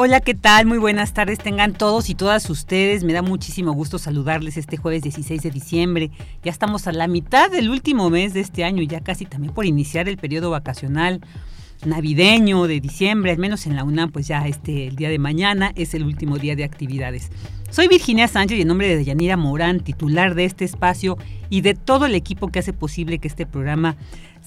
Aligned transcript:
Hola, 0.00 0.20
¿qué 0.20 0.34
tal? 0.34 0.64
Muy 0.64 0.78
buenas 0.78 1.12
tardes 1.12 1.40
tengan 1.40 1.72
todos 1.72 2.08
y 2.08 2.14
todas 2.14 2.48
ustedes. 2.50 3.02
Me 3.02 3.12
da 3.12 3.20
muchísimo 3.20 3.72
gusto 3.72 3.98
saludarles 3.98 4.56
este 4.56 4.76
jueves 4.76 5.02
16 5.02 5.42
de 5.42 5.50
diciembre. 5.50 6.12
Ya 6.44 6.52
estamos 6.52 6.86
a 6.86 6.92
la 6.92 7.08
mitad 7.08 7.50
del 7.50 7.68
último 7.68 8.08
mes 8.08 8.32
de 8.32 8.38
este 8.38 8.62
año 8.62 8.80
ya 8.84 9.00
casi 9.00 9.24
también 9.24 9.52
por 9.52 9.66
iniciar 9.66 10.08
el 10.08 10.16
periodo 10.16 10.50
vacacional 10.50 11.20
navideño 11.84 12.68
de 12.68 12.80
diciembre, 12.80 13.32
al 13.32 13.38
menos 13.38 13.66
en 13.66 13.74
la 13.74 13.82
UNAM, 13.82 14.12
pues 14.12 14.28
ya 14.28 14.46
este 14.46 14.86
el 14.86 14.94
día 14.94 15.08
de 15.08 15.18
mañana 15.18 15.72
es 15.74 15.94
el 15.94 16.04
último 16.04 16.38
día 16.38 16.54
de 16.54 16.62
actividades. 16.62 17.30
Soy 17.70 17.88
Virginia 17.88 18.28
Sánchez 18.28 18.56
y 18.58 18.62
en 18.62 18.68
nombre 18.68 18.96
de 18.96 19.04
Yanira 19.04 19.36
Morán, 19.36 19.80
titular 19.80 20.34
de 20.34 20.44
este 20.44 20.64
espacio 20.64 21.18
y 21.50 21.60
de 21.60 21.74
todo 21.74 22.06
el 22.06 22.14
equipo 22.14 22.48
que 22.48 22.60
hace 22.60 22.72
posible 22.72 23.18
que 23.18 23.28
este 23.28 23.46
programa 23.46 23.96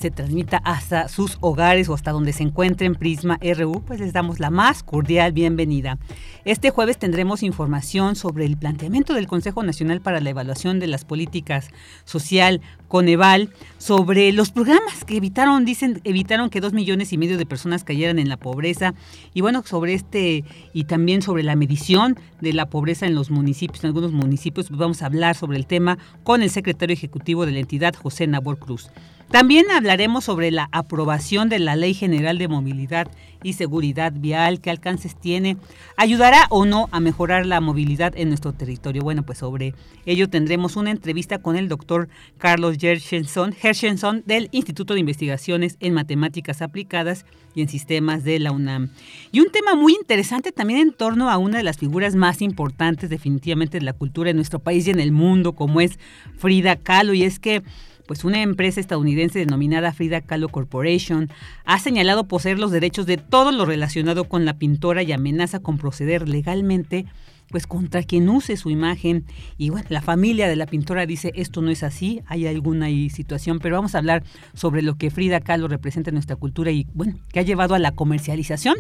se 0.02 0.12
transmita 0.12 0.58
hasta 0.58 1.08
sus 1.08 1.38
hogares 1.42 1.88
o 1.88 1.94
hasta 1.94 2.12
donde 2.12 2.34
se 2.34 2.42
encuentren 2.44 2.96
Prisma 2.96 3.40
RU, 3.42 3.84
pues 3.86 4.00
les 4.00 4.14
damos 4.14 4.40
la 4.40 4.50
más 4.50 4.82
cordial 4.82 5.32
bienvenida. 5.32 6.00
Este 6.44 6.72
jueves 6.72 6.98
tendremos 6.98 7.44
información 7.44 8.16
sobre 8.16 8.46
el 8.46 8.58
planteamiento 8.58 9.14
del 9.14 9.28
Consejo 9.28 9.62
Nacional 9.62 10.02
para 10.02 10.20
la 10.20 10.32
Evaluación 10.32 10.80
de 10.80 10.88
las 10.88 11.06
Políticas 11.06 11.70
Social, 12.04 12.62
Coneval, 12.88 13.52
sobre 13.78 14.32
los 14.34 14.50
programas 14.50 15.06
que 15.06 15.18
evitaron, 15.18 15.66
dicen, 15.66 16.02
evitaron 16.04 16.50
que 16.50 16.62
dos 16.62 16.74
millones 16.74 17.14
y 17.14 17.20
medio 17.20 17.38
de 17.38 17.46
personas 17.46 17.84
cayeran 17.84 18.18
en 18.18 18.28
la 18.28 18.38
pobreza 18.38 18.96
y 19.36 19.42
bueno, 19.42 19.62
sobre 19.64 19.94
este 19.94 20.44
y 20.74 20.86
también 20.86 21.22
sobre 21.22 21.44
la 21.44 21.56
medición 21.56 22.18
de 22.42 22.54
la 22.54 22.66
pobreza 22.66 23.06
en 23.06 23.14
los 23.14 23.30
municipios, 23.30 23.84
en 23.84 23.90
algunos 23.90 24.12
municipios, 24.12 24.68
pues 24.68 24.80
vamos 24.80 25.04
a 25.04 25.06
hablar 25.06 25.36
sobre 25.36 25.58
el 25.58 25.68
tema 25.68 26.00
con 26.24 26.42
el 26.42 26.50
secretario 26.50 26.94
ejecutivo 26.96 27.46
de 27.46 27.52
la 27.52 27.60
entidad, 27.60 27.94
José 27.94 28.26
Nabor 28.26 28.58
Cruz. 28.58 28.90
También 29.32 29.72
hablaremos 29.72 30.26
sobre 30.26 30.52
la 30.52 30.68
aprobación 30.74 31.48
de 31.48 31.60
la 31.60 31.78
Ley 31.78 31.94
General 31.94 32.38
de 32.38 32.50
Movilidad 32.50 33.08
y 33.44 33.54
Seguridad 33.54 34.12
Vial, 34.14 34.60
qué 34.60 34.70
alcances 34.70 35.16
tiene, 35.16 35.56
ayudará 35.96 36.48
o 36.50 36.66
no 36.66 36.90
a 36.92 37.00
mejorar 37.00 37.46
la 37.46 37.62
movilidad 37.62 38.12
en 38.18 38.28
nuestro 38.28 38.52
territorio. 38.52 39.04
Bueno, 39.04 39.24
pues 39.24 39.38
sobre 39.38 39.74
ello 40.06 40.30
tendremos 40.30 40.76
una 40.76 40.92
entrevista 40.92 41.38
con 41.40 41.56
el 41.56 41.70
doctor 41.70 42.10
Carlos 42.38 42.76
Gershenson, 42.78 44.24
del 44.26 44.50
Instituto 44.52 44.96
de 44.96 45.00
Investigaciones 45.00 45.78
en 45.80 45.94
Matemáticas 45.94 46.62
Aplicadas 46.62 47.26
y 47.56 47.62
en 47.62 47.70
Sistemas 47.70 48.26
de 48.26 48.38
la 48.38 48.52
UNAM. 48.52 48.90
Y 49.32 49.40
un 49.40 49.50
tema 49.50 49.76
muy 49.76 49.94
interesante 49.94 50.52
también 50.52 50.82
en 50.82 50.92
torno 50.92 51.30
a 51.30 51.38
una 51.38 51.58
de 51.58 51.64
las 51.64 51.78
figuras 51.78 52.16
más 52.16 52.42
importantes 52.42 53.10
definitivamente 53.10 53.80
de 53.80 53.86
la 53.86 53.94
cultura 53.94 54.30
en 54.30 54.36
nuestro 54.36 54.60
país 54.60 54.88
y 54.88 54.92
en 54.92 55.00
el 55.00 55.14
mundo, 55.14 55.54
como 55.54 55.80
es 55.80 56.00
Frida 56.38 56.76
Kahlo, 56.76 57.14
y 57.14 57.24
es 57.24 57.40
que 57.40 57.64
pues 58.12 58.26
una 58.26 58.42
empresa 58.42 58.82
estadounidense 58.82 59.40
denominada 59.40 59.94
Frida 59.94 60.20
Kahlo 60.20 60.50
Corporation 60.50 61.30
ha 61.64 61.80
señalado 61.80 62.28
poseer 62.28 62.60
los 62.60 62.70
derechos 62.70 63.06
de 63.06 63.16
todo 63.16 63.54
lo 63.54 63.64
relacionado 63.64 64.26
con 64.26 64.44
la 64.44 64.58
pintora 64.58 65.02
y 65.02 65.14
amenaza 65.14 65.62
con 65.62 65.78
proceder 65.78 66.28
legalmente 66.28 67.06
pues 67.52 67.68
contra 67.68 68.04
quien 68.04 68.28
use 68.30 68.58
su 68.58 68.70
imagen. 68.70 69.26
Y 69.58 69.70
bueno, 69.70 69.86
la 69.90 70.02
familia 70.02 70.48
de 70.48 70.56
la 70.56 70.66
pintora 70.66 71.06
dice 71.06 71.32
esto 71.36 71.62
no 71.62 71.70
es 71.70 71.84
así, 71.84 72.22
hay 72.26 72.48
alguna 72.48 72.88
situación, 73.10 73.60
pero 73.60 73.76
vamos 73.76 73.94
a 73.94 74.00
hablar 74.00 74.24
sobre 74.54 74.82
lo 74.82 74.96
que 74.96 75.12
Frida 75.12 75.42
Kahlo 75.42 75.68
representa 75.68 76.10
en 76.10 76.16
nuestra 76.16 76.36
cultura 76.36 76.72
y 76.72 76.88
bueno, 76.94 77.16
que 77.32 77.40
ha 77.40 77.44
llevado 77.44 77.76
a 77.76 77.80
la 77.80 77.92
comercialización 77.92 78.76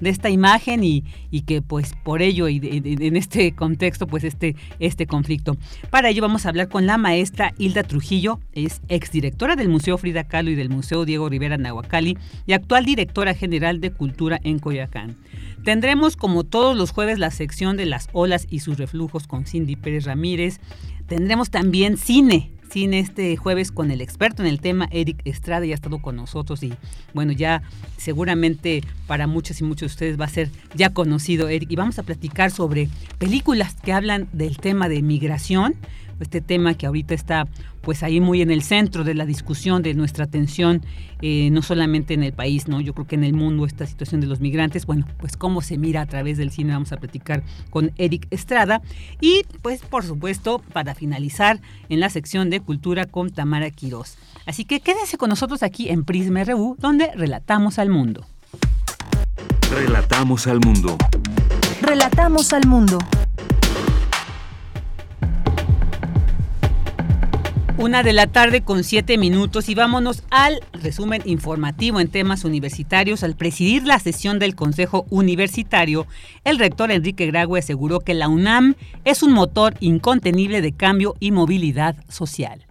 de 0.00 0.10
esta 0.10 0.30
imagen 0.30 0.82
y, 0.82 1.04
y 1.30 1.42
que 1.42 1.62
pues 1.62 1.92
por 2.02 2.22
ello 2.22 2.48
y 2.48 2.60
en 2.64 3.16
este 3.16 3.52
contexto 3.52 4.06
pues 4.06 4.24
este, 4.24 4.56
este 4.80 5.06
conflicto. 5.06 5.56
Para 5.90 6.08
ello 6.08 6.22
vamos 6.22 6.46
a 6.46 6.48
hablar 6.48 6.68
con 6.68 6.86
la 6.86 6.98
maestra 6.98 7.52
Hilda 7.58 7.82
Trujillo, 7.82 8.40
es 8.52 8.80
exdirectora 8.88 9.56
del 9.56 9.68
Museo 9.68 9.98
Frida 9.98 10.24
Kahlo 10.24 10.50
y 10.50 10.54
del 10.54 10.70
Museo 10.70 11.04
Diego 11.04 11.28
Rivera 11.28 11.58
Nahuacali 11.58 12.16
y 12.46 12.52
actual 12.52 12.84
directora 12.84 13.34
general 13.34 13.80
de 13.80 13.90
Cultura 13.90 14.40
en 14.42 14.58
Coyacán. 14.58 15.16
Tendremos 15.64 16.16
como 16.16 16.44
todos 16.44 16.76
los 16.76 16.90
jueves 16.90 17.18
la 17.18 17.30
sección 17.30 17.78
de 17.78 17.86
las 17.86 18.08
olas 18.12 18.46
y 18.50 18.60
sus 18.60 18.76
reflujos 18.76 19.26
con 19.26 19.46
Cindy 19.46 19.76
Pérez 19.76 20.04
Ramírez. 20.04 20.60
Tendremos 21.06 21.48
también 21.48 21.96
cine, 21.96 22.50
cine 22.68 22.98
este 22.98 23.34
jueves 23.38 23.72
con 23.72 23.90
el 23.90 24.02
experto 24.02 24.42
en 24.42 24.48
el 24.48 24.60
tema, 24.60 24.88
Eric 24.90 25.22
Estrada, 25.24 25.64
ya 25.64 25.72
ha 25.72 25.74
estado 25.74 26.02
con 26.02 26.16
nosotros 26.16 26.62
y 26.62 26.74
bueno, 27.14 27.32
ya 27.32 27.62
seguramente 27.96 28.82
para 29.06 29.26
muchos 29.26 29.62
y 29.62 29.64
muchos 29.64 29.80
de 29.80 29.94
ustedes 29.94 30.20
va 30.20 30.26
a 30.26 30.28
ser 30.28 30.50
ya 30.74 30.90
conocido 30.90 31.48
Eric 31.48 31.70
y 31.70 31.76
vamos 31.76 31.98
a 31.98 32.02
platicar 32.02 32.50
sobre 32.50 32.90
películas 33.16 33.74
que 33.82 33.94
hablan 33.94 34.28
del 34.34 34.58
tema 34.58 34.90
de 34.90 35.00
migración 35.00 35.76
este 36.20 36.40
tema 36.40 36.74
que 36.74 36.86
ahorita 36.86 37.14
está 37.14 37.46
pues 37.82 38.02
ahí 38.02 38.20
muy 38.20 38.40
en 38.40 38.50
el 38.50 38.62
centro 38.62 39.04
de 39.04 39.14
la 39.14 39.26
discusión 39.26 39.82
de 39.82 39.94
nuestra 39.94 40.24
atención, 40.24 40.82
eh, 41.20 41.50
no 41.50 41.62
solamente 41.62 42.14
en 42.14 42.22
el 42.22 42.32
país, 42.32 42.66
¿no? 42.66 42.80
Yo 42.80 42.94
creo 42.94 43.06
que 43.06 43.14
en 43.14 43.24
el 43.24 43.34
mundo 43.34 43.66
esta 43.66 43.86
situación 43.86 44.20
de 44.20 44.26
los 44.26 44.40
migrantes, 44.40 44.86
bueno, 44.86 45.06
pues 45.18 45.36
cómo 45.36 45.60
se 45.60 45.76
mira 45.76 46.00
a 46.00 46.06
través 46.06 46.38
del 46.38 46.50
cine, 46.50 46.72
vamos 46.72 46.92
a 46.92 46.96
platicar 46.96 47.42
con 47.70 47.92
Eric 47.96 48.26
Estrada. 48.30 48.80
Y 49.20 49.42
pues 49.62 49.82
por 49.82 50.04
supuesto, 50.04 50.62
para 50.72 50.94
finalizar 50.94 51.60
en 51.88 52.00
la 52.00 52.10
sección 52.10 52.50
de 52.50 52.60
cultura 52.60 53.04
con 53.04 53.30
Tamara 53.30 53.70
Quirós. 53.70 54.16
Así 54.46 54.64
que 54.64 54.80
quédense 54.80 55.18
con 55.18 55.28
nosotros 55.28 55.62
aquí 55.62 55.90
en 55.90 56.04
Prisma 56.04 56.44
RU, 56.44 56.76
donde 56.78 57.10
relatamos 57.14 57.78
al 57.78 57.90
mundo. 57.90 58.26
Relatamos 59.70 60.46
al 60.46 60.60
mundo. 60.60 60.96
Relatamos 61.82 62.52
al 62.52 62.66
mundo. 62.66 62.98
Una 67.76 68.04
de 68.04 68.12
la 68.12 68.28
tarde 68.28 68.62
con 68.62 68.84
siete 68.84 69.18
minutos 69.18 69.68
y 69.68 69.74
vámonos 69.74 70.22
al 70.30 70.60
resumen 70.72 71.22
informativo 71.24 71.98
en 71.98 72.06
temas 72.06 72.44
universitarios. 72.44 73.24
Al 73.24 73.34
presidir 73.34 73.84
la 73.84 73.98
sesión 73.98 74.38
del 74.38 74.54
Consejo 74.54 75.06
Universitario, 75.10 76.06
el 76.44 76.60
rector 76.60 76.92
Enrique 76.92 77.26
Grague 77.26 77.58
aseguró 77.58 77.98
que 77.98 78.14
la 78.14 78.28
UNAM 78.28 78.76
es 79.04 79.24
un 79.24 79.32
motor 79.32 79.74
incontenible 79.80 80.62
de 80.62 80.70
cambio 80.70 81.16
y 81.18 81.32
movilidad 81.32 81.96
social. 82.08 82.64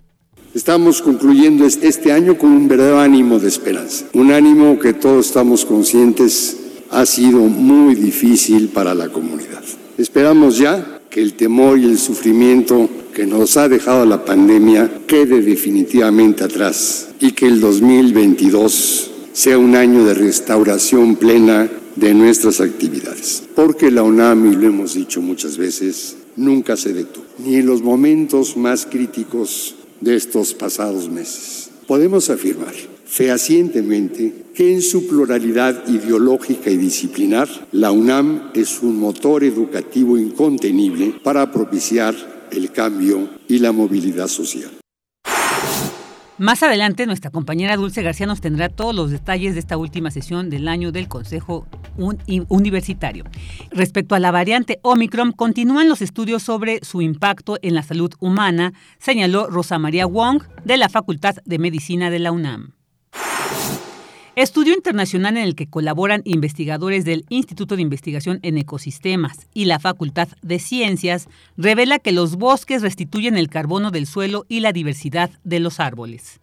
Estamos 0.56 1.02
concluyendo 1.02 1.66
este 1.66 2.14
año 2.14 2.38
con 2.38 2.52
un 2.52 2.70
verdadero 2.70 3.02
ánimo 3.02 3.40
de 3.40 3.50
esperanza, 3.50 4.06
un 4.14 4.32
ánimo 4.32 4.80
que 4.80 4.94
todos 4.94 5.28
estamos 5.28 5.66
conscientes 5.66 6.58
ha 6.92 7.06
sido 7.06 7.40
muy 7.40 7.96
difícil 7.96 8.70
para 8.70 8.94
la 8.96 9.10
comunidad. 9.10 9.64
Esperamos 9.98 10.58
ya 10.58 11.02
que 11.10 11.22
el 11.22 11.34
temor 11.34 11.78
y 11.78 11.86
el 11.86 11.98
sufrimiento 11.98 12.90
que 13.14 13.26
nos 13.28 13.58
ha 13.58 13.70
dejado 13.70 14.06
la 14.06 14.26
pandemia 14.26 15.02
quede 15.08 15.42
definitivamente 15.42 16.44
atrás 16.44 17.10
y 17.20 17.32
que 17.32 17.48
el 17.48 17.62
2022 17.62 19.12
sea 19.32 19.58
un 19.58 19.76
año 19.76 20.04
de 20.04 20.14
restauración 20.14 21.16
plena 21.16 21.70
de 21.96 22.14
nuestras 22.14 22.60
actividades. 22.60 23.44
Porque 23.56 23.92
la 23.92 24.04
UNAM, 24.04 24.52
y 24.52 24.56
lo 24.56 24.68
hemos 24.68 24.96
dicho 24.96 25.22
muchas 25.22 25.58
veces, 25.58 26.18
nunca 26.36 26.76
se 26.76 26.94
detuvo, 26.94 27.26
ni 27.38 27.56
en 27.56 27.68
los 27.68 27.82
momentos 27.82 28.58
más 28.58 28.86
críticos 28.86 29.76
de 30.02 30.16
estos 30.16 30.54
pasados 30.54 31.10
meses. 31.10 31.70
Podemos 31.88 32.30
afirmar 32.30 32.74
fehacientemente 33.06 34.34
que 34.56 34.74
en 34.74 34.82
su 34.82 35.08
pluralidad 35.08 35.88
ideológica 35.88 36.72
y 36.72 36.78
disciplinar, 36.78 37.48
la 37.72 37.92
UNAM 37.92 38.50
es 38.56 38.82
un 38.82 38.98
motor 38.98 39.44
educativo 39.44 40.18
incontenible 40.18 41.14
para 41.24 41.52
propiciar 41.52 42.33
el 42.56 42.72
cambio 42.72 43.30
y 43.48 43.60
la 43.60 43.72
movilidad 43.72 44.28
social. 44.28 44.72
Más 46.40 46.64
adelante, 46.64 47.06
nuestra 47.06 47.30
compañera 47.30 47.78
Dulce 47.78 48.02
García 48.02 48.26
nos 48.26 48.42
tendrá 48.42 48.68
todos 48.68 48.96
los 48.96 49.12
detalles 49.12 49.54
de 49.54 49.60
esta 49.60 49.78
última 49.78 50.10
sesión 50.10 50.50
del 50.50 50.68
año 50.68 50.92
del 50.92 51.08
Consejo 51.08 51.68
Universitario. 52.50 53.24
Respecto 53.72 54.16
a 54.16 54.20
la 54.20 54.32
variante 54.32 54.80
Omicron, 54.82 55.32
continúan 55.32 55.88
los 55.88 56.02
estudios 56.02 56.42
sobre 56.42 56.84
su 56.84 57.02
impacto 57.02 57.60
en 57.62 57.76
la 57.76 57.84
salud 57.84 58.12
humana, 58.20 58.74
señaló 58.98 59.48
Rosa 59.48 59.78
María 59.78 60.08
Wong 60.08 60.42
de 60.66 60.78
la 60.78 60.90
Facultad 60.90 61.36
de 61.46 61.60
Medicina 61.60 62.10
de 62.10 62.20
la 62.20 62.32
UNAM. 62.32 62.74
Estudio 64.36 64.74
internacional 64.74 65.38
en 65.38 65.44
el 65.44 65.54
que 65.54 65.68
colaboran 65.68 66.24
investigadores 66.26 67.06
del 67.06 67.24
Instituto 67.30 67.76
de 67.76 67.84
Investigación 67.84 68.40
en 68.42 68.58
Ecosistemas 68.58 69.48
y 69.54 69.66
la 69.66 69.78
Facultad 69.78 70.28
de 70.42 70.58
Ciencias 70.58 71.28
revela 71.56 72.00
que 72.00 72.12
los 72.12 72.38
bosques 72.38 72.82
restituyen 72.82 73.38
el 73.38 73.48
carbono 73.48 73.92
del 73.92 74.08
suelo 74.08 74.48
y 74.50 74.62
la 74.62 74.74
diversidad 74.74 75.30
de 75.44 75.60
los 75.60 75.80
árboles. 75.80 76.40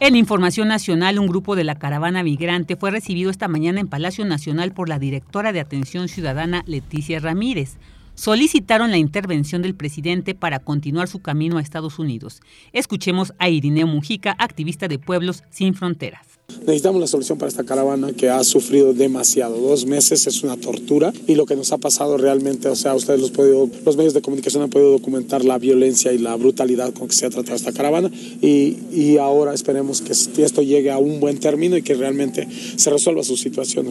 En 0.00 0.16
Información 0.16 0.68
Nacional, 0.68 1.18
un 1.18 1.28
grupo 1.28 1.56
de 1.56 1.64
la 1.64 1.78
caravana 1.78 2.22
migrante 2.22 2.76
fue 2.76 2.90
recibido 2.90 3.30
esta 3.30 3.48
mañana 3.48 3.80
en 3.80 3.88
Palacio 3.88 4.26
Nacional 4.26 4.72
por 4.72 4.90
la 4.90 4.98
directora 4.98 5.54
de 5.54 5.60
Atención 5.60 6.08
Ciudadana 6.08 6.62
Leticia 6.66 7.20
Ramírez 7.20 7.78
solicitaron 8.16 8.90
la 8.90 8.98
intervención 8.98 9.62
del 9.62 9.76
presidente 9.76 10.34
para 10.34 10.58
continuar 10.58 11.06
su 11.06 11.20
camino 11.20 11.58
a 11.58 11.62
Estados 11.62 12.00
Unidos. 12.00 12.40
Escuchemos 12.72 13.32
a 13.38 13.48
Irineo 13.48 13.86
Mujica, 13.86 14.34
activista 14.38 14.88
de 14.88 14.98
Pueblos 14.98 15.44
Sin 15.50 15.74
Fronteras. 15.74 16.26
Necesitamos 16.60 17.00
la 17.00 17.06
solución 17.06 17.38
para 17.38 17.48
esta 17.48 17.64
caravana 17.64 18.12
que 18.12 18.30
ha 18.30 18.42
sufrido 18.44 18.94
demasiado. 18.94 19.60
Dos 19.60 19.84
meses 19.84 20.26
es 20.26 20.42
una 20.42 20.56
tortura 20.56 21.12
y 21.26 21.34
lo 21.34 21.44
que 21.44 21.56
nos 21.56 21.72
ha 21.72 21.78
pasado 21.78 22.16
realmente, 22.16 22.68
o 22.68 22.76
sea, 22.76 22.94
ustedes 22.94 23.20
los, 23.20 23.30
podido, 23.30 23.68
los 23.84 23.96
medios 23.96 24.14
de 24.14 24.22
comunicación 24.22 24.62
han 24.62 24.70
podido 24.70 24.90
documentar 24.90 25.44
la 25.44 25.58
violencia 25.58 26.12
y 26.12 26.18
la 26.18 26.34
brutalidad 26.36 26.92
con 26.92 27.08
que 27.08 27.14
se 27.14 27.26
ha 27.26 27.30
tratado 27.30 27.56
esta 27.56 27.72
caravana 27.72 28.10
y, 28.40 29.16
ahora 29.16 29.54
esperemos 29.54 30.02
que 30.02 30.12
esto 30.12 30.62
llegue 30.62 30.90
a 30.90 30.98
un 30.98 31.20
buen 31.20 31.38
término 31.40 31.76
y 31.76 31.82
que 31.82 31.94
realmente 31.94 32.46
se 32.76 32.90
resuelva 32.90 33.22
su 33.24 33.36
situación 33.36 33.88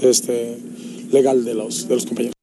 este, 0.00 0.56
legal 1.12 1.44
de 1.44 1.54
los 1.54 1.84
compañeros. 1.84 2.41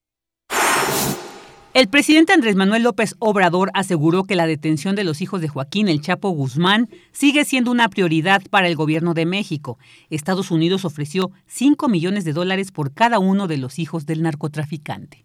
El 1.75 1.87
presidente 1.87 2.33
Andrés 2.33 2.55
Manuel 2.55 2.81
López 2.81 3.15
Obrador 3.19 3.69
aseguró 3.75 4.23
que 4.23 4.35
la 4.35 4.47
detención 4.47 4.95
de 4.95 5.03
los 5.03 5.21
hijos 5.21 5.39
de 5.39 5.49
Joaquín 5.49 5.87
El 5.87 6.01
Chapo 6.01 6.29
Guzmán 6.31 6.89
sigue 7.11 7.45
siendo 7.45 7.69
una 7.69 7.89
prioridad 7.89 8.41
para 8.49 8.67
el 8.67 8.75
gobierno 8.75 9.13
de 9.13 9.27
México. 9.27 9.77
Estados 10.09 10.49
Unidos 10.49 10.83
ofreció 10.83 11.29
5 11.45 11.87
millones 11.87 12.25
de 12.25 12.33
dólares 12.33 12.71
por 12.71 12.91
cada 12.91 13.19
uno 13.19 13.47
de 13.47 13.57
los 13.57 13.77
hijos 13.77 14.07
del 14.07 14.23
narcotraficante. 14.23 15.23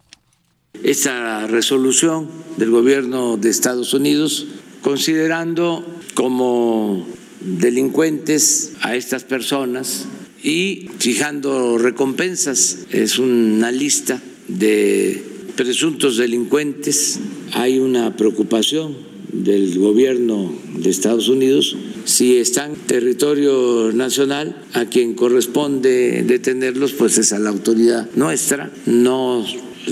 Esa 0.83 1.47
resolución 1.47 2.29
del 2.57 2.69
gobierno 2.69 3.37
de 3.37 3.49
Estados 3.49 3.95
Unidos, 3.95 4.45
considerando 4.83 5.83
como 6.13 7.07
delincuentes 7.41 8.73
a 8.81 8.95
estas 8.95 9.23
personas 9.23 10.05
y 10.43 10.91
fijando 10.99 11.79
recompensas, 11.79 12.85
es 12.91 13.17
una 13.17 13.71
lista 13.71 14.21
de 14.47 15.34
presuntos 15.55 16.17
delincuentes, 16.17 17.19
hay 17.53 17.79
una 17.79 18.15
preocupación 18.15 18.95
del 19.31 19.77
gobierno 19.79 20.53
de 20.77 20.89
Estados 20.89 21.29
Unidos 21.29 21.75
si 22.05 22.37
están 22.37 22.71
en 22.71 22.77
territorio 22.77 23.91
nacional, 23.91 24.61
a 24.73 24.85
quien 24.85 25.15
corresponde 25.15 26.23
detenerlos, 26.23 26.93
pues 26.93 27.17
es 27.17 27.33
a 27.33 27.39
la 27.39 27.49
autoridad 27.49 28.07
nuestra. 28.15 28.71
No 28.85 29.43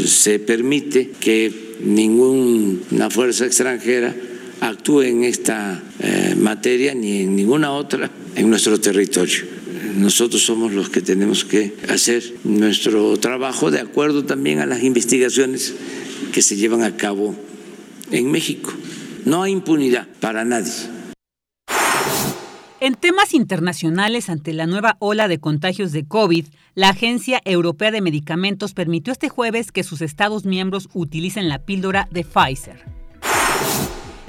se 0.06 0.40
permite 0.40 1.12
que 1.20 1.52
ninguna 1.84 3.10
fuerza 3.10 3.46
extranjera 3.46 4.16
actúe 4.62 5.02
en 5.02 5.24
esta 5.24 5.84
eh, 6.00 6.36
materia 6.38 6.94
ni 6.94 7.22
en 7.22 7.36
ninguna 7.36 7.74
otra 7.74 8.10
en 8.36 8.50
nuestro 8.50 8.80
territorio 8.80 9.53
nosotros 9.96 10.44
somos 10.44 10.72
los 10.72 10.90
que 10.90 11.02
tenemos 11.02 11.46
que 11.46 11.76
hacer 11.90 12.24
nuestro 12.44 13.18
trabajo 13.18 13.72
de 13.72 13.80
acuerdo 13.80 14.26
también 14.26 14.60
a 14.60 14.66
las 14.66 14.84
investigaciones 14.84 15.74
que 16.32 16.42
se 16.42 16.56
llevan 16.56 16.84
a 16.84 16.98
cabo 16.98 17.36
en 18.12 18.32
México. 18.32 18.74
No 19.26 19.44
hay 19.44 19.52
impunidad 19.52 20.08
para 20.20 20.44
nadie. 20.44 20.74
En 22.80 22.96
temas 22.96 23.34
internacionales, 23.34 24.30
ante 24.30 24.52
la 24.52 24.66
nueva 24.66 24.98
ola 25.00 25.30
de 25.30 25.40
contagios 25.40 25.94
de 25.94 26.06
COVID, 26.06 26.48
la 26.76 26.90
Agencia 26.90 27.40
Europea 27.46 27.92
de 27.92 28.02
Medicamentos 28.02 28.74
permitió 28.74 29.14
este 29.14 29.30
jueves 29.30 29.72
que 29.72 29.84
sus 29.84 30.02
Estados 30.02 30.46
miembros 30.46 30.90
utilicen 30.94 31.48
la 31.48 31.60
píldora 31.60 32.10
de 32.12 32.26
Pfizer. 32.26 33.03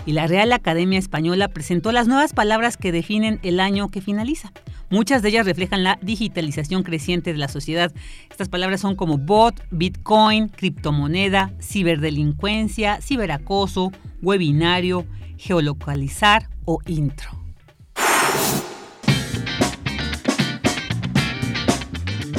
Y 0.07 0.13
la 0.13 0.27
Real 0.27 0.53
Academia 0.53 0.99
Española 0.99 1.49
presentó 1.49 1.91
las 1.91 2.09
nuevas 2.09 2.35
palabras 2.35 2.77
que 2.77 2.93
definen 2.93 3.41
el 3.43 3.59
año 3.59 3.89
que 3.91 4.01
finaliza. 4.01 4.53
Muchas 4.91 5.23
de 5.23 5.31
ellas 5.31 5.47
reflejan 5.47 5.83
la 5.83 5.99
digitalización 6.03 6.83
creciente 6.83 7.33
de 7.33 7.39
la 7.39 7.49
sociedad. 7.49 7.93
Estas 8.31 8.49
palabras 8.49 8.81
son 8.81 8.97
como 8.97 9.17
bot, 9.17 9.63
bitcoin, 9.71 10.49
criptomoneda, 10.49 11.53
ciberdelincuencia, 11.61 13.01
ciberacoso, 13.01 13.93
webinario, 14.21 15.07
geolocalizar 15.39 16.49
o 16.67 16.81
intro. 16.87 17.31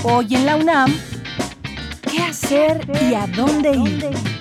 Hoy 0.04 0.36
en 0.36 0.46
la 0.46 0.56
UNAM, 0.56 0.94
¿qué 2.12 2.20
hacer 2.20 2.88
y 3.10 3.16
a 3.16 3.26
dónde 3.26 3.72
ir? 3.72 4.35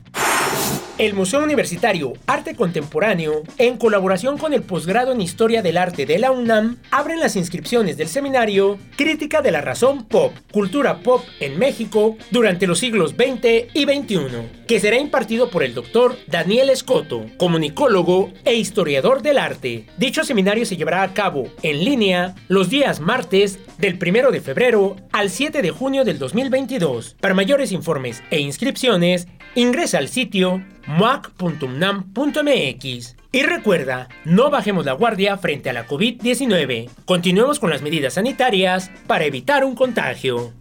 El 0.99 1.13
Museo 1.13 1.41
Universitario 1.41 2.11
Arte 2.27 2.55
Contemporáneo, 2.55 3.43
en 3.57 3.77
colaboración 3.77 4.37
con 4.37 4.51
el 4.51 4.63
posgrado 4.63 5.13
en 5.13 5.21
Historia 5.21 5.61
del 5.61 5.77
Arte 5.77 6.05
de 6.05 6.19
la 6.19 6.31
UNAM, 6.31 6.75
abren 6.91 7.21
las 7.21 7.37
inscripciones 7.37 7.95
del 7.95 8.09
seminario 8.09 8.77
Crítica 8.97 9.41
de 9.41 9.51
la 9.51 9.61
Razón 9.61 10.03
Pop, 10.03 10.33
Cultura 10.51 10.99
Pop 10.99 11.23
en 11.39 11.57
México 11.57 12.17
durante 12.31 12.67
los 12.67 12.79
siglos 12.79 13.11
XX 13.11 13.73
y 13.73 13.85
XXI, 13.85 14.65
que 14.67 14.81
será 14.81 14.99
impartido 14.99 15.49
por 15.49 15.63
el 15.63 15.73
doctor 15.73 16.17
Daniel 16.27 16.69
Escoto, 16.69 17.27
comunicólogo 17.37 18.33
e 18.43 18.55
historiador 18.55 19.21
del 19.21 19.37
arte. 19.37 19.85
Dicho 19.97 20.25
seminario 20.25 20.65
se 20.65 20.75
llevará 20.75 21.03
a 21.03 21.13
cabo 21.13 21.45
en 21.63 21.85
línea 21.85 22.35
los 22.49 22.69
días 22.69 22.99
martes 22.99 23.57
del 23.77 23.97
1 24.05 24.31
de 24.31 24.41
febrero 24.41 24.97
al 25.13 25.29
7 25.29 25.61
de 25.61 25.71
junio 25.71 26.03
del 26.03 26.19
2022. 26.19 27.15
Para 27.21 27.33
mayores 27.33 27.71
informes 27.71 28.21
e 28.31 28.41
inscripciones, 28.41 29.29
ingresa 29.55 29.97
al 29.97 30.09
sitio 30.09 30.61
moac.unam.mx. 30.87 33.15
Y 33.31 33.43
recuerda, 33.43 34.09
no 34.25 34.49
bajemos 34.49 34.85
la 34.85 34.93
guardia 34.93 35.37
frente 35.37 35.69
a 35.69 35.73
la 35.73 35.87
COVID-19. 35.87 36.89
Continuemos 37.05 37.59
con 37.59 37.69
las 37.69 37.81
medidas 37.81 38.15
sanitarias 38.15 38.91
para 39.05 39.25
evitar 39.25 39.63
un 39.63 39.75
contagio. 39.75 40.53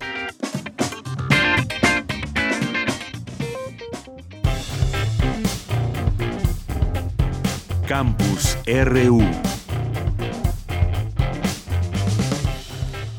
Campus 7.86 8.58
RU 8.66 9.22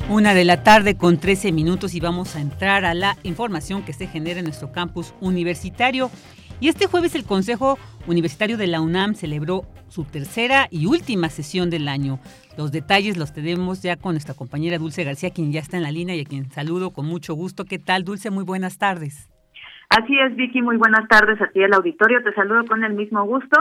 Una 0.10 0.34
de 0.34 0.46
la 0.46 0.64
tarde 0.64 0.96
con 0.96 1.20
13 1.20 1.52
minutos 1.52 1.96
y 1.96 2.00
vamos 2.00 2.36
a 2.36 2.40
entrar 2.40 2.84
a 2.84 2.94
la 2.94 3.18
información 3.24 3.84
que 3.84 3.94
se 3.94 4.08
genera 4.08 4.40
en 4.40 4.46
nuestro 4.46 4.72
campus 4.72 5.14
universitario. 5.22 6.10
Y 6.62 6.68
este 6.68 6.88
jueves 6.88 7.16
el 7.16 7.24
Consejo 7.24 7.78
Universitario 8.06 8.58
de 8.58 8.68
la 8.68 8.82
UNAM 8.82 9.16
celebró 9.16 9.62
su 9.88 10.04
tercera 10.04 10.68
y 10.70 10.88
última 10.88 11.30
sesión 11.30 11.70
del 11.70 11.88
año. 11.88 12.20
Los 12.58 12.74
detalles 12.74 13.18
los 13.18 13.34
tenemos 13.34 13.82
ya 13.82 13.96
con 13.96 14.14
nuestra 14.14 14.36
compañera 14.36 14.78
Dulce 14.78 15.06
García, 15.06 15.32
quien 15.32 15.54
ya 15.54 15.62
está 15.62 15.78
en 15.78 15.84
la 15.84 15.92
línea 15.92 16.16
y 16.16 16.22
a 16.22 16.26
quien 16.26 16.50
saludo 16.52 16.92
con 16.92 17.06
mucho 17.06 17.34
gusto. 17.34 17.64
¿Qué 17.64 17.80
tal, 17.80 18.04
Dulce? 18.04 18.30
Muy 18.30 18.44
buenas 18.44 18.78
tardes. 18.78 19.30
Así 19.90 20.20
es, 20.20 20.36
Vicky, 20.36 20.62
muy 20.62 20.76
buenas 20.76 21.08
tardes 21.08 21.42
a 21.42 21.48
ti 21.48 21.64
el 21.64 21.74
auditorio. 21.74 22.22
Te 22.24 22.34
saludo 22.34 22.66
con 22.66 22.84
el 22.84 22.94
mismo 22.94 23.24
gusto. 23.24 23.58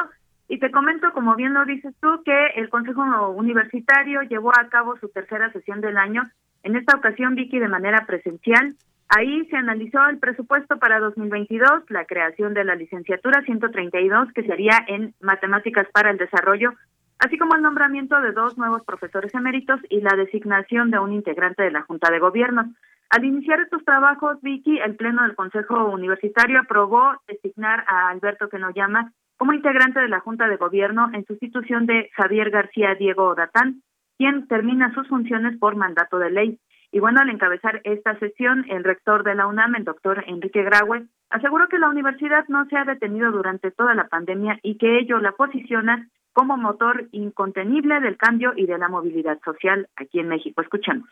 Y 0.49 0.59
te 0.59 0.71
comento, 0.73 1.12
como 1.12 1.37
bien 1.37 1.55
lo 1.55 1.64
dices 1.67 1.95
tú, 2.00 2.23
que 2.25 2.47
el 2.57 2.69
Consejo 2.69 3.02
Universitario 3.31 4.23
llevó 4.23 4.50
a 4.50 4.69
cabo 4.71 4.99
su 4.99 5.09
tercera 5.09 5.52
sesión 5.52 5.81
del 5.81 5.97
año, 5.99 6.23
en 6.64 6.75
esta 6.75 6.97
ocasión, 6.97 7.37
Vicky, 7.37 7.59
de 7.59 7.69
manera 7.69 8.05
presencial. 8.07 8.75
Ahí 9.08 9.46
se 9.46 9.56
analizó 9.56 10.06
el 10.06 10.18
presupuesto 10.18 10.78
para 10.78 11.00
2022, 11.00 11.84
la 11.88 12.04
creación 12.04 12.52
de 12.52 12.64
la 12.64 12.74
licenciatura 12.74 13.42
132, 13.42 14.32
que 14.34 14.42
sería 14.42 14.84
en 14.86 15.14
Matemáticas 15.20 15.86
para 15.94 16.10
el 16.10 16.18
Desarrollo, 16.18 16.74
así 17.18 17.38
como 17.38 17.54
el 17.54 17.62
nombramiento 17.62 18.20
de 18.20 18.32
dos 18.32 18.58
nuevos 18.58 18.84
profesores 18.84 19.34
eméritos 19.34 19.80
y 19.88 20.02
la 20.02 20.14
designación 20.14 20.90
de 20.90 20.98
un 20.98 21.14
integrante 21.14 21.62
de 21.62 21.70
la 21.70 21.82
Junta 21.82 22.10
de 22.10 22.18
Gobierno. 22.18 22.74
Al 23.08 23.24
iniciar 23.24 23.60
estos 23.60 23.82
trabajos, 23.84 24.42
Vicky, 24.42 24.78
el 24.78 24.96
Pleno 24.96 25.22
del 25.22 25.34
Consejo 25.34 25.86
Universitario 25.86 26.60
aprobó 26.60 27.14
designar 27.26 27.84
a 27.88 28.10
Alberto 28.10 28.50
Kenoyama 28.50 29.12
como 29.38 29.54
integrante 29.54 30.00
de 30.00 30.08
la 30.08 30.20
Junta 30.20 30.48
de 30.48 30.56
Gobierno 30.56 31.08
en 31.14 31.24
sustitución 31.24 31.86
de 31.86 32.10
Javier 32.14 32.50
García 32.50 32.94
Diego 32.96 33.34
Datán, 33.34 33.82
quien 34.18 34.46
termina 34.48 34.92
sus 34.92 35.08
funciones 35.08 35.56
por 35.58 35.76
mandato 35.76 36.18
de 36.18 36.30
ley. 36.30 36.60
Y 36.90 37.00
bueno, 37.00 37.21
al 37.21 37.28
encabezar 37.28 37.80
esta 37.85 38.18
sesión, 38.18 38.64
el 38.71 38.83
rector 38.83 39.23
de 39.23 39.35
la 39.35 39.47
UNAM, 39.47 39.75
el 39.76 39.85
doctor 39.85 40.25
Enrique 40.26 40.62
Graue, 40.62 41.07
aseguró 41.28 41.68
que 41.68 41.78
la 41.78 41.90
universidad 41.90 42.47
no 42.49 42.64
se 42.66 42.76
ha 42.76 42.85
detenido 42.85 43.30
durante 43.30 43.71
toda 43.71 43.95
la 43.95 44.09
pandemia 44.09 44.59
y 44.62 44.78
que 44.78 44.99
ello 44.99 45.18
la 45.18 45.33
posiciona 45.33 46.09
como 46.33 46.57
motor 46.57 47.09
incontenible 47.12 48.00
del 48.00 48.16
cambio 48.16 48.52
y 48.57 48.66
de 48.66 48.78
la 48.78 48.88
movilidad 48.88 49.38
social 49.45 49.88
aquí 49.97 50.21
en 50.21 50.28
México. 50.28 50.62
Escuchemos. 50.62 51.09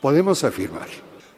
Podemos 0.00 0.44
afirmar 0.44 0.88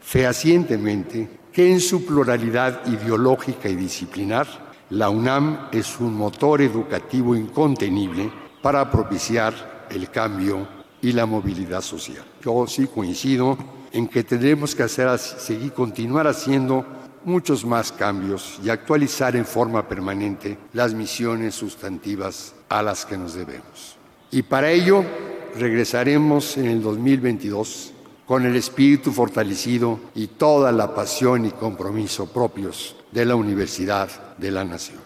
fehacientemente 0.01 1.29
que 1.53 1.73
en 1.73 1.81
su 1.81 2.07
pluralidad 2.07 2.87
ideológica 2.87 3.69
y 3.69 3.75
disciplinar, 3.75 4.47
la 4.91 5.11
UNAM 5.11 5.69
es 5.73 5.99
un 6.01 6.15
motor 6.15 6.61
educativo 6.61 7.35
incontenible 7.35 8.31
para 8.63 8.91
propiciar 8.91 9.53
el 9.91 10.11
cambio 10.11 10.82
y 11.03 11.13
la 11.13 11.27
movilidad 11.27 11.83
social. 11.83 12.25
Yo 12.43 12.67
sí 12.67 12.87
coincido 12.87 13.59
en 13.93 14.09
que 14.09 14.25
tendremos 14.25 14.75
que 14.75 14.85
hacer, 14.85 15.19
seguir, 15.19 15.73
continuar 15.73 16.27
haciendo 16.27 16.87
muchos 17.25 17.65
más 17.65 17.93
cambios 17.93 18.59
y 18.65 18.71
actualizar 18.71 19.37
en 19.37 19.45
forma 19.45 19.87
permanente 19.87 20.57
las 20.73 20.95
misiones 20.95 21.55
sustantivas 21.55 22.55
a 22.69 22.83
las 22.83 23.05
que 23.05 23.19
nos 23.19 23.35
debemos. 23.35 23.97
Y 24.31 24.43
para 24.43 24.71
ello 24.71 25.05
regresaremos 25.59 26.57
en 26.57 26.67
el 26.67 26.83
2022 26.83 27.93
con 28.25 28.47
el 28.47 28.57
espíritu 28.57 29.13
fortalecido 29.13 29.99
y 30.15 30.29
toda 30.29 30.73
la 30.73 30.95
pasión 30.95 31.45
y 31.45 31.51
compromiso 31.51 32.27
propios 32.33 32.97
de 33.11 33.27
la 33.27 33.35
Universidad 33.35 34.37
de 34.39 34.51
la 34.51 34.65
Nación. 34.65 35.02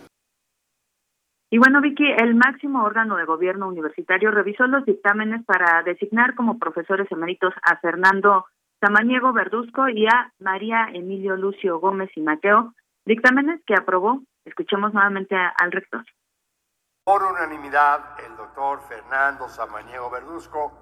Y 1.48 1.58
bueno, 1.58 1.80
Vicky, 1.80 2.04
el 2.10 2.34
máximo 2.34 2.82
órgano 2.82 3.16
de 3.16 3.24
gobierno 3.24 3.68
universitario 3.68 4.32
revisó 4.32 4.66
los 4.66 4.84
dictámenes 4.84 5.44
para 5.44 5.82
designar 5.84 6.34
como 6.34 6.58
profesores 6.58 7.10
eméritos 7.12 7.54
a 7.62 7.76
Fernando 7.76 8.46
Samaniego 8.80 9.32
Verduzco 9.32 9.88
y 9.88 10.06
a 10.06 10.32
María 10.40 10.88
Emilio 10.92 11.36
Lucio 11.36 11.78
Gómez 11.78 12.10
y 12.16 12.20
Mateo, 12.20 12.74
dictámenes 13.04 13.60
que 13.64 13.74
aprobó. 13.74 14.22
Escuchemos 14.44 14.92
nuevamente 14.92 15.36
al 15.36 15.70
rector. 15.70 16.04
Por 17.04 17.22
unanimidad, 17.22 18.16
el 18.26 18.36
doctor 18.36 18.80
Fernando 18.88 19.48
Samaniego 19.48 20.10
Verduzco 20.10 20.72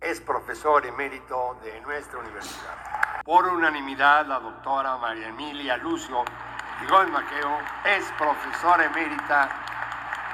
es 0.00 0.20
profesor 0.20 0.86
emérito 0.86 1.56
de 1.64 1.80
nuestra 1.80 2.20
universidad. 2.20 3.22
Por 3.24 3.48
unanimidad, 3.48 4.24
la 4.26 4.38
doctora 4.38 4.96
María 4.98 5.28
Emilia 5.28 5.76
Lucio 5.78 6.22
Gómez 6.88 7.10
Maqueo 7.10 7.58
es 7.84 8.12
profesora 8.16 8.84
emérita 8.84 9.75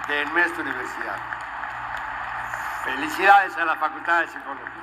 de 0.08 0.24
nuestra 0.32 0.62
universidad. 0.62 1.16
Felicidades 2.84 3.56
a 3.56 3.64
la 3.64 3.76
Facultad 3.76 4.22
de 4.22 4.28
Psicología. 4.28 4.82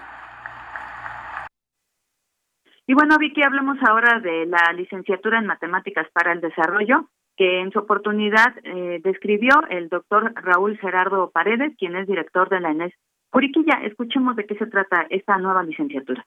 Y 2.87 2.93
bueno, 2.93 3.17
Vicky, 3.19 3.43
hablemos 3.43 3.77
ahora 3.87 4.19
de 4.19 4.45
la 4.45 4.73
licenciatura 4.73 5.39
en 5.39 5.45
Matemáticas 5.45 6.07
para 6.11 6.31
el 6.31 6.41
Desarrollo, 6.41 7.09
que 7.37 7.61
en 7.61 7.71
su 7.71 7.79
oportunidad 7.79 8.55
eh, 8.63 8.99
describió 9.03 9.61
el 9.69 9.89
doctor 9.89 10.33
Raúl 10.35 10.77
Gerardo 10.79 11.29
Paredes, 11.31 11.73
quien 11.77 11.95
es 11.95 12.07
director 12.07 12.49
de 12.49 12.59
la 12.59 12.71
ENES 12.71 12.93
Curiquilla, 13.29 13.81
escuchemos 13.83 14.35
de 14.35 14.45
qué 14.45 14.55
se 14.55 14.65
trata 14.65 15.05
esta 15.09 15.37
nueva 15.37 15.61
licenciatura. 15.61 16.25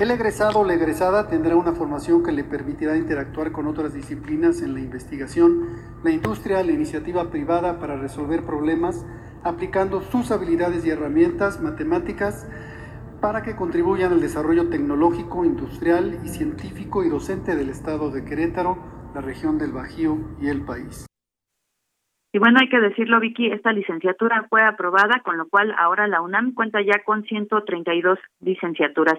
El 0.00 0.12
egresado 0.12 0.60
o 0.60 0.64
la 0.64 0.74
egresada 0.74 1.26
tendrá 1.26 1.56
una 1.56 1.72
formación 1.72 2.22
que 2.22 2.30
le 2.30 2.44
permitirá 2.44 2.96
interactuar 2.96 3.50
con 3.50 3.66
otras 3.66 3.92
disciplinas 3.92 4.62
en 4.62 4.74
la 4.74 4.78
investigación, 4.78 5.66
la 6.04 6.12
industria, 6.12 6.62
la 6.62 6.70
iniciativa 6.70 7.28
privada 7.32 7.80
para 7.80 7.96
resolver 7.96 8.46
problemas, 8.46 9.04
aplicando 9.42 10.00
sus 10.00 10.30
habilidades 10.30 10.86
y 10.86 10.90
herramientas 10.90 11.60
matemáticas 11.60 12.48
para 13.20 13.42
que 13.42 13.56
contribuyan 13.56 14.12
al 14.12 14.20
desarrollo 14.20 14.68
tecnológico, 14.68 15.44
industrial 15.44 16.20
y 16.24 16.28
científico 16.28 17.02
y 17.02 17.08
docente 17.08 17.56
del 17.56 17.68
estado 17.68 18.12
de 18.12 18.24
Querétaro, 18.24 18.78
la 19.16 19.20
región 19.20 19.58
del 19.58 19.72
Bajío 19.72 20.16
y 20.40 20.46
el 20.46 20.64
país. 20.64 21.06
Y 22.32 22.38
bueno, 22.38 22.60
hay 22.60 22.68
que 22.68 22.78
decirlo, 22.78 23.18
Vicky, 23.18 23.50
esta 23.50 23.72
licenciatura 23.72 24.46
fue 24.48 24.62
aprobada, 24.62 25.22
con 25.24 25.38
lo 25.38 25.48
cual 25.48 25.74
ahora 25.76 26.06
la 26.06 26.20
UNAM 26.20 26.54
cuenta 26.54 26.80
ya 26.82 27.02
con 27.02 27.24
132 27.24 28.18
licenciaturas. 28.40 29.18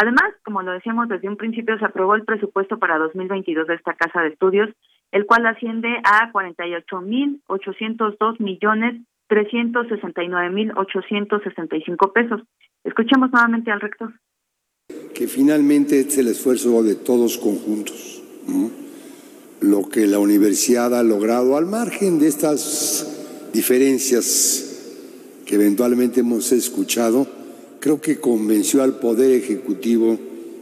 Además, 0.00 0.32
como 0.44 0.62
lo 0.62 0.70
decíamos 0.72 1.08
desde 1.08 1.28
un 1.28 1.36
principio, 1.36 1.76
se 1.78 1.84
aprobó 1.84 2.14
el 2.14 2.24
presupuesto 2.24 2.78
para 2.78 2.98
2022 2.98 3.66
de 3.66 3.74
esta 3.74 3.94
casa 3.94 4.22
de 4.22 4.28
estudios, 4.28 4.70
el 5.10 5.26
cual 5.26 5.44
asciende 5.46 5.88
a 6.04 6.30
48.802 6.32 8.38
millones 8.38 9.02
369.865 9.28 12.12
pesos. 12.12 12.42
Escuchemos 12.84 13.32
nuevamente 13.32 13.72
al 13.72 13.80
rector. 13.80 14.12
Que 15.14 15.26
finalmente 15.26 16.00
es 16.00 16.16
el 16.16 16.28
esfuerzo 16.28 16.82
de 16.82 16.94
todos 16.94 17.36
conjuntos 17.36 18.22
lo 19.60 19.88
que 19.88 20.06
la 20.06 20.18
universidad 20.18 20.94
ha 20.94 21.02
logrado 21.02 21.56
al 21.56 21.66
margen 21.66 22.18
de 22.18 22.28
estas 22.28 23.50
diferencias 23.52 24.64
que 25.44 25.56
eventualmente 25.56 26.20
hemos 26.20 26.52
escuchado, 26.52 27.26
creo 27.80 28.00
que 28.00 28.18
convenció 28.18 28.82
al 28.82 28.98
Poder 28.98 29.32
Ejecutivo 29.32 30.18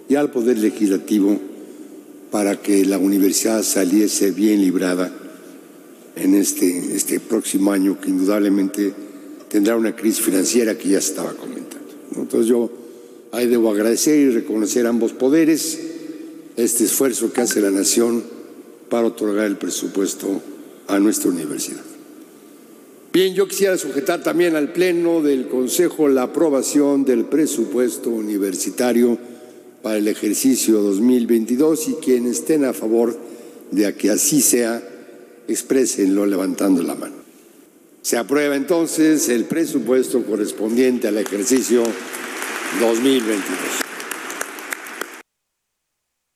y 0.09 0.15
al 0.15 0.31
Poder 0.31 0.59
Legislativo 0.59 1.39
para 2.31 2.61
que 2.61 2.85
la 2.85 2.99
universidad 2.99 3.63
saliese 3.63 4.31
bien 4.31 4.61
librada 4.61 5.13
en 6.17 6.35
este, 6.35 6.95
este 6.95 7.21
próximo 7.21 7.73
año, 7.73 8.01
que 8.01 8.11
indudablemente 8.11 8.93
tendrá 9.49 9.77
una 9.77 9.95
crisis 9.95 10.25
financiera 10.25 10.77
que 10.77 10.89
ya 10.91 10.99
estaba 10.99 11.33
comentando. 11.35 11.87
Entonces 12.17 12.49
yo 12.49 12.71
ahí 13.33 13.47
debo 13.47 13.71
agradecer 13.71 14.19
y 14.19 14.31
reconocer 14.31 14.87
a 14.87 14.91
ambos 14.91 15.13
poderes 15.13 15.79
este 16.57 16.85
esfuerzo 16.85 17.33
que 17.33 17.43
hace 17.43 17.61
la 17.61 17.71
nación 17.71 18.25
para 18.89 19.09
otorgar 19.09 19.47
el 19.47 19.57
presupuesto 19.57 20.41
a 20.89 20.99
nuestra 20.99 21.31
universidad. 21.31 21.96
Bien, 23.17 23.35
yo 23.35 23.49
quisiera 23.49 23.79
sujetar 23.79 24.23
también 24.23 24.57
al 24.57 24.75
Pleno 24.75 25.23
del 25.23 25.49
Consejo 25.49 26.07
la 26.07 26.25
aprobación 26.25 27.07
del 27.07 27.25
presupuesto 27.25 28.11
universitario 28.11 29.17
para 29.83 29.97
el 29.97 30.07
ejercicio 30.07 30.83
2022 30.83 31.89
y 31.89 31.95
quienes 31.95 32.41
estén 32.41 32.67
a 32.67 32.75
favor 32.75 33.19
de 33.71 33.95
que 33.95 34.11
así 34.11 34.43
sea, 34.43 34.87
exprésenlo 35.49 36.27
levantando 36.27 36.83
la 36.83 36.95
mano. 36.95 37.15
Se 38.03 38.19
aprueba 38.19 38.55
entonces 38.55 39.31
el 39.31 39.47
presupuesto 39.47 40.23
correspondiente 40.23 41.09
al 41.09 41.17
ejercicio 41.17 41.85
2022. 42.81 43.96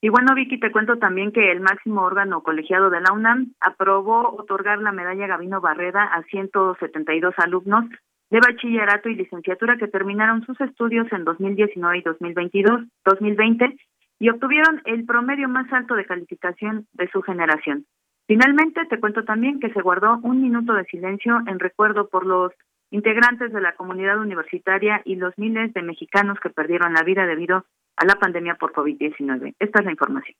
Y 0.02 0.08
bueno, 0.08 0.34
Vicky, 0.34 0.58
te 0.58 0.72
cuento 0.72 0.96
también 0.96 1.30
que 1.30 1.52
el 1.52 1.60
máximo 1.60 2.02
órgano 2.02 2.42
colegiado 2.42 2.88
de 2.88 3.02
la 3.02 3.12
UNAM 3.12 3.52
aprobó 3.60 4.34
otorgar 4.34 4.78
la 4.78 4.92
medalla 4.92 5.26
Gavino 5.26 5.60
Barreda 5.60 6.04
a 6.04 6.22
172 6.22 7.34
alumnos 7.36 7.84
de 8.30 8.40
bachillerato 8.40 9.10
y 9.10 9.16
licenciatura 9.16 9.76
que 9.76 9.88
terminaron 9.88 10.46
sus 10.46 10.58
estudios 10.60 11.06
en 11.12 11.24
2019 11.24 11.98
y 11.98 12.02
2022, 12.02 12.80
2020 13.04 13.76
y 14.20 14.28
obtuvieron 14.30 14.80
el 14.86 15.04
promedio 15.04 15.48
más 15.48 15.70
alto 15.72 15.94
de 15.94 16.06
calificación 16.06 16.86
de 16.92 17.08
su 17.10 17.20
generación. 17.20 17.84
Finalmente, 18.26 18.86
te 18.86 19.00
cuento 19.00 19.24
también 19.24 19.60
que 19.60 19.72
se 19.72 19.82
guardó 19.82 20.18
un 20.22 20.40
minuto 20.40 20.72
de 20.74 20.84
silencio 20.84 21.40
en 21.46 21.58
recuerdo 21.58 22.08
por 22.08 22.24
los 22.24 22.52
integrantes 22.90 23.52
de 23.52 23.60
la 23.60 23.74
comunidad 23.74 24.18
universitaria 24.18 25.02
y 25.04 25.16
los 25.16 25.36
miles 25.36 25.72
de 25.74 25.82
mexicanos 25.82 26.38
que 26.40 26.50
perdieron 26.50 26.94
la 26.94 27.02
vida 27.02 27.26
debido 27.26 27.64
a 28.00 28.06
la 28.06 28.14
pandemia 28.16 28.54
por 28.54 28.72
COVID-19. 28.72 29.54
Esta 29.58 29.78
es 29.78 29.84
la 29.84 29.90
información. 29.92 30.36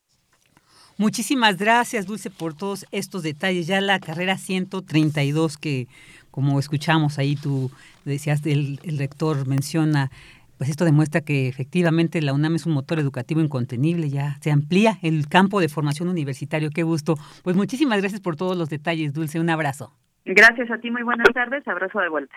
Muchísimas 0.97 1.57
gracias, 1.59 2.07
Dulce, 2.07 2.31
por 2.31 2.55
todos 2.55 2.87
estos 2.91 3.23
detalles. 3.23 3.67
Ya 3.67 3.81
la 3.81 4.01
carrera 4.01 4.37
132 4.37 5.59
que 5.59 5.87
como 6.31 6.59
escuchamos 6.59 7.19
ahí, 7.19 7.37
tú 7.37 7.71
decías, 8.05 8.45
el, 8.47 8.79
el 8.83 8.99
rector 8.99 9.47
menciona 9.47 10.11
pues 10.59 10.69
esto 10.69 10.85
demuestra 10.85 11.23
que 11.23 11.49
efectivamente 11.49 12.21
la 12.21 12.35
UNAM 12.35 12.57
es 12.57 12.67
un 12.67 12.75
motor 12.75 12.99
educativo 12.99 13.41
incontenible, 13.41 14.11
ya 14.11 14.37
se 14.43 14.51
amplía 14.51 14.99
el 15.01 15.27
campo 15.27 15.59
de 15.59 15.71
formación 15.71 16.11
universitario. 16.11 16.69
Qué 16.69 16.83
gusto. 16.83 17.15
Pues 17.43 17.57
muchísimas 17.57 17.99
gracias 18.03 18.21
por 18.21 18.37
todos 18.37 18.59
los 18.59 18.69
detalles, 18.69 19.15
Dulce. 19.15 19.41
Un 19.41 19.49
abrazo. 19.49 19.91
Gracias 20.27 20.71
a 20.71 20.77
ti, 20.77 20.91
muy 20.91 21.03
buenas 21.03 21.29
tardes. 21.33 21.67
Abrazo 21.67 22.01
de 22.01 22.11
vuelta. 22.11 22.37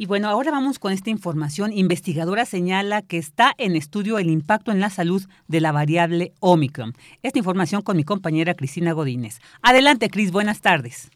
Y 0.00 0.06
bueno, 0.06 0.28
ahora 0.28 0.50
vamos 0.50 0.78
con 0.78 0.94
esta 0.94 1.10
información. 1.10 1.74
Investigadora 1.74 2.46
señala 2.46 3.02
que 3.02 3.18
está 3.18 3.52
en 3.58 3.76
estudio 3.76 4.18
el 4.18 4.30
impacto 4.30 4.72
en 4.72 4.80
la 4.80 4.88
salud 4.88 5.20
de 5.46 5.60
la 5.60 5.72
variable 5.72 6.32
Omicron. 6.40 6.94
Esta 7.22 7.38
información 7.38 7.82
con 7.82 7.98
mi 7.98 8.04
compañera 8.04 8.54
Cristina 8.54 8.94
Godínez. 8.94 9.40
Adelante, 9.62 10.08
Cris, 10.08 10.32
buenas 10.32 10.62
tardes. 10.62 11.10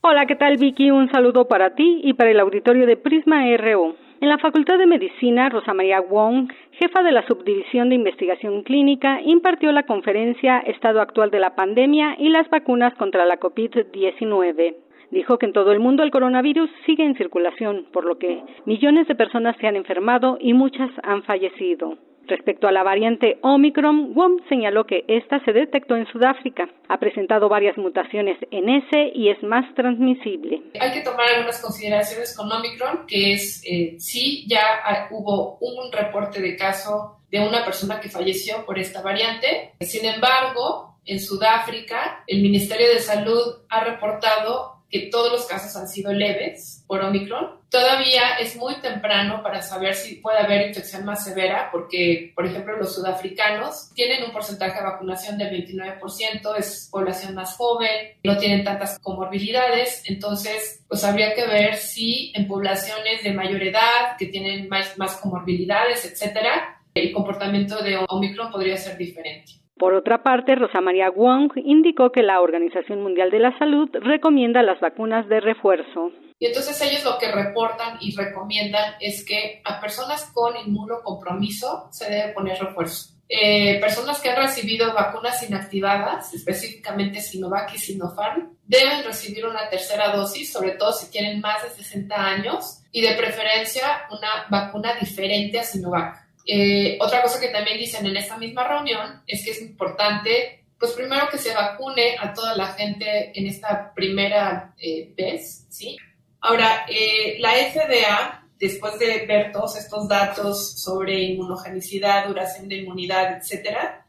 Hola, 0.00 0.24
¿qué 0.24 0.36
tal, 0.36 0.56
Vicky? 0.56 0.90
Un 0.90 1.10
saludo 1.10 1.48
para 1.48 1.74
ti 1.74 2.00
y 2.02 2.14
para 2.14 2.30
el 2.30 2.40
auditorio 2.40 2.86
de 2.86 2.96
Prisma 2.96 3.44
RU. 3.58 3.94
En 4.22 4.30
la 4.30 4.38
Facultad 4.38 4.78
de 4.78 4.86
Medicina, 4.86 5.50
Rosa 5.50 5.74
María 5.74 6.00
Wong, 6.00 6.50
jefa 6.72 7.02
de 7.02 7.12
la 7.12 7.26
Subdivisión 7.26 7.90
de 7.90 7.96
Investigación 7.96 8.62
Clínica, 8.62 9.20
impartió 9.20 9.70
la 9.70 9.82
conferencia 9.82 10.60
Estado 10.60 11.02
actual 11.02 11.30
de 11.30 11.40
la 11.40 11.54
pandemia 11.54 12.16
y 12.18 12.30
las 12.30 12.48
vacunas 12.48 12.94
contra 12.94 13.26
la 13.26 13.38
COVID-19. 13.38 14.76
Dijo 15.10 15.38
que 15.38 15.46
en 15.46 15.52
todo 15.52 15.72
el 15.72 15.80
mundo 15.80 16.02
el 16.02 16.10
coronavirus 16.10 16.70
sigue 16.86 17.04
en 17.04 17.16
circulación, 17.16 17.86
por 17.92 18.04
lo 18.04 18.18
que 18.18 18.42
millones 18.64 19.08
de 19.08 19.14
personas 19.14 19.56
se 19.60 19.66
han 19.66 19.76
enfermado 19.76 20.38
y 20.40 20.52
muchas 20.54 20.90
han 21.02 21.22
fallecido. 21.24 21.98
Respecto 22.30 22.68
a 22.68 22.72
la 22.72 22.84
variante 22.84 23.38
Omicron, 23.42 24.14
Wong 24.14 24.40
señaló 24.48 24.84
que 24.84 25.04
esta 25.08 25.44
se 25.44 25.52
detectó 25.52 25.96
en 25.96 26.06
Sudáfrica, 26.06 26.68
ha 26.88 26.98
presentado 27.00 27.48
varias 27.48 27.76
mutaciones 27.76 28.38
en 28.52 28.68
ese 28.68 29.10
y 29.14 29.30
es 29.30 29.42
más 29.42 29.64
transmisible. 29.74 30.62
Hay 30.78 30.92
que 30.92 31.00
tomar 31.00 31.26
algunas 31.28 31.60
consideraciones 31.60 32.36
con 32.36 32.50
Omicron, 32.52 33.06
que 33.08 33.32
es 33.32 33.64
eh, 33.66 33.96
sí 33.98 34.46
ya 34.48 35.08
hubo 35.10 35.58
un 35.58 35.90
reporte 35.90 36.40
de 36.40 36.54
caso 36.54 37.16
de 37.32 37.40
una 37.40 37.64
persona 37.64 38.00
que 38.00 38.08
falleció 38.08 38.64
por 38.64 38.78
esta 38.78 39.02
variante. 39.02 39.72
Sin 39.80 40.04
embargo, 40.04 41.00
en 41.04 41.18
Sudáfrica, 41.18 42.22
el 42.28 42.42
Ministerio 42.42 42.88
de 42.90 43.00
Salud 43.00 43.64
ha 43.68 43.82
reportado 43.82 44.79
que 44.90 45.08
todos 45.10 45.30
los 45.30 45.46
casos 45.46 45.74
han 45.76 45.88
sido 45.88 46.12
leves 46.12 46.84
por 46.86 47.02
Omicron. 47.02 47.60
Todavía 47.70 48.34
es 48.40 48.56
muy 48.56 48.74
temprano 48.80 49.42
para 49.42 49.62
saber 49.62 49.94
si 49.94 50.16
puede 50.16 50.38
haber 50.38 50.68
infección 50.68 51.04
más 51.04 51.22
severa, 51.24 51.68
porque, 51.70 52.32
por 52.34 52.44
ejemplo, 52.44 52.76
los 52.76 52.94
sudafricanos 52.94 53.90
tienen 53.94 54.24
un 54.24 54.32
porcentaje 54.32 54.78
de 54.78 54.84
vacunación 54.84 55.38
del 55.38 55.68
29%, 55.68 56.56
es 56.58 56.88
población 56.90 57.34
más 57.36 57.56
joven, 57.56 58.16
no 58.24 58.36
tienen 58.38 58.64
tantas 58.64 58.98
comorbilidades, 58.98 60.02
entonces, 60.06 60.82
pues 60.88 61.04
habría 61.04 61.32
que 61.34 61.46
ver 61.46 61.76
si 61.76 62.32
en 62.34 62.48
poblaciones 62.48 63.22
de 63.22 63.32
mayor 63.32 63.62
edad, 63.62 64.16
que 64.18 64.26
tienen 64.26 64.68
más, 64.68 64.98
más 64.98 65.16
comorbilidades, 65.18 66.04
etcétera, 66.04 66.80
el 66.92 67.12
comportamiento 67.12 67.82
de 67.82 68.04
Omicron 68.08 68.50
podría 68.50 68.76
ser 68.76 68.96
diferente. 68.96 69.59
Por 69.80 69.94
otra 69.94 70.22
parte, 70.22 70.56
Rosa 70.56 70.82
María 70.82 71.08
Wong 71.08 71.52
indicó 71.56 72.12
que 72.12 72.22
la 72.22 72.42
Organización 72.42 73.02
Mundial 73.02 73.30
de 73.30 73.38
la 73.38 73.58
Salud 73.58 73.88
recomienda 73.94 74.62
las 74.62 74.78
vacunas 74.78 75.26
de 75.26 75.40
refuerzo. 75.40 76.12
Y 76.38 76.44
entonces 76.44 76.78
ellos 76.82 77.02
lo 77.02 77.16
que 77.16 77.32
reportan 77.32 77.96
y 77.98 78.14
recomiendan 78.14 78.96
es 79.00 79.24
que 79.24 79.62
a 79.64 79.80
personas 79.80 80.30
con 80.34 80.54
inmunocompromiso 80.54 81.88
se 81.92 82.10
debe 82.10 82.34
poner 82.34 82.58
refuerzo. 82.58 83.14
Eh, 83.26 83.80
personas 83.80 84.20
que 84.20 84.28
han 84.28 84.42
recibido 84.42 84.92
vacunas 84.92 85.48
inactivadas, 85.48 86.34
específicamente 86.34 87.22
Sinovac 87.22 87.72
y 87.74 87.78
Sinopharm, 87.78 88.58
deben 88.66 89.02
recibir 89.02 89.46
una 89.46 89.70
tercera 89.70 90.14
dosis, 90.14 90.52
sobre 90.52 90.72
todo 90.72 90.92
si 90.92 91.10
tienen 91.10 91.40
más 91.40 91.62
de 91.62 91.70
60 91.70 92.14
años, 92.14 92.82
y 92.92 93.00
de 93.00 93.14
preferencia 93.14 94.02
una 94.10 94.46
vacuna 94.50 94.94
diferente 95.00 95.58
a 95.58 95.62
Sinovac. 95.62 96.29
Eh, 96.52 96.98
otra 97.00 97.22
cosa 97.22 97.38
que 97.38 97.50
también 97.50 97.78
dicen 97.78 98.04
en 98.06 98.16
esta 98.16 98.36
misma 98.36 98.66
reunión 98.66 99.22
es 99.24 99.44
que 99.44 99.52
es 99.52 99.62
importante, 99.62 100.64
pues 100.76 100.90
primero 100.90 101.28
que 101.30 101.38
se 101.38 101.54
vacune 101.54 102.16
a 102.18 102.34
toda 102.34 102.56
la 102.56 102.72
gente 102.72 103.30
en 103.38 103.46
esta 103.46 103.94
primera 103.94 104.74
eh, 104.76 105.14
vez, 105.16 105.66
¿sí? 105.70 105.96
Ahora, 106.40 106.86
eh, 106.88 107.36
la 107.38 107.52
FDA, 107.52 108.48
después 108.58 108.98
de 108.98 109.26
ver 109.26 109.52
todos 109.52 109.76
estos 109.76 110.08
datos 110.08 110.82
sobre 110.82 111.20
inmunogenicidad, 111.22 112.26
duración 112.26 112.68
de 112.68 112.78
inmunidad, 112.78 113.36
etcétera, 113.36 114.04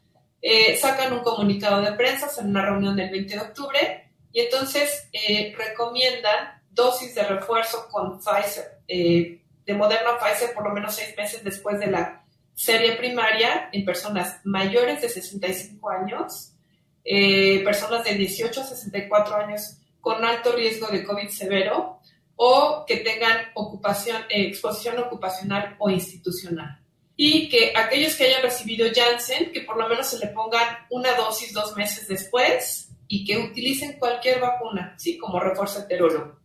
sacan 0.80 1.12
un 1.12 1.20
comunicado 1.20 1.80
de 1.80 1.92
prensa 1.92 2.28
en 2.40 2.48
una 2.48 2.64
reunión 2.64 2.96
del 2.96 3.10
20 3.10 3.34
de 3.36 3.40
octubre 3.40 4.10
y 4.32 4.40
entonces 4.40 5.08
recomiendan 5.56 6.60
dosis 6.68 7.14
de 7.14 7.22
refuerzo 7.22 7.86
con 7.88 8.18
Pfizer, 8.18 8.80
de 8.88 9.74
Moderna 9.74 10.18
Pfizer 10.18 10.52
por 10.52 10.64
lo 10.66 10.74
menos 10.74 10.96
seis 10.96 11.14
meses 11.16 11.44
después 11.44 11.78
de 11.78 11.86
la 11.86 12.21
serie 12.54 12.92
primaria 12.92 13.68
en 13.72 13.84
personas 13.84 14.40
mayores 14.44 15.00
de 15.00 15.08
65 15.08 15.90
años, 15.90 16.52
eh, 17.04 17.62
personas 17.64 18.04
de 18.04 18.14
18 18.14 18.60
a 18.60 18.64
64 18.64 19.36
años 19.36 19.78
con 20.00 20.24
alto 20.24 20.52
riesgo 20.52 20.88
de 20.88 21.04
COVID 21.04 21.28
severo 21.28 22.00
o 22.36 22.84
que 22.86 22.98
tengan 22.98 23.38
ocupación, 23.54 24.22
eh, 24.28 24.48
exposición 24.48 24.98
ocupacional 24.98 25.76
o 25.78 25.90
institucional. 25.90 26.80
Y 27.16 27.48
que 27.48 27.72
aquellos 27.76 28.16
que 28.16 28.24
hayan 28.24 28.42
recibido 28.42 28.88
Janssen, 28.92 29.52
que 29.52 29.60
por 29.62 29.76
lo 29.76 29.88
menos 29.88 30.08
se 30.08 30.18
le 30.18 30.32
pongan 30.32 30.78
una 30.90 31.12
dosis 31.14 31.52
dos 31.52 31.76
meses 31.76 32.08
después 32.08 32.88
y 33.06 33.24
que 33.24 33.38
utilicen 33.38 33.98
cualquier 33.98 34.40
vacuna, 34.40 34.94
¿sí? 34.96 35.18
como 35.18 35.38
refuerzo 35.38 35.80
heterólogo. 35.80 36.41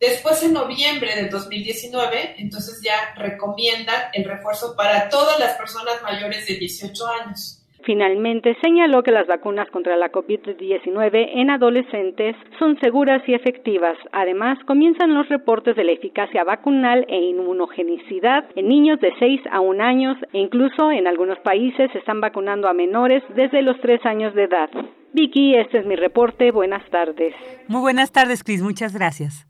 Después, 0.00 0.42
en 0.42 0.54
noviembre 0.54 1.14
del 1.14 1.28
2019, 1.28 2.36
entonces 2.38 2.80
ya 2.82 3.14
recomiendan 3.16 4.04
el 4.14 4.24
refuerzo 4.24 4.74
para 4.74 5.10
todas 5.10 5.38
las 5.38 5.58
personas 5.58 6.02
mayores 6.02 6.46
de 6.46 6.54
18 6.54 7.06
años. 7.22 7.60
Finalmente, 7.84 8.56
señaló 8.62 9.02
que 9.02 9.10
las 9.10 9.26
vacunas 9.26 9.68
contra 9.70 9.96
la 9.96 10.10
COVID-19 10.10 11.30
en 11.34 11.50
adolescentes 11.50 12.36
son 12.58 12.78
seguras 12.80 13.22
y 13.26 13.34
efectivas. 13.34 13.96
Además, 14.12 14.58
comienzan 14.66 15.14
los 15.14 15.28
reportes 15.28 15.76
de 15.76 15.84
la 15.84 15.92
eficacia 15.92 16.44
vacunal 16.44 17.06
e 17.08 17.16
inmunogenicidad 17.20 18.44
en 18.54 18.68
niños 18.68 19.00
de 19.00 19.12
6 19.18 19.40
a 19.50 19.60
1 19.60 19.82
años 19.82 20.16
e 20.32 20.38
incluso 20.38 20.90
en 20.90 21.06
algunos 21.06 21.38
países 21.40 21.90
se 21.92 21.98
están 21.98 22.20
vacunando 22.20 22.68
a 22.68 22.74
menores 22.74 23.22
desde 23.34 23.62
los 23.62 23.80
3 23.80 24.04
años 24.04 24.34
de 24.34 24.44
edad. 24.44 24.70
Vicky, 25.12 25.56
este 25.56 25.78
es 25.78 25.86
mi 25.86 25.96
reporte. 25.96 26.52
Buenas 26.52 26.88
tardes. 26.90 27.34
Muy 27.66 27.80
buenas 27.80 28.12
tardes, 28.12 28.44
Cris. 28.44 28.62
Muchas 28.62 28.94
gracias. 28.94 29.49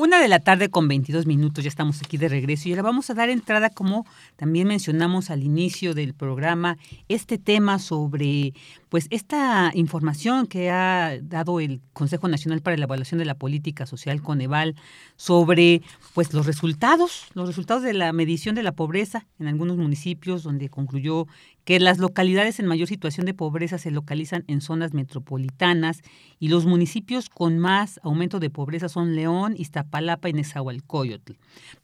Una 0.00 0.18
de 0.18 0.28
la 0.28 0.38
tarde 0.40 0.70
con 0.70 0.88
22 0.88 1.26
minutos, 1.26 1.62
ya 1.62 1.68
estamos 1.68 2.00
aquí 2.00 2.16
de 2.16 2.30
regreso 2.30 2.66
y 2.66 2.72
ahora 2.72 2.84
vamos 2.84 3.10
a 3.10 3.14
dar 3.14 3.28
entrada, 3.28 3.68
como 3.68 4.06
también 4.36 4.66
mencionamos 4.66 5.28
al 5.28 5.42
inicio 5.42 5.92
del 5.92 6.14
programa, 6.14 6.78
este 7.10 7.36
tema 7.36 7.78
sobre 7.78 8.54
pues 8.88 9.08
esta 9.10 9.70
información 9.74 10.46
que 10.46 10.70
ha 10.70 11.18
dado 11.20 11.60
el 11.60 11.82
Consejo 11.92 12.28
Nacional 12.28 12.62
para 12.62 12.78
la 12.78 12.84
Evaluación 12.84 13.18
de 13.18 13.26
la 13.26 13.34
Política 13.34 13.84
Social 13.84 14.22
Coneval 14.22 14.74
sobre 15.16 15.82
pues 16.14 16.32
los 16.32 16.46
resultados, 16.46 17.26
los 17.34 17.46
resultados 17.46 17.82
de 17.82 17.92
la 17.92 18.10
medición 18.14 18.54
de 18.54 18.62
la 18.62 18.72
pobreza 18.72 19.26
en 19.38 19.48
algunos 19.48 19.76
municipios 19.76 20.42
donde 20.42 20.70
concluyó 20.70 21.26
que 21.70 21.78
las 21.78 21.98
localidades 21.98 22.58
en 22.58 22.66
mayor 22.66 22.88
situación 22.88 23.26
de 23.26 23.32
pobreza 23.32 23.78
se 23.78 23.92
localizan 23.92 24.42
en 24.48 24.60
zonas 24.60 24.92
metropolitanas 24.92 26.02
y 26.40 26.48
los 26.48 26.66
municipios 26.66 27.28
con 27.28 27.60
más 27.60 28.00
aumento 28.02 28.40
de 28.40 28.50
pobreza 28.50 28.88
son 28.88 29.14
León, 29.14 29.54
Iztapalapa 29.56 30.28
y 30.28 30.32
Nezahualcóyotl. 30.32 31.34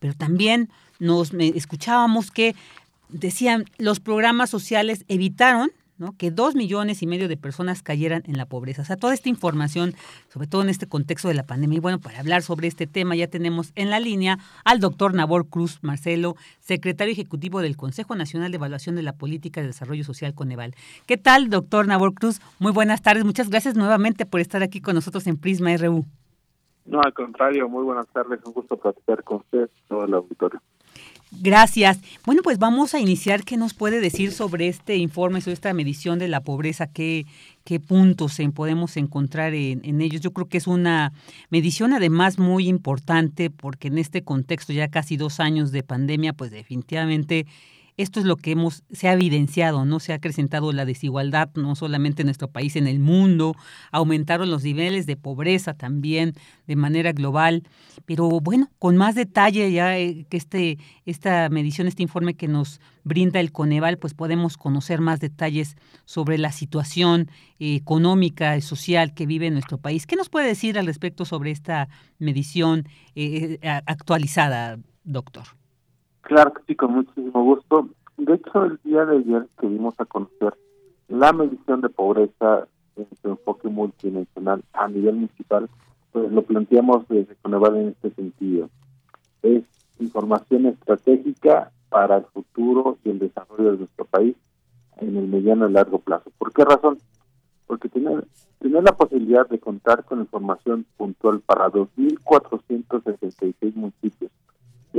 Pero 0.01 0.13
también 0.15 0.71
nos 0.99 1.33
escuchábamos 1.35 2.33
que 2.33 2.57
decían 3.11 3.65
los 3.79 4.01
programas 4.01 4.51
sociales 4.51 5.05
evitaron 5.07 5.71
que 6.19 6.31
dos 6.31 6.55
millones 6.55 7.03
y 7.03 7.07
medio 7.07 7.29
de 7.29 7.37
personas 7.37 7.83
cayeran 7.83 8.23
en 8.27 8.37
la 8.37 8.47
pobreza. 8.47 8.83
O 8.83 8.85
sea, 8.85 8.97
toda 8.97 9.15
esta 9.15 9.29
información, 9.29 9.95
sobre 10.29 10.47
todo 10.47 10.63
en 10.63 10.69
este 10.69 10.87
contexto 10.87 11.29
de 11.29 11.35
la 11.35 11.45
pandemia. 11.45 11.79
Y 11.79 11.81
bueno, 11.81 11.99
para 11.99 12.21
hablar 12.21 12.43
sobre 12.43 12.69
este 12.69 12.87
tema 12.87 13.17
ya 13.17 13.29
tenemos 13.29 13.73
en 13.75 13.91
la 13.91 14.01
línea 14.01 14.39
al 14.65 14.81
doctor 14.81 15.15
Nabor 15.15 15.49
Cruz 15.49 15.79
Marcelo, 15.83 16.37
secretario 16.61 17.13
ejecutivo 17.13 17.61
del 17.61 17.77
Consejo 17.77 18.15
Nacional 18.15 18.51
de 18.51 18.57
Evaluación 18.57 18.97
de 18.97 19.03
la 19.03 19.15
Política 19.15 19.61
de 19.61 19.69
Desarrollo 19.69 20.05
Social 20.05 20.35
Coneval. 20.35 20.75
¿Qué 21.07 21.17
tal, 21.17 21.49
doctor 21.49 21.87
Nabor 21.87 22.15
Cruz? 22.15 22.41
Muy 22.59 22.73
buenas 22.73 23.03
tardes. 23.03 23.25
Muchas 23.25 23.49
gracias 23.49 23.75
nuevamente 23.75 24.27
por 24.27 24.41
estar 24.41 24.63
aquí 24.63 24.81
con 24.81 24.95
nosotros 24.95 25.27
en 25.27 25.37
Prisma 25.37 25.77
RU. 25.77 26.05
No, 26.85 27.01
al 27.03 27.13
contrario, 27.13 27.69
muy 27.69 27.85
buenas 27.85 28.07
tardes. 28.09 28.41
Un 28.45 28.53
gusto 28.53 28.77
platicar 28.77 29.25
con 29.25 29.39
usted, 29.39 29.69
todo 29.89 30.05
el 30.05 30.15
auditorio. 30.15 30.61
Gracias. 31.33 31.99
Bueno, 32.25 32.43
pues 32.43 32.59
vamos 32.59 32.95
a 32.95 33.01
iniciar. 33.01 33.45
¿Qué 33.45 33.57
nos 33.57 33.75
puede 33.75 34.01
decir 34.01 34.33
sobre 34.33 34.69
este 34.69 34.97
informe, 34.97 35.41
sobre 35.41 35.55
esta 35.55 35.75
medición 35.75 36.19
de 36.19 36.29
la 36.29 36.41
pobreza? 36.41 36.87
¿Qué, 36.87 37.27
qué 37.65 37.81
puntos 37.81 38.39
podemos 38.55 38.97
encontrar 38.97 39.53
en, 39.53 39.85
en, 39.85 40.01
ellos? 40.01 40.21
Yo 40.21 40.33
creo 40.33 40.49
que 40.49 40.59
es 40.59 40.67
una 40.69 41.13
medición 41.51 41.93
además 41.93 42.39
muy 42.39 42.69
importante 42.69 43.51
porque 43.51 43.89
en 43.89 43.99
este 43.99 44.23
contexto 44.23 44.73
ya 44.73 44.89
casi 44.89 45.17
dos 45.17 45.41
años 45.41 45.73
de 45.73 45.83
pandemia, 45.83 46.33
pues 46.33 46.53
definitivamente 46.53 47.47
esto 47.97 48.21
es 48.21 48.27
lo 48.27 48.37
que 48.37 48.51
hemos, 48.51 48.85
se 48.93 49.09
ha 49.09 49.15
evidenciado, 49.15 49.87
¿no? 49.87 50.01
Se 50.01 50.13
ha 50.13 50.17
acrecentado 50.17 50.73
la 50.73 50.85
desigualdad, 50.85 51.49
no 51.55 51.75
solamente 51.75 52.23
en 52.23 52.27
nuestro 52.27 52.49
país, 52.49 52.77
en 52.77 52.87
el 52.87 52.99
mundo, 52.99 53.55
aumentaron 53.91 54.51
los 54.51 54.65
niveles 54.65 55.07
de 55.07 55.17
pobreza 55.17 55.73
también 55.73 56.35
de 56.67 56.77
manera 56.77 57.13
global. 57.13 57.63
Pero 58.05 58.29
bueno, 58.41 58.71
con 58.79 58.97
más 58.99 59.15
detalle 59.15 59.73
ya 59.73 59.99
eh, 59.99 60.27
que 60.29 60.37
este, 60.37 60.79
esta 61.07 61.49
medición, 61.49 61.87
este 61.87 62.03
informe 62.03 62.35
que 62.35 62.49
nos 62.49 62.81
brinda 63.03 63.41
el 63.41 63.51
Coneval, 63.51 63.97
pues 63.97 64.13
podemos 64.13 64.59
conocer 64.59 65.01
más 65.01 65.19
detalles 65.21 65.77
sobre 66.05 66.37
la 66.37 66.53
situación 66.53 67.31
eh, 67.59 67.77
económica 67.77 68.59
y 68.59 68.61
social 68.61 69.15
que 69.15 69.25
vive 69.25 69.51
nuestro 69.51 69.79
país. 69.79 70.07
¿Qué 70.07 70.17
nos 70.17 70.29
puede 70.29 70.49
decir 70.49 70.79
al 70.79 70.87
respecto 70.87 71.25
sobre 71.25 71.51
esta 71.51 71.89
medición 72.19 72.87
eh, 73.15 73.59
actualizada, 73.87 74.79
doctor? 75.05 75.47
Claro 76.27 76.53
que 76.55 76.63
sí, 76.67 76.75
con 76.75 76.93
muchísimo 76.93 77.45
gusto. 77.45 77.89
De 78.17 78.35
hecho, 78.35 78.65
el 78.65 78.81
día 78.83 79.05
de 79.05 79.19
ayer 79.19 79.47
que 79.61 79.69
dimos 79.69 79.95
a 79.99 80.07
conocer 80.07 80.55
la 81.07 81.33
medición 81.33 81.83
de 81.83 81.89
pobreza 81.89 82.67
en 82.97 83.07
su 83.23 83.29
enfoque 83.29 83.69
multinacional 83.69 84.65
a 84.73 84.89
nivel 84.89 85.15
municipal, 85.15 85.71
pues 86.11 86.33
lo 86.33 86.43
planteamos 86.43 87.07
desde 87.07 87.37
Coneval 87.37 87.77
en 87.77 87.89
este 87.91 88.11
sentido. 88.11 88.69
Es 89.43 89.63
información 90.01 90.67
estratégica 90.67 91.71
para 91.91 92.17
el 92.17 92.25
futuro 92.25 92.99
y 93.05 93.11
el 93.11 93.21
desarrollo 93.21 93.71
de 93.71 93.79
nuestro 93.79 94.05
país 94.07 94.35
en 94.97 95.17
el 95.17 95.29
mediano 95.29 95.69
y 95.69 95.73
largo 95.73 96.01
plazo. 96.01 96.33
¿Por 96.39 96.53
qué 96.53 96.65
razón? 96.65 96.99
Porque 97.69 97.89
tener, 97.89 98.27
tener 98.59 98.83
la 98.83 98.97
posibilidad 98.97 99.49
de 99.49 99.61
contar 99.61 100.05
con 100.05 100.19
información 100.19 100.87
puntual 100.97 101.39
para 101.39 101.71
2.466 101.71 103.77
municipios 103.77 104.33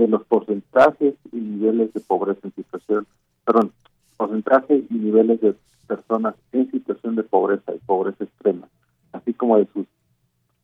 de 0.02 0.08
los 0.08 0.24
porcentajes 0.26 1.16
y 1.32 1.38
niveles 1.38 1.94
de 1.94 2.00
pobreza 2.02 2.40
en 2.44 2.54
situación, 2.54 3.08
perdón, 3.46 3.72
porcentajes 4.16 4.84
y 4.90 4.94
niveles 4.94 5.42
de 5.42 5.56
personas 5.88 6.36
en 6.52 6.70
situación 6.72 7.16
de 7.16 7.24
pobreza 7.24 7.74
y 7.74 7.80
pobreza 7.80 8.24
extrema, 8.24 8.68
así 9.14 9.34
como 9.34 9.58
de 9.58 9.68
sus 9.74 9.86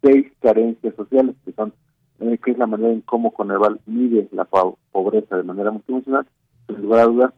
seis 0.02 0.32
carencias 0.41 0.96
sociales, 0.96 1.36
que 1.46 1.54
son 1.54 1.74
eh, 2.19 2.38
que 2.38 2.52
es 2.52 2.58
la 2.58 2.67
manera 2.67 2.93
en 2.93 3.02
cómo 3.02 3.32
Coneval 3.32 3.80
mide 3.86 4.28
la 4.32 4.46
pobreza 4.46 5.38
de 5.38 5.43
manera 5.43 5.72
multidimensional, 5.72 6.28
sin 6.67 6.82
lugar 6.82 7.00
a 7.02 7.06
dudas, 7.06 7.34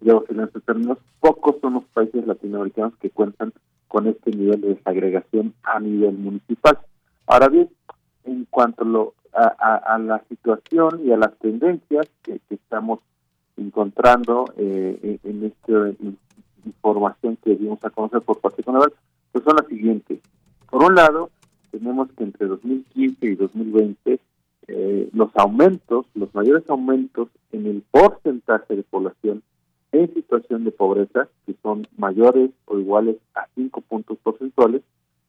yo 0.00 0.24
en 0.28 0.40
estos 0.40 0.62
términos, 0.64 0.98
pocos 1.20 1.56
son 1.60 1.74
los 1.74 1.84
países 1.84 2.26
latinoamericanos 2.26 2.96
que 2.96 3.10
cuentan 3.10 3.52
con 3.86 4.08
este 4.08 4.32
nivel 4.32 4.60
de 4.60 4.74
desagregación 4.74 5.54
a 5.62 5.78
nivel 5.78 6.18
municipal. 6.18 6.78
Ahora 7.26 7.48
bien, 7.48 7.70
en 8.24 8.46
cuanto 8.50 8.82
a 8.82 8.86
lo 8.86 9.14
a, 9.32 9.98
la 9.98 10.22
situación 10.28 11.00
y 11.04 11.12
a 11.12 11.16
las 11.16 11.34
tendencias 11.38 12.06
que, 12.22 12.40
estamos 12.50 13.00
encontrando 13.56 14.46
eh, 14.56 15.18
en 15.22 15.44
esta 15.44 15.92
información 16.64 17.36
que 17.42 17.56
dimos 17.56 17.84
a 17.84 17.90
conocer 17.90 18.22
por 18.22 18.40
parte 18.40 18.58
de 18.58 18.64
Conaval, 18.64 18.92
pues 19.30 19.44
son 19.44 19.56
las 19.56 19.66
siguientes. 19.66 20.20
Por 20.70 20.84
un 20.84 20.94
lado, 20.94 21.30
tenemos 21.70 22.10
que 22.12 22.24
entre 22.24 22.46
2015 22.46 23.26
y 23.26 23.34
2020 23.34 24.20
eh, 24.68 25.10
los 25.12 25.30
aumentos, 25.34 26.06
los 26.14 26.34
mayores 26.34 26.68
aumentos 26.68 27.28
en 27.50 27.66
el 27.66 27.82
porcentaje 27.90 28.76
de 28.76 28.82
población 28.82 29.42
en 29.92 30.12
situación 30.14 30.64
de 30.64 30.70
pobreza, 30.70 31.28
que 31.44 31.54
son 31.62 31.86
mayores 31.98 32.50
o 32.64 32.78
iguales 32.78 33.16
a 33.34 33.46
5 33.54 33.80
puntos 33.82 34.18
porcentuales, 34.22 34.82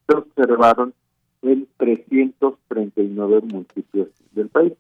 se 0.07 0.15
observaron 0.15 0.93
en 1.43 1.67
339 1.77 3.41
municipios 3.41 4.07
del 4.31 4.49
país. 4.49 4.73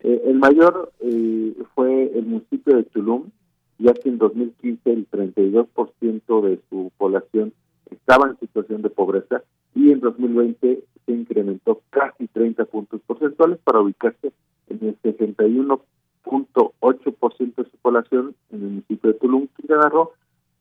Eh, 0.00 0.22
el 0.26 0.38
mayor 0.38 0.92
eh, 1.00 1.54
fue 1.74 2.10
el 2.14 2.26
municipio 2.26 2.76
de 2.76 2.84
Tulum, 2.84 3.30
ya 3.78 3.92
que 3.94 4.08
en 4.08 4.18
2015 4.18 4.92
el 4.92 5.10
32% 5.10 6.42
de 6.42 6.60
su 6.70 6.92
población 6.96 7.52
estaba 7.90 8.28
en 8.28 8.38
situación 8.38 8.82
de 8.82 8.90
pobreza 8.90 9.42
y 9.74 9.90
en 9.90 9.98
2020 10.00 10.84
se 11.04 11.12
incrementó 11.12 11.82
casi 11.90 12.28
30 12.28 12.64
puntos 12.66 13.00
porcentuales 13.06 13.58
para 13.64 13.80
ubicarse 13.80 14.32
en 14.68 14.88
el 14.88 14.96
61.8% 15.02 17.54
de 17.56 17.64
su 17.70 17.76
población 17.78 18.36
en 18.50 18.62
el 18.62 18.68
municipio 18.68 19.12
de 19.12 19.18
Tulum, 19.18 19.48
Quintana 19.56 19.88
Roo, 19.88 20.12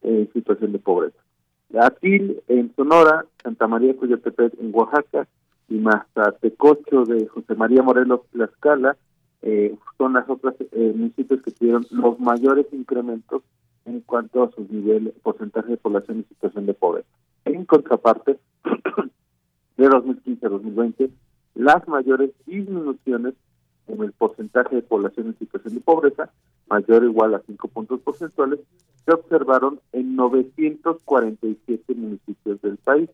en 0.01 0.33
situación 0.33 0.71
de 0.73 0.79
pobreza. 0.79 1.19
Atil 1.79 2.41
en 2.47 2.73
Sonora, 2.75 3.25
Santa 3.41 3.67
María 3.67 3.95
Cuyotepec 3.95 4.53
en 4.59 4.71
Oaxaca, 4.73 5.27
y 5.73 5.79
Mazatecocho 5.79 7.03
de 7.03 7.27
José 7.27 7.55
María 7.55 7.81
Morelos 7.81 8.21
Tlaxcala 8.31 8.95
eh, 9.41 9.75
son 9.97 10.13
las 10.13 10.29
otras 10.29 10.53
eh, 10.59 10.93
municipios 10.95 11.41
que 11.41 11.49
tuvieron 11.49 11.85
los 11.89 12.19
mayores 12.19 12.67
incrementos 12.71 13.41
en 13.85 14.01
cuanto 14.01 14.43
a 14.43 14.51
sus 14.51 14.69
niveles, 14.69 15.13
porcentaje 15.23 15.71
de 15.71 15.77
población 15.77 16.17
en 16.17 16.27
situación 16.27 16.67
de 16.67 16.75
pobreza. 16.75 17.07
En 17.45 17.65
contraparte, 17.65 18.37
de 19.77 19.87
2015 19.89 20.45
a 20.45 20.49
2020, 20.49 21.09
las 21.55 21.87
mayores 21.87 22.29
disminuciones 22.45 23.33
en 23.87 24.03
el 24.03 24.11
porcentaje 24.11 24.75
de 24.75 24.83
población 24.83 25.27
en 25.27 25.39
situación 25.39 25.73
de 25.73 25.81
pobreza, 25.81 26.29
mayor 26.69 27.01
o 27.03 27.07
igual 27.07 27.33
a 27.33 27.41
5 27.47 27.67
puntos 27.69 27.99
porcentuales, 28.01 28.59
se 29.05 29.11
observaron 29.11 29.79
en 29.91 30.15
947 30.15 31.95
municipios 31.95 32.61
del 32.61 32.77
país 32.77 33.09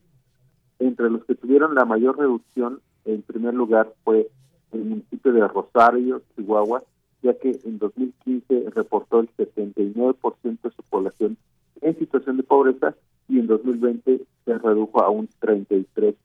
entre 0.79 1.09
los 1.09 1.23
que 1.25 1.35
tuvieron 1.35 1.75
la 1.75 1.85
mayor 1.85 2.17
reducción, 2.17 2.81
en 3.05 3.21
primer 3.21 3.53
lugar, 3.53 3.93
fue 4.03 4.29
el 4.71 4.83
municipio 4.83 5.33
de 5.33 5.47
Rosario, 5.47 6.21
Chihuahua, 6.35 6.83
ya 7.21 7.33
que 7.33 7.59
en 7.63 7.79
2015 7.79 8.69
reportó 8.73 9.19
el 9.19 9.29
79% 9.35 10.61
de 10.61 10.71
su 10.71 10.83
población 10.89 11.37
en 11.81 11.97
situación 11.97 12.37
de 12.37 12.43
pobreza 12.43 12.95
y 13.27 13.39
en 13.39 13.47
2020 13.47 14.21
se 14.45 14.57
redujo 14.57 15.01
a 15.01 15.09
un 15.09 15.27
33%. 15.41 16.15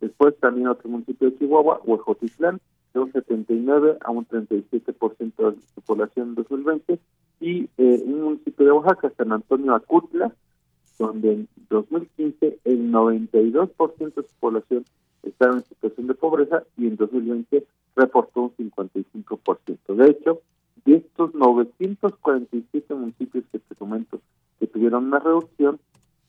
Después 0.00 0.36
también 0.38 0.68
otro 0.68 0.88
municipio 0.88 1.30
de 1.30 1.38
Chihuahua, 1.38 1.80
Huejotitlán, 1.84 2.60
de 2.94 3.00
un 3.00 3.12
79 3.12 3.98
a 4.00 4.10
un 4.10 4.26
37% 4.26 5.52
de 5.52 5.60
su 5.74 5.80
población 5.82 6.28
en 6.28 6.34
2020 6.36 6.98
y 7.40 7.68
eh, 7.78 8.02
un 8.04 8.22
municipio 8.22 8.66
de 8.66 8.72
Oaxaca, 8.72 9.12
San 9.16 9.32
Antonio 9.32 9.74
Acutla, 9.74 10.32
donde 10.98 11.32
en 11.32 11.48
2015 11.70 12.58
el 12.64 12.92
92% 12.92 14.14
de 14.14 14.22
su 14.22 14.34
población 14.40 14.84
estaba 15.22 15.54
en 15.54 15.64
situación 15.64 16.06
de 16.06 16.14
pobreza 16.14 16.62
y 16.76 16.86
en 16.86 16.96
2020 16.96 17.64
reportó 17.96 18.42
un 18.42 18.56
55%. 18.56 19.94
De 19.94 20.10
hecho, 20.10 20.40
de 20.84 20.96
estos 20.96 21.34
947 21.34 22.94
municipios 22.94 23.44
que 23.50 23.58
te 23.58 23.74
comento 23.74 24.20
que 24.58 24.66
tuvieron 24.66 25.06
una 25.06 25.18
reducción, 25.18 25.78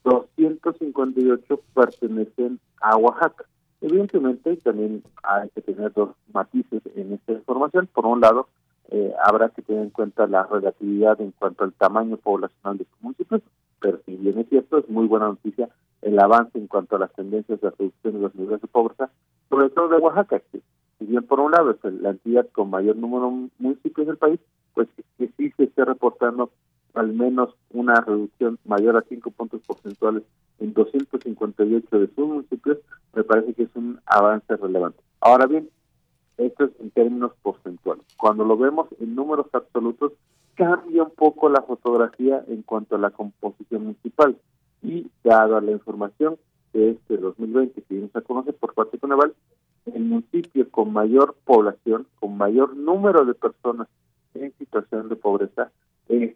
258 0.03 1.59
pertenecen 1.73 2.59
a 2.81 2.97
Oaxaca. 2.97 3.45
Evidentemente, 3.81 4.57
también 4.57 5.03
hay 5.23 5.49
que 5.49 5.61
tener 5.61 5.93
dos 5.93 6.11
matices 6.33 6.81
en 6.95 7.13
esta 7.13 7.33
información. 7.33 7.87
Por 7.87 8.05
un 8.05 8.19
lado, 8.21 8.47
eh, 8.91 9.13
habrá 9.23 9.49
que 9.49 9.61
tener 9.61 9.83
en 9.83 9.89
cuenta 9.89 10.27
la 10.27 10.43
relatividad 10.43 11.19
en 11.21 11.31
cuanto 11.31 11.63
al 11.63 11.73
tamaño 11.73 12.17
poblacional 12.17 12.77
de 12.77 12.85
sus 12.85 13.01
municipios 13.01 13.41
pero 13.79 13.99
si 14.05 14.15
bien 14.15 14.39
es 14.39 14.49
cierto, 14.49 14.77
es 14.77 14.89
muy 14.89 15.07
buena 15.07 15.27
noticia 15.27 15.69
el 16.01 16.19
avance 16.19 16.57
en 16.57 16.67
cuanto 16.67 16.95
a 16.95 16.99
las 16.99 17.13
tendencias 17.13 17.59
de 17.61 17.69
reducción 17.71 18.13
de 18.13 18.19
los 18.19 18.35
niveles 18.35 18.61
de 18.61 18.67
pobreza, 18.67 19.09
sobre 19.49 19.69
todo 19.69 19.89
de 19.89 19.97
Oaxaca, 19.97 20.41
que 20.51 20.61
si 20.97 21.05
bien 21.05 21.23
por 21.23 21.39
un 21.39 21.51
lado 21.51 21.71
es 21.71 21.93
la 22.01 22.11
entidad 22.11 22.47
con 22.51 22.69
mayor 22.69 22.95
número 22.95 23.29
de 23.29 23.49
municipios 23.59 24.07
del 24.07 24.17
país, 24.17 24.39
pues 24.73 24.87
que 25.17 25.29
sí 25.37 25.51
se 25.57 25.63
esté 25.63 25.85
reportando 25.85 26.51
al 26.93 27.13
menos 27.13 27.55
una 27.71 27.95
reducción 28.01 28.57
mayor 28.65 28.97
a 28.97 29.05
5 29.07 29.31
puntos 29.31 29.61
porcentuales 29.65 30.23
en 30.59 30.73
258 30.73 31.99
de 31.99 32.07
sus 32.07 32.27
municipios, 32.27 32.77
me 33.13 33.23
parece 33.23 33.53
que 33.53 33.63
es 33.63 33.75
un 33.75 33.99
avance 34.05 34.55
relevante. 34.57 34.99
Ahora 35.21 35.45
bien, 35.45 35.69
esto 36.37 36.65
es 36.65 36.71
en 36.79 36.91
términos 36.91 37.33
porcentuales. 37.41 38.05
Cuando 38.17 38.43
lo 38.43 38.57
vemos 38.57 38.87
en 38.99 39.15
números 39.15 39.47
absolutos, 39.53 40.13
cambia 40.59 41.03
un 41.03 41.11
poco 41.11 41.47
la 41.47 41.61
fotografía 41.61 42.43
en 42.49 42.63
cuanto 42.63 42.97
a 42.97 42.99
la 42.99 43.11
composición 43.11 43.83
municipal. 43.83 44.37
Y 44.83 45.09
dada 45.23 45.61
la 45.61 45.71
información 45.71 46.37
de 46.73 46.91
este 46.91 47.17
2020 47.17 47.81
que 47.81 47.93
vimos 47.93 48.13
a 48.13 48.21
conocer 48.21 48.53
por 48.55 48.73
parte 48.73 48.97
de 48.97 48.99
Coneval, 48.99 49.33
el 49.85 50.03
municipio 50.03 50.69
con 50.69 50.91
mayor 50.91 51.35
población, 51.45 52.07
con 52.19 52.37
mayor 52.37 52.75
número 52.75 53.23
de 53.23 53.33
personas 53.35 53.87
en 54.33 54.53
situación 54.57 55.07
de 55.07 55.15
pobreza 55.15 55.71
es 56.09 56.35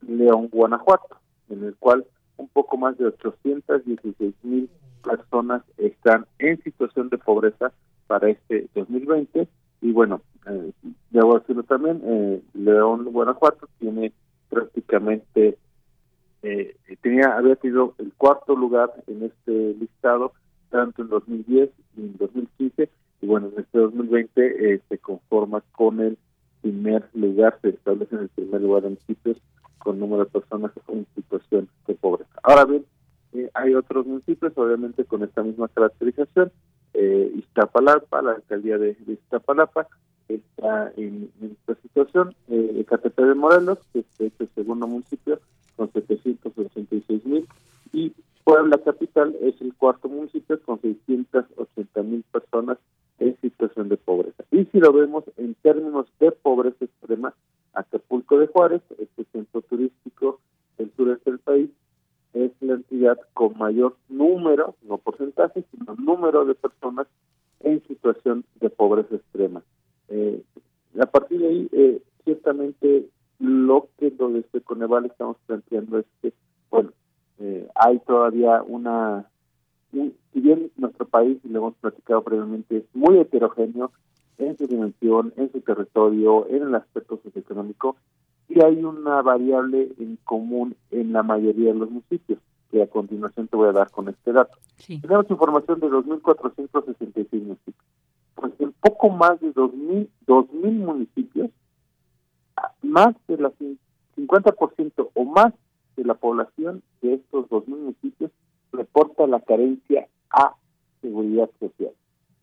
León, 0.00 0.48
Guanajuato, 0.48 1.16
en 1.48 1.62
el 1.62 1.76
cual 1.76 2.04
un 2.38 2.48
poco 2.48 2.76
más 2.76 2.98
de 2.98 3.06
816 3.06 4.34
mil 4.42 4.68
personas 5.04 5.62
están 5.78 6.26
en 6.40 6.60
situación 6.62 7.08
de 7.08 7.18
pobreza 7.18 7.72
para 8.08 8.30
este 8.30 8.68
2020 8.74 9.48
y 9.80 9.92
bueno, 9.92 10.22
eh, 10.46 10.72
debo 11.10 11.38
decirlo 11.38 11.62
también 11.62 12.00
eh, 12.04 12.42
León, 12.54 13.04
Guanajuato, 13.04 13.68
tiene 13.78 14.12
prácticamente, 14.48 15.58
eh, 16.42 16.76
tenía 17.02 17.36
había 17.36 17.56
tenido 17.56 17.94
el 17.98 18.12
cuarto 18.16 18.56
lugar 18.56 18.92
en 19.06 19.24
este 19.24 19.74
listado, 19.74 20.32
tanto 20.70 21.02
en 21.02 21.08
2010 21.08 21.70
y 21.96 22.00
en 22.00 22.16
2015, 22.18 22.90
y 23.22 23.26
bueno, 23.26 23.50
en 23.54 23.60
este 23.60 23.78
2020 23.78 24.74
eh, 24.74 24.80
se 24.88 24.98
conforma 24.98 25.62
con 25.72 26.00
el 26.00 26.18
primer 26.62 27.08
lugar, 27.14 27.58
se 27.62 27.70
establece 27.70 28.14
en 28.14 28.22
el 28.22 28.28
primer 28.28 28.60
lugar 28.60 28.84
en 28.84 28.90
municipios 28.90 29.38
con 29.78 29.98
número 29.98 30.24
de 30.24 30.30
personas 30.30 30.72
en 30.88 31.06
situación 31.14 31.68
de 31.86 31.94
pobreza. 31.94 32.30
Ahora 32.42 32.64
bien, 32.66 32.84
eh, 33.32 33.50
hay 33.54 33.74
otros 33.74 34.06
municipios, 34.06 34.52
obviamente, 34.56 35.04
con 35.04 35.22
esta 35.22 35.42
misma 35.42 35.68
caracterización. 35.68 36.52
Eh, 36.94 37.32
Iztapalapa, 37.36 38.22
la 38.22 38.32
alcaldía 38.32 38.78
de, 38.78 38.96
Iztapalapa, 39.06 39.86
está 40.28 40.92
en, 40.96 41.30
esta 41.42 41.80
situación. 41.82 42.34
Eh, 42.48 42.84
Catepec 42.88 43.26
de 43.26 43.34
Morelos, 43.34 43.78
que 43.92 44.00
es 44.18 44.32
el 44.38 44.48
segundo 44.54 44.86
municipio, 44.86 45.40
con 45.76 45.90
786 45.92 47.24
mil. 47.26 47.46
Y 47.92 48.12
Puebla 48.44 48.78
Capital 48.78 49.36
es 49.40 49.60
el 49.60 49.74
cuarto 49.74 50.08
municipio 50.08 50.60
con 50.62 50.80
680 50.80 52.02
mil 52.02 52.24
personas 52.32 52.78
en 53.18 53.38
situación 53.40 53.88
de 53.88 53.96
pobreza. 53.96 54.44
Y 54.50 54.64
si 54.66 54.78
lo 54.78 54.92
vemos 54.92 55.24
en 55.36 55.54
términos 55.62 56.06
de 56.18 56.32
pobreza 56.32 56.84
extrema, 56.84 57.34
Acapulco 57.74 58.38
de 58.38 58.48
Juárez, 58.48 58.82
este 58.98 59.24
centro 59.32 59.62
turístico 59.62 60.40
del 60.78 60.90
sureste 60.96 61.30
del 61.30 61.38
país, 61.38 61.70
es 62.34 62.52
la 62.60 62.74
entidad 62.74 63.18
con 63.34 63.58
mayor 63.58 63.96
número, 64.08 64.76
no 64.82 64.98
porcentaje, 64.98 65.64
sino 65.70 65.94
número 65.96 66.44
de 66.44 66.54
personas 66.54 67.06
en 67.60 67.82
situación 67.86 68.44
de 68.60 68.70
pobreza 68.70 69.16
extrema. 69.16 69.62
Eh, 70.08 70.42
a 70.98 71.06
partir 71.06 71.40
de 71.40 71.48
ahí, 71.48 71.68
eh, 71.72 72.02
ciertamente 72.24 73.08
lo 73.38 73.88
que 73.98 74.10
desde 74.10 74.60
Coneval 74.60 75.06
estamos 75.06 75.36
planteando 75.46 75.98
es 75.98 76.06
que, 76.20 76.32
bueno, 76.70 76.92
eh, 77.38 77.66
hay 77.74 77.98
todavía 78.00 78.62
una, 78.62 79.30
si 79.92 80.40
bien 80.40 80.70
nuestro 80.76 81.06
país, 81.06 81.38
y 81.44 81.48
lo 81.48 81.60
hemos 81.60 81.74
platicado 81.76 82.22
previamente, 82.22 82.78
es 82.78 82.84
muy 82.94 83.18
heterogéneo 83.18 83.90
en 84.38 84.56
su 84.56 84.66
dimensión, 84.66 85.32
en 85.36 85.50
su 85.52 85.60
territorio, 85.60 86.46
en 86.48 86.62
el 86.62 86.74
aspecto 86.74 87.18
socioeconómico, 87.22 87.96
y 88.50 88.60
hay 88.60 88.84
una 88.84 89.22
variable 89.22 89.92
en 89.98 90.16
común 90.24 90.74
en 90.90 91.12
la 91.12 91.22
mayoría 91.22 91.72
de 91.72 91.78
los 91.78 91.88
municipios, 91.88 92.40
que 92.70 92.82
a 92.82 92.88
continuación 92.88 93.46
te 93.46 93.56
voy 93.56 93.68
a 93.68 93.72
dar 93.72 93.90
con 93.90 94.08
este 94.08 94.32
dato. 94.32 94.58
Tenemos 94.86 95.30
información 95.30 95.78
de 95.78 95.86
2.466 95.86 97.26
municipios. 97.32 97.86
Pues 98.34 98.52
en 98.58 98.72
poco 98.72 99.10
más 99.10 99.40
de 99.40 99.54
2.000, 99.54 100.08
2.000 100.26 100.72
municipios, 100.72 101.50
más 102.82 103.14
de 103.28 103.36
la 103.38 103.52
50% 104.16 105.10
o 105.14 105.24
más 105.24 105.54
de 105.96 106.04
la 106.04 106.14
población 106.14 106.82
de 107.02 107.14
estos 107.14 107.48
2.000 107.48 107.68
municipios 107.68 108.32
reporta 108.72 109.28
la 109.28 109.40
carencia 109.40 110.08
a 110.30 110.56
seguridad 111.00 111.48
social. 111.60 111.92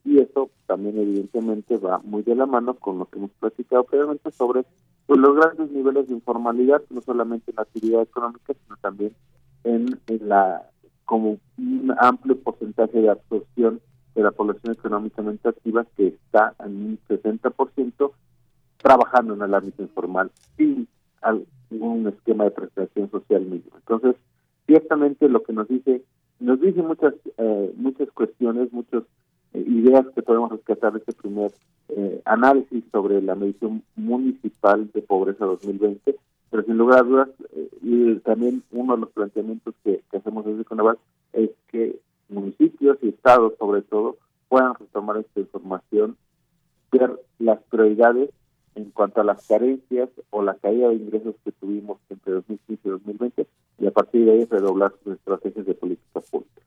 Y 0.05 0.19
eso 0.19 0.49
también 0.67 0.97
evidentemente 0.97 1.75
va 1.77 1.99
muy 1.99 2.23
de 2.23 2.35
la 2.35 2.45
mano 2.45 2.75
con 2.75 2.97
lo 2.97 3.07
que 3.07 3.17
hemos 3.17 3.31
platicado 3.31 3.83
previamente 3.83 4.31
sobre 4.31 4.63
pues, 5.07 5.19
los 5.19 5.35
grandes 5.35 5.71
niveles 5.71 6.07
de 6.07 6.15
informalidad, 6.15 6.83
no 6.89 7.01
solamente 7.01 7.51
en 7.51 7.55
la 7.55 7.63
actividad 7.63 8.01
económica, 8.01 8.53
sino 8.53 8.75
también 8.77 9.15
en, 9.63 9.99
la 10.07 10.69
como 11.05 11.37
un 11.57 11.93
amplio 11.97 12.37
porcentaje 12.37 12.99
de 12.99 13.09
absorción 13.09 13.79
de 14.13 14.23
la 14.23 14.31
población 14.31 14.73
económicamente 14.73 15.47
activa 15.47 15.85
que 15.95 16.07
está 16.07 16.53
en 16.59 16.75
un 16.75 16.99
60% 17.07 18.11
trabajando 18.77 19.33
en 19.35 19.41
el 19.41 19.53
ámbito 19.53 19.81
informal 19.81 20.29
sin 20.57 20.87
algún 21.21 22.07
esquema 22.07 22.43
de 22.43 22.51
prestación 22.51 23.09
social 23.09 23.41
mínimo. 23.41 23.77
Entonces, 23.77 24.15
ciertamente 24.65 25.29
lo 25.29 25.43
que 25.43 25.53
nos 25.53 25.69
dice, 25.69 26.03
nos 26.39 26.59
dice 26.59 26.81
muchas 26.81 27.13
eh, 27.37 27.73
muchas 27.77 28.11
cuestiones, 28.11 28.73
muchas 28.73 29.03
eh, 29.03 29.05
ideas 29.53 30.05
que 30.13 30.21
podemos 30.21 30.51
rescatar 30.51 30.93
de 30.93 30.99
este 30.99 31.13
primer 31.13 31.51
eh, 31.89 32.21
análisis 32.25 32.83
sobre 32.91 33.21
la 33.21 33.35
medición 33.35 33.83
municipal 33.95 34.89
de 34.93 35.01
pobreza 35.01 35.45
2020, 35.45 36.15
pero 36.49 36.63
sin 36.63 36.77
lugar 36.77 36.99
a 36.99 37.03
dudas, 37.03 37.29
eh, 37.55 37.69
y 37.81 38.15
también 38.19 38.63
uno 38.71 38.95
de 38.95 39.01
los 39.01 39.11
planteamientos 39.11 39.73
que, 39.83 40.01
hacemos 40.11 40.45
desde 40.45 40.65
Conaval 40.65 40.97
es 41.33 41.51
que 41.69 41.99
municipios 42.29 42.97
y 43.01 43.09
estados, 43.09 43.53
sobre 43.57 43.81
todo, 43.83 44.17
puedan 44.49 44.73
retomar 44.75 45.17
esta 45.17 45.39
información, 45.39 46.17
ver 46.91 47.19
las 47.39 47.61
prioridades 47.63 48.29
en 48.75 48.91
cuanto 48.91 49.21
a 49.21 49.23
las 49.23 49.47
carencias 49.47 50.09
o 50.29 50.41
la 50.43 50.55
caída 50.55 50.89
de 50.89 50.95
ingresos 50.95 51.35
que 51.43 51.51
tuvimos 51.51 51.99
entre 52.09 52.33
2015 52.33 52.81
y 52.83 52.91
2020 52.91 53.47
y 53.79 53.87
a 53.87 53.91
partir 53.91 54.25
de 54.25 54.31
ahí 54.31 54.45
redoblar 54.45 54.93
sus 55.03 55.15
estrategias 55.15 55.65
de 55.65 55.73
política 55.73 56.19
pública. 56.19 56.61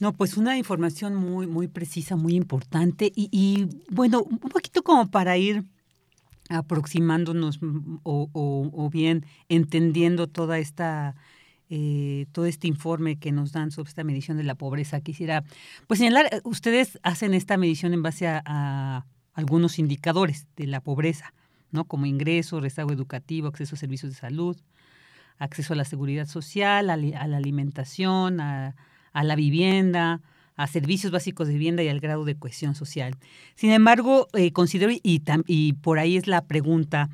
No, 0.00 0.12
pues 0.12 0.36
una 0.36 0.58
información 0.58 1.14
muy, 1.14 1.46
muy 1.46 1.68
precisa, 1.68 2.16
muy 2.16 2.34
importante 2.34 3.12
y, 3.14 3.68
bueno, 3.90 4.22
un 4.22 4.38
poquito 4.38 4.82
como 4.82 5.08
para 5.10 5.36
ir 5.36 5.64
aproximándonos 6.48 7.62
mm, 7.62 7.98
o, 8.02 8.90
bien 8.92 9.24
entendiendo 9.48 10.26
toda 10.26 10.58
esta 10.58 11.14
eh, 11.70 12.26
todo 12.32 12.44
este 12.44 12.68
informe 12.68 13.18
que 13.18 13.32
nos 13.32 13.52
dan 13.52 13.70
sobre 13.70 13.88
esta 13.88 14.04
medición 14.04 14.36
de 14.36 14.42
la 14.42 14.54
pobreza. 14.54 15.00
Quisiera 15.00 15.44
pues 15.86 15.98
señalar, 15.98 16.26
eh, 16.30 16.40
ustedes 16.44 16.98
hacen 17.02 17.32
esta 17.32 17.56
medición 17.56 17.94
en 17.94 18.02
base 18.02 18.26
a, 18.28 19.06
algunos 19.32 19.80
indicadores 19.80 20.46
de 20.56 20.66
la 20.68 20.80
pobreza, 20.80 21.34
¿no? 21.72 21.86
Como 21.86 22.06
ingreso, 22.06 22.60
rezago 22.60 22.92
educativo, 22.92 23.48
acceso 23.48 23.74
a 23.74 23.78
servicios 23.78 24.12
de 24.12 24.18
salud, 24.18 24.56
acceso 25.38 25.72
a 25.72 25.76
la 25.76 25.84
seguridad 25.84 26.26
social, 26.26 26.88
a 26.90 26.96
la 26.96 27.36
alimentación, 27.36 28.40
a 28.40 28.76
a 29.14 29.24
la 29.24 29.36
vivienda, 29.36 30.20
a 30.56 30.66
servicios 30.66 31.10
básicos 31.10 31.46
de 31.48 31.54
vivienda 31.54 31.82
y 31.82 31.88
al 31.88 32.00
grado 32.00 32.24
de 32.24 32.36
cohesión 32.36 32.74
social. 32.74 33.16
Sin 33.54 33.70
embargo, 33.70 34.28
eh, 34.34 34.52
considero, 34.52 34.92
y, 34.92 35.72
por 35.74 35.98
ahí 35.98 36.16
es 36.16 36.26
la 36.26 36.44
pregunta, 36.44 37.08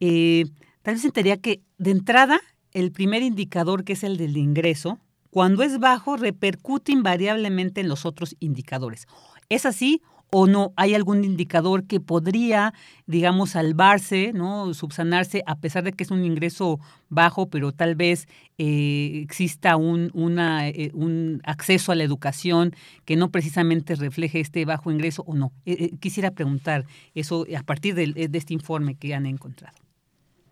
eh, 0.00 0.46
tal 0.82 0.94
vez 0.94 1.04
entendería 1.04 1.38
que 1.38 1.62
de 1.78 1.90
entrada, 1.90 2.40
el 2.72 2.92
primer 2.92 3.22
indicador, 3.22 3.84
que 3.84 3.94
es 3.94 4.04
el 4.04 4.16
del 4.16 4.36
ingreso, 4.36 4.98
cuando 5.30 5.62
es 5.62 5.78
bajo, 5.78 6.16
repercute 6.16 6.92
invariablemente 6.92 7.80
en 7.80 7.88
los 7.88 8.06
otros 8.06 8.36
indicadores. 8.40 9.06
¿Es 9.48 9.66
así 9.66 10.02
o 10.38 10.46
no 10.46 10.74
hay 10.76 10.94
algún 10.94 11.24
indicador 11.24 11.84
que 11.86 11.98
podría, 11.98 12.74
digamos, 13.06 13.52
salvarse, 13.52 14.34
¿no? 14.34 14.74
subsanarse, 14.74 15.42
a 15.46 15.56
pesar 15.56 15.82
de 15.82 15.94
que 15.94 16.04
es 16.04 16.10
un 16.10 16.26
ingreso 16.26 16.78
bajo, 17.08 17.48
pero 17.48 17.72
tal 17.72 17.94
vez 17.94 18.28
eh, 18.58 19.22
exista 19.22 19.78
un, 19.78 20.10
una, 20.12 20.68
eh, 20.68 20.90
un 20.92 21.40
acceso 21.44 21.90
a 21.90 21.94
la 21.94 22.04
educación 22.04 22.72
que 23.06 23.16
no 23.16 23.30
precisamente 23.30 23.94
refleje 23.94 24.40
este 24.40 24.66
bajo 24.66 24.90
ingreso 24.90 25.24
o 25.26 25.34
no. 25.34 25.52
Eh, 25.64 25.96
quisiera 26.00 26.30
preguntar 26.32 26.84
eso 27.14 27.46
a 27.58 27.62
partir 27.62 27.94
de, 27.94 28.28
de, 28.28 28.38
este 28.38 28.52
informe 28.52 28.94
que 28.94 29.14
han 29.14 29.24
encontrado. 29.24 29.78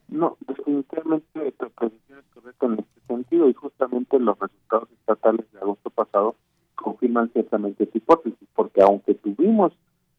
No, 0.09 0.38
definitivamente 0.49 1.53
tu 1.59 1.70
posición 1.73 2.20
es 2.20 2.25
correcta 2.33 2.64
en 2.64 2.79
este 2.79 3.01
sentido 3.07 3.51
y 3.51 3.53
justamente 3.53 4.18
los 4.18 4.38
resultados 4.38 4.88
estatales 4.92 5.44
de 5.53 5.59
agosto 5.59 5.90
pasado 5.90 6.37
confirman 6.85 7.31
ciertamente 7.33 7.85
esta 7.85 7.97
hipótesis, 7.97 8.47
porque 8.55 8.83
aunque 8.83 9.14
tuvimos 9.14 9.73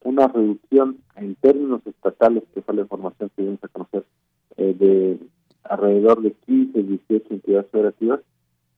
una 0.04 0.28
reducción 0.28 0.98
en 1.16 1.36
términos 1.36 1.82
estatales, 1.86 2.44
que 2.56 2.62
fue 2.64 2.74
la 2.74 2.82
información 2.82 3.30
que 3.36 3.44
vimos 3.44 3.64
a 3.64 3.68
conocer, 3.68 4.04
eh, 4.58 4.74
de 4.74 5.20
alrededor 5.64 6.24
de 6.24 6.32
15, 6.32 6.82
18 6.82 7.34
entidades 7.36 7.70
federativas, 7.72 8.20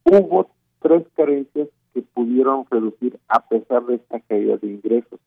hubo 0.03 0.49
tres 0.81 1.05
carencias 1.15 1.69
que 1.93 2.01
pudieron 2.01 2.65
reducir 2.69 3.17
a 3.29 3.47
pesar 3.47 3.85
de 3.85 3.95
esta 3.95 4.19
caída 4.19 4.57
de 4.57 4.67
ingresos, 4.67 5.19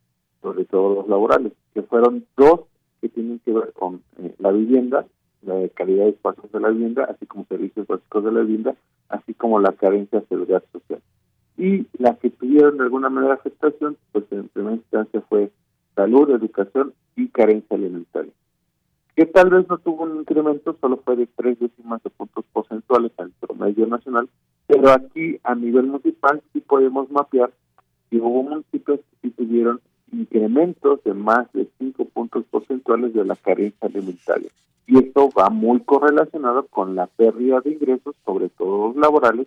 sobre 0.43 0.67
todo 0.67 0.97
los 0.97 1.09
laborales, 1.09 1.53
que 1.73 1.83
fueron 1.83 2.27
dos 2.37 2.61
que 3.01 3.09
tienen 3.09 3.39
que 3.39 3.53
ver 3.53 3.73
con 3.73 4.03
eh, 4.19 4.35
la 4.39 4.53
vivienda, 4.53 5.07
la 5.43 5.67
calidad 5.71 6.05
de 6.05 6.11
espacios 6.11 6.53
de 6.53 6.61
la 6.61 6.69
vivienda, 6.69 7.05
así 7.05 7.25
como 7.25 7.47
servicios 7.47 7.87
básicos 7.87 8.23
de 8.23 8.33
la 8.33 8.41
vivienda, 8.41 8.75
así 9.09 9.33
como 9.33 9.59
la 9.61 9.73
carencia 9.73 10.21
de 10.21 10.27
seguridad 10.27 10.63
social 10.73 11.01
y 11.61 11.87
las 11.99 12.19
que 12.19 12.31
tuvieron 12.31 12.79
de 12.79 12.85
alguna 12.85 13.11
manera 13.11 13.35
afectación, 13.35 13.99
pues 14.13 14.25
en 14.31 14.49
primera 14.49 14.77
instancia 14.77 15.21
fue 15.29 15.51
salud, 15.95 16.31
educación 16.31 16.95
y 17.17 17.29
carencia 17.29 17.77
alimentaria. 17.77 18.33
Que 19.15 19.27
tal 19.27 19.51
vez 19.51 19.69
no 19.69 19.77
tuvo 19.77 20.05
un 20.05 20.21
incremento, 20.21 20.75
solo 20.81 20.97
fue 21.05 21.17
de 21.17 21.27
tres 21.27 21.61
décimas 21.61 22.03
de 22.03 22.09
puntos 22.09 22.47
porcentuales 22.55 23.13
al 23.19 23.31
promedio 23.39 23.87
nacional, 23.87 24.31
pero 24.67 24.91
aquí 24.91 25.39
a 25.45 25.55
nivel 25.55 25.89
municipal 25.89 26.41
sí 26.55 26.61
podemos 26.61 27.11
mapear 27.11 27.53
que 28.09 28.17
hubo 28.17 28.43
municipios 28.43 29.01
que 29.01 29.29
sí 29.29 29.31
tuvieron 29.31 29.83
incrementos 30.13 31.05
de 31.05 31.13
más 31.13 31.53
de 31.53 31.69
cinco 31.79 32.07
puntos 32.07 32.47
porcentuales 32.51 33.13
de 33.13 33.27
la 33.27 33.37
carencia 33.37 33.87
alimentaria. 33.87 34.49
Y 34.87 34.99
esto 34.99 35.29
va 35.39 35.51
muy 35.51 35.81
correlacionado 35.81 36.67
con 36.69 36.95
la 36.95 37.07
pérdida 37.07 37.61
de 37.61 37.73
ingresos, 37.73 38.17
sobre 38.25 38.49
todo 38.49 38.95
laborales, 38.99 39.47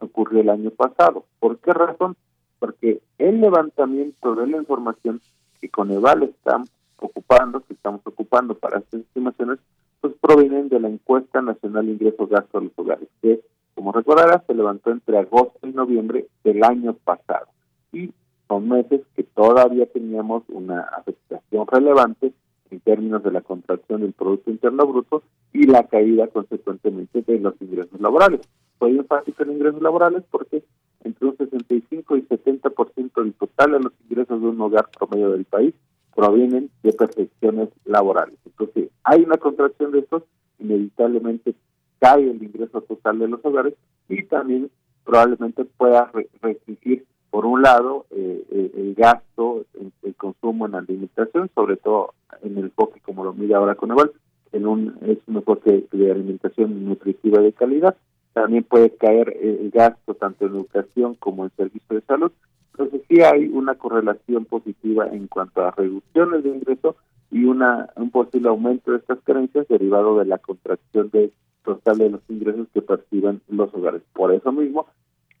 ocurrió 0.00 0.40
el 0.40 0.50
año 0.50 0.70
pasado. 0.70 1.24
¿Por 1.38 1.58
qué 1.58 1.72
razón? 1.72 2.16
Porque 2.58 3.00
el 3.18 3.40
levantamiento 3.40 4.34
de 4.34 4.46
la 4.46 4.58
información 4.58 5.20
que 5.60 5.68
Coneval 5.68 6.24
está 6.24 6.62
ocupando, 6.98 7.60
que 7.60 7.74
estamos 7.74 8.00
ocupando 8.04 8.54
para 8.54 8.78
estas 8.78 9.00
estimaciones, 9.00 9.58
pues 10.00 10.14
provienen 10.20 10.68
de 10.68 10.80
la 10.80 10.88
encuesta 10.88 11.40
nacional 11.40 11.86
de 11.86 11.92
ingresos 11.92 12.28
gastos 12.28 12.62
de 12.62 12.68
los 12.68 12.78
hogares, 12.78 13.08
que 13.22 13.40
como 13.74 13.92
recordarás 13.92 14.44
se 14.46 14.54
levantó 14.54 14.90
entre 14.90 15.18
agosto 15.18 15.66
y 15.66 15.72
noviembre 15.72 16.26
del 16.44 16.62
año 16.62 16.94
pasado. 16.94 17.46
Y 17.92 18.12
son 18.48 18.68
meses 18.68 19.02
que 19.16 19.24
todavía 19.24 19.86
teníamos 19.86 20.44
una 20.48 20.82
afectación 20.82 21.66
relevante 21.66 22.32
en 22.70 22.80
términos 22.80 23.22
de 23.22 23.30
la 23.30 23.40
contracción 23.40 24.02
del 24.02 24.12
Producto 24.12 24.50
Interno 24.50 24.86
Bruto 24.86 25.22
y 25.52 25.66
la 25.66 25.84
caída 25.84 26.26
consecuentemente 26.28 27.22
de 27.22 27.38
los 27.40 27.54
ingresos 27.60 28.00
laborales. 28.00 28.40
Fue 28.78 28.90
enfático 28.90 29.42
en 29.42 29.52
ingresos 29.52 29.82
laborales 29.82 30.22
porque 30.30 30.62
entre 31.04 31.26
un 31.26 31.36
65 31.36 32.16
y 32.16 32.22
70% 32.22 33.22
del 33.22 33.34
total 33.34 33.72
de 33.72 33.80
los 33.80 33.92
ingresos 34.08 34.40
de 34.40 34.48
un 34.48 34.60
hogar 34.60 34.88
promedio 34.98 35.30
del 35.30 35.44
país 35.44 35.74
provienen 36.14 36.70
de 36.82 36.92
perfecciones 36.92 37.68
laborales. 37.84 38.38
Entonces, 38.46 38.90
hay 39.02 39.22
una 39.22 39.36
contracción 39.36 39.92
de 39.92 40.00
estos, 40.00 40.22
inevitablemente 40.58 41.54
cae 41.98 42.30
el 42.30 42.42
ingreso 42.42 42.80
total 42.82 43.18
de 43.18 43.28
los 43.28 43.44
hogares 43.44 43.74
y 44.08 44.22
también 44.24 44.70
probablemente 45.04 45.64
pueda 45.64 46.10
restringir, 46.40 47.04
por 47.30 47.46
un 47.46 47.62
lado, 47.62 48.06
eh, 48.10 48.44
eh, 48.50 48.70
el 48.76 48.94
gasto, 48.94 49.64
el, 50.02 50.14
consumo 50.14 50.66
en 50.66 50.76
alimentación, 50.76 51.50
sobre 51.54 51.76
todo 51.76 52.14
en 52.42 52.56
el 52.56 52.64
enfoque 52.64 53.00
como 53.00 53.24
lo 53.24 53.34
mira 53.34 53.58
ahora 53.58 53.74
Coneval, 53.74 54.12
en 54.52 54.66
un, 54.66 54.96
es 55.02 55.18
un 55.26 55.36
enfoque 55.36 55.84
de 55.92 56.10
alimentación 56.10 56.84
nutritiva 56.84 57.42
de 57.42 57.52
calidad. 57.52 57.96
También 58.34 58.64
puede 58.64 58.90
caer 58.90 59.34
el 59.40 59.70
gasto 59.70 60.14
tanto 60.14 60.44
en 60.44 60.52
educación 60.52 61.14
como 61.14 61.44
en 61.44 61.50
servicios 61.56 61.88
de 61.88 62.02
salud 62.02 62.32
entonces 62.76 63.02
sí 63.08 63.22
hay 63.22 63.46
una 63.46 63.76
correlación 63.76 64.46
positiva 64.46 65.06
en 65.06 65.28
cuanto 65.28 65.64
a 65.64 65.70
reducciones 65.70 66.42
de 66.42 66.50
ingreso 66.50 66.96
y 67.30 67.44
una 67.44 67.88
un 67.96 68.10
posible 68.10 68.48
aumento 68.48 68.90
de 68.90 68.98
estas 68.98 69.20
carencias 69.20 69.68
derivado 69.68 70.18
de 70.18 70.24
la 70.24 70.38
contracción 70.38 71.10
de 71.10 71.32
total 71.64 71.98
de 71.98 72.10
los 72.10 72.20
ingresos 72.28 72.66
que 72.74 72.82
perciben 72.82 73.40
los 73.48 73.72
hogares. 73.74 74.02
Por 74.12 74.34
eso 74.34 74.50
mismo, 74.52 74.86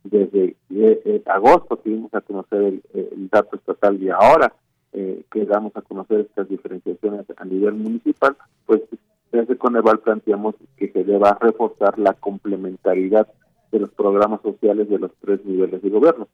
desde 0.04 0.56
eh, 0.70 1.02
eh, 1.04 1.22
agosto 1.26 1.82
que 1.82 1.90
dimos 1.90 2.14
a 2.14 2.20
conocer 2.20 2.80
el, 2.94 3.28
dato 3.30 3.56
estatal 3.56 4.00
y 4.00 4.10
ahora 4.10 4.52
eh, 4.92 5.24
que 5.32 5.44
damos 5.44 5.76
a 5.76 5.82
conocer 5.82 6.20
estas 6.20 6.48
diferenciaciones 6.48 7.26
a 7.36 7.44
nivel 7.44 7.74
municipal, 7.74 8.36
pues 8.64 8.80
desde 9.38 9.58
Coneval 9.58 10.00
planteamos 10.00 10.54
que 10.76 10.90
se 10.90 11.04
deba 11.04 11.38
reforzar 11.40 11.98
la 11.98 12.14
complementariedad 12.14 13.28
de 13.72 13.80
los 13.80 13.90
programas 13.90 14.40
sociales 14.42 14.88
de 14.88 14.98
los 14.98 15.10
tres 15.20 15.44
niveles 15.44 15.82
de 15.82 15.90
gobierno 15.90 16.28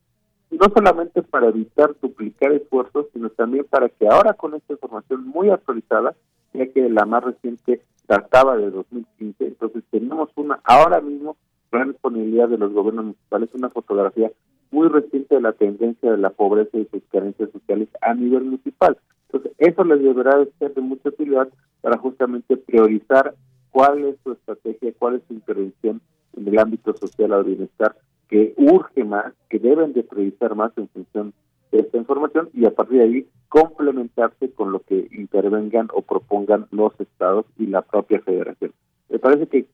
no 0.60 0.66
solamente 0.74 1.22
para 1.22 1.48
evitar 1.48 1.94
duplicar 2.02 2.52
esfuerzos, 2.52 3.06
sino 3.12 3.30
también 3.30 3.64
para 3.64 3.88
que 3.88 4.06
ahora 4.06 4.34
con 4.34 4.54
esta 4.54 4.74
información 4.74 5.26
muy 5.26 5.48
actualizada, 5.48 6.14
ya 6.52 6.66
que 6.66 6.88
la 6.90 7.06
más 7.06 7.24
reciente 7.24 7.80
databa 8.06 8.56
de 8.56 8.70
2015, 8.70 9.46
entonces 9.46 9.84
tenemos 9.90 10.28
una, 10.36 10.60
ahora 10.64 11.00
mismo, 11.00 11.36
gran 11.72 11.92
disponibilidad 11.92 12.48
de 12.48 12.58
los 12.58 12.72
gobiernos 12.72 13.04
municipales, 13.06 13.48
una 13.54 13.70
fotografía 13.70 14.30
muy 14.70 14.88
reciente 14.88 15.36
de 15.36 15.40
la 15.40 15.52
tendencia 15.52 16.10
de 16.10 16.18
la 16.18 16.30
pobreza 16.30 16.76
y 16.76 16.86
sus 16.86 17.02
carencias 17.10 17.50
sociales 17.50 17.88
a 18.02 18.14
nivel 18.14 18.44
municipal. 18.44 18.98
Entonces, 19.32 19.52
eso 19.58 19.84
les 19.84 20.02
deberá 20.02 20.38
de 20.38 20.50
ser 20.58 20.74
de 20.74 20.80
mucha 20.80 21.08
utilidad 21.08 21.48
para 21.80 21.98
justamente 21.98 22.56
priorizar 22.56 23.34
cuál 23.70 24.04
es 24.04 24.16
su 24.24 24.32
estrategia, 24.32 24.92
cuál 24.98 25.16
es 25.16 25.22
su 25.28 25.34
intervención 25.34 26.00
en 26.36 26.48
el 26.48 26.58
ámbito 26.58 26.94
social 26.96 27.32
al 27.32 27.44
bienestar 27.44 27.94
que 28.28 28.54
urge 28.56 29.04
más, 29.04 29.32
que 29.48 29.58
deben 29.58 29.92
de 29.92 30.04
priorizar 30.04 30.54
más 30.54 30.72
en 30.76 30.88
función 30.88 31.32
de 31.72 31.80
esta 31.80 31.98
información 31.98 32.48
y 32.54 32.64
a 32.64 32.70
partir 32.70 32.98
de 32.98 33.04
ahí 33.04 33.26
complementarse 33.48 34.50
con 34.52 34.72
lo 34.72 34.80
que 34.80 35.08
intervengan 35.12 35.88
o 35.92 36.02
propongan 36.02 36.66
los 36.70 36.92
estados 37.00 37.46
y 37.58 37.66
la 37.66 37.82
propia 37.82 38.20
federación. 38.20 38.72
Me 39.08 39.18
parece 39.18 39.48
que, 39.48 39.66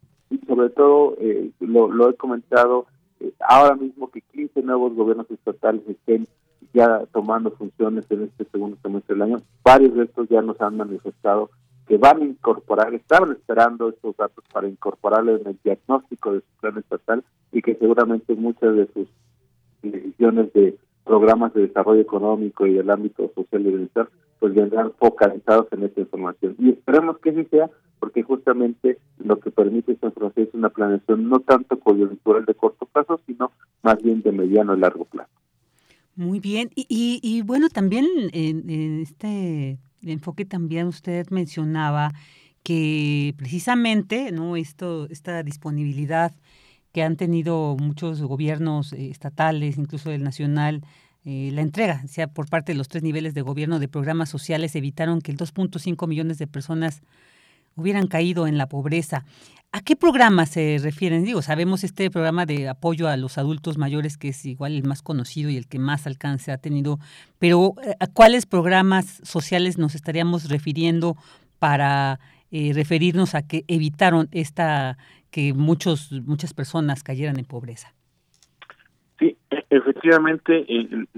sobre 0.47 0.71
todo, 0.71 1.17
eh, 1.21 1.51
lo, 1.61 2.09
he 2.09 2.15
comentado, 2.15 2.87
eh, 3.21 3.33
ahora 3.41 3.75
mismo 3.75 4.11
que 4.11 4.23
15 4.23 4.63
nuevos 4.63 4.95
gobiernos 4.95 5.31
estatales 5.31 5.83
estén 5.87 6.27
ya 6.73 7.05
tomando 7.13 7.51
funciones 7.53 8.05
en 8.11 8.25
este 8.25 8.45
segundo 8.51 8.77
semestre 8.83 9.15
del 9.15 9.23
año, 9.23 9.43
varios 9.65 9.95
de 9.95 10.05
estos 10.05 10.29
ya 10.29 10.43
nos 10.43 10.61
han 10.61 10.77
manifestado 10.77 11.51
que 11.87 11.99
van 11.99 12.21
a 12.21 12.25
incorporar, 12.25 12.93
estaban 12.95 13.33
esperando 13.33 13.89
estos 13.89 14.17
datos 14.17 14.45
para 14.53 14.69
incorporarle 14.69 15.37
en 15.37 15.47
el 15.47 15.59
diagnóstico 15.63 16.33
de 16.33 16.41
su 16.41 16.61
plan 16.61 16.79
estatal 16.79 17.25
y 17.53 17.63
que 17.63 17.77
seguramente 17.77 18.35
muchas 18.35 18.75
de 18.75 18.89
sus 18.93 19.09
decisiones 19.83 20.53
de 20.53 20.77
programas 21.05 21.55
de 21.55 21.69
desarrollo 21.69 22.01
económico 22.01 22.67
y 22.67 22.75
del 22.75 22.91
ámbito 22.91 23.31
social 23.35 23.63
y 23.63 23.71
bienestar 23.71 24.09
pues 24.41 24.55
vendrán 24.55 24.93
focalizados 24.99 25.69
en 25.73 25.85
esta 25.85 26.01
información. 26.01 26.57
Y 26.59 26.71
esperemos 26.71 27.19
que 27.19 27.31
así 27.31 27.45
sea, 27.45 27.71
porque 27.99 28.23
justamente 28.23 28.99
lo 29.19 29.39
que 29.41 29.51
permite 29.51 29.93
esta 29.93 30.09
información 30.09 30.49
es 30.49 30.55
una 30.55 30.69
planeación 30.69 31.29
no 31.29 31.41
tanto 31.41 31.79
coyuntural 31.79 32.45
de 32.45 32.55
corto 32.55 32.87
plazo, 32.87 33.19
sino 33.27 33.53
más 33.83 34.03
bien 34.03 34.23
de 34.23 34.33
mediano 34.33 34.77
y 34.77 34.81
largo 34.81 35.05
plazo. 35.07 35.31
Muy 36.17 36.41
bien, 36.41 36.71
y, 36.75 36.87
y, 37.23 37.43
bueno, 37.43 37.69
también 37.69 38.07
en 38.33 39.01
este 39.03 39.79
enfoque 40.03 40.47
también 40.47 40.87
usted 40.87 41.27
mencionaba 41.29 42.15
que 42.63 43.35
precisamente 43.37 44.33
no 44.33 44.57
esto 44.57 45.07
esta 45.11 45.43
disponibilidad 45.43 46.33
que 46.93 47.03
han 47.03 47.17
tenido 47.17 47.77
muchos 47.79 48.23
gobiernos 48.23 48.95
eh, 48.95 49.11
estatales, 49.11 49.77
incluso 49.77 50.11
el 50.11 50.23
nacional, 50.25 50.83
eh, 51.27 51.51
la 51.53 51.61
entrega, 51.61 52.07
sea 52.09 52.29
por 52.29 52.49
parte 52.49 52.73
de 52.73 52.79
los 52.79 52.89
tres 52.89 53.03
niveles 53.03 53.35
de 53.35 53.43
gobierno 53.43 53.79
de 53.79 53.87
programas 53.89 54.31
sociales, 54.31 54.75
evitaron 54.75 55.21
que 55.21 55.33
el 55.33 55.37
2.5 55.37 56.09
millones 56.09 56.39
de 56.39 56.47
personas 56.47 57.03
hubieran 57.77 58.07
caído 58.07 58.47
en 58.47 58.57
la 58.57 58.69
pobreza. 58.69 59.27
¿A 59.73 59.83
qué 59.83 59.95
programas 59.95 60.51
se 60.51 60.79
refieren? 60.83 61.25
Digo, 61.25 61.43
sabemos 61.43 61.85
este 61.85 62.11
programa 62.11 62.47
de 62.47 62.69
apoyo 62.69 63.09
a 63.09 63.17
los 63.17 63.37
adultos 63.37 63.77
mayores, 63.77 64.17
que 64.17 64.29
es 64.29 64.47
igual 64.47 64.73
el 64.75 64.85
más 64.85 65.03
conocido 65.03 65.51
y 65.51 65.57
el 65.57 65.69
que 65.69 65.79
más 65.79 66.07
alcance 66.07 66.51
ha 66.51 66.59
tenido, 66.59 66.99
pero 67.39 67.75
eh, 67.85 67.95
¿a 68.01 68.07
cuáles 68.07 68.47
programas 68.47 69.21
sociales 69.23 69.77
nos 69.77 69.95
estaríamos 69.95 70.49
refiriendo 70.49 71.17
para 71.59 72.19
eh, 72.51 72.73
referirnos 72.75 73.35
a 73.35 73.47
que 73.47 73.65
evitaron 73.69 74.29
esta 74.33 74.97
que 75.31 75.53
muchos 75.53 76.11
muchas 76.25 76.55
personas 76.55 77.03
cayeran 77.03 77.39
en 77.39 77.45
pobreza? 77.45 77.93
Sí, 79.19 79.37
e, 79.51 79.65
efectivamente, 79.71 80.65
el, 80.69 81.09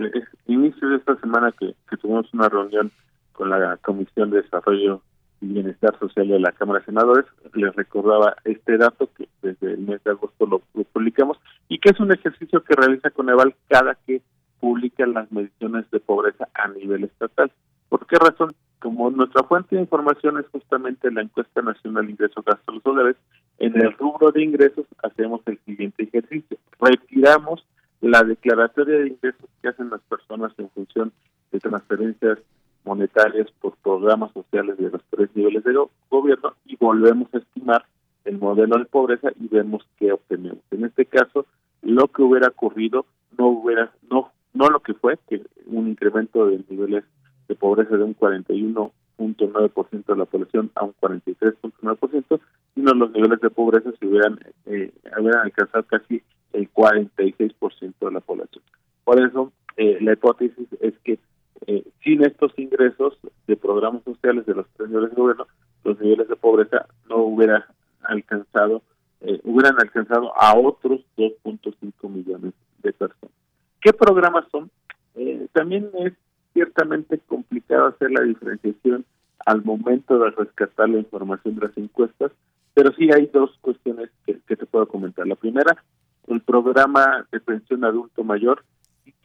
inicio 0.46 0.88
de 0.88 0.96
esta 0.96 1.16
semana 1.20 1.52
que 1.58 1.96
tuvimos 1.98 2.32
una 2.32 2.48
reunión 2.48 2.90
con 3.32 3.50
la 3.50 3.76
Comisión 3.76 4.30
de 4.30 4.42
Desarrollo 4.42 5.02
y 5.40 5.46
Bienestar 5.46 5.98
Social 5.98 6.29
de 6.29 6.40
la 6.40 6.53
Cámara 6.53 6.81
de 6.81 6.87
Senadores. 6.87 7.24
Les 7.55 7.74
recordaba 7.74 8.37
este 8.44 8.77
dato 8.77 9.09
que 9.16 9.29
desde 9.42 9.72
el 9.72 9.81
mes 9.81 10.03
de 10.05 10.11
agosto 10.11 10.46
lo, 10.46 10.61
publicamos 10.92 11.38
y 11.68 11.79
que 11.79 11.90
es 11.90 12.01
un 12.01 12.12
ejercicio 12.12 12.62
que 12.64 12.74
realiza 12.74 13.11
Coneval 13.11 13.55
cada 13.68 13.94
que 13.94 14.22
publica 14.61 15.07
las 15.07 15.31
mediciones 15.31 15.88
de 15.90 16.01
pobreza 16.01 16.48
a 16.55 16.68
nivel 16.68 17.05
estatal. 17.05 17.53
¿Por 17.88 18.07
qué 18.07 18.16
razón? 18.16 18.53
Como 18.81 19.11
nuestra 19.11 19.42
fuente 19.44 19.77
de 19.77 19.83
información 19.83 20.38
es 20.38 20.46
justamente 20.48 21.11
la 21.11 21.22
encuesta 21.22 21.62
nacional 21.62 22.07
de 22.07 22.12
ingresos 22.12 22.44
gastos 22.44 22.81
hogares, 22.85 23.16
en 23.59 23.77
el 23.77 23.92
rubro 23.94 24.31
de 24.31 24.42
ingresos 24.42 24.87
hacemos 25.03 25.40
el 25.46 25.59
siguiente 25.64 26.05
ejercicio. 26.05 26.57
Retiramos 26.81 27.64
la 28.01 28.22
declaratoria 28.22 28.98
de 28.98 29.09
ingresos 29.09 29.48
que 29.61 29.68
hacen 29.68 29.90
las 29.90 30.01
personas 30.03 30.53
en 30.59 30.70
función 30.70 31.12
de 31.51 31.59
transferencias 31.59 32.38
monetarias 32.84 33.48
por 33.60 33.76
programas 33.76 34.32
sociales 34.32 34.78
de 34.78 34.90
los 34.90 35.02
tres 35.10 35.28
niveles 35.34 35.64
de 35.64 35.74
gobierno 36.10 36.54
y 36.66 36.76
volvemos 36.76 37.32
a 37.34 37.38
estimar 37.38 37.84
el 38.24 38.38
modelo 38.38 38.78
de 38.78 38.84
pobreza 38.84 39.30
y 39.40 39.48
vemos 39.48 39.86
qué 39.98 40.12
obtenemos. 40.12 40.60
En 40.70 40.84
este 40.84 41.06
caso, 41.06 41.46
lo 41.82 42.08
que 42.08 42.22
hubiera 42.22 42.48
ocurrido 42.48 43.06
no 43.36 43.48
hubiera, 43.48 43.92
no, 44.10 44.30
no 44.52 44.68
lo 44.68 44.80
que 44.80 44.94
fue, 44.94 45.18
que 45.28 45.42
un 45.66 45.88
incremento 45.88 46.46
de 46.46 46.62
niveles 46.68 47.04
de 47.48 47.54
pobreza 47.54 47.96
de 47.96 48.04
un 48.04 48.16
41.9% 48.16 50.04
de 50.06 50.16
la 50.16 50.24
población 50.26 50.70
a 50.74 50.84
un 50.84 50.94
43.9%, 51.00 52.40
sino 52.74 52.94
los 52.94 53.10
niveles 53.12 53.40
de 53.40 53.50
pobreza 53.50 53.90
se 53.98 54.06
hubieran, 54.06 54.38
eh, 54.66 54.92
hubieran 55.18 55.44
alcanzado 55.44 55.84
casi 55.84 56.22
el 56.52 56.70
46% 56.72 57.94
de 58.00 58.12
la 58.12 58.20
población. 58.20 58.62
Por 59.04 59.20
eso, 59.20 59.52
eh, 59.76 59.98
la 60.00 60.12
hipótesis 60.12 60.68
es 60.81 60.94
que 61.04 61.18
eh, 61.67 61.85
sin 62.02 62.25
estos 62.25 62.52
ingresos 62.59 63.19
de 63.46 63.56
programas 63.56 64.02
sociales 64.04 64.46
de 64.46 64.54
los 64.54 64.67
tres 64.77 64.88
niveles 64.88 65.11
de 65.11 65.17
gobierno, 65.17 65.46
los 65.85 66.00
niveles 66.00 66.29
de 66.29 66.37
pobreza 66.37 66.87
no 67.09 67.19
hubieran 67.19 67.65
alcanzado, 68.02 68.83
eh, 69.21 69.40
hubieran 69.44 69.75
alcanzado 69.81 70.33
a 70.40 70.56
otros 70.56 71.00
2.5 71.17 72.09
millones 72.09 72.54
de 72.83 72.92
personas. 72.92 73.35
¿Qué 73.81 73.92
programas 73.92 74.44
son? 74.50 74.71
Eh, 75.15 75.48
también 75.52 75.90
es 75.98 76.13
ciertamente 76.52 77.19
complicado 77.19 77.87
hacer 77.87 78.11
la 78.11 78.23
diferenciación 78.23 79.04
al 79.46 79.65
momento 79.65 80.19
de 80.19 80.31
rescatar 80.31 80.88
la 80.88 80.98
información 80.98 81.56
de 81.56 81.67
las 81.67 81.77
encuestas, 81.77 82.33
pero 82.75 82.92
sí 82.92 83.09
hay 83.13 83.27
dos 83.27 83.56
cuestiones 83.61 84.11
que 84.27 84.56
te 84.56 84.67
puedo 84.67 84.87
comentar. 84.87 85.27
La 85.27 85.35
primera, 85.35 85.83
el 86.29 86.40
programa 86.40 87.27
de 87.33 87.40
pensión 87.40 87.85
adulto 87.85 88.23
mayor 88.23 88.63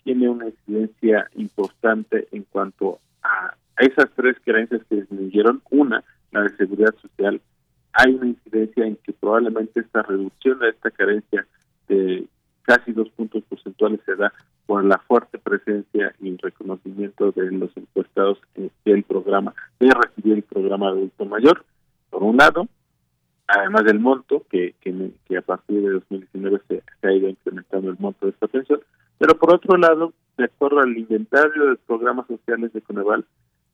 tiene 0.03 0.29
una 0.29 0.47
incidencia 0.47 1.29
importante 1.35 2.27
en 2.31 2.43
cuanto 2.43 2.99
a 3.23 3.55
esas 3.77 4.09
tres 4.15 4.37
carencias 4.45 4.81
que 4.89 4.97
disminuyeron, 4.97 5.61
una, 5.71 6.03
la 6.31 6.43
de 6.43 6.55
seguridad 6.57 6.93
social, 7.01 7.41
hay 7.93 8.15
una 8.15 8.27
incidencia 8.27 8.85
en 8.85 8.97
que 8.97 9.13
probablemente 9.13 9.79
esta 9.79 10.01
reducción 10.03 10.59
de 10.59 10.69
esta 10.69 10.91
carencia 10.91 11.45
de 11.87 12.25
casi 12.63 12.91
dos 12.91 13.09
puntos 13.09 13.43
porcentuales 13.43 13.99
se 14.05 14.15
da 14.15 14.33
por 14.65 14.83
la 14.83 14.97
fuerte 14.99 15.37
presencia 15.37 16.15
y 16.21 16.35
reconocimiento 16.37 17.31
de 17.31 17.51
los 17.51 17.75
encuestados 17.75 18.39
del 18.85 19.03
programa, 19.03 19.53
de 19.79 19.89
recibir 19.89 20.35
el 20.35 20.43
programa 20.43 20.87
de 20.87 20.97
adulto 20.99 21.25
mayor, 21.25 21.65
por 22.09 22.23
un 22.23 22.37
lado, 22.37 22.67
además 23.47 23.83
del 23.83 23.99
monto, 23.99 24.45
que, 24.49 24.75
que, 24.81 25.37
a 25.37 25.41
partir 25.41 25.81
de 25.81 25.89
2019 25.89 26.61
se, 26.67 26.83
ha 27.07 27.11
ido 27.11 27.29
incrementando 27.29 27.89
el 27.89 27.97
monto 27.99 28.25
de 28.25 28.31
esta 28.31 28.47
pensión, 28.47 28.79
pero 29.17 29.37
por 29.37 29.53
otro 29.53 29.77
lado, 29.77 30.13
de 30.37 30.45
acuerdo 30.45 30.79
al 30.79 30.97
inventario 30.97 31.69
de 31.69 31.75
programas 31.75 32.27
sociales 32.27 32.73
de 32.73 32.81
Coneval, 32.81 33.25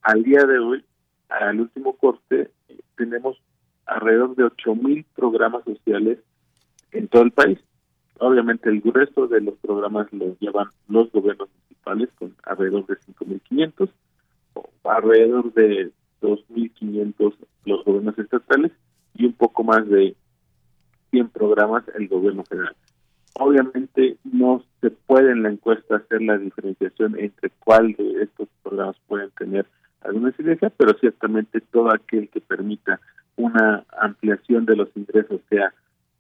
al 0.01 0.23
día 0.23 0.43
de 0.45 0.59
hoy, 0.59 0.83
al 1.29 1.61
último 1.61 1.95
corte, 1.95 2.51
tenemos 2.95 3.37
alrededor 3.85 4.35
de 4.35 4.45
8.000 4.45 5.05
programas 5.15 5.63
sociales 5.63 6.19
en 6.91 7.07
todo 7.07 7.23
el 7.23 7.31
país. 7.31 7.59
Obviamente 8.19 8.69
el 8.69 8.81
grueso 8.81 9.27
de 9.27 9.41
los 9.41 9.55
programas 9.59 10.11
los 10.11 10.37
llevan 10.39 10.67
los 10.87 11.11
gobiernos 11.11 11.49
municipales 11.49 12.09
con 12.17 12.35
alrededor 12.43 12.85
de 12.87 12.95
5.500, 12.97 13.89
o 14.53 14.69
alrededor 14.83 15.53
de 15.53 15.91
2.500 16.21 17.33
los 17.65 17.85
gobiernos 17.85 18.17
estatales 18.19 18.71
y 19.15 19.25
un 19.25 19.33
poco 19.33 19.63
más 19.63 19.87
de 19.87 20.15
100 21.11 21.29
programas 21.29 21.83
el 21.95 22.07
gobierno 22.07 22.43
federal. 22.43 22.75
Obviamente 23.41 24.17
no 24.25 24.61
se 24.81 24.91
puede 24.91 25.31
en 25.31 25.43
la 25.43 25.49
encuesta 25.49 25.95
hacer 25.95 26.21
la 26.21 26.37
diferenciación 26.37 27.17
entre 27.17 27.49
cuál 27.51 27.93
de 27.93 28.23
estos 28.23 28.49
programas 28.61 28.97
pueden 29.07 29.31
tener 29.31 29.65
alguna 30.01 30.27
incidencia, 30.27 30.69
pero 30.75 30.93
ciertamente 30.99 31.61
todo 31.61 31.93
aquel 31.93 32.27
que 32.27 32.41
permita 32.41 32.99
una 33.37 33.85
ampliación 33.97 34.65
de 34.65 34.75
los 34.75 34.89
ingresos, 34.93 35.39
sea 35.49 35.73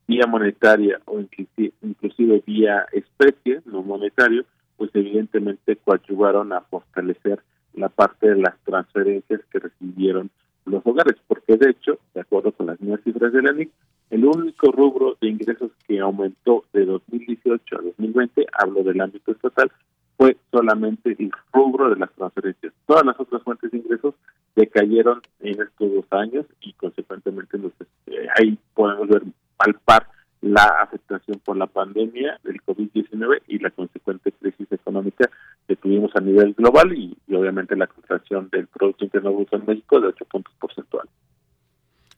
vía 0.07 0.27
monetaria 0.27 1.01
o 1.05 1.19
inclusive, 1.19 2.41
vía 2.47 2.85
especie, 2.93 3.61
no 3.65 3.83
monetario, 3.83 4.45
pues 4.77 4.89
evidentemente 4.93 5.75
coadyuvaron 5.75 6.53
a 6.53 6.61
fortalecer 6.61 7.41
la 7.73 7.89
parte 7.89 8.29
de 8.29 8.41
las 8.41 8.57
transferencias 8.63 9.41
que 9.51 9.59
recibieron 9.59 10.29
los 10.65 10.81
hogares, 10.85 11.17
porque 11.27 11.57
de 11.57 11.71
hecho, 11.71 11.99
de 12.13 12.21
acuerdo 12.21 12.53
con 12.53 12.67
las 12.67 12.79
nuevas 12.79 13.03
cifras 13.03 13.33
de 13.33 13.41
la 13.41 13.51
NIC, 13.51 13.71
el 14.09 14.25
único 14.25 14.71
rubro 14.71 15.17
de 15.21 15.29
ingresos 15.29 15.71
que 15.87 15.99
aumentó 15.99 16.65
de 16.73 16.85
2018 16.85 17.77
a 17.77 17.81
2020, 17.81 18.47
hablo 18.53 18.83
del 18.83 19.01
ámbito 19.01 19.31
estatal, 19.31 19.71
fue 20.17 20.35
solamente 20.51 21.15
el 21.17 21.31
rubro 21.53 21.89
de 21.89 21.95
las 21.95 22.11
transferencias. 22.11 22.73
Todas 22.85 23.05
las 23.05 23.19
otras 23.19 23.41
fuentes 23.43 23.71
de 23.71 23.77
ingresos 23.77 24.15
decayeron 24.55 25.21
en 25.39 25.61
estos 25.61 25.93
dos 25.93 26.05
años 26.11 26.45
y 26.61 26.73
consecuentemente 26.73 27.55
entonces, 27.55 27.87
eh, 28.07 28.27
ahí 28.37 28.57
podemos 28.73 29.07
ver 29.07 29.23
palpar 29.57 30.07
la 30.41 30.63
afectación 30.81 31.39
por 31.39 31.57
la 31.57 31.67
pandemia 31.67 32.39
del 32.43 32.61
COVID-19 32.63 33.41
y 33.47 33.59
la 33.59 33.71
consecuente 33.71 34.31
crisis 34.31 34.71
económica 34.71 35.29
que 35.67 35.75
tuvimos 35.75 36.11
a 36.15 36.21
nivel 36.21 36.53
global 36.53 36.93
y, 36.93 37.15
obviamente 37.33 37.75
la 37.75 37.87
contracción 37.87 38.49
del 38.51 38.67
Producto 38.67 39.05
Interno 39.05 39.33
Bruto 39.33 39.57
en 39.57 39.65
México 39.65 39.99
de 39.99 40.07
8 40.07 40.25
puntos 40.25 40.53
porcentuales. 40.59 41.11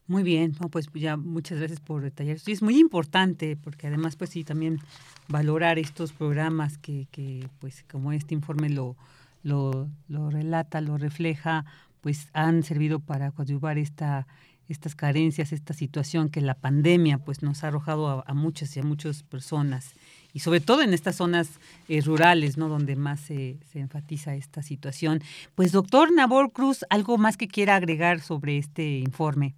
Muy 0.08 0.24
bien, 0.24 0.54
pues 0.72 0.88
ya 0.94 1.16
muchas 1.16 1.60
gracias 1.60 1.80
por 1.80 2.02
detallar. 2.02 2.40
Sí, 2.40 2.52
es 2.52 2.62
muy 2.62 2.78
importante 2.80 3.56
porque 3.56 3.88
además 3.88 4.16
pues 4.16 4.32
sí 4.32 4.44
también 4.44 4.80
valorar 5.28 5.80
estos 5.80 6.12
programas 6.12 6.78
que, 6.78 7.08
que 7.12 7.48
pues 7.60 7.86
como 7.90 8.12
este 8.12 8.34
informe 8.34 8.70
lo, 8.70 8.98
lo, 9.44 9.90
lo 10.10 10.30
relata, 10.30 10.82
lo 10.82 10.98
refleja, 10.98 11.66
pues 12.02 12.28
han 12.34 12.64
servido 12.64 13.00
para 13.00 13.32
coadyuvar 13.32 13.78
esta 13.78 14.28
estas 14.72 14.96
carencias, 14.96 15.52
esta 15.52 15.74
situación 15.74 16.30
que 16.30 16.42
la 16.42 16.56
pandemia 16.56 17.18
pues 17.18 17.44
nos 17.44 17.64
ha 17.64 17.68
arrojado 17.68 18.24
a, 18.26 18.34
muchas 18.34 18.76
y 18.78 18.80
a 18.80 18.84
muchas 18.84 19.24
personas 19.24 19.94
y 20.34 20.40
sobre 20.40 20.62
todo 20.62 20.82
en 20.82 20.94
estas 20.94 21.18
zonas 21.18 21.50
eh, 21.90 22.00
rurales, 22.02 22.58
¿no? 22.58 22.70
Donde 22.70 22.96
más 22.96 23.20
se, 23.20 23.58
enfatiza 23.74 24.34
esta 24.34 24.64
situación. 24.64 25.22
Pues 25.56 25.74
doctor 25.74 26.12
Nabor 26.14 26.54
Cruz, 26.54 26.86
¿algo 26.90 27.18
más 27.18 27.36
que 27.36 27.50
quiera 27.50 27.76
agregar 27.76 28.22
sobre 28.22 28.58
este 28.58 29.00
informe? 29.00 29.56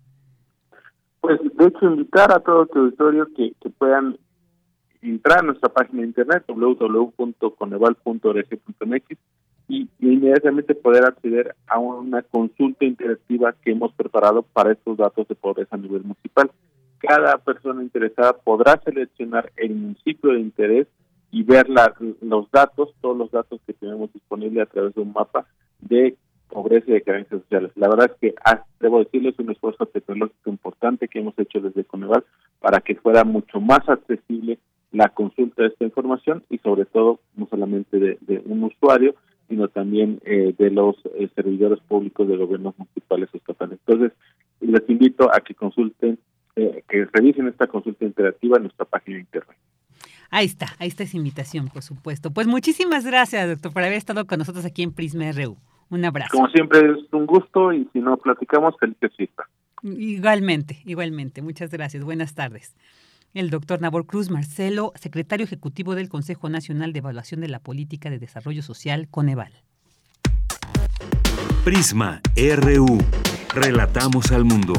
De 1.63 1.69
hecho 1.69 1.85
invitar 1.85 2.29
a 2.33 2.41
todo 2.41 2.65
tu 2.65 2.79
auditorio 2.79 3.25
que, 3.33 3.53
puedan 3.77 4.17
entrar 5.01 5.39
a 5.39 5.43
nuestra 5.43 5.69
página 5.69 6.01
de 6.01 6.07
internet 6.07 6.43
www.coneval.org.mx 6.45 9.17
y, 9.69 9.87
inmediatamente 10.01 10.75
poder 10.75 11.05
acceder 11.05 11.55
a 11.67 11.79
una 11.79 12.21
consulta 12.21 12.83
interactiva 12.83 13.55
que 13.63 13.71
hemos 13.71 13.93
preparado 13.93 14.41
para 14.41 14.73
estos 14.73 14.97
datos 14.97 15.25
de 15.29 15.35
pobreza 15.35 15.77
a 15.77 15.79
nivel 15.79 16.03
municipal. 16.03 16.51
Cada 16.97 17.37
persona 17.37 17.81
interesada 17.81 18.33
podrá 18.33 18.81
seleccionar 18.83 19.53
el 19.55 19.73
municipio 19.73 20.33
de 20.33 20.41
interés 20.41 20.87
y 21.31 21.43
ver 21.43 21.67
los 21.69 22.51
datos, 22.51 22.93
todos 22.99 23.15
los 23.15 23.31
datos 23.31 23.61
que 23.65 23.71
tenemos 23.71 24.11
disponibles 24.11 24.63
a 24.63 24.69
través 24.69 24.93
de 24.95 25.01
un 25.01 25.13
mapa 25.13 25.45
de 25.79 26.17
pobreza 26.49 26.85
y 26.87 26.93
de 26.93 27.01
carencias 27.01 27.41
sociales. 27.41 27.71
La 27.75 27.89
verdad 27.89 28.11
es 28.11 28.19
que 28.19 28.35
ah, 28.45 28.63
debo 28.79 28.99
decirles 28.99 29.37
un 29.39 29.51
esfuerzo 29.51 29.85
tecnológico 29.85 30.49
importante 30.49 31.07
que 31.07 31.19
hemos 31.19 31.37
hecho 31.37 31.59
desde 31.59 31.83
Coneval 31.83 32.23
para 32.59 32.81
que 32.81 32.95
fuera 32.95 33.23
mucho 33.23 33.59
más 33.59 33.87
accesible 33.87 34.59
la 34.91 35.09
consulta 35.09 35.63
de 35.63 35.69
esta 35.69 35.85
información 35.85 36.43
y 36.49 36.59
sobre 36.59 36.85
todo 36.85 37.19
no 37.35 37.47
solamente 37.47 37.97
de 37.97 38.41
un 38.45 38.63
usuario, 38.63 39.15
sino 39.53 39.67
también 39.67 40.19
eh, 40.25 40.53
de 40.57 40.69
los 40.71 40.95
eh, 41.15 41.29
servidores 41.35 41.79
públicos 41.81 42.27
de 42.27 42.37
gobiernos 42.37 42.77
municipales 42.77 43.29
o 43.33 43.37
estatales. 43.37 43.79
Entonces, 43.85 44.17
les 44.61 44.89
invito 44.89 45.29
a 45.33 45.41
que 45.41 45.53
consulten, 45.53 46.17
eh, 46.55 46.83
que 46.89 47.05
revisen 47.11 47.47
esta 47.47 47.67
consulta 47.67 48.05
interactiva 48.05 48.57
en 48.57 48.63
nuestra 48.63 48.85
página 48.85 49.17
de 49.17 49.21
internet. 49.21 49.57
Ahí 50.31 50.45
está, 50.45 50.67
ahí 50.79 50.87
está 50.87 51.03
esa 51.03 51.17
invitación, 51.17 51.67
por 51.67 51.83
supuesto. 51.83 52.31
Pues 52.31 52.47
muchísimas 52.47 53.05
gracias, 53.05 53.47
doctor, 53.47 53.71
por 53.71 53.83
haber 53.83 53.97
estado 53.97 54.25
con 54.25 54.39
nosotros 54.39 54.65
aquí 54.65 54.81
en 54.81 54.91
Prisma 54.91 55.31
RU. 55.31 55.57
Un 55.93 56.05
abrazo. 56.05 56.31
Como 56.31 56.49
siempre 56.49 56.79
es 56.79 57.13
un 57.13 57.25
gusto 57.25 57.71
y 57.71 57.87
si 57.93 57.99
no 57.99 58.17
platicamos, 58.17 58.75
felices 58.79 59.11
fiestas. 59.15 59.47
Igualmente, 59.83 60.81
igualmente. 60.85 61.41
Muchas 61.41 61.69
gracias. 61.71 62.03
Buenas 62.03 62.33
tardes 62.33 62.75
el 63.33 63.49
doctor 63.49 63.81
Nabor 63.81 64.05
Cruz 64.05 64.29
Marcelo, 64.29 64.93
secretario 64.95 65.45
ejecutivo 65.45 65.95
del 65.95 66.09
Consejo 66.09 66.49
Nacional 66.49 66.93
de 66.93 66.99
Evaluación 66.99 67.41
de 67.41 67.47
la 67.47 67.59
Política 67.59 68.09
de 68.09 68.19
Desarrollo 68.19 68.61
Social, 68.61 69.07
Coneval. 69.09 69.53
Prisma 71.65 72.21
RU. 72.35 72.97
Relatamos 73.53 74.31
al 74.31 74.45
mundo. 74.45 74.73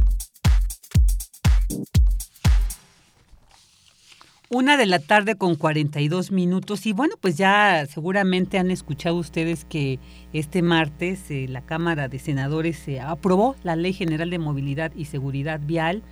Una 4.50 4.78
de 4.78 4.88
la 4.88 4.98
tarde 5.00 5.36
con 5.36 5.56
42 5.56 6.32
minutos 6.32 6.88
y 6.88 6.94
bueno, 6.94 7.16
pues 7.20 7.38
ya 7.38 7.86
seguramente 7.88 8.58
han 8.58 8.72
escuchado 8.72 9.16
ustedes 9.16 9.66
que 9.66 10.00
este 10.32 10.64
martes 10.64 11.30
eh, 11.30 11.48
la 11.50 11.62
Cámara 11.62 12.08
de 12.08 12.20
Senadores 12.20 12.78
se 12.78 13.00
aprobó 13.00 13.56
la 13.64 13.76
Ley 13.76 13.94
General 13.94 14.30
de 14.30 14.40
Movilidad 14.40 14.92
y 14.96 15.06
Seguridad 15.06 15.60
Vial, 15.64 16.04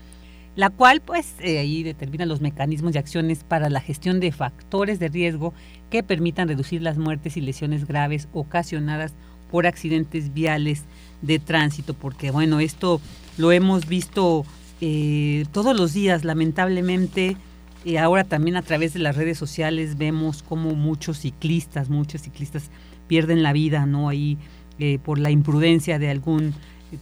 la 0.61 0.69
cual 0.69 1.01
pues 1.01 1.33
eh, 1.39 1.57
ahí 1.57 1.81
determina 1.81 2.27
los 2.27 2.39
mecanismos 2.39 2.93
y 2.93 2.99
acciones 2.99 3.43
para 3.43 3.67
la 3.71 3.81
gestión 3.81 4.19
de 4.19 4.31
factores 4.31 4.99
de 4.99 5.07
riesgo 5.07 5.55
que 5.89 6.03
permitan 6.03 6.47
reducir 6.47 6.83
las 6.83 6.99
muertes 6.99 7.35
y 7.35 7.41
lesiones 7.41 7.87
graves 7.87 8.27
ocasionadas 8.31 9.15
por 9.49 9.65
accidentes 9.65 10.35
viales 10.35 10.83
de 11.23 11.39
tránsito, 11.39 11.95
porque 11.95 12.29
bueno, 12.29 12.59
esto 12.59 13.01
lo 13.39 13.51
hemos 13.51 13.87
visto 13.87 14.45
eh, 14.81 15.45
todos 15.51 15.75
los 15.75 15.93
días, 15.93 16.23
lamentablemente 16.25 17.37
y 17.83 17.95
ahora 17.95 18.23
también 18.23 18.55
a 18.55 18.61
través 18.61 18.93
de 18.93 18.99
las 18.99 19.15
redes 19.15 19.39
sociales 19.39 19.97
vemos 19.97 20.43
cómo 20.43 20.75
muchos 20.75 21.21
ciclistas, 21.21 21.89
muchos 21.89 22.21
ciclistas 22.21 22.69
pierden 23.07 23.41
la 23.41 23.51
vida, 23.51 23.87
¿no? 23.87 24.09
Ahí 24.09 24.37
eh, 24.77 24.99
por 25.03 25.17
la 25.17 25.31
imprudencia 25.31 25.97
de 25.97 26.11
algún 26.11 26.53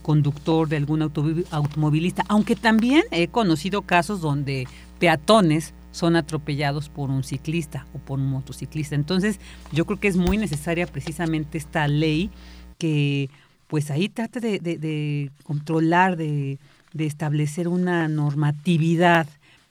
conductor, 0.02 0.68
de 0.68 0.76
algún 0.76 1.02
automovilista, 1.02 2.24
aunque 2.28 2.56
también 2.56 3.02
he 3.10 3.28
conocido 3.28 3.82
casos 3.82 4.20
donde 4.20 4.66
peatones 4.98 5.74
son 5.92 6.16
atropellados 6.16 6.88
por 6.88 7.10
un 7.10 7.24
ciclista 7.24 7.86
o 7.94 7.98
por 7.98 8.18
un 8.18 8.26
motociclista. 8.30 8.94
Entonces, 8.94 9.40
yo 9.72 9.86
creo 9.86 9.98
que 9.98 10.08
es 10.08 10.16
muy 10.16 10.36
necesaria 10.36 10.86
precisamente 10.86 11.58
esta 11.58 11.88
ley 11.88 12.30
que 12.78 13.28
pues 13.66 13.90
ahí 13.90 14.08
trate 14.08 14.40
de, 14.40 15.30
controlar, 15.44 16.16
de, 16.16 16.58
establecer 16.98 17.68
una 17.68 18.08
normatividad 18.08 19.28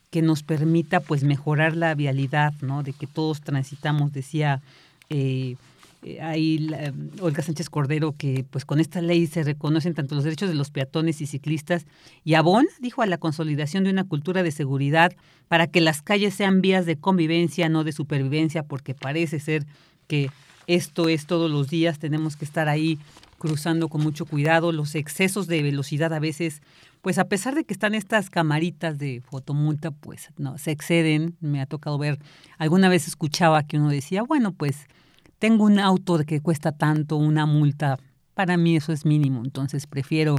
que 0.10 0.22
nos 0.22 0.42
permita 0.42 1.02
pues 1.02 1.24
mejorar 1.24 1.76
la 1.76 1.94
vialidad, 1.96 2.54
¿no? 2.62 2.82
De 2.82 2.94
que 2.94 3.08
todos 3.08 3.42
transitamos, 3.42 4.12
decía 4.14 4.62
eh, 5.10 5.56
eh, 6.02 6.22
ahí 6.22 6.70
Olga 7.20 7.44
Sánchez 7.44 7.70
Cordero 7.70 8.16
que 8.18 8.46
pues 8.50 8.64
con 8.64 8.80
esta 8.80 9.02
ley 9.02 9.28
se 9.28 9.44
reconocen 9.44 9.94
tanto 9.94 10.16
los 10.16 10.24
derechos 10.24 10.48
de 10.48 10.56
los 10.56 10.72
peatones 10.72 11.20
y 11.20 11.28
ciclistas 11.28 11.86
y 12.24 12.36
abona, 12.36 12.70
dijo, 12.80 13.02
a 13.02 13.06
la 13.06 13.18
consolidación 13.18 13.84
de 13.84 13.90
una 13.90 14.06
cultura 14.06 14.42
de 14.42 14.52
seguridad 14.52 15.12
para 15.50 15.68
que 15.68 15.82
las 15.82 16.02
calles 16.02 16.34
sean 16.34 16.62
vías 16.62 16.86
de 16.86 16.96
convivencia, 16.96 17.68
no 17.68 17.84
de 17.84 17.92
supervivencia, 17.92 18.64
porque 18.64 18.94
parece 18.94 19.40
ser 19.40 19.66
que 20.08 20.30
esto 20.68 21.10
es 21.10 21.26
todos 21.26 21.50
los 21.52 21.68
días, 21.68 22.00
tenemos 22.00 22.38
que 22.38 22.46
estar 22.46 22.70
ahí 22.70 23.00
cruzando 23.40 23.90
con 23.90 24.02
mucho 24.02 24.26
cuidado, 24.26 24.72
los 24.72 24.96
excesos 24.96 25.48
de 25.48 25.64
velocidad 25.64 26.14
a 26.14 26.20
veces, 26.20 26.62
pues 27.02 27.18
a 27.18 27.28
pesar 27.28 27.56
de 27.56 27.64
que 27.64 27.74
están 27.74 27.96
estas 27.96 28.30
camaritas 28.30 29.00
de 29.00 29.22
fotomulta, 29.22 29.92
pues 29.92 30.30
no, 30.38 30.58
se 30.58 30.72
exceden, 30.72 31.36
me 31.40 31.60
ha 31.60 31.66
tocado 31.66 31.98
ver, 31.98 32.20
alguna 32.58 32.88
vez 32.88 33.08
escuchaba 33.08 33.64
que 33.64 33.78
uno 33.78 33.90
decía, 33.90 34.22
bueno, 34.22 34.52
pues 34.52 34.88
tengo 35.40 35.64
un 35.64 35.80
auto 35.80 36.20
que 36.26 36.42
cuesta 36.42 36.72
tanto, 36.72 37.18
una 37.18 37.46
multa, 37.46 37.98
para 38.34 38.58
mí 38.58 38.76
eso 38.76 38.92
es 38.94 39.06
mínimo, 39.06 39.42
entonces 39.44 39.88
prefiero 39.88 40.36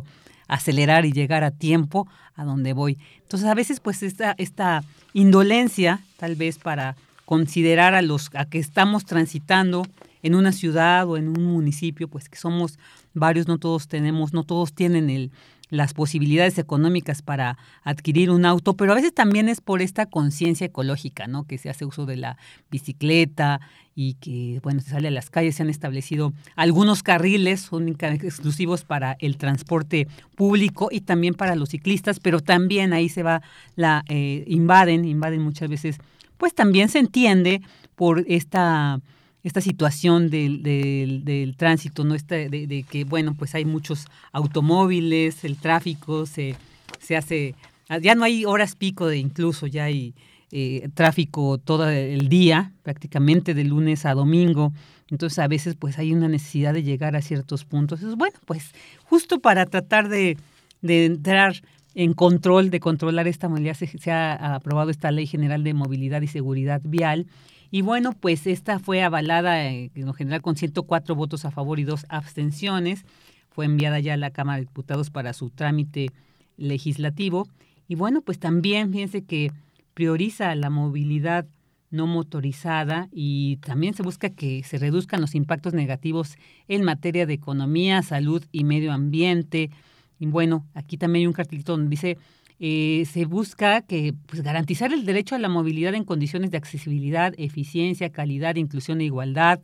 acelerar 0.46 1.06
y 1.06 1.12
llegar 1.12 1.44
a 1.44 1.50
tiempo 1.50 2.06
a 2.34 2.44
donde 2.44 2.72
voy. 2.72 2.98
Entonces 3.22 3.48
a 3.48 3.54
veces 3.54 3.80
pues 3.80 4.02
esta, 4.02 4.34
esta 4.38 4.82
indolencia 5.12 6.00
tal 6.16 6.34
vez 6.36 6.58
para 6.58 6.96
considerar 7.24 7.94
a 7.94 8.02
los 8.02 8.30
a 8.34 8.44
que 8.44 8.58
estamos 8.58 9.04
transitando 9.04 9.86
en 10.22 10.34
una 10.34 10.52
ciudad 10.52 11.08
o 11.08 11.16
en 11.16 11.28
un 11.28 11.44
municipio, 11.44 12.08
pues 12.08 12.28
que 12.28 12.36
somos 12.36 12.78
varios, 13.14 13.48
no 13.48 13.58
todos 13.58 13.88
tenemos, 13.88 14.32
no 14.32 14.44
todos 14.44 14.72
tienen 14.72 15.08
el, 15.08 15.30
las 15.70 15.94
posibilidades 15.94 16.58
económicas 16.58 17.22
para 17.22 17.56
adquirir 17.82 18.30
un 18.30 18.44
auto, 18.44 18.74
pero 18.74 18.92
a 18.92 18.96
veces 18.96 19.14
también 19.14 19.48
es 19.48 19.60
por 19.60 19.80
esta 19.80 20.06
conciencia 20.06 20.66
ecológica, 20.66 21.26
¿no? 21.26 21.44
Que 21.44 21.58
se 21.58 21.70
hace 21.70 21.84
uso 21.84 22.06
de 22.06 22.16
la 22.16 22.36
bicicleta 22.70 23.60
y 23.94 24.14
que, 24.14 24.60
bueno, 24.62 24.80
se 24.80 24.90
sale 24.90 25.08
a 25.08 25.10
las 25.10 25.30
calles, 25.30 25.56
se 25.56 25.62
han 25.62 25.70
establecido 25.70 26.32
algunos 26.56 27.02
carriles 27.02 27.70
exclusivos 28.02 28.84
para 28.84 29.16
el 29.20 29.36
transporte 29.36 30.08
público 30.36 30.88
y 30.90 31.00
también 31.00 31.34
para 31.34 31.54
los 31.54 31.70
ciclistas, 31.70 32.20
pero 32.20 32.40
también 32.40 32.92
ahí 32.92 33.08
se 33.08 33.22
va, 33.22 33.42
la 33.76 34.04
eh, 34.08 34.44
invaden, 34.46 35.04
invaden 35.04 35.42
muchas 35.42 35.68
veces, 35.68 35.98
pues 36.36 36.54
también 36.54 36.88
se 36.88 36.98
entiende 36.98 37.60
por 37.94 38.24
esta 38.26 39.00
esta 39.42 39.60
situación 39.60 40.28
del, 40.30 40.62
del, 40.62 41.54
tránsito, 41.56 42.04
¿no? 42.04 42.14
Esta, 42.14 42.36
de, 42.36 42.84
que, 42.88 43.04
bueno, 43.04 43.34
pues 43.34 43.54
hay 43.54 43.64
muchos 43.64 44.06
automóviles, 44.32 45.44
el 45.44 45.56
tráfico 45.56 46.26
se, 46.26 46.56
se 46.98 47.16
hace, 47.16 47.54
ya 48.02 48.14
no 48.14 48.24
hay 48.24 48.44
horas 48.44 48.76
pico 48.76 49.06
de 49.06 49.18
incluso, 49.18 49.66
ya 49.66 49.84
hay 49.84 50.14
eh, 50.52 50.88
tráfico 50.94 51.58
todo 51.58 51.88
el 51.88 52.28
día, 52.28 52.72
prácticamente 52.82 53.54
de 53.54 53.64
lunes 53.64 54.04
a 54.04 54.14
domingo, 54.14 54.72
entonces 55.10 55.38
a 55.38 55.48
veces 55.48 55.74
pues 55.74 55.98
hay 55.98 56.12
una 56.12 56.28
necesidad 56.28 56.74
de 56.74 56.82
llegar 56.82 57.16
a 57.16 57.22
ciertos 57.22 57.64
puntos. 57.64 58.00
Entonces, 58.00 58.18
bueno, 58.18 58.38
pues 58.46 58.72
justo 59.04 59.40
para 59.40 59.66
tratar 59.66 60.08
de, 60.08 60.36
de 60.82 61.06
entrar 61.06 61.54
en 61.94 62.12
control, 62.14 62.70
de 62.70 62.80
controlar 62.80 63.26
esta 63.26 63.48
movilidad, 63.48 63.74
se 63.74 64.10
ha 64.10 64.54
aprobado 64.54 64.90
esta 64.90 65.10
Ley 65.10 65.26
General 65.26 65.64
de 65.64 65.74
Movilidad 65.74 66.22
y 66.22 66.28
Seguridad 66.28 66.80
Vial, 66.84 67.26
y 67.70 67.82
bueno, 67.82 68.12
pues 68.12 68.46
esta 68.46 68.78
fue 68.78 69.02
avalada 69.02 69.64
eh, 69.66 69.90
en 69.94 70.06
lo 70.06 70.12
general 70.12 70.42
con 70.42 70.56
104 70.56 71.14
votos 71.14 71.44
a 71.44 71.50
favor 71.50 71.78
y 71.78 71.84
dos 71.84 72.04
abstenciones. 72.08 73.04
Fue 73.50 73.64
enviada 73.64 74.00
ya 74.00 74.14
a 74.14 74.16
la 74.16 74.30
Cámara 74.30 74.56
de 74.56 74.64
Diputados 74.64 75.10
para 75.10 75.32
su 75.32 75.50
trámite 75.50 76.10
legislativo. 76.56 77.48
Y 77.86 77.94
bueno, 77.94 78.22
pues 78.22 78.38
también 78.38 78.92
fíjense 78.92 79.22
que 79.22 79.52
prioriza 79.94 80.54
la 80.54 80.70
movilidad 80.70 81.46
no 81.90 82.06
motorizada 82.06 83.08
y 83.12 83.56
también 83.58 83.94
se 83.94 84.02
busca 84.02 84.30
que 84.30 84.62
se 84.62 84.78
reduzcan 84.78 85.20
los 85.20 85.34
impactos 85.34 85.74
negativos 85.74 86.36
en 86.68 86.84
materia 86.84 87.26
de 87.26 87.34
economía, 87.34 88.02
salud 88.02 88.44
y 88.52 88.64
medio 88.64 88.92
ambiente. 88.92 89.70
Y 90.18 90.26
bueno, 90.26 90.66
aquí 90.74 90.96
también 90.96 91.22
hay 91.22 91.26
un 91.26 91.32
cartelito 91.32 91.72
donde 91.72 91.90
dice 91.90 92.18
eh, 92.62 93.06
se 93.10 93.24
busca 93.24 93.80
que 93.80 94.12
pues, 94.26 94.42
garantizar 94.42 94.92
el 94.92 95.06
derecho 95.06 95.34
a 95.34 95.38
la 95.38 95.48
movilidad 95.48 95.94
en 95.94 96.04
condiciones 96.04 96.50
de 96.50 96.58
accesibilidad, 96.58 97.32
eficiencia, 97.38 98.10
calidad, 98.10 98.56
inclusión 98.56 99.00
e 99.00 99.04
igualdad, 99.04 99.60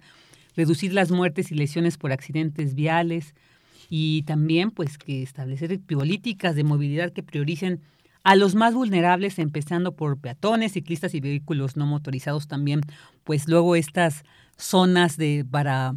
reducir 0.56 0.94
las 0.94 1.10
muertes 1.10 1.52
y 1.52 1.56
lesiones 1.56 1.98
por 1.98 2.10
accidentes 2.10 2.74
viales 2.74 3.34
y 3.90 4.22
también 4.22 4.70
pues 4.70 4.96
que 4.96 5.22
establecer 5.22 5.78
políticas 5.80 6.56
de 6.56 6.64
movilidad 6.64 7.12
que 7.12 7.22
prioricen 7.22 7.82
a 8.24 8.34
los 8.34 8.54
más 8.54 8.72
vulnerables, 8.72 9.38
empezando 9.38 9.94
por 9.94 10.18
peatones, 10.18 10.72
ciclistas 10.72 11.14
y 11.14 11.20
vehículos 11.20 11.76
no 11.76 11.84
motorizados 11.84 12.48
también, 12.48 12.80
pues 13.24 13.46
luego 13.46 13.76
estas 13.76 14.24
zonas 14.56 15.18
de 15.18 15.44
para 15.48 15.96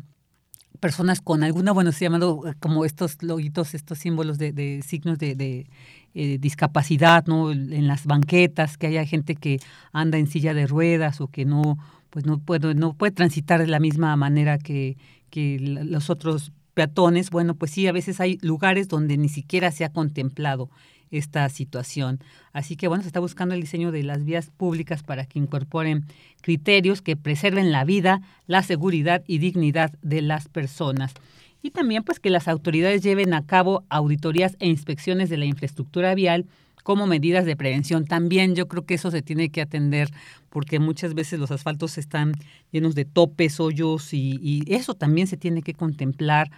personas 0.81 1.21
con 1.21 1.43
alguna, 1.43 1.71
bueno, 1.71 1.93
se 1.93 2.05
llamado 2.05 2.43
como 2.59 2.83
estos 2.83 3.23
logitos, 3.23 3.73
estos 3.73 3.99
símbolos 3.99 4.37
de, 4.37 4.51
de 4.51 4.81
signos 4.85 5.17
de 5.17 5.67
eh, 6.13 6.37
discapacidad, 6.39 7.25
¿no? 7.27 7.51
En 7.51 7.87
las 7.87 8.05
banquetas, 8.05 8.77
que 8.77 8.87
haya 8.87 9.05
gente 9.05 9.35
que 9.35 9.59
anda 9.91 10.17
en 10.17 10.27
silla 10.27 10.53
de 10.53 10.67
ruedas 10.67 11.21
o 11.21 11.27
que 11.27 11.45
no, 11.45 11.77
pues 12.09 12.25
no 12.25 12.39
puede, 12.39 12.73
no 12.75 12.93
puede 12.93 13.11
transitar 13.11 13.59
de 13.59 13.67
la 13.67 13.79
misma 13.79 14.15
manera 14.15 14.57
que, 14.57 14.97
que 15.29 15.59
los 15.59 16.09
otros 16.09 16.51
peatones. 16.73 17.29
Bueno, 17.29 17.55
pues 17.55 17.71
sí, 17.71 17.87
a 17.87 17.91
veces 17.91 18.19
hay 18.19 18.37
lugares 18.41 18.87
donde 18.87 19.17
ni 19.17 19.29
siquiera 19.29 19.71
se 19.71 19.85
ha 19.85 19.89
contemplado 19.89 20.69
esta 21.11 21.47
situación. 21.49 22.19
Así 22.53 22.75
que 22.75 22.87
bueno, 22.87 23.03
se 23.03 23.09
está 23.09 23.19
buscando 23.19 23.55
el 23.55 23.61
diseño 23.61 23.91
de 23.91 24.03
las 24.03 24.23
vías 24.25 24.49
públicas 24.49 25.03
para 25.03 25.25
que 25.25 25.39
incorporen 25.39 26.05
criterios 26.41 27.01
que 27.01 27.15
preserven 27.15 27.71
la 27.71 27.83
vida, 27.83 28.21
la 28.47 28.63
seguridad 28.63 29.23
y 29.27 29.39
dignidad 29.39 29.91
de 30.01 30.21
las 30.21 30.47
personas 30.47 31.13
y 31.61 31.71
también 31.71 32.03
pues 32.03 32.19
que 32.19 32.29
las 32.29 32.47
autoridades 32.47 33.01
lleven 33.03 33.33
a 33.33 33.45
cabo 33.45 33.83
auditorías 33.89 34.55
e 34.59 34.67
inspecciones 34.67 35.29
de 35.29 35.37
la 35.37 35.45
infraestructura 35.45 36.15
vial 36.15 36.45
como 36.83 37.07
medidas 37.07 37.45
de 37.45 37.55
prevención. 37.55 38.05
También 38.05 38.55
yo 38.55 38.67
creo 38.67 38.85
que 38.85 38.95
eso 38.95 39.11
se 39.11 39.21
tiene 39.21 39.49
que 39.49 39.61
atender 39.61 40.09
porque 40.49 40.79
muchas 40.79 41.13
veces 41.13 41.39
los 41.39 41.51
asfaltos 41.51 41.97
están 41.97 42.33
llenos 42.71 42.95
de 42.95 43.05
topes, 43.05 43.59
hoyos 43.59 44.13
y, 44.13 44.39
y 44.41 44.73
eso 44.73 44.95
también 44.95 45.27
se 45.27 45.37
tiene 45.37 45.61
que 45.61 45.73
contemplar 45.73 46.49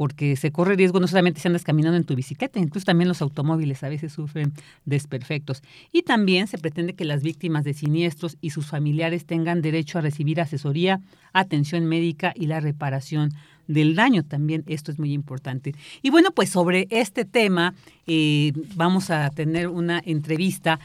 porque 0.00 0.36
se 0.36 0.50
corre 0.50 0.76
riesgo 0.76 0.98
no 0.98 1.06
solamente 1.06 1.40
si 1.40 1.48
andas 1.48 1.62
caminando 1.62 1.98
en 1.98 2.04
tu 2.04 2.14
bicicleta, 2.14 2.58
incluso 2.58 2.86
también 2.86 3.08
los 3.08 3.20
automóviles 3.20 3.82
a 3.82 3.90
veces 3.90 4.12
sufren 4.12 4.54
desperfectos. 4.86 5.62
Y 5.92 6.04
también 6.04 6.46
se 6.46 6.56
pretende 6.56 6.94
que 6.94 7.04
las 7.04 7.22
víctimas 7.22 7.64
de 7.64 7.74
siniestros 7.74 8.38
y 8.40 8.48
sus 8.48 8.66
familiares 8.66 9.26
tengan 9.26 9.60
derecho 9.60 9.98
a 9.98 10.00
recibir 10.00 10.40
asesoría, 10.40 11.00
atención 11.34 11.84
médica 11.84 12.32
y 12.34 12.46
la 12.46 12.60
reparación 12.60 13.34
del 13.70 13.94
daño 13.94 14.24
también. 14.24 14.64
Esto 14.66 14.90
es 14.90 14.98
muy 14.98 15.12
importante. 15.12 15.74
Y 16.02 16.10
bueno, 16.10 16.30
pues 16.32 16.50
sobre 16.50 16.86
este 16.90 17.24
tema 17.24 17.74
eh, 18.06 18.52
vamos 18.74 19.10
a 19.10 19.30
tener 19.30 19.68
una 19.68 20.02
entrevista 20.04 20.80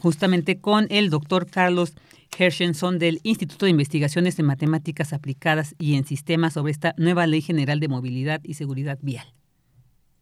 justamente 0.00 0.58
con 0.58 0.86
el 0.90 1.10
doctor 1.10 1.46
Carlos 1.46 1.94
Hershenson 2.36 2.98
del 2.98 3.20
Instituto 3.22 3.66
de 3.66 3.70
Investigaciones 3.70 4.38
en 4.38 4.46
Matemáticas 4.46 5.12
Aplicadas 5.12 5.74
y 5.78 5.94
en 5.96 6.06
Sistemas 6.06 6.54
sobre 6.54 6.72
esta 6.72 6.94
nueva 6.96 7.26
Ley 7.26 7.42
General 7.42 7.78
de 7.78 7.88
Movilidad 7.88 8.40
y 8.42 8.54
Seguridad 8.54 8.98
Vial. 9.02 9.26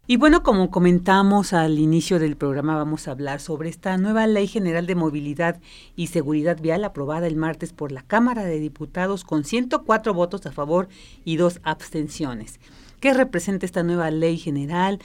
Y 0.06 0.16
bueno, 0.16 0.42
como 0.42 0.70
comentamos 0.70 1.52
al 1.52 1.78
inicio 1.78 2.18
del 2.18 2.36
programa, 2.36 2.74
vamos 2.74 3.06
a 3.06 3.12
hablar 3.12 3.40
sobre 3.40 3.68
esta 3.68 3.96
nueva 3.96 4.26
Ley 4.26 4.48
General 4.48 4.86
de 4.86 4.96
Movilidad 4.96 5.60
y 5.94 6.08
Seguridad 6.08 6.60
Vial 6.60 6.84
aprobada 6.84 7.28
el 7.28 7.36
martes 7.36 7.72
por 7.72 7.92
la 7.92 8.02
Cámara 8.02 8.44
de 8.44 8.58
Diputados 8.58 9.22
con 9.22 9.44
104 9.44 10.12
votos 10.12 10.46
a 10.46 10.52
favor 10.52 10.88
y 11.24 11.36
dos 11.36 11.60
abstenciones. 11.62 12.58
¿Qué 12.98 13.14
representa 13.14 13.64
esta 13.64 13.82
nueva 13.82 14.10
ley 14.10 14.36
general? 14.36 14.98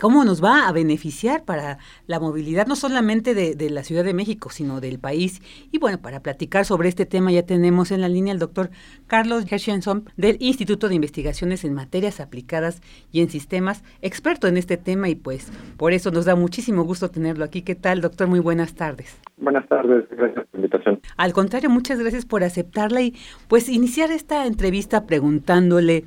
Cómo 0.00 0.24
nos 0.24 0.42
va 0.42 0.66
a 0.66 0.72
beneficiar 0.72 1.44
para 1.44 1.78
la 2.06 2.18
movilidad 2.18 2.66
no 2.66 2.74
solamente 2.74 3.34
de, 3.34 3.70
la 3.70 3.84
Ciudad 3.84 4.02
de 4.02 4.14
México, 4.14 4.50
sino 4.50 4.80
del 4.80 4.98
país. 4.98 5.42
Y 5.70 5.78
bueno, 5.78 5.98
para 5.98 6.20
platicar 6.20 6.64
sobre 6.64 6.88
este 6.88 7.06
tema 7.06 7.30
ya 7.30 7.44
tenemos 7.44 7.92
en 7.92 8.00
la 8.00 8.08
línea 8.08 8.32
al 8.32 8.38
doctor 8.38 8.70
Carlos 9.06 9.44
Hershenson 9.50 10.04
del 10.16 10.36
Instituto 10.40 10.88
de 10.88 10.94
Investigaciones 10.94 11.64
en 11.64 11.74
Materias 11.74 12.18
Aplicadas 12.18 12.80
y 13.12 13.20
en 13.20 13.28
Sistemas, 13.28 13.84
experto 14.00 14.48
en 14.48 14.56
este 14.56 14.76
tema 14.76 15.08
y 15.08 15.14
pues 15.14 15.52
por 15.76 15.92
eso 15.92 16.10
nos 16.10 16.24
da 16.24 16.34
muchísimo 16.34 16.82
gusto 16.84 17.10
tenerlo 17.10 17.44
aquí. 17.44 17.62
¿Qué 17.62 17.74
tal, 17.74 18.00
doctor? 18.00 18.26
Muy 18.26 18.40
buenas 18.40 18.74
tardes. 18.74 19.20
Buenas 19.36 19.68
tardes, 19.68 20.06
gracias 20.10 20.46
por 20.46 20.60
la 20.60 20.66
invitación. 20.66 21.00
Al 21.16 21.32
contrario, 21.32 21.70
muchas 21.70 22.00
gracias 22.00 22.24
por 22.24 22.42
aceptarla 22.42 23.02
y 23.02 23.14
pues 23.48 23.68
iniciar 23.68 24.10
esta 24.10 24.46
entrevista 24.46 25.06
preguntándole 25.06 26.04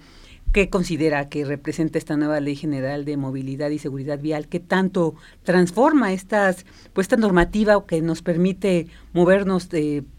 ¿Qué 0.53 0.69
considera 0.69 1.29
que 1.29 1.45
representa 1.45 1.97
esta 1.97 2.15
nueva 2.15 2.39
Ley 2.39 2.55
General 2.55 3.05
de 3.05 3.17
Movilidad 3.17 3.71
y 3.71 3.79
Seguridad 3.79 4.19
Vial? 4.19 4.47
¿Qué 4.47 4.59
tanto 4.59 5.15
transforma 5.41 6.13
estas, 6.13 6.67
pues, 6.93 7.05
esta 7.05 7.17
normativa 7.17 7.83
que 7.87 8.03
nos 8.03 8.21
permite 8.21 8.85
movernos 9.13 9.67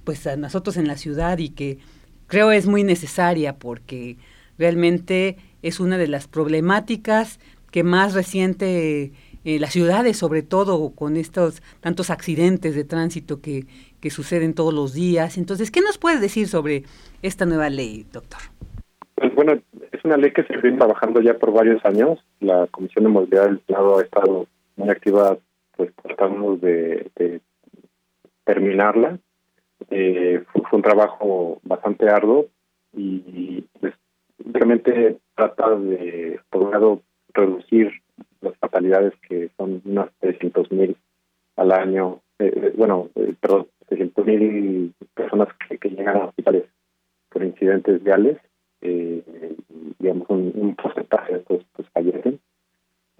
pues, 0.02 0.26
a 0.26 0.34
nosotros 0.36 0.76
en 0.76 0.88
la 0.88 0.96
ciudad 0.96 1.38
y 1.38 1.50
que 1.50 1.78
creo 2.26 2.50
es 2.50 2.66
muy 2.66 2.82
necesaria 2.82 3.60
porque 3.60 4.16
realmente 4.58 5.36
es 5.62 5.78
una 5.78 5.98
de 5.98 6.08
las 6.08 6.26
problemáticas 6.26 7.38
que 7.70 7.84
más 7.84 8.12
reciente 8.12 9.12
eh, 9.44 9.60
las 9.60 9.72
ciudades, 9.72 10.16
sobre 10.16 10.42
todo 10.42 10.90
con 10.96 11.16
estos 11.16 11.62
tantos 11.78 12.10
accidentes 12.10 12.74
de 12.74 12.82
tránsito 12.82 13.40
que, 13.40 13.66
suceden 14.10 14.52
todos 14.52 14.74
los 14.74 14.92
días. 14.92 15.38
Entonces, 15.38 15.70
¿qué 15.70 15.80
nos 15.80 15.96
puede 15.96 16.18
decir 16.18 16.46
sobre 16.48 16.82
esta 17.22 17.46
nueva 17.46 17.70
ley, 17.70 18.04
doctor? 18.12 18.40
Pues 19.14 19.34
bueno, 19.34 19.54
es 20.04 20.06
una 20.06 20.18
ley 20.18 20.32
que 20.32 20.44
se 20.44 20.56
viene 20.58 20.76
trabajando 20.76 21.20
ya 21.22 21.38
por 21.38 21.52
varios 21.52 21.82
años. 21.84 22.22
La 22.40 22.66
Comisión 22.66 23.04
de 23.04 23.10
Movilidad 23.10 23.46
del 23.46 23.62
Senado 23.66 23.98
ha 23.98 24.02
estado 24.02 24.46
muy 24.76 24.90
activa, 24.90 25.38
pues 25.76 25.92
tratando 26.02 26.56
de, 26.56 27.40
terminarla. 28.44 29.18
Eh, 29.90 30.44
fue, 30.52 30.62
un 30.72 30.82
trabajo 30.82 31.58
bastante 31.62 32.08
arduo 32.08 32.46
y 32.92 33.64
pues, 33.80 33.94
realmente 34.38 35.18
trata 35.34 35.74
de, 35.74 36.38
por 36.50 36.62
un 36.64 36.70
lado, 36.72 37.02
reducir 37.32 37.90
las 38.42 38.56
fatalidades 38.58 39.14
que 39.26 39.50
son 39.56 39.80
unas 39.86 40.10
300 40.20 40.70
mil 40.70 40.96
al 41.56 41.72
año, 41.72 42.20
eh, 42.38 42.52
eh, 42.54 42.72
bueno, 42.76 43.08
eh, 43.14 43.34
perdón, 43.40 43.68
300 43.88 44.26
mil 44.26 44.94
personas 45.14 45.48
que, 45.66 45.78
que, 45.78 45.88
llegan 45.90 46.16
a 46.16 46.26
hospitales 46.26 46.64
por 47.30 47.42
incidentes 47.42 48.02
viales, 48.02 48.38
eh, 48.84 49.56
digamos, 49.98 50.28
un, 50.28 50.76
porcentaje 50.76 51.32
de 51.32 51.38
estos 51.40 51.64
pues, 51.72 51.88
fallecen. 51.90 52.38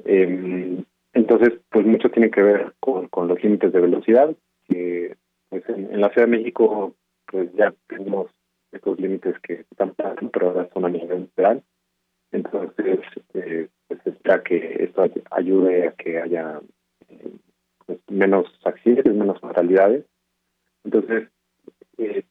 Eh, 0.04 0.84
entonces, 1.14 1.54
pues 1.70 1.86
mucho 1.86 2.10
tiene 2.10 2.30
que 2.30 2.42
ver 2.42 2.74
con, 2.80 3.08
los 3.28 3.42
límites 3.42 3.72
de 3.72 3.80
velocidad, 3.80 4.34
que 4.68 5.16
pues 5.48 5.62
en, 5.68 6.00
la 6.00 6.10
Ciudad 6.10 6.26
de 6.28 6.36
México 6.36 6.94
pues 7.26 7.52
ya 7.54 7.72
tenemos 7.88 8.30
estos 8.72 9.00
límites 9.00 9.38
que 9.40 9.64
están 9.70 9.94
pasando, 9.94 10.30
pero 10.30 10.48
ahora 10.48 10.68
son 10.72 10.84
a 10.84 10.88
nivel 10.88 11.28
federal. 11.34 11.62
Entonces, 12.32 13.00
eh, 13.34 13.68
pues 13.88 14.00
espera 14.06 14.42
que 14.42 14.84
esto 14.84 15.04
ayude 15.30 15.88
a 15.88 15.92
que 15.92 16.20
haya 16.20 16.60
pues, 17.86 17.98
menos 18.10 18.46
accidentes, 18.64 19.14
menos 19.14 19.42
mortalidades. 19.42 20.04
Entonces, 20.84 21.28
eh, 21.98 22.24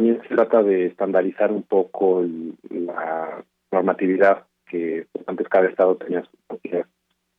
también 0.00 0.22
se 0.22 0.34
trata 0.34 0.62
de 0.62 0.86
estandarizar 0.86 1.52
un 1.52 1.62
poco 1.62 2.24
la 2.70 3.44
normatividad 3.70 4.46
que 4.64 5.06
antes 5.26 5.46
cada 5.50 5.68
estado 5.68 5.96
tenía 5.96 6.22
su 6.22 6.38
propia 6.46 6.88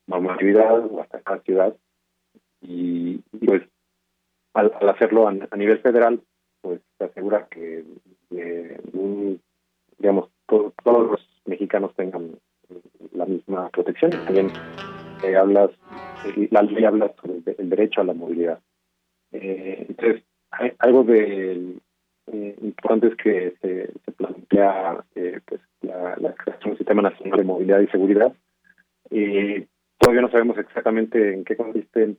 normatividad 0.06 0.86
o 0.86 1.02
hasta 1.02 1.22
cada 1.22 1.42
ciudad. 1.42 1.76
Y 2.62 3.18
pues 3.44 3.64
al, 4.54 4.72
al 4.80 4.90
hacerlo 4.90 5.28
a, 5.28 5.58
nivel 5.58 5.80
federal 5.80 6.22
pues 6.62 6.82
se 7.00 7.06
asegura 7.06 7.48
que 7.50 7.84
eh, 8.30 8.80
digamos 9.98 10.30
todo, 10.46 10.72
todos 10.84 11.10
los 11.10 11.42
mexicanos 11.46 11.96
tengan 11.96 12.38
la 13.14 13.26
misma 13.26 13.70
protección. 13.70 14.12
También 14.12 14.52
eh, 15.24 15.36
hablas 15.36 15.72
la 16.52 16.62
ley 16.62 16.86
habla 16.86 17.12
sobre 17.20 17.42
el, 17.58 17.70
derecho 17.72 18.02
a 18.02 18.04
la 18.04 18.14
movilidad. 18.14 18.60
Eh, 19.32 19.84
entonces 19.90 20.24
hay, 20.52 20.74
algo 20.78 21.04
de 21.04 21.82
eh, 22.32 22.56
importante 22.62 23.08
es 23.08 23.16
que 23.16 23.54
se, 23.62 23.92
se 24.06 24.12
plantea 24.12 25.04
eh, 25.16 25.40
pues 25.46 25.62
la, 25.82 26.16
la 26.18 26.34
creación 26.34 26.70
de 26.70 26.72
un 26.72 26.78
sistema 26.78 27.02
nacional 27.02 27.40
de 27.40 27.46
movilidad 27.46 27.80
y 27.82 27.88
seguridad 27.88 28.34
y 29.10 29.66
todavía 29.98 30.22
no 30.22 30.32
sabemos 30.32 30.58
exactamente 30.58 31.34
en 31.34 31.44
qué 31.44 31.56
consiste 31.56 32.16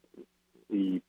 y 0.69 1.03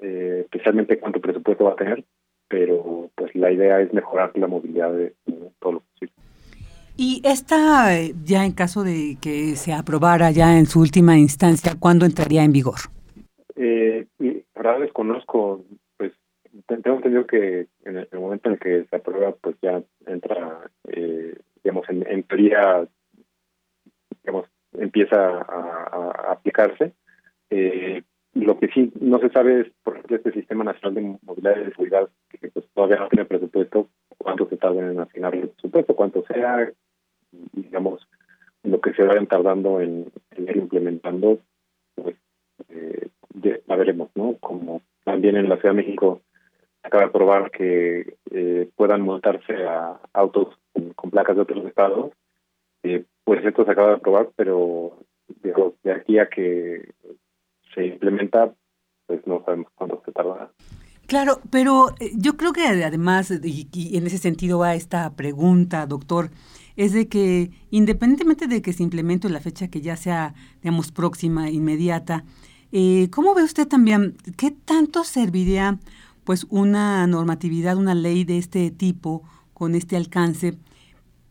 eh, 0.00 0.40
especialmente 0.44 0.98
cuánto 0.98 1.20
presupuesto 1.20 1.64
va 1.64 1.72
a 1.72 1.76
tener 1.76 2.04
pero 2.48 3.10
pues 3.14 3.34
la 3.34 3.50
idea 3.50 3.80
es 3.80 3.92
mejorar 3.92 4.32
la 4.36 4.46
movilidad 4.46 4.92
de, 4.92 5.14
de 5.26 5.50
todo 5.58 5.72
lo 5.72 5.80
posible 5.80 6.14
y 6.98 7.20
esta, 7.24 7.90
ya 8.24 8.46
en 8.46 8.52
caso 8.52 8.82
de 8.82 9.18
que 9.20 9.54
se 9.56 9.74
aprobara 9.74 10.30
ya 10.30 10.58
en 10.58 10.64
su 10.64 10.80
última 10.80 11.18
instancia, 11.18 11.74
¿cuándo 11.78 12.06
entraría 12.06 12.42
en 12.42 12.52
vigor? 12.52 12.76
Eh, 13.54 14.06
la 14.18 14.62
verdad 14.62 14.80
desconozco, 14.80 15.62
tengo 16.66 16.96
entendido 16.96 17.26
que 17.26 17.66
en 17.84 17.96
el, 17.98 18.08
momento 18.12 18.50
en 18.50 18.58
que 18.58 18.84
se 18.84 18.96
aprueba, 18.96 19.32
pues 19.40 19.56
ya 19.62 19.82
entra, 20.06 20.70
eh, 20.88 21.36
digamos, 21.62 21.88
en, 21.88 22.06
en, 22.08 22.22
teoría, 22.24 22.86
digamos, 24.22 24.48
empieza 24.72 25.16
a, 25.16 26.32
aplicarse. 26.32 26.92
Eh, 27.50 28.02
lo 28.34 28.58
que 28.58 28.68
sí 28.68 28.92
no 29.00 29.18
se 29.20 29.30
sabe 29.30 29.60
es, 29.60 29.68
por 29.82 29.94
ejemplo, 29.94 30.16
este 30.16 30.32
Sistema 30.32 30.64
Nacional 30.64 30.94
de 30.94 31.18
Movilidad 31.22 31.56
y 31.56 31.64
de 31.64 31.70
Seguridad, 31.70 32.08
que 32.28 32.48
pues, 32.48 32.66
todavía 32.74 32.98
no 32.98 33.08
tiene 33.08 33.24
presupuesto, 33.24 33.88
cuánto 34.18 34.48
se 34.48 34.56
tarda 34.56 34.90
en 34.90 35.00
asignar 35.00 35.34
el 35.34 35.48
presupuesto, 35.48 35.94
cuánto 35.94 36.24
sea, 36.26 36.70
digamos, 37.52 38.06
lo 38.64 38.80
que 38.80 38.92
se 38.94 39.04
vayan 39.04 39.26
tardando 39.26 39.80
en, 39.80 40.10
en 40.32 40.48
ir 40.48 40.56
implementando, 40.56 41.38
pues 41.94 42.16
eh, 42.68 43.08
ya 43.34 43.76
veremos, 43.76 44.10
¿no? 44.16 44.36
Como 44.40 44.82
también 45.04 45.36
en 45.36 45.48
la 45.48 45.56
Ciudad 45.56 45.74
de 45.74 45.82
México 45.82 46.20
acaba 46.86 47.04
de 47.04 47.10
probar 47.10 47.50
que 47.50 48.16
eh, 48.30 48.68
puedan 48.76 49.02
montarse 49.02 49.54
a 49.66 50.00
autos 50.12 50.58
con, 50.94 51.10
placas 51.10 51.36
de 51.36 51.42
otros 51.42 51.64
estados, 51.66 52.12
eh, 52.82 53.04
pues 53.24 53.44
esto 53.44 53.64
se 53.64 53.70
acaba 53.70 53.90
de 53.90 53.98
probar, 53.98 54.30
pero 54.36 54.98
digo, 55.42 55.74
de 55.82 55.92
aquí 55.92 56.18
a 56.18 56.28
que 56.28 56.92
se 57.74 57.86
implementa, 57.86 58.52
pues 59.06 59.26
no 59.26 59.42
sabemos 59.44 59.68
cuánto 59.74 60.02
se 60.04 60.12
tardará. 60.12 60.50
Claro, 61.06 61.40
pero 61.50 61.94
yo 62.16 62.36
creo 62.36 62.52
que 62.52 62.66
además, 62.66 63.30
y, 63.30 63.68
y 63.72 63.96
en 63.96 64.06
ese 64.06 64.18
sentido 64.18 64.58
va 64.58 64.74
esta 64.74 65.14
pregunta, 65.14 65.86
doctor, 65.86 66.30
es 66.76 66.92
de 66.92 67.08
que 67.08 67.50
independientemente 67.70 68.46
de 68.48 68.60
que 68.60 68.72
se 68.72 68.82
implemente 68.82 69.28
la 69.28 69.40
fecha 69.40 69.68
que 69.68 69.80
ya 69.80 69.96
sea, 69.96 70.34
digamos, 70.62 70.92
próxima, 70.92 71.50
inmediata, 71.50 72.24
eh, 72.72 73.08
¿cómo 73.10 73.34
ve 73.34 73.42
usted 73.42 73.66
también 73.66 74.16
qué 74.36 74.50
tanto 74.50 75.04
serviría 75.04 75.78
pues 76.26 76.44
una 76.50 77.06
normatividad, 77.06 77.76
una 77.76 77.94
ley 77.94 78.24
de 78.24 78.36
este 78.36 78.72
tipo, 78.72 79.22
con 79.54 79.76
este 79.76 79.96
alcance, 79.96 80.58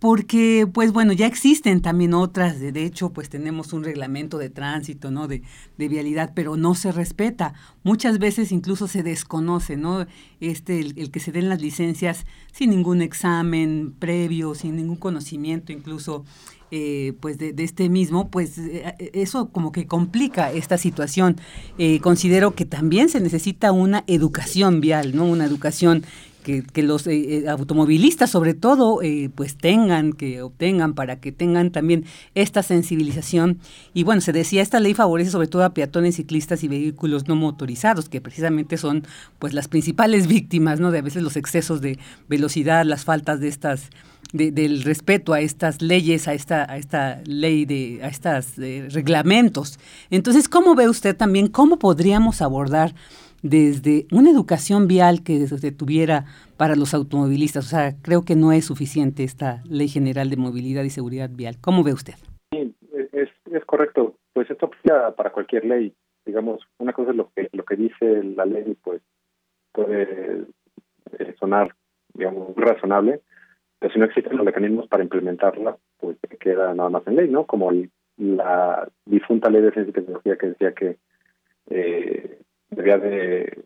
porque 0.05 0.67
pues 0.71 0.93
bueno, 0.93 1.13
ya 1.13 1.25
existen 1.25 1.81
también 1.81 2.13
otras, 2.13 2.59
de, 2.59 2.85
hecho 2.85 3.09
pues 3.09 3.27
tenemos 3.27 3.73
un 3.73 3.83
reglamento 3.83 4.37
de 4.37 4.51
tránsito, 4.51 5.09
¿no? 5.09 5.27
De, 5.27 5.41
de, 5.79 5.87
vialidad, 5.87 6.33
pero 6.35 6.57
no 6.57 6.75
se 6.75 6.91
respeta. 6.91 7.55
Muchas 7.81 8.19
veces 8.19 8.51
incluso 8.51 8.87
se 8.87 9.01
desconoce, 9.01 9.77
¿no? 9.77 10.05
Este, 10.39 10.79
el, 10.79 11.09
que 11.09 11.19
se 11.19 11.31
den 11.31 11.49
las 11.49 11.59
licencias 11.59 12.27
sin 12.51 12.69
ningún 12.69 13.01
examen 13.01 13.95
previo, 13.97 14.53
sin 14.53 14.75
ningún 14.75 14.97
conocimiento 14.97 15.73
incluso 15.73 16.23
eh, 16.69 17.13
pues 17.19 17.39
de, 17.39 17.53
de, 17.53 17.63
este 17.63 17.89
mismo, 17.89 18.29
pues 18.29 18.59
eh, 18.59 19.11
eso 19.13 19.49
como 19.49 19.71
que 19.71 19.87
complica 19.87 20.51
esta 20.51 20.77
situación. 20.77 21.37
Eh, 21.79 21.99
considero 21.99 22.53
que 22.53 22.65
también 22.65 23.09
se 23.09 23.21
necesita 23.21 23.71
una 23.71 24.03
educación 24.05 24.81
vial, 24.81 25.15
¿no? 25.15 25.25
Una 25.25 25.45
educación 25.45 26.05
que, 26.45 26.83
los 26.83 27.07
eh, 27.07 27.45
automovilistas 27.49 28.29
sobre 28.29 28.53
todo 28.53 29.01
eh, 29.01 29.31
pues 29.33 29.57
tengan, 29.57 30.13
que 30.13 30.43
obtengan 30.43 30.93
para 30.93 31.19
que 31.19 31.31
tengan 31.31 31.71
también 31.71 32.05
esta 32.35 32.61
sensibilización. 32.61 33.59
Y 33.95 34.03
bueno, 34.03 34.21
se 34.21 34.31
decía, 34.31 34.61
esta 34.61 34.79
ley 34.79 34.93
favorece 34.93 35.31
sobre 35.31 35.47
todo 35.47 35.63
a 35.63 35.73
peatones, 35.73 36.17
ciclistas 36.17 36.63
y 36.63 36.67
vehículos 36.67 37.27
no 37.27 37.35
motorizados, 37.35 38.09
que 38.09 38.21
precisamente 38.21 38.77
son 38.77 39.07
pues 39.39 39.53
las 39.53 39.67
principales 39.67 40.27
víctimas, 40.35 40.79
¿no? 40.79 40.91
De 40.91 40.99
a 40.99 41.01
veces 41.01 41.23
los 41.23 41.35
excesos 41.35 41.81
de 41.81 41.97
velocidad, 42.29 42.85
las 42.85 43.05
faltas 43.05 43.39
de 43.39 43.47
estas 43.47 43.89
de, 44.31 44.51
del 44.51 44.83
respeto 44.83 45.33
a 45.33 45.39
estas 45.39 45.81
leyes, 45.81 46.27
a 46.27 46.33
esta, 46.33 46.71
a 46.71 46.77
esta 46.77 47.21
ley, 47.25 47.65
de, 47.65 48.01
a 48.03 48.07
estos 48.07 48.57
eh, 48.59 48.87
reglamentos. 48.91 49.79
Entonces, 50.09 50.47
¿cómo 50.49 50.75
ve 50.75 50.89
usted 50.89 51.15
también 51.15 51.47
cómo 51.47 51.79
podríamos 51.79 52.41
abordar 52.41 52.93
desde 53.45 54.07
una 54.11 54.31
educación 54.31 54.87
vial 54.87 55.23
que 55.23 55.45
se 55.45 55.71
tuviera 55.71 56.25
para 56.57 56.75
los 56.75 56.95
automovilistas? 56.95 57.67
O 57.67 57.69
sea, 57.69 57.95
creo 58.01 58.23
que 58.23 58.35
no 58.35 58.51
es 58.51 58.65
suficiente 58.65 59.23
esta 59.23 59.61
Ley 59.69 59.87
General 59.87 60.29
de 60.29 60.37
Movilidad 60.37 60.83
y 60.83 60.89
Seguridad 60.89 61.29
Vial. 61.31 61.57
¿Cómo 61.61 61.83
ve 61.83 61.93
usted? 61.93 62.15
Sí, 62.51 62.75
es, 63.13 63.29
es 63.51 63.65
correcto. 63.65 64.15
Pues 64.33 64.49
esto 64.49 64.65
aplica 64.65 65.15
para 65.15 65.31
cualquier 65.31 65.65
ley. 65.65 65.93
Digamos, 66.25 66.61
una 66.79 66.91
cosa 66.91 67.11
es 67.11 67.17
lo 67.17 67.29
que, 67.35 67.49
lo 67.51 67.63
que 67.63 67.75
dice 67.75 68.23
la 68.35 68.45
ley, 68.45 68.75
pues 68.83 69.01
puede 69.71 70.45
eh, 71.19 71.35
sonar, 71.39 71.75
digamos, 72.13 72.55
razonable, 72.55 73.21
pero 73.77 73.93
si 73.93 73.99
no 73.99 74.05
existen 74.05 74.37
los 74.37 74.45
mecanismos 74.45 74.87
para 74.87 75.03
implementarla, 75.03 75.77
pues 75.99 76.17
queda 76.39 76.73
nada 76.73 76.89
más 76.89 77.05
en 77.05 77.17
ley, 77.17 77.29
¿no? 77.29 77.45
Como 77.45 77.71
la 78.17 78.89
difunta 79.05 79.51
ley 79.51 79.61
de 79.61 79.71
ciencia 79.71 79.91
y 79.91 79.93
tecnología 79.93 80.37
que 80.37 80.47
decía 80.47 80.73
que 80.73 80.97
eh, 81.69 82.39
debía 82.70 82.97
de 82.97 83.63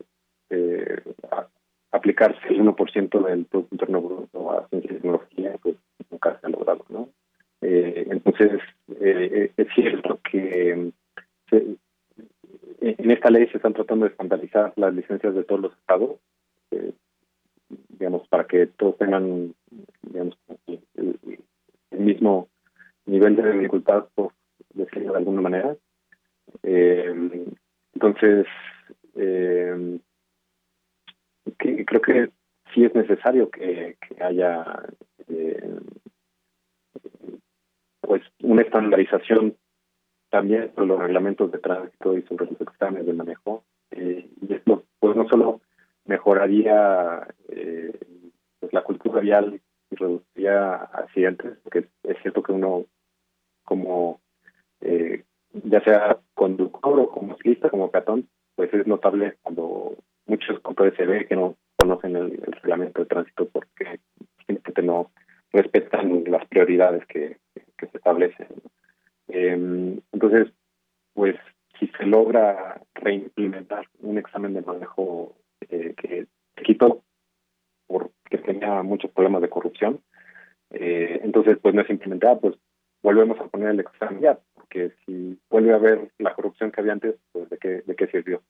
eh, 0.50 1.02
aplicarse 1.92 2.40
el 2.48 2.60
1% 2.60 3.26
del 3.26 3.44
Producto 3.46 3.74
Interno 3.74 4.02
Bruto 4.02 4.52
a 4.52 4.68
ciencia 4.68 4.90
y 4.90 4.94
tecnología, 4.94 5.56
pues 5.62 5.76
nunca 6.10 6.38
se 6.40 6.46
ha 6.46 6.50
logrado, 6.50 6.84
¿no? 6.88 7.08
Eh, 7.62 8.06
entonces, 8.10 8.60
eh, 9.00 9.52
es 9.56 9.66
cierto 9.74 10.18
que 10.30 10.92
se, 11.50 11.76
en 12.80 13.10
esta 13.10 13.30
ley 13.30 13.46
se 13.48 13.58
están 13.58 13.74
tratando 13.74 14.06
de 14.06 14.12
estandalizar 14.12 14.72
las 14.76 14.94
licencias 14.94 15.34
de 15.34 15.44
todos 15.44 15.60
los 15.60 15.72
estados, 15.72 16.16
eh, 16.70 16.92
digamos, 17.88 18.26
para 18.28 18.46
que 18.46 18.66
todos 18.66 18.96
tengan, 18.98 19.54
digamos, 20.02 20.36
el, 20.66 21.18
el 21.90 22.00
mismo 22.00 22.48
nivel 23.06 23.36
de 23.36 23.52
dificultad, 23.52 24.06
por 24.14 24.32
decirlo 24.74 25.12
de 25.12 25.18
alguna 25.18 25.40
manera. 25.42 25.76
Eh, 26.62 27.44
entonces, 27.94 28.46
eh, 29.14 29.98
que, 31.58 31.84
creo 31.84 32.00
que 32.00 32.30
sí 32.74 32.84
es 32.84 32.94
necesario 32.94 33.50
que, 33.50 33.96
haya 34.20 34.64
eh, 35.28 35.80
una 38.42 38.62
estandarización 38.62 39.56
también 40.30 40.72
sobre 40.74 40.88
los 40.88 40.98
reglamentos 40.98 41.50
de 41.52 41.58
tránsito 41.58 42.16
y 42.16 42.22
sobre 42.22 42.46
los 42.46 42.60
exámenes 42.60 43.06
de 43.06 43.12
manejo. 43.12 43.64
Eh, 43.90 44.28
y 44.40 44.54
esto, 44.54 44.84
pues, 44.98 45.16
no 45.16 45.28
solo 45.28 45.60
mejoraría 46.04 47.26
eh, 47.48 47.92
pues, 48.58 48.72
la 48.72 48.82
cultura 48.82 49.20
vial 49.20 49.60
y 49.90 49.96
reduciría 49.96 50.74
accidentes, 50.74 51.58
porque 51.62 51.88
es 52.04 52.16
cierto 52.22 52.42
que 52.42 52.52
uno, 52.52 52.86
como 53.64 54.20
eh, 54.80 55.24
ya 55.52 55.80
sea 55.82 56.18
conductor 56.34 57.00
o 57.00 57.10
como 57.10 57.36
ciclista, 57.36 57.70
como 57.70 57.90
peatón, 57.90 58.28
pues 58.60 58.74
es 58.74 58.86
notable 58.86 59.38
cuando 59.40 59.96
muchos 60.26 60.60
conductores 60.60 60.94
se 60.94 61.06
ve 61.06 61.26
que 61.26 61.34
no 61.34 61.56
conocen 61.76 62.14
el, 62.14 62.42
reglamento 62.60 63.00
de 63.00 63.06
tránsito 63.06 63.48
porque 63.48 64.00
simplemente 64.46 64.82
no 64.82 65.10
respetan 65.50 66.24
las 66.26 66.46
prioridades 66.46 67.06
que, 67.06 67.38
se 67.54 67.96
establecen. 67.96 68.48
Eh, 69.28 69.98
entonces, 70.12 70.52
pues 71.14 71.36
si 71.78 71.86
se 71.86 72.04
logra 72.04 72.82
reimplementar 72.92 73.86
un 74.00 74.18
examen 74.18 74.52
de 74.52 74.60
manejo 74.60 75.34
eh, 75.70 75.94
que 75.96 76.26
se 76.54 76.62
quitó 76.62 77.02
porque 77.86 78.36
tenía 78.44 78.82
muchos 78.82 79.10
problemas 79.12 79.40
de 79.40 79.48
corrupción, 79.48 80.02
eh, 80.68 81.18
entonces 81.24 81.56
pues 81.62 81.74
no 81.74 81.80
es 81.80 81.88
implementada, 81.88 82.38
pues 82.38 82.56
volvemos 83.02 83.40
a 83.40 83.46
poner 83.46 83.70
el 83.70 83.80
examen 83.80 84.20
ya, 84.20 84.38
porque 84.70 84.92
si 85.04 85.38
vuelve 85.50 85.72
a 85.72 85.76
haber 85.76 86.10
la 86.18 86.34
corrupción 86.34 86.70
que 86.70 86.80
había 86.80 86.92
antes, 86.92 87.16
pues 87.32 87.50
de 87.50 87.58
qué, 87.58 87.82
de 87.84 87.96
qué 87.96 88.06
sirvió. 88.06 88.42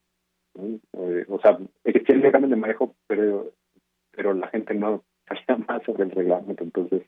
Eh, 0.55 1.25
o 1.29 1.41
sea, 1.41 1.59
existía 1.85 2.17
el 2.17 2.25
examen 2.25 2.51
de 2.51 2.57
manejo, 2.57 2.95
pero 3.07 3.53
pero 4.13 4.35
la 4.35 4.49
gente 4.49 4.75
no 4.75 5.05
sabía 5.29 5.65
más 5.67 5.83
sobre 5.85 6.05
el 6.05 6.11
reglamento, 6.11 6.65
entonces 6.65 7.03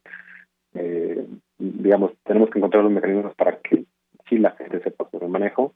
eh, 0.75 1.27
digamos, 1.59 2.13
tenemos 2.25 2.49
que 2.51 2.59
encontrar 2.59 2.85
los 2.85 2.93
mecanismos 2.93 3.35
para 3.35 3.59
que 3.59 3.85
sí 4.29 4.39
la 4.39 4.53
gente 4.53 4.83
sepa 4.83 5.09
sobre 5.11 5.27
el 5.27 5.33
manejo. 5.33 5.75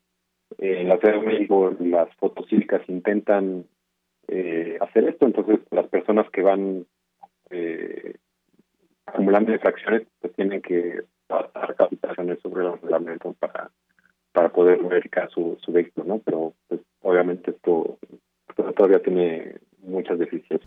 Eh, 0.59 0.81
en 0.81 0.89
la 0.89 0.97
Ciudad 0.99 1.21
de 1.21 1.87
las 1.89 2.15
fotos 2.17 2.49
cívicas 2.49 2.81
intentan 2.89 3.67
eh, 4.29 4.79
hacer 4.81 5.09
esto, 5.09 5.27
entonces 5.27 5.61
las 5.71 5.87
personas 5.89 6.31
que 6.31 6.41
van 6.41 6.87
eh, 7.51 8.15
acumulando 9.05 9.53
infracciones 9.53 10.07
pues 10.21 10.33
tienen 10.35 10.63
que 10.63 11.03
pasar 11.27 11.75
capitaciones 11.77 12.39
sobre 12.43 12.65
los 12.65 12.81
reglamentos 12.81 13.37
para 13.37 13.71
para 14.37 14.51
poder 14.51 14.83
verificar 14.83 15.31
su, 15.31 15.57
su 15.65 15.73
vehículo, 15.73 16.07
¿no? 16.07 16.19
Pero 16.19 16.53
pues, 16.69 16.83
obviamente 17.01 17.53
esto, 17.53 17.97
esto 18.51 18.71
todavía 18.75 19.03
tiene 19.03 19.57
muchas 19.83 20.19
deficiencias. 20.19 20.61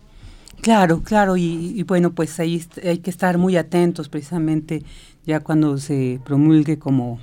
Claro, 0.64 1.04
claro, 1.04 1.38
y, 1.38 1.84
bueno, 1.84 2.14
pues 2.14 2.40
ahí 2.40 2.62
hay 2.84 2.98
que 2.98 3.12
estar 3.12 3.38
muy 3.38 3.56
atentos 3.56 4.10
precisamente 4.10 4.82
ya 5.24 5.40
cuando 5.40 5.78
se 5.78 6.20
promulgue 6.26 6.80
como 6.80 7.20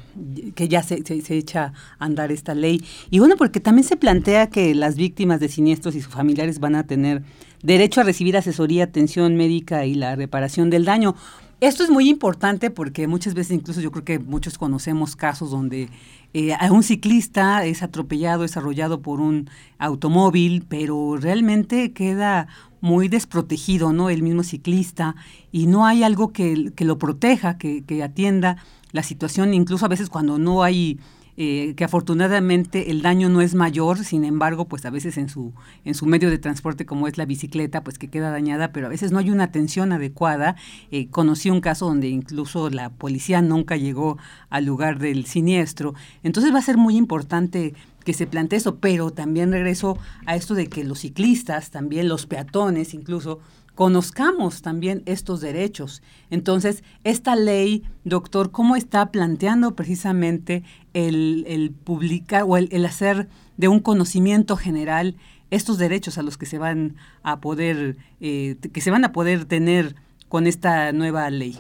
que 0.55 0.69
ya 0.69 0.83
se, 0.83 1.03
se, 1.05 1.37
echa 1.37 1.73
a 1.99 2.05
andar 2.05 2.33
esta 2.33 2.55
ley. 2.55 2.81
Y 3.11 3.19
bueno, 3.19 3.35
porque 3.37 3.61
también 3.61 3.85
se 3.85 3.97
plantea 3.97 4.49
que 4.49 4.75
las 4.75 4.97
víctimas 4.97 5.41
de 5.41 5.49
siniestros 5.49 5.97
y 5.97 6.01
sus 6.01 6.15
familiares 6.15 6.61
van 6.61 6.77
a 6.77 6.87
tener 6.87 7.23
derecho 7.63 8.01
a 8.01 8.05
recibir 8.05 8.37
asesoría, 8.37 8.85
atención 8.85 9.37
médica 9.37 9.85
y 9.85 9.95
la 9.95 10.15
reparación 10.15 10.71
del 10.71 10.85
daño. 10.85 11.15
Esto 11.61 11.83
es 11.83 11.89
muy 11.89 12.11
importante 12.11 12.71
porque 12.71 13.07
muchas 13.07 13.33
veces, 13.33 13.53
incluso 13.53 13.81
yo 13.81 13.91
creo 13.91 14.05
que 14.05 14.19
muchos 14.19 14.59
conocemos 14.59 15.17
casos 15.17 15.51
donde 15.51 15.89
eh, 16.35 16.55
un 16.71 16.83
ciclista 16.83 17.65
es 17.65 17.83
atropellado, 17.83 18.45
es 18.45 18.59
arrollado 18.59 19.01
por 19.01 19.21
un 19.21 19.49
automóvil, 19.79 20.67
pero 20.69 21.17
realmente 21.17 21.93
queda 21.93 22.49
muy 22.83 23.09
desprotegido, 23.09 23.95
¿no? 23.95 24.11
El 24.11 24.23
mismo 24.23 24.43
ciclista, 24.43 25.17
y 25.51 25.67
no 25.67 25.87
hay 25.87 26.03
algo 26.03 26.31
que, 26.31 26.73
que 26.77 26.85
lo 26.85 26.99
proteja, 26.99 27.57
que, 27.57 27.85
que, 27.85 28.03
atienda 28.03 28.59
la 28.93 29.03
situación, 29.03 29.55
incluso 29.55 29.87
a 29.87 29.89
veces 29.89 30.11
cuando 30.11 30.39
no 30.39 30.63
hay, 30.63 31.01
eh, 31.37 31.75
que 31.77 31.85
afortunadamente 31.85 32.91
el 32.91 33.03
daño 33.03 33.29
no 33.29 33.41
es 33.41 33.55
mayor, 33.55 33.99
sin 33.99 34.25
embargo, 34.25 34.67
pues 34.67 34.87
a 34.87 34.91
veces 34.91 35.19
en 35.19 35.29
su, 35.29 35.53
en 35.85 35.95
su 35.95 36.07
medio 36.07 36.31
de 36.31 36.39
transporte 36.39 36.87
como 36.87 37.09
es 37.09 37.19
la 37.19 37.27
bicicleta, 37.27 37.85
pues 37.85 37.99
que 37.99 38.09
queda 38.09 38.31
dañada, 38.31 38.73
pero 38.73 38.87
a 38.87 38.91
veces 38.91 39.13
no 39.13 39.19
hay 39.19 39.31
una 39.31 39.45
atención 39.45 39.93
adecuada. 39.93 40.57
Eh, 40.91 41.09
conocí 41.09 41.51
un 41.51 41.61
caso 41.61 41.87
donde 41.87 42.09
incluso 42.09 42.71
la 42.71 42.91
policía 42.91 43.43
nunca 43.43 43.77
llegó 43.77 44.19
al 44.49 44.65
lugar 44.65 44.99
del 44.99 45.27
siniestro. 45.27 45.95
Entonces 46.23 46.55
va 46.55 46.59
a 46.59 46.63
ser 46.63 46.79
muy 46.79 46.97
importante 46.97 47.75
que 48.07 48.15
se 48.15 48.27
plantee 48.27 48.59
eso, 48.59 48.77
pero 48.77 49.11
también 49.11 49.51
regreso 49.51 49.99
a 50.27 50.37
esto 50.37 50.55
de 50.55 50.69
que 50.69 50.85
los 50.85 51.01
ciclistas, 51.01 51.71
también 51.71 52.09
los 52.09 52.27
peatones 52.27 52.95
incluso, 52.95 53.41
conozcamos 53.77 54.63
también 54.63 55.03
estos 55.07 55.41
derechos. 55.41 56.03
Entonces, 56.31 56.83
esta 57.05 57.37
ley, 57.37 57.85
doctor, 58.05 58.51
¿cómo 58.51 58.75
está 58.75 59.13
planteando 59.13 59.77
precisamente 59.77 60.65
el, 60.95 61.73
publicar 61.85 62.45
o 62.47 62.57
el, 62.57 62.85
hacer 62.85 63.29
de 63.59 63.69
un 63.69 63.81
conocimiento 63.81 64.57
general 64.57 65.15
estos 65.51 65.79
derechos 65.79 66.17
a 66.19 66.23
los 66.23 66.39
que 66.39 66.47
se 66.47 66.59
van 66.59 66.97
a 67.23 67.41
poder, 67.41 67.97
eh, 68.21 68.57
que 68.73 68.81
se 68.81 68.91
van 68.91 69.05
a 69.05 69.13
poder 69.13 69.45
tener 69.45 69.95
con 70.29 70.47
esta 70.47 70.93
nueva 70.93 71.29
ley? 71.29 71.57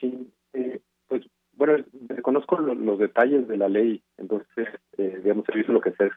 Sí, 0.00 0.28
eh, 0.52 0.80
pues 1.06 1.22
bueno, 1.54 1.84
conozco 2.22 2.58
los 2.58 2.98
detalles 2.98 3.46
de 3.46 3.56
la 3.56 3.68
ley, 3.68 4.02
entonces, 4.18 4.68
eh, 4.98 5.20
digamos, 5.22 5.44
he 5.48 5.56
visto 5.56 5.72
lo 5.72 5.80
que 5.80 5.92
se, 5.92 6.10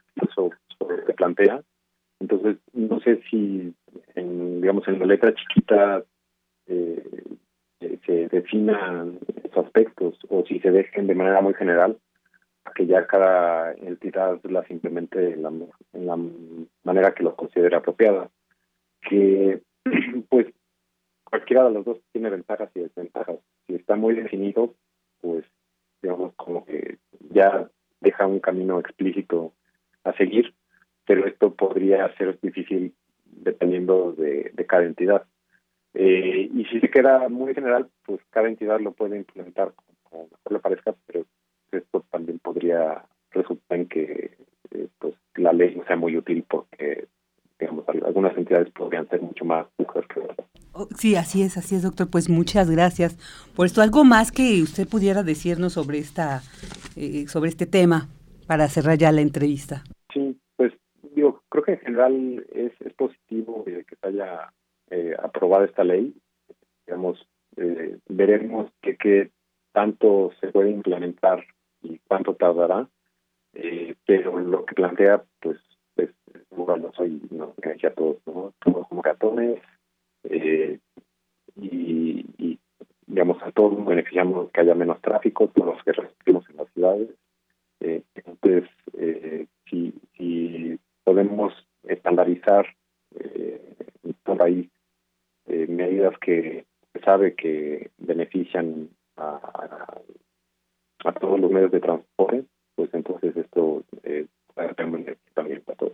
se 1.06 1.14
plantea. 1.14 1.62
Entonces, 2.20 2.58
no 2.74 3.00
sé 3.02 3.22
si, 3.30 3.74
en, 4.16 4.62
digamos, 4.62 4.88
en 4.88 5.00
la 5.00 5.06
letra 5.06 5.34
chiquita 5.34 6.04
eh, 6.68 7.24
se 8.06 8.28
definan 8.30 9.20
esos 9.44 9.66
aspectos 9.66 10.18
o 10.30 10.44
si 10.46 10.60
se 10.60 10.72
dejen 10.72 11.08
de 11.08 11.16
manera 11.16 11.42
muy 11.42 11.54
general, 11.54 11.98
que 12.76 12.86
ya 12.86 13.06
cada 13.06 13.74
entidad 13.74 14.40
las 14.44 14.70
implemente 14.72 15.34
en 15.34 15.44
la, 15.44 15.50
en 15.50 16.06
la 16.06 16.18
manera 16.84 17.14
que 17.14 17.24
lo 17.24 17.36
considere 17.36 17.76
apropiada. 17.76 18.30
Que, 19.10 19.62
pues, 20.30 20.48
cualquiera 21.24 21.66
de 21.66 21.72
los 21.72 21.86
dos 21.86 22.00
tiene 22.12 22.30
ventajas 22.30 22.70
y 22.76 22.82
desventajas. 22.82 23.38
Si 23.68 23.76
está 23.76 23.96
muy 23.96 24.16
definido, 24.16 24.74
pues 25.22 25.46
digamos, 26.02 26.34
como 26.36 26.66
que 26.66 26.98
ya 27.32 27.70
deja 28.02 28.28
un 28.28 28.40
camino 28.40 28.80
explícito 28.80 29.54
a 30.04 30.14
seguir, 30.14 30.54
pero 31.06 31.26
esto 31.26 31.54
podría 31.54 32.14
ser 32.18 32.40
difícil 32.42 32.94
dependiendo 33.38 34.14
de, 34.14 34.52
cada 34.68 34.86
entidad. 34.86 35.26
Eh, 35.94 36.50
y 36.54 36.66
si 36.66 36.80
se 36.80 36.90
queda 36.90 37.30
muy 37.30 37.54
general, 37.54 37.88
pues 38.06 38.20
cada 38.32 38.48
entidad 38.48 38.80
lo 38.80 38.94
puede 38.94 39.18
implementar 39.18 39.74
como 40.04 40.24
mejor 40.24 40.52
le 40.52 40.60
parezca, 40.60 40.96
pero 41.06 41.26
esto 41.72 42.06
también 42.12 42.40
podría 42.40 43.06
resultar 43.32 43.80
en 43.80 43.88
que 43.88 44.38
eh, 44.72 44.88
pues 45.00 45.14
la 45.36 45.54
ley 45.54 45.76
no 45.76 45.86
sea 45.86 45.96
muy 45.96 46.18
útil 46.18 46.44
porque 46.48 47.08
digamos 47.60 47.88
algunas 47.88 48.36
entidades 48.38 48.72
podrían 48.72 49.08
ser 49.10 49.22
mucho 49.22 49.46
más 49.46 49.68
mujeres 49.78 50.08
que 50.10 50.20
otras. 50.20 50.48
Oh, 50.74 50.88
sí, 50.98 51.16
así 51.16 51.44
es, 51.44 51.58
así 51.58 51.76
es, 51.76 51.84
doctor. 51.84 52.10
Pues 52.10 52.30
muchas 52.30 52.70
gracias 52.70 53.18
por 53.56 53.68
esto. 53.68 53.82
¿Algo 53.82 54.04
más 54.04 54.32
que 54.32 54.62
usted 54.62 54.88
pudiera 54.88 55.22
decirnos 55.24 55.74
sobre 55.74 56.00
esta, 56.00 56.42
eh, 56.96 57.28
sobre 57.28 57.50
este 57.50 57.68
tema 57.68 58.10
para 58.48 58.68
cerrar 58.68 58.98
ya 58.98 59.12
la 59.12 59.22
entrevista? 59.22 59.84
Digo, 61.16 61.44
creo 61.50 61.64
que 61.64 61.72
en 61.74 61.80
general 61.80 62.46
es, 62.54 62.72
es 62.82 62.94
positivo 62.94 63.64
que 63.66 63.84
se 63.84 64.08
haya 64.08 64.52
eh, 64.90 65.16
aprobado 65.22 65.66
esta 65.66 65.84
ley. 65.84 66.14
Digamos, 66.86 67.28
eh, 67.58 67.98
veremos 68.08 68.72
qué 68.82 69.32
tanto 69.72 70.32
se 70.40 70.48
puede 70.52 70.72
implementar 70.72 71.44
y 71.82 72.00
cuánto 72.08 72.36
tardará. 72.36 72.88
pero 74.06 74.40
lo 74.40 74.66
que 74.66 74.76
plantea, 74.76 75.24
pues, 75.40 75.58
es, 75.98 76.10
bueno, 76.50 76.92
soy, 76.96 77.22
no, 77.32 77.54
a 77.64 77.90
todos, 77.92 78.18
¿no? 78.26 78.54
como 78.62 79.02
catones 79.02 79.60
eh, 80.24 80.80
y, 81.56 82.26
y, 82.38 82.60
digamos 83.06 83.42
a 83.44 83.52
todos 83.52 83.86
beneficiamos 83.86 84.50
que 84.52 84.62
haya 84.62 84.76
menos 84.76 85.02
tráfico, 85.02 85.50
todos 85.50 85.76
los 85.76 85.84
que 85.84 85.92
recibimos 85.92 86.50
en 86.50 86.58
las 86.58 86.70
ciudades. 86.74 87.10
Eh, 87.82 88.04
entonces, 88.16 88.70
eh, 88.98 89.48
si, 89.70 89.94
si 90.18 90.80
podemos 91.04 91.54
estandarizar 91.84 92.66
eh, 93.20 93.62
por 94.24 94.42
ahí 94.42 94.70
eh, 95.48 95.68
medidas 95.68 96.18
que 96.20 96.66
se 96.94 97.00
sabe 97.02 97.36
que 97.36 97.90
benefician 97.98 98.90
a, 99.18 99.40
a, 101.06 101.12
todos 101.14 101.40
los 101.40 101.52
medios 101.52 101.72
de 101.72 101.80
transporte, 101.80 102.46
pues 102.76 102.90
entonces 102.94 103.36
esto 103.36 103.84
eh, 104.04 104.28
también 104.78 105.18
para 105.66 105.78
todos. 105.78 105.94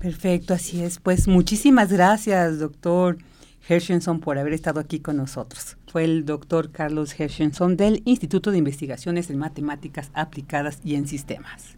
Perfecto, 0.00 0.54
así 0.54 0.84
es. 0.84 1.00
Pues 1.00 1.26
muchísimas 1.26 1.92
gracias, 1.92 2.60
doctor. 2.60 3.16
Hershenson 3.68 4.20
por 4.20 4.38
haber 4.38 4.52
estado 4.52 4.80
aquí 4.80 5.00
con 5.00 5.16
nosotros. 5.16 5.76
Fue 5.88 6.04
el 6.04 6.24
doctor 6.24 6.70
Carlos 6.70 7.18
Hershenson 7.18 7.76
del 7.76 8.02
Instituto 8.04 8.50
de 8.50 8.58
Investigaciones 8.58 9.30
en 9.30 9.38
Matemáticas 9.38 10.10
Aplicadas 10.14 10.80
y 10.84 10.94
en 10.94 11.06
Sistemas. 11.06 11.77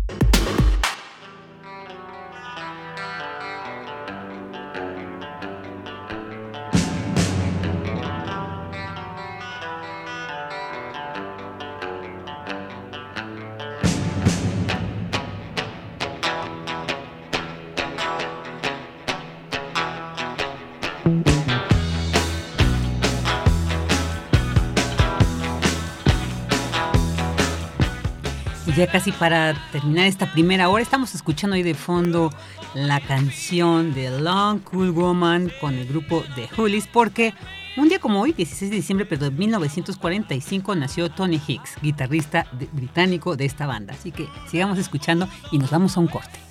Ya 28.81 28.87
casi 28.87 29.11
para 29.11 29.53
terminar 29.71 30.07
esta 30.07 30.31
primera 30.31 30.67
hora, 30.67 30.81
estamos 30.81 31.13
escuchando 31.13 31.55
ahí 31.55 31.61
de 31.61 31.75
fondo 31.75 32.31
la 32.73 32.99
canción 32.99 33.93
de 33.93 34.09
Long 34.19 34.59
Cool 34.61 34.89
Woman 34.89 35.51
con 35.61 35.75
el 35.75 35.87
grupo 35.87 36.23
de 36.35 36.47
Hoolies, 36.47 36.87
porque 36.87 37.35
un 37.77 37.89
día 37.89 37.99
como 37.99 38.19
hoy, 38.19 38.33
16 38.33 38.71
de 38.71 38.77
diciembre 38.77 39.05
de 39.05 39.29
1945, 39.29 40.73
nació 40.73 41.11
Tony 41.11 41.39
Hicks, 41.45 41.75
guitarrista 41.79 42.47
británico 42.71 43.35
de 43.35 43.45
esta 43.45 43.67
banda. 43.67 43.93
Así 43.93 44.11
que 44.11 44.27
sigamos 44.49 44.79
escuchando 44.79 45.29
y 45.51 45.59
nos 45.59 45.69
vamos 45.69 45.95
a 45.95 45.99
un 45.99 46.07
corte. 46.07 46.50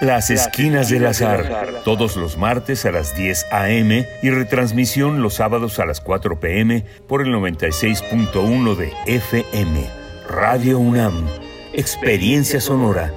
Las 0.00 0.28
Esquinas 0.28 0.90
del 0.90 1.06
Azar, 1.06 1.80
todos 1.82 2.16
los 2.16 2.36
martes 2.36 2.84
a 2.84 2.92
las 2.92 3.16
10 3.16 3.46
a.m. 3.50 4.06
y 4.22 4.30
retransmisión 4.30 5.22
los 5.22 5.34
sábados 5.34 5.78
a 5.78 5.86
las 5.86 6.02
4 6.02 6.38
p.m. 6.38 6.84
por 7.08 7.22
el 7.22 7.28
96.1 7.28 8.76
de 8.76 8.92
FM. 9.06 9.88
Radio 10.28 10.78
UNAM, 10.78 11.26
Experiencia 11.72 12.60
Sonora. 12.60 13.10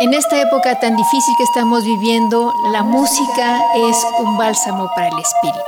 En 0.00 0.14
esta 0.14 0.40
época 0.40 0.80
tan 0.80 0.96
difícil 0.96 1.34
que 1.36 1.44
estamos 1.44 1.84
viviendo, 1.84 2.54
la 2.72 2.82
música 2.82 3.60
es 3.74 4.06
un 4.20 4.38
bálsamo 4.38 4.88
para 4.94 5.08
el 5.08 5.18
espíritu. 5.18 5.67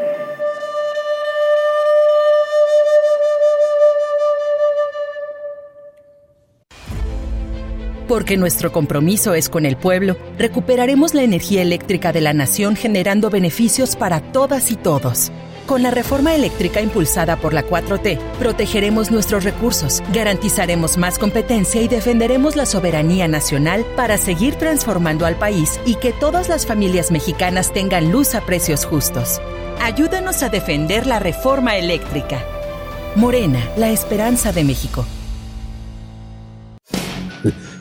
Porque 8.11 8.35
nuestro 8.35 8.73
compromiso 8.73 9.35
es 9.35 9.47
con 9.47 9.65
el 9.65 9.77
pueblo, 9.77 10.17
recuperaremos 10.37 11.13
la 11.13 11.23
energía 11.23 11.61
eléctrica 11.61 12.11
de 12.11 12.19
la 12.19 12.33
nación 12.33 12.75
generando 12.75 13.29
beneficios 13.29 13.95
para 13.95 14.19
todas 14.19 14.69
y 14.69 14.75
todos. 14.75 15.31
Con 15.65 15.81
la 15.81 15.91
reforma 15.91 16.35
eléctrica 16.35 16.81
impulsada 16.81 17.37
por 17.37 17.53
la 17.53 17.65
4T, 17.65 18.19
protegeremos 18.37 19.11
nuestros 19.11 19.45
recursos, 19.45 20.03
garantizaremos 20.11 20.97
más 20.97 21.17
competencia 21.17 21.81
y 21.81 21.87
defenderemos 21.87 22.57
la 22.57 22.65
soberanía 22.65 23.29
nacional 23.29 23.85
para 23.95 24.17
seguir 24.17 24.55
transformando 24.55 25.25
al 25.25 25.37
país 25.37 25.79
y 25.85 25.95
que 25.95 26.11
todas 26.11 26.49
las 26.49 26.65
familias 26.65 27.11
mexicanas 27.11 27.71
tengan 27.71 28.11
luz 28.11 28.35
a 28.35 28.41
precios 28.41 28.83
justos. 28.83 29.39
Ayúdanos 29.81 30.43
a 30.43 30.49
defender 30.49 31.07
la 31.07 31.19
reforma 31.19 31.77
eléctrica. 31.77 32.43
Morena, 33.15 33.65
la 33.77 33.89
esperanza 33.89 34.51
de 34.51 34.65
México. 34.65 35.05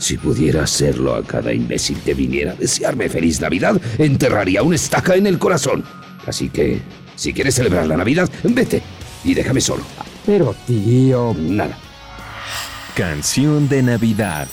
Si 0.01 0.17
pudiera 0.17 0.65
hacerlo 0.65 1.15
a 1.15 1.23
cada 1.23 1.53
imbécil 1.53 2.01
que 2.01 2.15
viniera 2.15 2.53
a 2.53 2.55
desearme 2.55 3.11
feliz 3.11 3.39
Navidad, 3.39 3.79
enterraría 3.99 4.63
una 4.63 4.77
estaca 4.77 5.15
en 5.15 5.27
el 5.27 5.39
corazón. 5.39 5.85
Así 6.27 6.49
que, 6.49 6.81
si 7.17 7.35
quieres 7.35 7.55
celebrar 7.55 7.87
la 7.87 7.99
Navidad, 7.99 8.29
vete 8.43 8.83
y 9.23 9.35
déjame 9.35 9.61
solo. 9.61 9.85
Pero, 10.25 10.57
tío, 10.67 11.37
nada. 11.39 11.77
Canción 12.97 13.69
de 13.69 13.83
Navidad. 13.83 14.49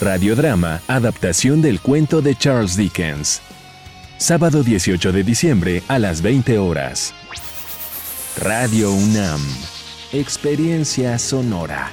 Radiodrama, 0.00 0.82
adaptación 0.88 1.62
del 1.62 1.80
cuento 1.80 2.20
de 2.20 2.34
Charles 2.34 2.76
Dickens. 2.76 3.40
Sábado 4.18 4.64
18 4.64 5.12
de 5.12 5.22
diciembre 5.22 5.82
a 5.86 6.00
las 6.00 6.20
20 6.20 6.58
horas. 6.58 7.14
Radio 8.42 8.90
UNAM. 8.92 9.40
Experiencia 10.12 11.16
sonora. 11.18 11.92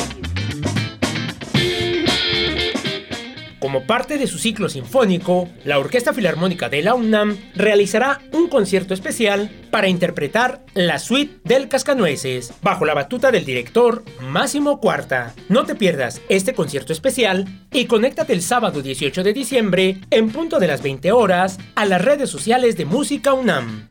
Como 3.61 3.83
parte 3.83 4.17
de 4.17 4.25
su 4.25 4.39
ciclo 4.39 4.69
sinfónico, 4.69 5.47
la 5.65 5.77
Orquesta 5.77 6.13
Filarmónica 6.13 6.67
de 6.67 6.81
la 6.81 6.95
UNAM 6.95 7.37
realizará 7.53 8.19
un 8.33 8.49
concierto 8.49 8.95
especial 8.95 9.51
para 9.69 9.87
interpretar 9.87 10.65
la 10.73 10.97
suite 10.97 11.37
del 11.43 11.69
Cascanueces, 11.69 12.55
bajo 12.63 12.85
la 12.85 12.95
batuta 12.95 13.29
del 13.29 13.45
director 13.45 14.03
Máximo 14.19 14.79
Cuarta. 14.79 15.35
No 15.47 15.63
te 15.63 15.75
pierdas 15.75 16.23
este 16.27 16.55
concierto 16.55 16.91
especial 16.91 17.45
y 17.71 17.85
conéctate 17.85 18.33
el 18.33 18.41
sábado 18.41 18.81
18 18.81 19.21
de 19.21 19.31
diciembre, 19.31 20.01
en 20.09 20.31
punto 20.31 20.57
de 20.57 20.65
las 20.65 20.81
20 20.81 21.11
horas, 21.11 21.59
a 21.75 21.85
las 21.85 22.03
redes 22.03 22.31
sociales 22.31 22.77
de 22.77 22.85
Música 22.85 23.33
UNAM. 23.33 23.89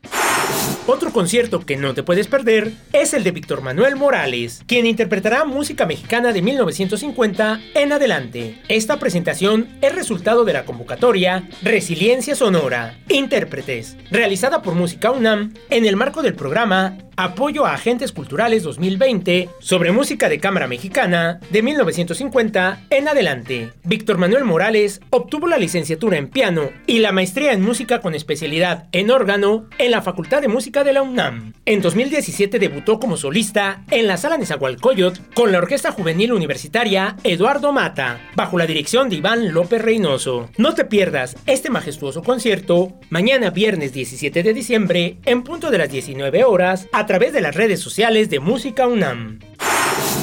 Otro 0.87 1.11
concierto 1.11 1.59
que 1.61 1.77
no 1.77 1.93
te 1.93 2.03
puedes 2.03 2.27
perder 2.27 2.73
es 2.91 3.13
el 3.13 3.23
de 3.23 3.31
Víctor 3.31 3.61
Manuel 3.61 3.95
Morales, 3.95 4.63
quien 4.65 4.85
interpretará 4.85 5.45
música 5.45 5.85
mexicana 5.85 6.33
de 6.33 6.41
1950 6.41 7.61
en 7.75 7.93
adelante. 7.93 8.59
Esta 8.67 8.97
presentación 8.97 9.69
es 9.81 9.95
resultado 9.95 10.43
de 10.43 10.53
la 10.53 10.65
convocatoria 10.65 11.47
Resiliencia 11.61 12.35
Sonora, 12.35 12.97
Intérpretes, 13.09 13.95
realizada 14.09 14.61
por 14.61 14.73
Música 14.73 15.11
UNAM 15.11 15.53
en 15.69 15.85
el 15.85 15.95
marco 15.95 16.23
del 16.23 16.33
programa 16.33 16.97
Apoyo 17.17 17.65
a 17.65 17.73
Agentes 17.73 18.11
Culturales 18.11 18.63
2020 18.63 19.49
sobre 19.59 19.91
música 19.91 20.27
de 20.27 20.39
cámara 20.39 20.67
mexicana 20.67 21.39
de 21.51 21.61
1950 21.61 22.87
en 22.89 23.07
adelante. 23.07 23.73
Víctor 23.83 24.17
Manuel 24.17 24.43
Morales 24.43 25.01
obtuvo 25.11 25.47
la 25.47 25.57
licenciatura 25.57 26.17
en 26.17 26.29
piano 26.29 26.71
y 26.87 26.99
la 26.99 27.11
maestría 27.11 27.53
en 27.53 27.61
música 27.61 28.01
con 28.01 28.15
especialidad 28.15 28.87
en 28.91 29.11
órgano 29.11 29.67
en 29.77 29.91
la 29.91 30.01
Facultad 30.01 30.40
de 30.41 30.47
Música 30.47 30.83
de 30.83 30.91
la 30.91 31.03
UNAM. 31.03 31.53
En 31.65 31.81
2017 31.81 32.59
debutó 32.59 32.99
como 32.99 33.15
solista 33.15 33.83
en 33.91 34.07
la 34.07 34.17
Sala 34.17 34.37
Nezahualcóyotl 34.37 35.21
con 35.33 35.51
la 35.51 35.59
Orquesta 35.59 35.91
Juvenil 35.91 36.33
Universitaria 36.33 37.15
Eduardo 37.23 37.71
Mata, 37.71 38.19
bajo 38.35 38.57
la 38.57 38.65
dirección 38.65 39.09
de 39.09 39.17
Iván 39.17 39.53
López 39.53 39.81
Reynoso. 39.81 40.49
No 40.57 40.73
te 40.73 40.83
pierdas 40.83 41.37
este 41.45 41.69
majestuoso 41.69 42.23
concierto 42.23 42.93
mañana 43.09 43.51
viernes 43.51 43.93
17 43.93 44.43
de 44.43 44.53
diciembre 44.53 45.17
en 45.25 45.43
punto 45.43 45.71
de 45.71 45.77
las 45.77 45.91
19 45.91 46.43
horas 46.43 46.87
a 46.91 47.05
través 47.05 47.31
de 47.31 47.41
las 47.41 47.55
redes 47.55 47.79
sociales 47.79 48.29
de 48.29 48.39
Música 48.39 48.87
UNAM. 48.87 49.39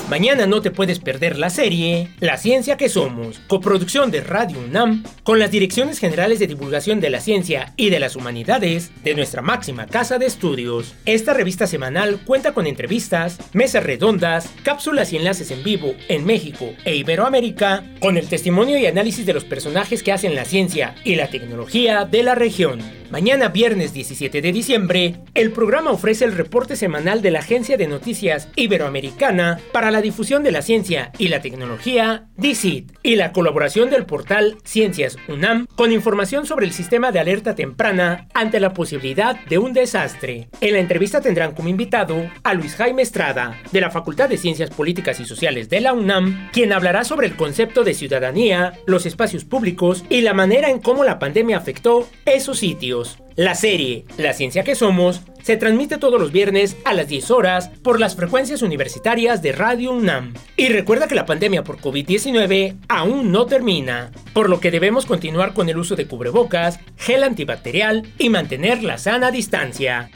Mañana 0.08 0.46
no 0.46 0.62
te 0.62 0.70
puedes 0.70 1.00
perder 1.00 1.38
la 1.38 1.50
serie 1.50 2.08
La 2.18 2.38
Ciencia 2.38 2.78
que 2.78 2.88
Somos, 2.88 3.40
coproducción 3.46 4.10
de 4.10 4.22
Radio 4.22 4.58
UNAM 4.58 5.04
con 5.22 5.38
las 5.38 5.50
direcciones 5.50 5.98
generales 5.98 6.38
de 6.38 6.46
divulgación 6.46 7.00
de 7.00 7.10
la 7.10 7.20
ciencia 7.20 7.74
y 7.76 7.90
de 7.90 8.00
las 8.00 8.16
humanidades 8.16 8.90
de 9.04 9.14
nuestra 9.14 9.42
máxima 9.42 9.86
casa 9.86 10.18
de 10.18 10.24
estudios. 10.24 10.94
Esta 11.04 11.34
revista 11.34 11.66
semanal 11.66 12.20
cuenta 12.24 12.54
con 12.54 12.66
entrevistas, 12.66 13.38
mesas 13.52 13.84
redondas, 13.84 14.48
cápsulas 14.62 15.12
y 15.12 15.18
enlaces 15.18 15.50
en 15.50 15.62
vivo 15.62 15.92
en 16.08 16.24
México 16.24 16.72
e 16.86 16.96
Iberoamérica, 16.96 17.84
con 18.00 18.16
el 18.16 18.28
testimonio 18.28 18.78
y 18.78 18.86
análisis 18.86 19.26
de 19.26 19.34
los 19.34 19.44
personajes 19.44 20.02
que 20.02 20.12
hacen 20.12 20.34
la 20.34 20.46
ciencia 20.46 20.94
y 21.04 21.16
la 21.16 21.28
tecnología 21.28 22.06
de 22.06 22.22
la 22.22 22.34
región. 22.34 22.80
Mañana 23.10 23.48
viernes 23.48 23.94
17 23.94 24.42
de 24.42 24.52
diciembre, 24.52 25.16
el 25.32 25.50
programa 25.50 25.92
ofrece 25.92 26.26
el 26.26 26.36
reporte 26.36 26.76
semanal 26.76 27.22
de 27.22 27.30
la 27.30 27.38
Agencia 27.38 27.78
de 27.78 27.86
Noticias 27.86 28.48
Iberoamericana 28.54 29.60
para 29.72 29.90
la 29.90 30.02
difusión 30.02 30.42
de 30.42 30.52
la 30.52 30.60
ciencia 30.60 31.10
y 31.16 31.28
la 31.28 31.40
tecnología, 31.40 32.26
DICIT, 32.36 32.92
y 33.02 33.16
la 33.16 33.32
colaboración 33.32 33.88
del 33.88 34.04
portal 34.04 34.58
Ciencias 34.62 35.16
UNAM 35.26 35.66
con 35.74 35.90
información 35.90 36.44
sobre 36.44 36.66
el 36.66 36.72
sistema 36.74 37.10
de 37.10 37.18
alerta 37.18 37.54
temprana 37.54 38.28
ante 38.34 38.60
la 38.60 38.74
posibilidad 38.74 39.42
de 39.46 39.56
un 39.56 39.72
desastre. 39.72 40.48
En 40.60 40.74
la 40.74 40.80
entrevista 40.80 41.22
tendrán 41.22 41.54
como 41.54 41.70
invitado 41.70 42.30
a 42.42 42.52
Luis 42.52 42.74
Jaime 42.74 43.00
Estrada, 43.00 43.58
de 43.72 43.80
la 43.80 43.90
Facultad 43.90 44.28
de 44.28 44.36
Ciencias 44.36 44.68
Políticas 44.68 45.18
y 45.18 45.24
Sociales 45.24 45.70
de 45.70 45.80
la 45.80 45.94
UNAM, 45.94 46.50
quien 46.52 46.74
hablará 46.74 47.04
sobre 47.04 47.26
el 47.26 47.36
concepto 47.36 47.84
de 47.84 47.94
ciudadanía, 47.94 48.74
los 48.84 49.06
espacios 49.06 49.46
públicos 49.46 50.04
y 50.10 50.20
la 50.20 50.34
manera 50.34 50.68
en 50.68 50.80
cómo 50.80 51.04
la 51.04 51.18
pandemia 51.18 51.56
afectó 51.56 52.06
esos 52.26 52.58
sitios. 52.58 52.97
La 53.36 53.54
serie 53.54 54.04
La 54.16 54.32
Ciencia 54.32 54.64
que 54.64 54.74
Somos 54.74 55.22
se 55.42 55.56
transmite 55.56 55.98
todos 55.98 56.20
los 56.20 56.32
viernes 56.32 56.76
a 56.84 56.92
las 56.92 57.08
10 57.08 57.30
horas 57.30 57.70
por 57.82 58.00
las 58.00 58.16
frecuencias 58.16 58.62
universitarias 58.62 59.40
de 59.42 59.52
Radio 59.52 59.92
UNAM. 59.92 60.34
Y 60.56 60.68
recuerda 60.68 61.08
que 61.08 61.14
la 61.14 61.26
pandemia 61.26 61.64
por 61.64 61.78
COVID-19 61.78 62.76
aún 62.88 63.32
no 63.32 63.46
termina, 63.46 64.10
por 64.32 64.50
lo 64.50 64.60
que 64.60 64.70
debemos 64.70 65.06
continuar 65.06 65.54
con 65.54 65.68
el 65.68 65.78
uso 65.78 65.96
de 65.96 66.06
cubrebocas, 66.06 66.80
gel 66.96 67.24
antibacterial 67.24 68.02
y 68.18 68.28
mantener 68.28 68.82
la 68.82 68.98
sana 68.98 69.30
distancia. 69.30 70.10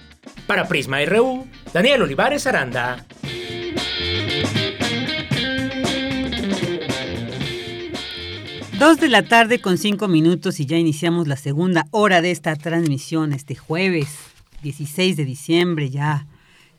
Para 0.46 0.68
Prisma 0.68 1.04
RU, 1.04 1.46
Daniel 1.72 2.02
Olivares 2.02 2.46
Aranda. 2.46 3.06
Dos 8.82 8.98
de 8.98 9.08
la 9.08 9.22
tarde 9.22 9.60
con 9.60 9.78
cinco 9.78 10.08
minutos 10.08 10.58
y 10.58 10.66
ya 10.66 10.76
iniciamos 10.76 11.28
la 11.28 11.36
segunda 11.36 11.86
hora 11.92 12.20
de 12.20 12.32
esta 12.32 12.56
transmisión 12.56 13.32
este 13.32 13.54
jueves 13.54 14.08
16 14.64 15.16
de 15.16 15.24
diciembre, 15.24 15.88
ya, 15.88 16.26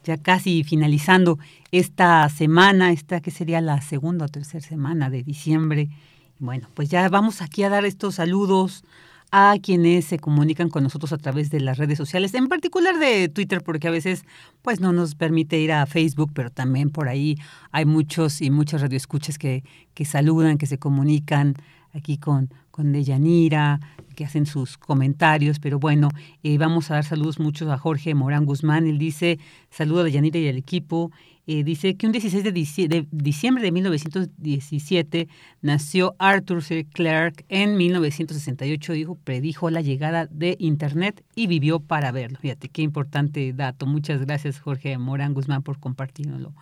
ya 0.03 0.17
casi 0.17 0.65
finalizando 0.65 1.39
esta 1.71 2.27
semana, 2.27 2.91
esta 2.91 3.21
que 3.21 3.31
sería 3.31 3.61
la 3.61 3.79
segunda 3.79 4.25
o 4.25 4.27
tercera 4.27 4.59
semana 4.59 5.09
de 5.09 5.23
diciembre. 5.23 5.87
Bueno, 6.39 6.67
pues 6.73 6.89
ya 6.89 7.07
vamos 7.07 7.41
aquí 7.41 7.63
a 7.63 7.69
dar 7.69 7.85
estos 7.85 8.15
saludos 8.15 8.83
a 9.31 9.55
quienes 9.63 10.03
se 10.03 10.19
comunican 10.19 10.67
con 10.69 10.83
nosotros 10.83 11.13
a 11.13 11.17
través 11.17 11.51
de 11.51 11.61
las 11.61 11.77
redes 11.77 11.97
sociales, 11.97 12.33
en 12.33 12.49
particular 12.49 12.99
de 12.99 13.29
Twitter, 13.29 13.63
porque 13.63 13.87
a 13.87 13.91
veces 13.91 14.25
pues 14.63 14.79
no 14.79 14.93
nos 14.93 15.13
permite 15.13 15.59
ir 15.59 15.71
a 15.71 15.85
Facebook, 15.85 16.31
pero 16.33 16.49
también 16.49 16.89
por 16.89 17.09
ahí 17.09 17.37
hay 17.71 17.85
muchos 17.85 18.41
y 18.41 18.49
muchas 18.49 18.81
radioescuchas 18.81 19.37
que, 19.37 19.63
que 19.93 20.05
saludan, 20.05 20.57
que 20.57 20.65
se 20.65 20.79
comunican 20.79 21.55
aquí 21.93 22.17
con, 22.17 22.49
con 22.71 22.91
Deyanira, 22.91 23.79
que 24.15 24.25
hacen 24.25 24.45
sus 24.45 24.77
comentarios, 24.77 25.59
pero 25.59 25.79
bueno, 25.79 26.09
eh, 26.41 26.57
vamos 26.57 26.89
a 26.89 26.95
dar 26.95 27.05
saludos 27.05 27.39
muchos 27.39 27.69
a 27.69 27.77
Jorge 27.77 28.15
Morán 28.15 28.45
Guzmán, 28.45 28.87
él 28.87 28.97
dice, 28.97 29.37
saludo 29.69 30.01
a 30.01 30.03
Deyanira 30.05 30.39
y 30.39 30.47
al 30.47 30.57
equipo, 30.57 31.11
eh, 31.45 31.63
dice 31.65 31.95
que 31.95 32.05
un 32.05 32.13
16 32.13 32.43
de, 32.43 32.51
de, 32.51 33.07
diciembre 33.11 33.63
de 33.63 33.71
1917 33.73 35.27
nació 35.61 36.15
Arthur 36.17 36.63
C. 36.63 36.85
Clarke, 36.85 37.43
en 37.49 37.75
1968 37.75 38.93
dijo, 38.93 39.15
predijo 39.15 39.69
la 39.69 39.81
llegada 39.81 40.27
de 40.27 40.55
Internet 40.57 41.21
y 41.35 41.47
vivió 41.47 41.81
para 41.81 42.13
verlo. 42.13 42.39
Fíjate, 42.39 42.69
qué 42.69 42.81
importante 42.81 43.51
dato. 43.51 43.85
Muchas 43.85 44.21
gracias 44.21 44.52
Jorge 44.59 44.97
Morán 44.97 45.33
Guzmán 45.33 45.63
por 45.63 45.79
compartirlo. 45.79 46.53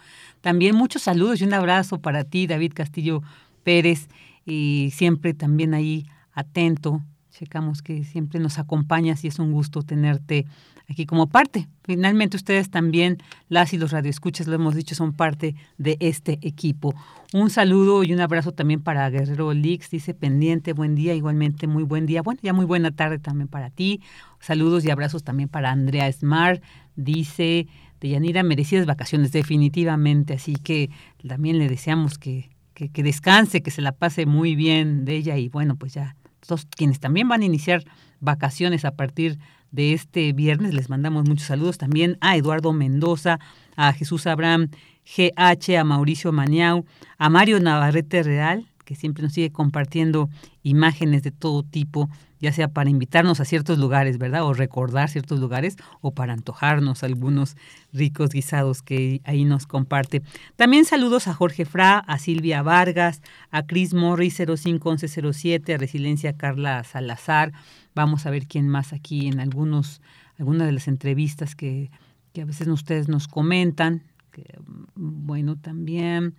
También 0.42 0.76
muchos 0.76 1.04
saludos 1.04 1.42
y 1.42 1.44
un 1.44 1.54
abrazo 1.54 2.00
para 2.00 2.24
ti, 2.24 2.48
David 2.48 2.74
Castillo 2.74 3.22
Pérez 3.64 4.08
y 4.46 4.90
siempre 4.94 5.34
también 5.34 5.74
ahí 5.74 6.06
atento. 6.34 7.02
Checamos 7.32 7.82
que 7.82 8.04
siempre 8.04 8.40
nos 8.40 8.60
acompañas 8.60 9.24
y 9.24 9.28
es 9.28 9.40
un 9.40 9.52
gusto 9.52 9.84
tenerte 9.84 10.46
aquí 10.92 11.06
como 11.06 11.28
parte. 11.28 11.68
Finalmente 11.84 12.38
ustedes 12.38 12.70
también, 12.70 13.18
las 13.50 13.74
y 13.74 13.78
los 13.78 13.92
radioescuchas, 13.92 14.48
lo 14.48 14.56
hemos 14.56 14.76
dicho, 14.76 14.94
son 14.94 15.14
parte 15.14 15.56
de 15.78 15.98
este 16.00 16.40
equipo. 16.42 16.94
Un 17.34 17.50
saludo 17.50 18.04
y 18.04 18.14
un 18.14 18.20
abrazo 18.20 18.52
también 18.52 18.82
para 18.82 19.10
Guerrero 19.10 19.54
Lix, 19.54 19.90
dice 19.90 20.14
pendiente, 20.14 20.74
buen 20.74 20.96
día, 20.96 21.16
igualmente 21.16 21.68
muy 21.68 21.84
buen 21.84 22.06
día. 22.06 22.22
Bueno, 22.22 22.40
ya 22.44 22.54
muy 22.54 22.66
buena 22.66 22.92
tarde 22.92 23.20
también 23.20 23.48
para 23.48 23.70
ti. 23.70 24.02
Saludos 24.40 24.84
y 24.86 24.92
abrazos 24.92 25.24
también 25.24 25.50
para 25.50 25.72
Andrea 25.72 26.12
Smart, 26.12 26.62
dice 26.96 27.68
de 28.00 28.10
Yanira, 28.10 28.44
merecidas 28.44 28.86
vacaciones 28.86 29.32
definitivamente, 29.32 30.34
así 30.34 30.56
que 30.56 30.90
también 31.22 31.60
le 31.60 31.70
deseamos 31.70 32.18
que 32.18 32.50
que, 32.90 33.04
descanse, 33.04 33.62
que 33.62 33.72
se 33.72 33.82
la 33.82 33.92
pase 33.92 34.26
muy 34.26 34.56
bien 34.56 35.06
de 35.06 35.16
ella. 35.16 35.38
Y 35.38 35.50
bueno, 35.50 35.76
pues 35.76 35.94
ya 35.94 36.16
todos 36.46 36.66
quienes 36.66 37.00
también 37.00 37.28
van 37.28 37.42
a 37.42 37.46
iniciar 37.46 37.84
vacaciones 38.20 38.86
a 38.86 38.92
partir 38.92 39.38
de 39.72 39.94
este 39.94 40.34
viernes, 40.34 40.74
les 40.74 40.90
mandamos 40.90 41.28
muchos 41.28 41.48
saludos 41.48 41.78
también 41.78 42.18
a 42.20 42.36
Eduardo 42.36 42.74
Mendoza, 42.74 43.40
a 43.78 43.94
Jesús 43.94 44.28
Abraham 44.28 44.68
GH, 45.06 45.78
a 45.78 45.84
Mauricio 45.86 46.34
Maniau, 46.34 46.86
a 47.18 47.30
Mario 47.30 47.60
Navarrete 47.62 48.22
Real, 48.22 48.68
que 48.92 48.96
siempre 48.98 49.24
nos 49.24 49.32
sigue 49.32 49.54
compartiendo 49.54 50.30
imágenes 50.64 51.24
de 51.24 51.32
todo 51.32 51.64
tipo, 51.64 52.10
ya 52.42 52.52
sea 52.52 52.68
para 52.68 52.90
invitarnos 52.90 53.40
a 53.40 53.46
ciertos 53.46 53.78
lugares, 53.78 54.18
¿verdad? 54.18 54.44
O 54.44 54.54
recordar 54.54 55.08
ciertos 55.08 55.40
lugares, 55.40 55.78
o 56.02 56.12
para 56.12 56.34
antojarnos 56.34 57.02
algunos 57.02 57.56
ricos 57.94 58.32
guisados 58.32 58.82
que 58.82 59.22
ahí 59.24 59.46
nos 59.46 59.66
comparte. 59.66 60.24
También 60.58 60.84
saludos 60.84 61.30
a 61.30 61.34
Jorge 61.34 61.64
Fra, 61.64 62.00
a 62.00 62.20
Silvia 62.20 62.64
Vargas, 62.64 63.22
a 63.50 63.64
Chris 63.66 63.94
Morris 63.94 64.42
051107, 64.42 65.74
a 65.74 65.78
Resiliencia 65.78 66.34
Carla 66.34 66.84
Salazar. 66.84 67.54
Vamos 67.96 68.26
a 68.26 68.30
ver 68.30 68.46
quién 68.46 68.68
más 68.68 68.92
aquí 68.92 69.30
en 69.30 69.40
algunos, 69.40 70.02
algunas 70.38 70.68
de 70.68 70.74
las 70.74 70.90
entrevistas 70.90 71.56
que, 71.56 71.92
que 72.34 72.42
a 72.42 72.46
veces 72.46 72.68
ustedes 72.68 73.08
nos 73.08 73.30
comentan. 73.30 74.04
Que, 74.34 74.60
bueno, 74.96 75.56
también 75.56 76.36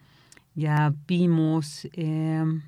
ya 0.54 0.94
vimos, 1.06 1.88
em, 1.92 2.62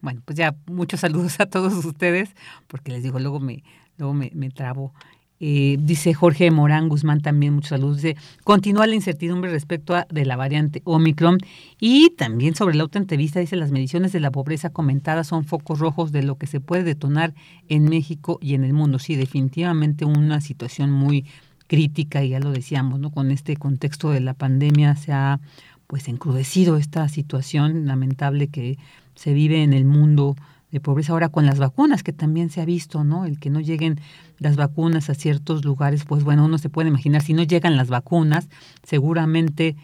bueno, 0.00 0.22
pues 0.24 0.38
ya 0.38 0.54
muchos 0.66 1.00
saludos 1.00 1.40
a 1.40 1.46
todos 1.46 1.84
ustedes, 1.84 2.30
porque 2.66 2.92
les 2.92 3.02
digo, 3.02 3.18
luego 3.18 3.40
me, 3.40 3.62
luego 3.98 4.14
me, 4.14 4.30
me 4.34 4.50
trabo. 4.50 4.92
Eh, 5.38 5.76
dice 5.78 6.14
Jorge 6.14 6.50
Morán 6.50 6.88
Guzmán 6.88 7.20
también, 7.20 7.52
muchos 7.54 7.70
saludos. 7.70 7.96
Dice, 7.98 8.16
continúa 8.42 8.86
la 8.86 8.94
incertidumbre 8.94 9.50
respecto 9.50 9.94
a 9.94 10.06
de 10.08 10.24
la 10.24 10.36
variante 10.36 10.80
Omicron 10.84 11.38
y 11.78 12.10
también 12.16 12.54
sobre 12.54 12.74
la 12.74 12.84
otra 12.84 13.00
entrevista 13.00 13.40
dice, 13.40 13.56
las 13.56 13.70
mediciones 13.70 14.12
de 14.12 14.20
la 14.20 14.30
pobreza 14.30 14.70
comentadas 14.70 15.26
son 15.26 15.44
focos 15.44 15.78
rojos 15.78 16.10
de 16.10 16.22
lo 16.22 16.36
que 16.36 16.46
se 16.46 16.60
puede 16.60 16.84
detonar 16.84 17.34
en 17.68 17.84
México 17.84 18.38
y 18.40 18.54
en 18.54 18.64
el 18.64 18.72
mundo. 18.72 18.98
Sí, 18.98 19.14
definitivamente 19.14 20.06
una 20.06 20.40
situación 20.40 20.90
muy 20.90 21.26
crítica, 21.66 22.24
y 22.24 22.30
ya 22.30 22.40
lo 22.40 22.52
decíamos, 22.52 23.00
¿no? 23.00 23.10
Con 23.10 23.30
este 23.30 23.56
contexto 23.56 24.10
de 24.10 24.20
la 24.20 24.34
pandemia 24.34 24.96
se 24.96 25.12
ha 25.12 25.40
pues 25.86 26.08
encrudecido 26.08 26.76
esta 26.76 27.08
situación 27.08 27.86
lamentable 27.86 28.48
que 28.48 28.78
se 29.14 29.32
vive 29.32 29.62
en 29.62 29.72
el 29.72 29.84
mundo 29.84 30.36
de 30.70 30.80
pobreza 30.80 31.12
ahora 31.12 31.28
con 31.28 31.46
las 31.46 31.58
vacunas, 31.58 32.02
que 32.02 32.12
también 32.12 32.50
se 32.50 32.60
ha 32.60 32.64
visto, 32.64 33.04
¿no? 33.04 33.24
El 33.24 33.38
que 33.38 33.50
no 33.50 33.60
lleguen 33.60 34.00
las 34.38 34.56
vacunas 34.56 35.08
a 35.10 35.14
ciertos 35.14 35.64
lugares, 35.64 36.04
pues 36.04 36.24
bueno, 36.24 36.44
uno 36.44 36.58
se 36.58 36.68
puede 36.68 36.88
imaginar, 36.88 37.22
si 37.22 37.32
no 37.32 37.42
llegan 37.42 37.76
las 37.76 37.88
vacunas, 37.88 38.48
seguramente 38.82 39.76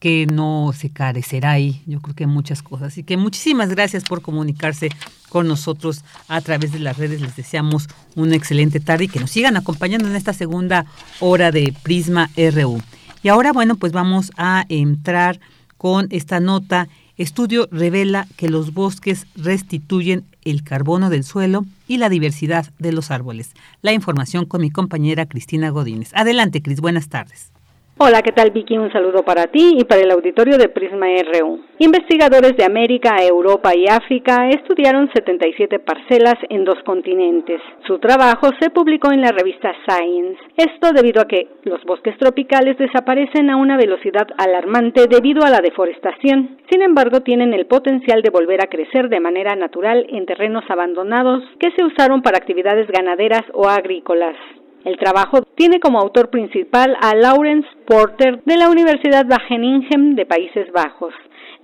que 0.00 0.26
no 0.26 0.72
se 0.76 0.90
carecerá 0.90 1.52
ahí, 1.52 1.82
yo 1.86 2.00
creo 2.00 2.14
que 2.14 2.26
muchas 2.26 2.62
cosas. 2.62 2.88
Así 2.88 3.04
que 3.04 3.16
muchísimas 3.16 3.70
gracias 3.70 4.04
por 4.04 4.20
comunicarse 4.20 4.90
con 5.30 5.48
nosotros 5.48 6.04
a 6.28 6.40
través 6.40 6.72
de 6.72 6.78
las 6.78 6.98
redes. 6.98 7.20
Les 7.20 7.36
deseamos 7.36 7.88
una 8.14 8.36
excelente 8.36 8.80
tarde 8.80 9.04
y 9.04 9.08
que 9.08 9.20
nos 9.20 9.30
sigan 9.30 9.56
acompañando 9.56 10.06
en 10.06 10.16
esta 10.16 10.32
segunda 10.32 10.84
hora 11.20 11.50
de 11.50 11.74
Prisma 11.82 12.30
RU. 12.36 12.82
Y 13.24 13.30
ahora, 13.30 13.54
bueno, 13.54 13.76
pues 13.76 13.92
vamos 13.92 14.32
a 14.36 14.66
entrar 14.68 15.40
con 15.78 16.08
esta 16.10 16.40
nota. 16.40 16.88
Estudio 17.16 17.68
revela 17.72 18.28
que 18.36 18.50
los 18.50 18.74
bosques 18.74 19.26
restituyen 19.34 20.26
el 20.44 20.62
carbono 20.62 21.08
del 21.08 21.24
suelo 21.24 21.64
y 21.88 21.96
la 21.96 22.10
diversidad 22.10 22.70
de 22.78 22.92
los 22.92 23.10
árboles. 23.10 23.52
La 23.80 23.94
información 23.94 24.44
con 24.44 24.60
mi 24.60 24.70
compañera 24.70 25.24
Cristina 25.24 25.70
Godínez. 25.70 26.10
Adelante, 26.12 26.60
Cris, 26.60 26.82
buenas 26.82 27.08
tardes. 27.08 27.50
Hola, 27.96 28.22
¿qué 28.22 28.32
tal 28.32 28.50
Vicky? 28.50 28.76
Un 28.76 28.90
saludo 28.90 29.22
para 29.22 29.46
ti 29.46 29.76
y 29.78 29.84
para 29.84 30.00
el 30.02 30.10
auditorio 30.10 30.58
de 30.58 30.68
Prisma 30.68 31.06
RU. 31.06 31.60
Investigadores 31.78 32.56
de 32.56 32.64
América, 32.64 33.14
Europa 33.22 33.70
y 33.72 33.86
África 33.86 34.48
estudiaron 34.48 35.08
77 35.14 35.78
parcelas 35.78 36.34
en 36.48 36.64
dos 36.64 36.82
continentes. 36.84 37.60
Su 37.86 38.00
trabajo 38.00 38.48
se 38.58 38.70
publicó 38.70 39.12
en 39.12 39.20
la 39.20 39.30
revista 39.30 39.72
Science. 39.86 40.40
Esto 40.56 40.90
debido 40.92 41.22
a 41.22 41.28
que 41.28 41.46
los 41.62 41.84
bosques 41.84 42.18
tropicales 42.18 42.76
desaparecen 42.78 43.48
a 43.48 43.56
una 43.56 43.76
velocidad 43.76 44.26
alarmante 44.38 45.06
debido 45.06 45.44
a 45.44 45.50
la 45.50 45.60
deforestación. 45.60 46.58
Sin 46.72 46.82
embargo, 46.82 47.20
tienen 47.20 47.54
el 47.54 47.66
potencial 47.66 48.22
de 48.22 48.30
volver 48.30 48.60
a 48.60 48.68
crecer 48.68 49.08
de 49.08 49.20
manera 49.20 49.54
natural 49.54 50.04
en 50.08 50.26
terrenos 50.26 50.64
abandonados 50.68 51.44
que 51.60 51.70
se 51.76 51.84
usaron 51.84 52.22
para 52.22 52.38
actividades 52.38 52.88
ganaderas 52.88 53.44
o 53.52 53.68
agrícolas. 53.68 54.34
El 54.84 54.98
trabajo 54.98 55.40
tiene 55.54 55.80
como 55.80 55.98
autor 55.98 56.28
principal 56.28 56.94
a 57.00 57.14
Lawrence 57.14 57.68
Porter 57.86 58.42
de 58.44 58.56
la 58.58 58.68
Universidad 58.68 59.26
Wageningen 59.26 60.14
de 60.14 60.26
Países 60.26 60.70
Bajos. 60.72 61.14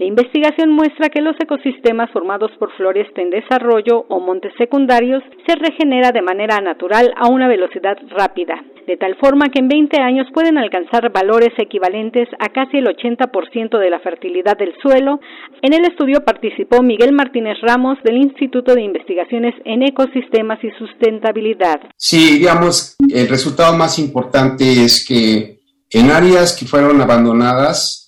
La 0.00 0.06
investigación 0.06 0.72
muestra 0.72 1.10
que 1.10 1.20
los 1.20 1.36
ecosistemas 1.38 2.10
formados 2.10 2.50
por 2.58 2.74
floresta 2.74 3.20
en 3.20 3.28
desarrollo 3.28 4.06
o 4.08 4.18
montes 4.18 4.50
secundarios 4.56 5.22
se 5.46 5.56
regenera 5.56 6.10
de 6.10 6.22
manera 6.22 6.58
natural 6.62 7.12
a 7.18 7.28
una 7.28 7.48
velocidad 7.48 7.98
rápida, 8.08 8.64
de 8.86 8.96
tal 8.96 9.16
forma 9.16 9.50
que 9.50 9.58
en 9.58 9.68
20 9.68 10.00
años 10.00 10.26
pueden 10.32 10.56
alcanzar 10.56 11.12
valores 11.12 11.50
equivalentes 11.58 12.28
a 12.38 12.48
casi 12.48 12.78
el 12.78 12.86
80% 12.86 13.78
de 13.78 13.90
la 13.90 14.00
fertilidad 14.00 14.56
del 14.56 14.72
suelo. 14.80 15.20
En 15.60 15.74
el 15.74 15.84
estudio 15.84 16.24
participó 16.24 16.82
Miguel 16.82 17.12
Martínez 17.12 17.58
Ramos 17.60 17.98
del 18.02 18.16
Instituto 18.16 18.74
de 18.74 18.80
Investigaciones 18.80 19.54
en 19.66 19.82
Ecosistemas 19.82 20.64
y 20.64 20.70
Sustentabilidad. 20.78 21.78
Sí, 21.98 22.38
digamos, 22.38 22.96
el 23.06 23.28
resultado 23.28 23.76
más 23.76 23.98
importante 23.98 24.64
es 24.82 25.06
que 25.06 25.60
en 25.90 26.10
áreas 26.10 26.56
que 26.58 26.64
fueron 26.64 27.02
abandonadas, 27.02 27.99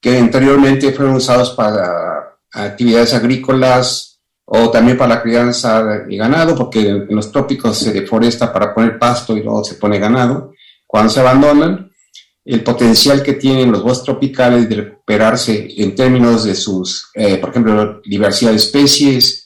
que 0.00 0.18
anteriormente 0.18 0.92
fueron 0.92 1.16
usados 1.16 1.50
para 1.50 2.38
actividades 2.52 3.14
agrícolas 3.14 4.20
o 4.44 4.70
también 4.70 4.98
para 4.98 5.14
la 5.14 5.22
crianza 5.22 5.84
de 5.84 6.16
ganado, 6.16 6.56
porque 6.56 6.80
en 6.88 7.14
los 7.14 7.30
trópicos 7.30 7.78
se 7.78 7.92
deforesta 7.92 8.52
para 8.52 8.74
poner 8.74 8.98
pasto 8.98 9.36
y 9.36 9.42
luego 9.42 9.62
se 9.62 9.74
pone 9.74 9.98
ganado. 9.98 10.52
Cuando 10.86 11.10
se 11.10 11.20
abandonan, 11.20 11.90
el 12.44 12.64
potencial 12.64 13.22
que 13.22 13.34
tienen 13.34 13.70
los 13.70 13.82
bosques 13.82 14.06
tropicales 14.06 14.68
de 14.68 14.74
recuperarse 14.76 15.68
en 15.76 15.94
términos 15.94 16.44
de 16.44 16.56
sus, 16.56 17.10
eh, 17.14 17.36
por 17.36 17.50
ejemplo, 17.50 18.00
diversidad 18.04 18.50
de 18.50 18.56
especies, 18.56 19.40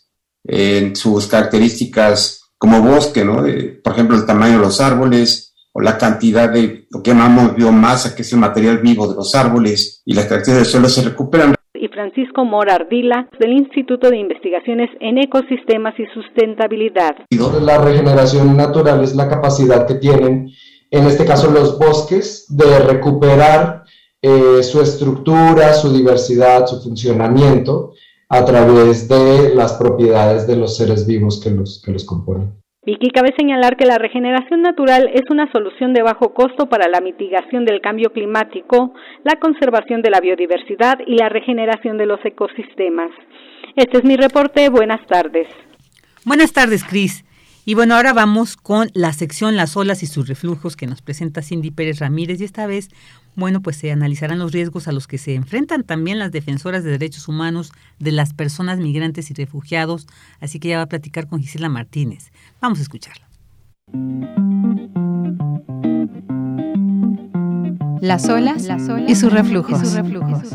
en 0.46 0.94
sus 0.94 1.26
características 1.26 2.42
como 2.58 2.82
bosque, 2.82 3.24
¿no? 3.24 3.44
por 3.82 3.92
ejemplo, 3.92 4.16
el 4.16 4.26
tamaño 4.26 4.54
de 4.54 4.64
los 4.64 4.80
árboles, 4.80 5.43
o 5.74 5.80
la 5.80 5.98
cantidad 5.98 6.50
de 6.50 6.86
lo 6.90 7.02
que 7.02 7.10
llamamos 7.10 7.56
biomasa, 7.56 8.14
que 8.14 8.22
es 8.22 8.32
el 8.32 8.38
material 8.38 8.78
vivo 8.78 9.08
de 9.08 9.16
los 9.16 9.34
árboles 9.34 10.02
y 10.04 10.14
las 10.14 10.26
características 10.26 10.56
del 10.56 10.66
suelo 10.66 10.88
se 10.88 11.02
recuperan. 11.02 11.54
Y 11.74 11.88
Francisco 11.88 12.44
Mora 12.44 12.76
Ardila, 12.76 13.28
del 13.40 13.52
Instituto 13.52 14.08
de 14.08 14.18
Investigaciones 14.18 14.88
en 15.00 15.18
Ecosistemas 15.18 15.94
y 15.98 16.06
Sustentabilidad. 16.14 17.16
La 17.60 17.78
regeneración 17.78 18.56
natural 18.56 19.02
es 19.02 19.16
la 19.16 19.28
capacidad 19.28 19.86
que 19.86 19.96
tienen, 19.96 20.48
en 20.90 21.06
este 21.06 21.24
caso 21.24 21.50
los 21.50 21.76
bosques, 21.76 22.46
de 22.48 22.78
recuperar 22.78 23.82
eh, 24.22 24.62
su 24.62 24.80
estructura, 24.80 25.74
su 25.74 25.92
diversidad, 25.92 26.66
su 26.68 26.80
funcionamiento 26.80 27.94
a 28.28 28.44
través 28.44 29.08
de 29.08 29.54
las 29.54 29.72
propiedades 29.74 30.46
de 30.46 30.56
los 30.56 30.76
seres 30.76 31.04
vivos 31.06 31.40
que 31.42 31.50
los, 31.50 31.82
que 31.84 31.90
los 31.90 32.04
componen. 32.04 32.63
Vicky 32.86 33.08
cabe 33.10 33.32
señalar 33.36 33.76
que 33.76 33.86
la 33.86 33.96
regeneración 33.96 34.60
natural 34.60 35.10
es 35.14 35.22
una 35.30 35.50
solución 35.52 35.94
de 35.94 36.02
bajo 36.02 36.34
costo 36.34 36.68
para 36.68 36.86
la 36.88 37.00
mitigación 37.00 37.64
del 37.64 37.80
cambio 37.80 38.12
climático, 38.12 38.92
la 39.24 39.40
conservación 39.40 40.02
de 40.02 40.10
la 40.10 40.20
biodiversidad 40.20 40.98
y 41.06 41.16
la 41.16 41.30
regeneración 41.30 41.96
de 41.96 42.04
los 42.04 42.22
ecosistemas. 42.24 43.10
Este 43.74 43.98
es 43.98 44.04
mi 44.04 44.16
reporte. 44.16 44.68
Buenas 44.68 45.04
tardes. 45.06 45.48
Buenas 46.26 46.52
tardes, 46.52 46.84
Cris. 46.84 47.24
Y 47.64 47.72
bueno, 47.72 47.94
ahora 47.94 48.12
vamos 48.12 48.58
con 48.58 48.88
la 48.92 49.14
sección 49.14 49.56
Las 49.56 49.76
olas 49.78 50.02
y 50.02 50.06
sus 50.06 50.28
reflujos 50.28 50.76
que 50.76 50.86
nos 50.86 51.00
presenta 51.00 51.40
Cindy 51.40 51.70
Pérez 51.70 52.00
Ramírez 52.00 52.38
y 52.42 52.44
esta 52.44 52.66
vez, 52.66 52.90
bueno, 53.36 53.60
pues 53.60 53.76
se 53.76 53.90
analizarán 53.90 54.38
los 54.38 54.52
riesgos 54.52 54.88
a 54.88 54.92
los 54.92 55.06
que 55.06 55.18
se 55.18 55.34
enfrentan 55.34 55.82
también 55.82 56.18
las 56.18 56.32
defensoras 56.32 56.84
de 56.84 56.90
derechos 56.90 57.28
humanos 57.28 57.72
de 57.98 58.12
las 58.12 58.32
personas 58.32 58.78
migrantes 58.78 59.30
y 59.30 59.34
refugiados, 59.34 60.06
así 60.40 60.60
que 60.60 60.68
ya 60.68 60.76
va 60.78 60.84
a 60.84 60.88
platicar 60.88 61.26
con 61.26 61.40
Gisela 61.40 61.68
Martínez. 61.68 62.30
Vamos 62.60 62.78
a 62.78 62.82
escucharla. 62.82 63.28
Las 68.00 68.28
olas, 68.28 68.68
y 69.08 69.14
sus. 69.14 69.80
Y 69.80 69.80
sus 69.80 69.94
reflujos. 69.94 70.52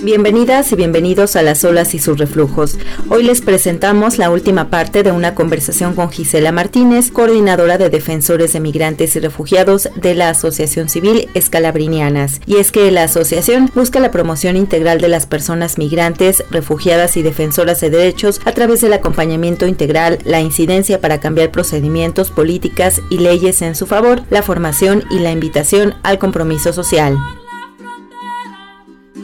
Bienvenidas 0.00 0.70
y 0.70 0.76
bienvenidos 0.76 1.34
a 1.34 1.42
Las 1.42 1.64
olas 1.64 1.92
y 1.92 1.98
sus 1.98 2.18
reflujos. 2.18 2.78
Hoy 3.10 3.24
les 3.24 3.40
presentamos 3.40 4.16
la 4.16 4.30
última 4.30 4.70
parte 4.70 5.02
de 5.02 5.10
una 5.10 5.34
conversación 5.34 5.96
con 5.96 6.08
Gisela 6.08 6.52
Martínez, 6.52 7.10
coordinadora 7.10 7.78
de 7.78 7.90
defensores 7.90 8.52
de 8.52 8.60
migrantes 8.60 9.16
y 9.16 9.18
refugiados 9.18 9.88
de 9.96 10.14
la 10.14 10.30
Asociación 10.30 10.88
Civil 10.88 11.28
Escalabrinianas. 11.34 12.40
Y 12.46 12.58
es 12.58 12.70
que 12.70 12.92
la 12.92 13.02
asociación 13.02 13.72
busca 13.74 13.98
la 13.98 14.12
promoción 14.12 14.56
integral 14.56 15.00
de 15.00 15.08
las 15.08 15.26
personas 15.26 15.78
migrantes, 15.78 16.44
refugiadas 16.48 17.16
y 17.16 17.22
defensoras 17.22 17.80
de 17.80 17.90
derechos 17.90 18.40
a 18.44 18.52
través 18.52 18.80
del 18.82 18.92
acompañamiento 18.92 19.66
integral, 19.66 20.20
la 20.24 20.40
incidencia 20.40 21.00
para 21.00 21.18
cambiar 21.18 21.50
procedimientos, 21.50 22.30
políticas 22.30 23.02
y 23.10 23.18
leyes 23.18 23.62
en 23.62 23.74
su 23.74 23.88
favor, 23.88 24.22
la 24.30 24.42
formación 24.42 25.02
y 25.10 25.18
la 25.18 25.32
invitación 25.32 25.94
al 26.04 26.20
compromiso 26.20 26.72
social 26.72 27.18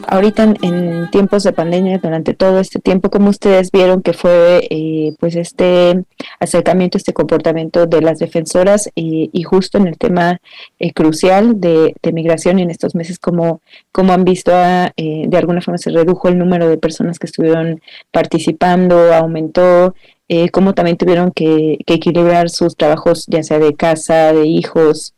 ahorita 0.07 0.55
en, 0.61 1.09
tiempos 1.11 1.43
de 1.43 1.53
pandemia, 1.53 1.97
durante 1.99 2.33
todo 2.33 2.59
este 2.59 2.79
tiempo, 2.79 3.09
como 3.09 3.29
ustedes 3.29 3.71
vieron 3.71 4.01
que 4.01 4.13
fue 4.13 4.67
eh, 4.69 5.15
pues 5.19 5.35
este 5.35 6.03
acercamiento, 6.39 6.97
este 6.97 7.13
comportamiento 7.13 7.85
de 7.85 8.01
las 8.01 8.19
defensoras 8.19 8.89
y, 8.95 9.43
justo 9.43 9.77
en 9.77 9.87
el 9.87 9.97
tema 9.97 10.39
eh, 10.79 10.93
crucial 10.93 11.59
de, 11.59 11.95
migración 12.13 12.59
en 12.59 12.71
estos 12.71 12.95
meses, 12.95 13.19
como, 13.19 13.61
como 13.91 14.13
han 14.13 14.23
visto, 14.23 14.51
eh, 14.53 15.25
de 15.27 15.37
alguna 15.37 15.61
forma 15.61 15.77
se 15.77 15.91
redujo 15.91 16.29
el 16.29 16.37
número 16.37 16.69
de 16.69 16.77
personas 16.77 17.19
que 17.19 17.27
estuvieron 17.27 17.81
participando, 18.11 19.13
aumentó, 19.13 19.95
eh, 20.29 20.49
como 20.49 20.73
también 20.73 20.97
tuvieron 20.97 21.31
que, 21.31 21.77
que, 21.85 21.95
equilibrar 21.95 22.49
sus 22.49 22.75
trabajos, 22.75 23.25
ya 23.27 23.43
sea 23.43 23.59
de 23.59 23.75
casa, 23.75 24.33
de 24.33 24.47
hijos, 24.47 25.13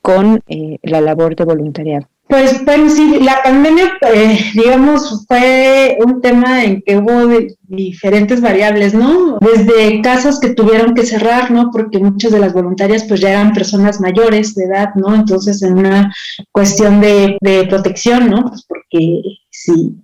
con 0.00 0.42
la 0.82 1.00
labor 1.02 1.36
de 1.36 1.44
voluntariado. 1.44 2.11
Pues 2.32 2.64
bueno, 2.64 2.88
sí, 2.88 3.18
la 3.20 3.42
pandemia, 3.42 3.92
eh, 4.10 4.38
digamos, 4.54 5.26
fue 5.28 5.98
un 6.02 6.22
tema 6.22 6.64
en 6.64 6.80
que 6.80 6.96
hubo 6.96 7.28
diferentes 7.64 8.40
variables, 8.40 8.94
¿no? 8.94 9.36
Desde 9.38 10.00
casas 10.00 10.40
que 10.40 10.54
tuvieron 10.54 10.94
que 10.94 11.04
cerrar, 11.04 11.50
¿no? 11.50 11.70
Porque 11.70 11.98
muchas 11.98 12.32
de 12.32 12.38
las 12.38 12.54
voluntarias 12.54 13.04
pues 13.04 13.20
ya 13.20 13.32
eran 13.32 13.52
personas 13.52 14.00
mayores 14.00 14.54
de 14.54 14.64
edad, 14.64 14.94
¿no? 14.94 15.14
Entonces 15.14 15.60
en 15.60 15.76
una 15.76 16.10
cuestión 16.52 17.02
de, 17.02 17.36
de 17.42 17.66
protección, 17.66 18.30
¿no? 18.30 18.46
Pues 18.48 18.64
porque 18.66 19.20
si 19.50 19.94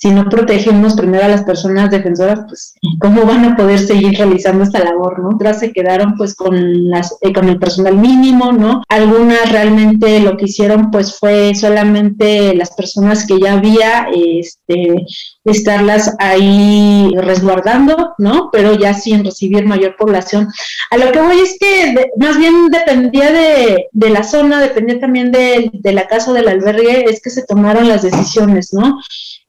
si 0.00 0.10
no 0.10 0.28
protegemos 0.28 0.94
primero 0.94 1.24
a 1.24 1.28
las 1.28 1.42
personas 1.42 1.90
defensoras, 1.90 2.44
pues 2.46 2.74
cómo 3.00 3.26
van 3.26 3.44
a 3.44 3.56
poder 3.56 3.80
seguir 3.80 4.16
realizando 4.16 4.62
esta 4.62 4.78
labor, 4.78 5.18
¿no? 5.18 5.30
Otras 5.30 5.58
se 5.58 5.72
quedaron 5.72 6.14
pues 6.16 6.36
con 6.36 6.88
las 6.88 7.16
eh, 7.20 7.32
con 7.32 7.48
el 7.48 7.58
personal 7.58 7.96
mínimo, 7.96 8.52
¿no? 8.52 8.84
Algunas 8.88 9.50
realmente 9.50 10.20
lo 10.20 10.36
que 10.36 10.44
hicieron 10.44 10.92
pues 10.92 11.18
fue 11.18 11.52
solamente 11.56 12.54
las 12.54 12.70
personas 12.76 13.26
que 13.26 13.40
ya 13.40 13.54
había 13.54 14.06
este 14.14 15.04
estarlas 15.44 16.14
ahí 16.20 17.10
resguardando, 17.16 18.14
¿no? 18.18 18.50
Pero 18.52 18.74
ya 18.74 18.94
sin 18.94 19.24
recibir 19.24 19.66
mayor 19.66 19.96
población. 19.96 20.46
A 20.92 20.96
lo 20.96 21.10
que 21.10 21.20
voy 21.20 21.40
es 21.40 21.56
que 21.58 22.12
más 22.18 22.38
bien 22.38 22.68
dependía 22.68 23.32
de, 23.32 23.86
de, 23.90 24.10
la 24.10 24.22
zona, 24.22 24.60
dependía 24.60 25.00
también 25.00 25.32
de, 25.32 25.70
de 25.72 25.92
la 25.92 26.06
casa 26.06 26.32
del 26.32 26.46
albergue, 26.46 27.06
es 27.10 27.20
que 27.20 27.30
se 27.30 27.44
tomaron 27.44 27.88
las 27.88 28.02
decisiones, 28.02 28.72
¿no? 28.72 28.96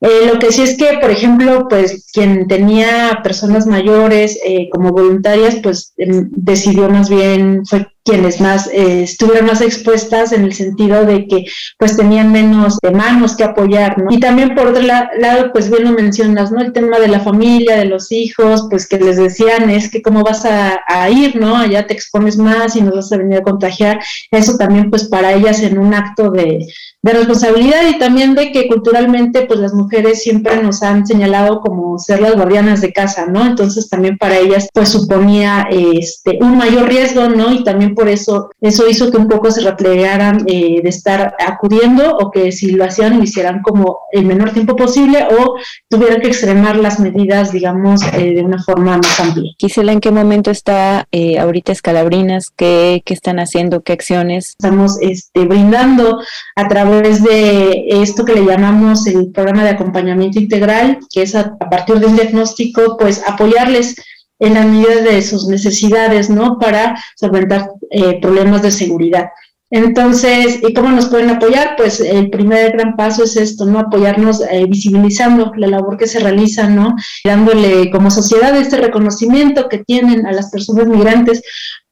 Eh, 0.01 0.31
lo 0.31 0.39
que 0.39 0.51
sí 0.51 0.61
es 0.61 0.77
que, 0.77 0.97
por 1.01 1.11
ejemplo, 1.11 1.67
pues 1.69 2.09
quien 2.13 2.47
tenía 2.47 3.19
personas 3.21 3.67
mayores 3.67 4.39
eh, 4.45 4.69
como 4.71 4.91
voluntarias, 4.91 5.57
pues 5.61 5.93
em, 5.97 6.29
decidió 6.31 6.89
más 6.89 7.09
bien, 7.09 7.65
fue 7.65 7.87
quienes 8.09 8.41
más 8.41 8.67
eh, 8.73 9.03
estuvieron 9.03 9.45
más 9.45 9.61
expuestas 9.61 10.31
en 10.31 10.43
el 10.43 10.53
sentido 10.53 11.05
de 11.05 11.27
que 11.27 11.45
pues 11.77 11.95
tenían 11.95 12.31
menos 12.31 12.79
de 12.81 12.89
manos 12.89 13.35
que 13.35 13.43
apoyar, 13.43 13.99
¿no? 13.99 14.07
Y 14.09 14.19
también 14.19 14.55
por 14.55 14.67
otro 14.67 14.81
lado, 14.81 15.51
pues 15.53 15.69
bien 15.69 15.83
lo 15.83 15.91
mencionas, 15.91 16.51
¿no? 16.51 16.59
El 16.59 16.73
tema 16.73 16.97
de 16.97 17.07
la 17.07 17.19
familia, 17.19 17.77
de 17.77 17.85
los 17.85 18.11
hijos, 18.11 18.65
pues 18.69 18.87
que 18.87 18.97
les 18.97 19.17
decían 19.17 19.69
es 19.69 19.91
que 19.91 20.01
cómo 20.01 20.23
vas 20.23 20.43
a, 20.45 20.81
a 20.87 21.09
ir, 21.11 21.35
¿no? 21.35 21.55
Allá 21.55 21.85
te 21.85 21.93
expones 21.93 22.37
más 22.37 22.75
y 22.75 22.81
nos 22.81 22.95
vas 22.95 23.11
a 23.11 23.17
venir 23.17 23.37
a 23.37 23.43
contagiar. 23.43 23.99
Eso 24.31 24.57
también 24.57 24.89
pues 24.89 25.07
para 25.07 25.33
ellas 25.33 25.61
en 25.61 25.77
un 25.77 25.93
acto 25.93 26.31
de, 26.31 26.65
de 27.01 27.13
responsabilidad 27.13 27.87
y 27.89 27.97
también 27.97 28.35
de 28.35 28.51
que 28.51 28.67
culturalmente 28.67 29.45
pues 29.45 29.59
las 29.59 29.73
mujeres 29.73 30.21
siempre 30.21 30.61
nos 30.61 30.83
han 30.83 31.07
señalado 31.07 31.61
como 31.61 31.97
ser 31.97 32.21
las 32.21 32.35
guardianas 32.35 32.81
de 32.81 32.91
casa, 32.91 33.25
¿no? 33.25 33.45
Entonces 33.45 33.89
también 33.89 34.17
para 34.17 34.37
ellas 34.37 34.67
pues 34.73 34.89
suponía 34.89 35.67
este 35.71 36.39
un 36.41 36.57
mayor 36.57 36.89
riesgo, 36.89 37.29
¿no? 37.29 37.53
Y 37.53 37.63
también 37.63 37.95
por 37.99 38.09
eso 38.09 38.49
eso 38.61 38.89
hizo 38.89 39.11
que 39.11 39.17
un 39.17 39.27
poco 39.27 39.51
se 39.51 39.61
replegaran 39.61 40.43
eh, 40.47 40.81
de 40.81 40.89
estar 40.89 41.35
acudiendo 41.37 42.17
o 42.17 42.31
que 42.31 42.51
si 42.51 42.71
lo 42.71 42.83
hacían 42.83 43.17
lo 43.17 43.23
hicieran 43.23 43.61
como 43.61 43.99
el 44.11 44.25
menor 44.25 44.51
tiempo 44.51 44.75
posible 44.75 45.27
o 45.37 45.55
tuvieran 45.89 46.21
que 46.21 46.29
extremar 46.29 46.77
las 46.77 46.99
medidas, 46.99 47.51
digamos, 47.51 48.01
eh, 48.13 48.33
de 48.33 48.41
una 48.41 48.61
forma 48.63 48.97
más 48.97 49.19
amplia. 49.19 49.51
Quisiera 49.57 49.91
¿en 49.91 49.99
qué 49.99 50.11
momento 50.11 50.49
está 50.51 51.07
eh, 51.11 51.37
ahorita 51.39 51.71
Escalabrinas? 51.71 52.51
¿Qué, 52.55 53.01
¿Qué 53.05 53.13
están 53.13 53.39
haciendo? 53.39 53.81
¿Qué 53.81 53.93
acciones? 53.93 54.49
Estamos 54.49 54.97
este, 55.01 55.45
brindando 55.45 56.19
a 56.55 56.67
través 56.67 56.79
través 56.79 57.21
de 57.23 57.85
esto 58.01 58.23
que 58.23 58.35
le 58.35 58.45
llamamos 58.45 59.05
el 59.07 59.31
programa 59.31 59.63
de 59.63 59.71
acompañamiento 59.71 60.39
integral, 60.39 60.99
que 61.11 61.23
es 61.23 61.35
a, 61.35 61.57
partir 61.57 61.99
de 61.99 62.05
un 62.05 62.15
diagnóstico, 62.15 62.95
pues 62.97 63.21
apoyarles 63.27 63.95
en 64.39 64.53
la 64.53 64.65
medida 64.65 65.01
de 65.01 65.21
sus 65.21 65.47
necesidades, 65.47 66.29
¿no? 66.29 66.57
Para 66.57 66.97
solventar 67.15 67.69
eh, 67.91 68.19
problemas 68.21 68.61
de 68.61 68.71
seguridad. 68.71 69.29
Entonces, 69.71 70.59
¿y 70.67 70.73
cómo 70.73 70.89
nos 70.89 71.07
pueden 71.07 71.29
apoyar? 71.29 71.75
Pues 71.77 71.99
el 71.99 72.31
primer 72.31 72.71
gran 72.71 72.95
paso 72.95 73.23
es 73.23 73.37
esto, 73.37 73.65
¿no? 73.65 73.79
Apoyarnos 73.79 74.41
eh, 74.41 74.65
visibilizando 74.67 75.51
la 75.55 75.67
labor 75.67 75.97
que 75.97 76.07
se 76.07 76.19
realiza, 76.19 76.67
¿no? 76.67 76.95
Dándole 77.23 77.91
como 77.91 78.09
sociedad 78.09 78.55
este 78.57 78.77
reconocimiento 78.77 79.69
que 79.69 79.79
tienen 79.79 80.25
a 80.25 80.31
las 80.31 80.49
personas 80.49 80.87
migrantes, 80.87 81.43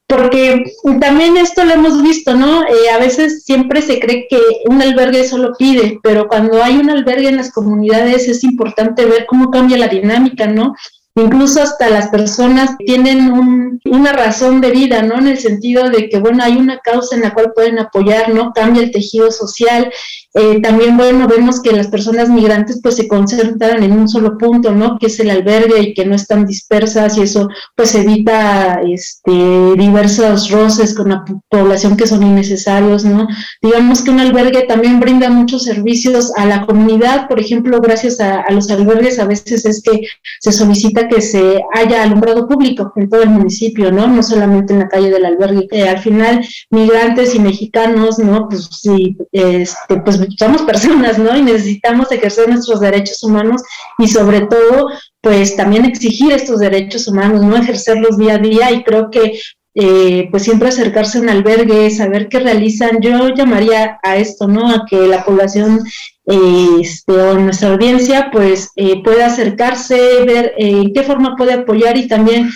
porque 0.08 0.64
también 1.02 1.38
esto 1.38 1.66
lo 1.66 1.74
hemos 1.74 2.02
visto, 2.02 2.34
¿no? 2.34 2.64
Eh, 2.64 2.90
a 2.92 2.98
veces 2.98 3.44
siempre 3.44 3.82
se 3.82 4.00
cree 4.00 4.26
que 4.28 4.40
un 4.70 4.82
albergue 4.82 5.28
solo 5.28 5.52
pide, 5.60 6.00
pero 6.02 6.28
cuando 6.28 6.64
hay 6.64 6.78
un 6.78 6.90
albergue 6.90 7.28
en 7.28 7.38
las 7.38 7.52
comunidades 7.52 8.28
es 8.28 8.44
importante 8.44 9.06
ver 9.06 9.26
cómo 9.28 9.52
cambia 9.52 9.78
la 9.78 9.90
dinámica, 9.90 10.48
¿no? 10.48 10.74
Incluso 11.20 11.64
hasta 11.64 11.90
las 11.90 12.10
personas 12.10 12.78
tienen 12.78 13.80
una 13.86 14.14
razón 14.14 14.62
de 14.62 14.70
vida, 14.70 15.02
¿no? 15.02 15.18
En 15.18 15.28
el 15.28 15.40
sentido 15.40 15.90
de 15.90 16.10
que, 16.10 16.20
bueno, 16.20 16.44
hay 16.44 16.58
una 16.58 16.78
causa 16.78 17.16
en 17.16 17.24
la 17.24 17.34
cual 17.34 17.54
pueden 17.56 17.80
apoyar, 17.80 18.30
¿no? 18.30 18.54
Cambia 18.54 18.84
el 18.84 18.92
tejido 18.92 19.32
social 19.32 19.92
eh, 20.38 20.62
también, 20.62 20.98
bueno, 20.98 21.28
vemos 21.28 21.62
que 21.62 21.72
las 21.72 21.88
personas 21.88 22.30
migrantes 22.30 22.80
pues 22.84 22.96
se 22.96 23.08
concentran 23.08 23.82
en 23.82 23.92
un 23.92 24.08
solo 24.08 24.38
punto, 24.38 24.72
¿no? 24.72 25.00
Que 25.00 25.08
es 25.08 25.20
el 25.20 25.32
albergue 25.32 25.82
y 25.82 25.94
que 25.96 26.06
no 26.06 26.14
están 26.14 26.46
dispersas 26.46 27.18
y 27.18 27.24
eso 27.24 27.50
pues 27.76 27.96
evita 27.96 28.82
este, 28.86 29.32
diversos 29.76 30.52
roces 30.52 30.94
con 30.94 31.10
la 31.10 31.26
población 31.50 31.98
que 31.98 32.06
son 32.06 32.22
innecesarios, 32.22 33.04
¿no? 33.04 33.28
Digamos 33.64 34.04
que 34.04 34.12
un 34.12 34.20
albergue 34.20 34.68
también 34.68 35.00
brinda 35.00 35.30
muchos 35.30 35.64
servicios 35.64 36.32
a 36.36 36.46
la 36.46 36.68
comunidad, 36.68 37.28
por 37.28 37.40
ejemplo, 37.40 37.82
gracias 37.82 38.20
a, 38.20 38.46
los 38.52 38.70
albergues 38.70 39.18
a 39.18 39.26
veces 39.26 39.66
es 39.66 39.82
que 39.82 40.02
se 40.40 40.52
solicita 40.52 41.08
que 41.08 41.22
se 41.22 41.62
haya 41.74 42.04
alumbrado 42.04 42.48
público 42.48 42.94
en 42.96 43.10
todo 43.10 43.24
el 43.24 43.30
municipio, 43.30 43.92
¿no? 43.92 44.08
No 44.08 44.22
solamente 44.22 44.74
en 44.74 44.80
la 44.80 44.88
calle 44.88 45.10
del 45.10 45.26
albergue. 45.26 45.68
Eh, 45.72 45.90
al 45.90 46.00
final, 46.00 46.46
migrantes 46.70 47.34
y 47.34 47.40
mexicanos, 47.40 48.20
¿no? 48.20 48.48
Pues 48.48 48.70
sí, 48.72 49.18
este, 49.32 49.98
pues 49.98 50.27
somos 50.38 50.62
personas, 50.64 51.18
¿no? 51.18 51.36
Y 51.38 51.42
necesitamos 51.42 52.12
ejercer 52.12 52.50
nuestros 52.50 52.80
derechos 52.80 53.24
humanos 53.24 53.62
y 53.98 54.08
sobre 54.08 54.42
todo, 54.42 54.90
pues 55.22 55.56
también 55.56 55.86
exigir 55.86 56.32
estos 56.32 56.60
derechos 56.60 57.08
humanos, 57.08 57.42
¿no? 57.42 57.56
Ejercerlos 57.56 58.18
día 58.18 58.36
a 58.36 58.40
día 58.40 58.72
y 58.72 58.84
creo 58.84 59.10
que 59.10 59.40
eh, 59.80 60.28
pues 60.32 60.42
siempre 60.42 60.70
acercarse 60.70 61.20
a 61.20 61.22
un 61.22 61.30
albergue, 61.30 61.92
saber 61.92 62.30
qué 62.30 62.40
realizan. 62.40 63.00
Yo 63.00 63.30
llamaría 63.30 64.00
a 64.02 64.18
esto, 64.18 64.48
¿no? 64.48 64.70
A 64.72 64.86
que 64.90 65.06
la 65.06 65.24
población 65.24 65.84
este, 66.26 67.14
o 67.14 67.36
nuestra 67.36 67.70
audiencia 67.70 68.30
pues 68.32 68.72
eh, 68.76 69.04
pueda 69.04 69.28
acercarse, 69.28 70.24
ver 70.26 70.54
eh, 70.58 70.82
en 70.82 70.94
qué 70.94 71.04
forma 71.04 71.36
puede 71.36 71.54
apoyar 71.54 71.96
y 71.96 72.08
también 72.08 72.50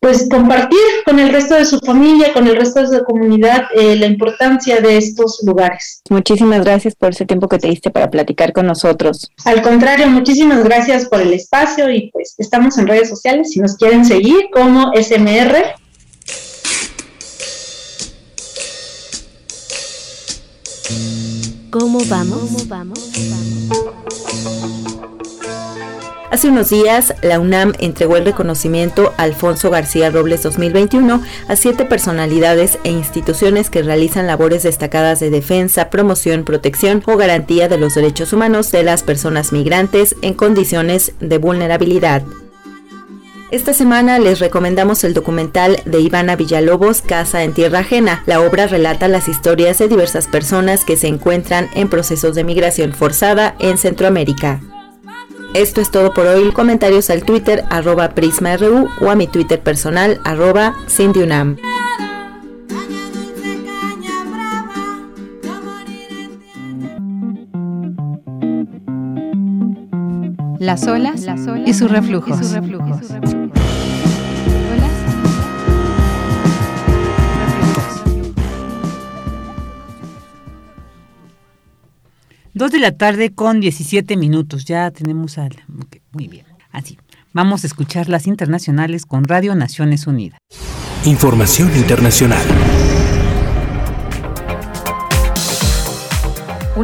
pues 0.00 0.28
compartir 0.30 0.78
con 1.04 1.18
el 1.18 1.30
resto 1.30 1.54
de 1.54 1.64
su 1.64 1.78
familia, 1.80 2.32
con 2.32 2.46
el 2.46 2.56
resto 2.56 2.80
de 2.80 2.98
su 2.98 3.04
comunidad 3.04 3.64
eh, 3.74 3.96
la 3.96 4.06
importancia 4.06 4.80
de 4.80 4.98
estos 4.98 5.40
lugares. 5.44 6.02
Muchísimas 6.10 6.64
gracias 6.64 6.94
por 6.94 7.10
ese 7.10 7.26
tiempo 7.26 7.48
que 7.48 7.58
te 7.58 7.68
diste 7.68 7.90
para 7.90 8.10
platicar 8.10 8.52
con 8.52 8.66
nosotros. 8.66 9.30
Al 9.44 9.62
contrario, 9.62 10.08
muchísimas 10.08 10.62
gracias 10.64 11.06
por 11.06 11.20
el 11.20 11.32
espacio 11.32 11.90
y 11.90 12.10
pues 12.12 12.34
estamos 12.38 12.78
en 12.78 12.86
redes 12.86 13.08
sociales 13.08 13.50
si 13.50 13.60
nos 13.60 13.76
quieren 13.76 14.04
seguir 14.04 14.48
como 14.52 14.92
SMR. 14.94 15.74
¿Cómo 21.70 21.98
vamos? 22.08 22.38
¿Cómo 22.38 22.64
vamos? 22.68 23.55
Hace 26.30 26.48
unos 26.48 26.70
días, 26.70 27.14
la 27.22 27.38
UNAM 27.38 27.72
entregó 27.78 28.16
el 28.16 28.24
reconocimiento 28.24 29.14
Alfonso 29.16 29.70
García 29.70 30.10
Robles 30.10 30.42
2021 30.42 31.22
a 31.46 31.56
siete 31.56 31.84
personalidades 31.84 32.78
e 32.82 32.90
instituciones 32.90 33.70
que 33.70 33.82
realizan 33.82 34.26
labores 34.26 34.64
destacadas 34.64 35.20
de 35.20 35.30
defensa, 35.30 35.88
promoción, 35.88 36.44
protección 36.44 37.02
o 37.06 37.16
garantía 37.16 37.68
de 37.68 37.78
los 37.78 37.94
derechos 37.94 38.32
humanos 38.32 38.72
de 38.72 38.82
las 38.82 39.04
personas 39.04 39.52
migrantes 39.52 40.16
en 40.20 40.34
condiciones 40.34 41.12
de 41.20 41.38
vulnerabilidad. 41.38 42.24
Esta 43.52 43.72
semana 43.72 44.18
les 44.18 44.40
recomendamos 44.40 45.04
el 45.04 45.14
documental 45.14 45.80
de 45.84 46.00
Ivana 46.00 46.34
Villalobos, 46.34 47.02
Casa 47.02 47.44
en 47.44 47.52
Tierra 47.52 47.78
Ajena. 47.78 48.24
La 48.26 48.40
obra 48.40 48.66
relata 48.66 49.06
las 49.06 49.28
historias 49.28 49.78
de 49.78 49.86
diversas 49.86 50.26
personas 50.26 50.84
que 50.84 50.96
se 50.96 51.06
encuentran 51.06 51.70
en 51.76 51.88
procesos 51.88 52.34
de 52.34 52.42
migración 52.42 52.92
forzada 52.92 53.54
en 53.60 53.78
Centroamérica. 53.78 54.60
Esto 55.56 55.80
es 55.80 55.90
todo 55.90 56.12
por 56.12 56.26
hoy. 56.26 56.52
Comentarios 56.52 57.08
al 57.08 57.24
Twitter 57.24 57.64
arroba 57.70 58.10
PrismaRU 58.10 58.90
o 59.00 59.08
a 59.08 59.14
mi 59.14 59.26
Twitter 59.26 59.58
personal 59.58 60.20
arroba 60.22 60.74
CindyUNAM. 60.86 61.56
Las 70.58 70.86
olas, 70.86 71.22
Las 71.22 71.46
olas 71.46 71.66
y 71.66 71.72
sus 71.72 71.90
reflujos. 71.90 72.38
Y 72.38 72.44
sus 72.44 72.52
reflujos. 72.52 73.35
Dos 82.66 82.72
de 82.72 82.80
la 82.80 82.96
tarde 82.96 83.32
con 83.32 83.60
17 83.60 84.16
minutos. 84.16 84.64
Ya 84.64 84.90
tenemos 84.90 85.38
al. 85.38 85.54
muy 86.10 86.26
bien. 86.26 86.44
Así. 86.72 86.98
Vamos 87.32 87.62
a 87.62 87.68
escuchar 87.68 88.08
las 88.08 88.26
internacionales 88.26 89.06
con 89.06 89.22
Radio 89.22 89.54
Naciones 89.54 90.08
Unidas. 90.08 90.40
Información 91.04 91.70
internacional. 91.76 92.44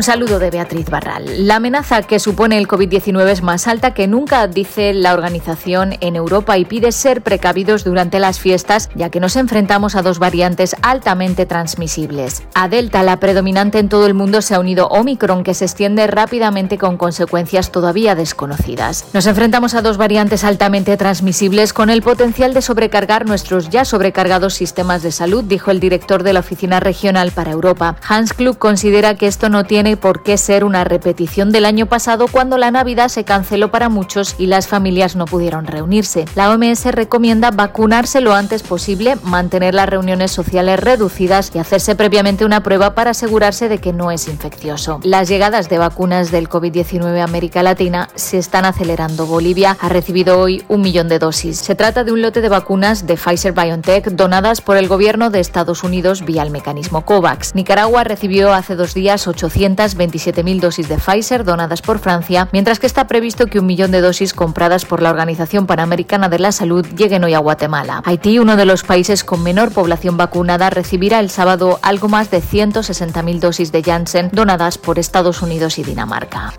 Un 0.03 0.07
saludo 0.07 0.41
de 0.41 0.51
Beatriz 0.51 0.91
Barral. 0.91 1.47
La 1.47 1.55
amenaza 1.55 2.03
que 2.03 2.19
supone 2.19 2.59
el 2.59 2.67
COVID-19 2.67 3.25
es 3.29 3.41
más 3.41 3.69
alta 3.69 3.95
que 3.95 4.09
nunca, 4.09 4.49
dice 4.49 4.95
la 4.95 5.15
organización 5.15 5.95
en 6.01 6.17
Europa 6.17 6.59
y 6.59 6.65
pide 6.65 6.91
ser 6.91 7.23
precavidos 7.23 7.85
durante 7.85 8.19
las 8.19 8.41
fiestas, 8.41 8.91
ya 8.97 9.11
que 9.11 9.21
nos 9.21 9.37
enfrentamos 9.37 9.95
a 9.95 10.03
dos 10.03 10.19
variantes 10.19 10.75
altamente 10.83 11.47
transmisibles. 11.47 12.43
A 12.53 12.69
Delta, 12.69 13.05
la 13.05 13.21
predominante 13.21 13.79
en 13.79 13.89
todo 13.89 14.07
el 14.07 14.15
mundo, 14.15 14.43
se 14.43 14.57
ha 14.57 14.59
unido 14.59 14.89
Omicron, 14.89 15.45
que 15.45 15.55
se 15.55 15.67
extiende 15.67 16.09
rápidamente 16.09 16.79
con 16.79 16.97
consecuencias 16.97 17.71
todavía 17.71 18.17
desconocidas. 18.17 19.05
Nos 19.13 19.29
enfrentamos 19.29 19.75
a 19.75 19.83
dos 19.83 19.99
variantes 19.99 20.43
altamente 20.43 20.97
transmisibles 20.97 21.73
con 21.73 21.91
el 21.91 22.03
potencial 22.03 22.55
de 22.55 22.63
sobrecargar 22.63 23.25
nuestros 23.25 23.71
ya 23.71 23.85
sobrecargados 23.85 24.55
sistemas 24.55 25.05
de 25.05 25.13
salud, 25.13 25.45
dijo 25.45 25.71
el 25.71 25.79
director 25.79 26.25
de 26.25 26.33
la 26.33 26.41
Oficina 26.41 26.81
Regional 26.81 27.31
para 27.31 27.53
Europa. 27.53 27.95
Hans 28.09 28.33
Klug 28.33 28.59
considera 28.59 29.15
que 29.15 29.29
esto 29.29 29.49
no 29.49 29.63
tiene 29.63 29.92
por 29.97 30.23
qué 30.23 30.37
ser 30.39 30.65
una 30.65 30.85
repetición 30.85 31.53
del 31.53 31.65
año 31.65 31.87
pasado 31.87 32.27
cuando 32.29 32.59
la 32.59 32.71
Navidad 32.71 33.09
se 33.09 33.25
canceló 33.25 33.71
para 33.71 33.89
muchos 33.89 34.35
y 34.39 34.47
las 34.47 34.69
familias 34.69 35.17
no 35.17 35.27
pudieron 35.27 35.67
reunirse. 35.67 36.25
La 36.35 36.51
OMS 36.51 36.85
recomienda 36.87 37.51
vacunarse 37.51 38.21
lo 38.21 38.35
antes 38.35 38.63
posible, 38.63 39.17
mantener 39.23 39.75
las 39.75 39.89
reuniones 39.89 40.31
sociales 40.31 40.81
reducidas 40.81 41.51
y 41.55 41.59
hacerse 41.59 41.95
previamente 41.95 42.45
una 42.45 42.63
prueba 42.63 42.95
para 42.95 43.11
asegurarse 43.11 43.69
de 43.69 43.79
que 43.79 43.93
no 43.93 44.11
es 44.11 44.29
infeccioso. 44.29 45.01
Las 45.03 45.29
llegadas 45.29 45.69
de 45.69 45.79
vacunas 45.79 46.31
del 46.31 46.49
COVID-19 46.49 47.21
a 47.21 47.25
América 47.25 47.63
Latina 47.63 48.09
se 48.15 48.39
están 48.39 48.65
acelerando. 48.65 49.27
Bolivia 49.27 49.77
ha 49.81 49.89
recibido 49.89 50.39
hoy 50.39 50.65
un 50.69 50.81
millón 50.81 51.09
de 51.09 51.19
dosis. 51.19 51.59
Se 51.59 51.75
trata 51.75 52.05
de 52.05 52.13
un 52.13 52.23
lote 52.23 52.41
de 52.41 52.49
vacunas 52.49 53.07
de 53.07 53.17
Pfizer 53.17 53.53
BioNTech 53.53 54.11
donadas 54.11 54.61
por 54.61 54.77
el 54.77 54.89
gobierno 54.89 55.31
de 55.31 55.41
Estados 55.41 55.83
Unidos 55.83 56.25
vía 56.25 56.43
el 56.43 56.51
mecanismo 56.51 57.05
COVAX. 57.05 57.55
Nicaragua 57.55 58.05
recibió 58.05 58.53
hace 58.53 58.77
dos 58.77 58.95
días 58.95 59.27
800 59.27 59.82
27.000 59.91 60.61
dosis 60.61 60.89
de 60.89 60.97
Pfizer 60.97 61.45
donadas 61.45 61.83
por 61.83 61.99
Francia, 61.99 62.49
mientras 62.53 62.79
que 62.79 62.87
está 62.87 63.07
previsto 63.07 63.47
que 63.47 63.59
un 63.59 63.67
millón 63.67 63.91
de 63.91 64.01
dosis 64.01 64.33
compradas 64.33 64.85
por 64.85 65.03
la 65.03 65.11
Organización 65.11 65.67
Panamericana 65.67 66.29
de 66.29 66.39
la 66.39 66.53
Salud 66.53 66.87
lleguen 66.97 67.25
hoy 67.25 67.35
a 67.35 67.39
Guatemala. 67.39 68.03
Haití, 68.05 68.39
uno 68.39 68.57
de 68.57 68.65
los 68.65 68.83
países 68.83 69.25
con 69.25 69.43
menor 69.43 69.73
población 69.73 70.17
vacunada, 70.17 70.71
recibirá 70.71 71.21
el 71.21 71.31
sábado 71.31 71.79
algo 71.83 72.09
más 72.09 72.31
de 72.31 72.41
160.000 72.41 73.41
dosis 73.41 73.73
de 73.73 73.83
Janssen 73.83 74.31
donadas 74.33 74.79
por 74.79 74.99
Estados 74.99 75.43
Unidos 75.43 75.79
y 75.79 75.83
Dinamarca. 75.83 76.55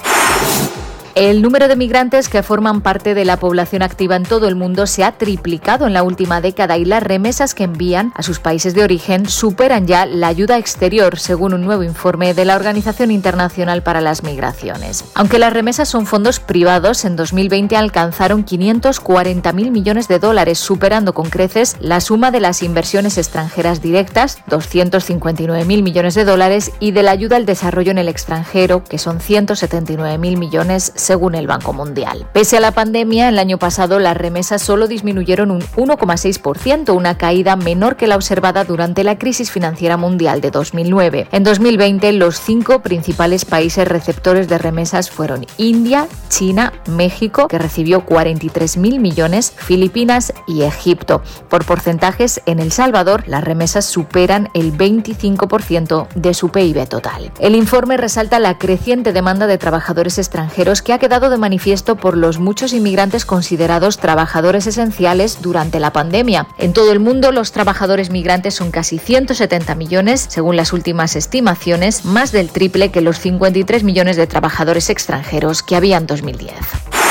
El 1.16 1.44
número 1.44 1.68
de 1.68 1.76
migrantes 1.76 2.28
que 2.28 2.42
forman 2.42 2.82
parte 2.82 3.14
de 3.14 3.24
la 3.24 3.38
población 3.38 3.84
activa 3.84 4.16
en 4.16 4.24
todo 4.24 4.48
el 4.48 4.56
mundo 4.56 4.88
se 4.88 5.04
ha 5.04 5.12
triplicado 5.12 5.86
en 5.86 5.94
la 5.94 6.02
última 6.02 6.42
década 6.42 6.76
y 6.80 6.86
las 6.86 7.04
remesas 7.04 7.54
que 7.54 7.66
envían 7.66 8.12
a 8.16 8.24
sus 8.24 8.40
países 8.40 8.74
de 8.74 8.84
origen 8.84 9.30
superan 9.30 9.86
ya 9.86 10.08
la 10.08 10.28
ayuda 10.28 10.58
exterior, 10.58 11.20
según 11.20 11.54
un 11.54 11.62
nuevo 11.62 11.84
informe 11.84 12.34
de 12.34 12.46
la 12.46 12.56
Organización 12.56 13.12
Internacional 13.12 13.84
para 13.84 14.02
las 14.02 14.24
Migraciones. 14.24 15.06
Aunque 15.14 15.38
las 15.38 15.54
remesas 15.54 15.88
son 15.88 16.08
fondos 16.08 16.40
privados, 16.40 17.06
en 17.06 17.16
2020 17.16 17.78
alcanzaron 17.78 18.44
540.000 18.44 19.70
millones 19.70 20.08
de 20.08 20.18
dólares, 20.18 20.58
superando 20.58 21.14
con 21.14 21.30
creces 21.30 21.78
la 21.80 22.02
suma 22.02 22.32
de 22.32 22.40
las 22.40 22.64
inversiones 22.64 23.20
extranjeras 23.20 23.84
directas, 23.84 24.40
259.000 24.50 25.84
millones 25.84 26.16
de 26.16 26.26
dólares, 26.26 26.72
y 26.80 26.90
de 26.90 27.04
la 27.04 27.12
ayuda 27.12 27.36
al 27.36 27.46
desarrollo 27.46 27.92
en 27.92 28.00
el 28.00 28.08
extranjero, 28.08 28.84
que 28.84 28.98
son 28.98 29.20
179.000 29.20 30.18
millones 30.40 30.92
según 31.04 31.36
el 31.36 31.48
Banco 31.48 31.74
Mundial. 31.74 32.28
Pese 32.34 32.58
a 32.58 32.60
la 32.60 32.72
pandemia, 32.72 33.30
el 33.30 33.40
año 33.40 33.60
pasado 33.60 34.00
las 34.00 34.18
remesas 34.18 34.62
solo 34.62 34.88
disminuyeron 34.88 35.52
un 35.52 35.62
1,6%, 35.62 36.96
una 36.96 37.18
caída 37.18 37.56
menor 37.56 37.96
que 37.96 38.08
la 38.08 38.16
observada 38.16 38.64
durante 38.64 39.04
la 39.04 39.18
crisis 39.18 39.52
financiera 39.52 39.98
mundial 39.98 40.42
de 40.42 40.52
2009. 40.52 41.28
En 41.32 41.44
2020, 41.44 42.12
los 42.14 42.40
cinco 42.40 42.82
principales 42.82 43.46
países 43.46 43.88
receptores 43.88 44.48
de 44.48 44.58
remesas 44.58 45.10
fueron 45.12 45.46
India, 45.58 46.08
China, 46.30 46.74
México, 46.88 47.48
que 47.48 47.60
recibió 47.60 48.06
43.000 48.06 49.00
millones, 49.00 49.54
Filipinas 49.56 50.34
y 50.48 50.64
Egipto. 50.64 51.22
Por 51.50 51.66
porcentajes, 51.66 52.42
en 52.46 52.60
El 52.60 52.72
Salvador 52.72 53.24
las 53.28 53.44
remesas 53.44 53.86
superan 53.86 54.50
el 54.54 54.76
25% 54.78 56.08
de 56.16 56.34
su 56.34 56.50
PIB 56.50 56.88
total. 56.88 57.32
El 57.40 57.56
informe 57.56 57.98
resalta 57.98 58.40
la 58.40 58.58
creciente 58.58 59.14
demanda 59.14 59.48
de 59.48 59.58
trabajadores 59.58 60.18
extranjeros 60.18 60.82
que 60.82 60.93
ha 60.94 61.00
quedado 61.00 61.30
de 61.30 61.38
manifiesto 61.38 61.96
por 61.96 62.18
los 62.18 62.40
muchos 62.40 62.74
inmigrantes 62.74 63.26
considerados 63.26 63.98
trabajadores 63.98 64.68
esenciales 64.68 65.42
durante 65.42 65.80
la 65.80 65.92
pandemia. 65.92 66.48
En 66.58 66.74
todo 66.74 66.92
el 66.92 67.00
mundo, 67.00 67.32
los 67.32 67.52
trabajadores 67.52 68.10
migrantes 68.10 68.54
son 68.54 68.72
casi 68.72 69.00
170 69.00 69.76
millones, 69.76 70.26
según 70.30 70.56
las 70.56 70.74
últimas 70.74 71.16
estimaciones, 71.16 72.06
más 72.06 72.32
del 72.32 72.50
triple 72.50 72.92
que 72.92 73.02
los 73.02 73.20
53 73.20 73.84
millones 73.84 74.18
de 74.18 74.28
trabajadores 74.28 74.90
extranjeros 74.90 75.64
que 75.64 75.76
había 75.76 75.98
en 75.98 76.08
2010. 76.08 77.03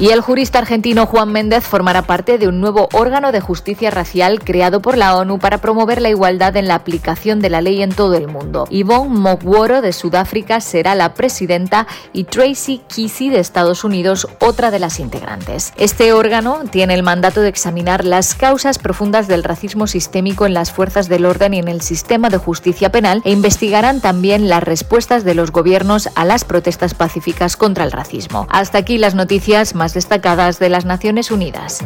Y 0.00 0.12
el 0.12 0.22
jurista 0.22 0.58
argentino 0.58 1.04
Juan 1.04 1.30
Méndez 1.30 1.62
formará 1.62 2.00
parte 2.00 2.38
de 2.38 2.48
un 2.48 2.58
nuevo 2.58 2.88
órgano 2.94 3.32
de 3.32 3.42
justicia 3.42 3.90
racial 3.90 4.40
creado 4.40 4.80
por 4.80 4.96
la 4.96 5.14
ONU 5.14 5.38
para 5.38 5.58
promover 5.58 6.00
la 6.00 6.08
igualdad 6.08 6.56
en 6.56 6.68
la 6.68 6.76
aplicación 6.76 7.40
de 7.40 7.50
la 7.50 7.60
ley 7.60 7.82
en 7.82 7.92
todo 7.92 8.14
el 8.14 8.26
mundo. 8.26 8.66
Yvonne 8.70 9.14
Mogworo 9.14 9.82
de 9.82 9.92
Sudáfrica 9.92 10.62
será 10.62 10.94
la 10.94 11.12
presidenta 11.12 11.86
y 12.14 12.24
Tracy 12.24 12.80
Kesey 12.88 13.28
de 13.28 13.40
Estados 13.40 13.84
Unidos 13.84 14.26
otra 14.40 14.70
de 14.70 14.78
las 14.78 15.00
integrantes. 15.00 15.74
Este 15.76 16.14
órgano 16.14 16.60
tiene 16.70 16.94
el 16.94 17.02
mandato 17.02 17.42
de 17.42 17.50
examinar 17.50 18.06
las 18.06 18.34
causas 18.34 18.78
profundas 18.78 19.28
del 19.28 19.44
racismo 19.44 19.86
sistémico 19.86 20.46
en 20.46 20.54
las 20.54 20.72
fuerzas 20.72 21.10
del 21.10 21.26
orden 21.26 21.52
y 21.52 21.58
en 21.58 21.68
el 21.68 21.82
sistema 21.82 22.30
de 22.30 22.38
justicia 22.38 22.90
penal 22.90 23.20
e 23.26 23.32
investigarán 23.32 24.00
también 24.00 24.48
las 24.48 24.62
respuestas 24.62 25.24
de 25.24 25.34
los 25.34 25.52
gobiernos 25.52 26.08
a 26.14 26.24
las 26.24 26.44
protestas 26.44 26.94
pacíficas 26.94 27.58
contra 27.58 27.84
el 27.84 27.92
racismo. 27.92 28.46
Hasta 28.48 28.78
aquí 28.78 28.96
las 28.96 29.14
noticias 29.14 29.74
más 29.74 29.89
destacadas 29.94 30.58
de 30.58 30.68
las 30.68 30.84
Naciones 30.84 31.30
Unidas. 31.30 31.84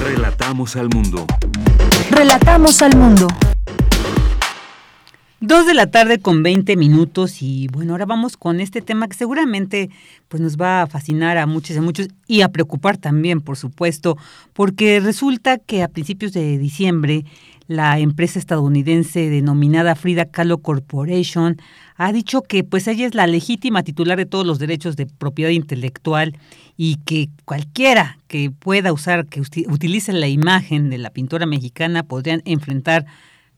Relatamos 0.00 0.76
al 0.76 0.88
mundo. 0.88 1.26
Relatamos 2.10 2.82
al 2.82 2.96
mundo. 2.96 3.28
Dos 5.44 5.66
de 5.66 5.74
la 5.74 5.90
tarde 5.90 6.20
con 6.20 6.44
20 6.44 6.76
minutos 6.76 7.42
y 7.42 7.66
bueno, 7.72 7.94
ahora 7.94 8.06
vamos 8.06 8.36
con 8.36 8.60
este 8.60 8.80
tema 8.80 9.08
que 9.08 9.16
seguramente 9.16 9.90
pues 10.28 10.40
nos 10.40 10.56
va 10.56 10.82
a 10.82 10.86
fascinar 10.86 11.36
a 11.36 11.46
muchos 11.46 11.76
y 11.76 11.80
muchos 11.80 12.08
y 12.28 12.42
a 12.42 12.50
preocupar 12.50 12.96
también, 12.96 13.40
por 13.40 13.56
supuesto, 13.56 14.16
porque 14.52 15.00
resulta 15.00 15.58
que 15.58 15.82
a 15.82 15.88
principios 15.88 16.32
de 16.32 16.58
diciembre 16.58 17.24
la 17.72 17.98
empresa 17.98 18.38
estadounidense 18.38 19.28
denominada 19.30 19.94
Frida 19.94 20.26
Kahlo 20.26 20.58
Corporation 20.58 21.56
ha 21.96 22.12
dicho 22.12 22.42
que 22.42 22.64
pues 22.64 22.86
ella 22.88 23.06
es 23.06 23.14
la 23.14 23.26
legítima 23.26 23.82
titular 23.82 24.18
de 24.18 24.26
todos 24.26 24.46
los 24.46 24.58
derechos 24.58 24.96
de 24.96 25.06
propiedad 25.06 25.50
intelectual 25.50 26.36
y 26.76 26.96
que 27.04 27.28
cualquiera 27.44 28.18
que 28.28 28.50
pueda 28.50 28.92
usar, 28.92 29.26
que 29.26 29.40
utilice 29.40 30.12
la 30.12 30.28
imagen 30.28 30.90
de 30.90 30.98
la 30.98 31.10
pintora 31.10 31.46
mexicana 31.46 32.02
podrían 32.02 32.42
enfrentar 32.44 33.06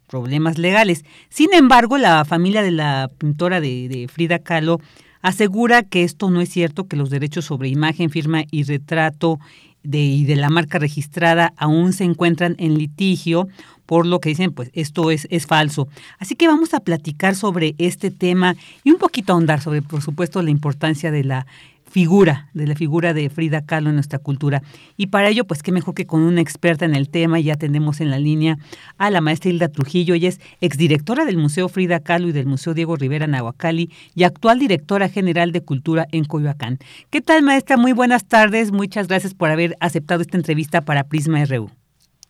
problemas 0.08 0.58
legales. 0.58 1.04
Sin 1.28 1.52
embargo, 1.54 1.98
la 1.98 2.24
familia 2.24 2.62
de 2.62 2.70
la 2.70 3.10
pintora 3.18 3.60
de, 3.60 4.08
Frida 4.12 4.38
Kahlo 4.38 4.80
asegura 5.22 5.82
que 5.82 6.04
esto 6.04 6.30
no 6.30 6.40
es 6.40 6.50
cierto, 6.50 6.86
que 6.86 6.96
los 6.96 7.10
derechos 7.10 7.46
sobre 7.46 7.68
imagen, 7.68 8.10
firma 8.10 8.44
y 8.50 8.64
retrato 8.64 9.38
de, 9.82 9.98
y 9.98 10.24
de 10.24 10.36
la 10.36 10.50
marca 10.50 10.78
registrada 10.78 11.52
aún 11.56 11.92
se 11.92 12.04
encuentran 12.04 12.56
en 12.58 12.78
litigio 12.78 13.48
por 13.86 14.06
lo 14.06 14.20
que 14.20 14.30
dicen, 14.30 14.52
pues 14.52 14.70
esto 14.72 15.10
es, 15.10 15.26
es 15.30 15.46
falso. 15.46 15.88
Así 16.18 16.34
que 16.34 16.46
vamos 16.46 16.74
a 16.74 16.80
platicar 16.80 17.34
sobre 17.34 17.74
este 17.78 18.10
tema 18.10 18.56
y 18.82 18.90
un 18.90 18.98
poquito 18.98 19.32
ahondar 19.32 19.60
sobre, 19.60 19.82
por 19.82 20.02
supuesto, 20.02 20.42
la 20.42 20.50
importancia 20.50 21.10
de 21.10 21.24
la 21.24 21.46
figura, 21.94 22.48
de 22.54 22.66
la 22.66 22.74
figura 22.74 23.14
de 23.14 23.30
Frida 23.30 23.64
Kahlo 23.64 23.90
en 23.90 23.94
nuestra 23.94 24.18
cultura. 24.18 24.64
Y 24.96 25.06
para 25.06 25.28
ello, 25.28 25.44
pues 25.44 25.62
qué 25.62 25.70
mejor 25.70 25.94
que 25.94 26.06
con 26.06 26.22
una 26.22 26.40
experta 26.40 26.84
en 26.84 26.96
el 26.96 27.08
tema, 27.08 27.38
ya 27.38 27.54
tenemos 27.54 28.00
en 28.00 28.10
la 28.10 28.18
línea 28.18 28.58
a 28.98 29.10
la 29.10 29.20
maestra 29.20 29.50
Hilda 29.50 29.68
Trujillo, 29.68 30.14
ella 30.14 30.28
es 30.28 30.40
exdirectora 30.60 31.24
del 31.24 31.36
Museo 31.36 31.68
Frida 31.68 32.00
Kahlo 32.00 32.26
y 32.26 32.32
del 32.32 32.46
Museo 32.46 32.74
Diego 32.74 32.96
Rivera 32.96 33.28
Nahuacali 33.28 33.92
y 34.16 34.24
actual 34.24 34.58
directora 34.58 35.08
general 35.08 35.52
de 35.52 35.60
Cultura 35.60 36.08
en 36.10 36.24
Coyoacán. 36.24 36.80
¿Qué 37.10 37.20
tal, 37.20 37.44
maestra? 37.44 37.76
Muy 37.76 37.92
buenas 37.92 38.24
tardes, 38.24 38.72
muchas 38.72 39.06
gracias 39.06 39.32
por 39.32 39.50
haber 39.50 39.76
aceptado 39.78 40.22
esta 40.22 40.36
entrevista 40.36 40.80
para 40.80 41.04
Prisma 41.04 41.44
RU. 41.44 41.70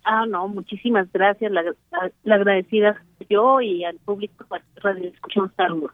Ah, 0.05 0.26
no, 0.26 0.48
muchísimas 0.48 1.10
gracias. 1.12 1.51
La, 1.51 1.62
la, 2.24 2.35
agradecida 2.35 3.02
yo 3.28 3.60
y 3.60 3.85
al 3.85 3.97
público 3.97 4.44
Radio 4.76 5.09
Escuchamos 5.09 5.51
Saludos. 5.56 5.93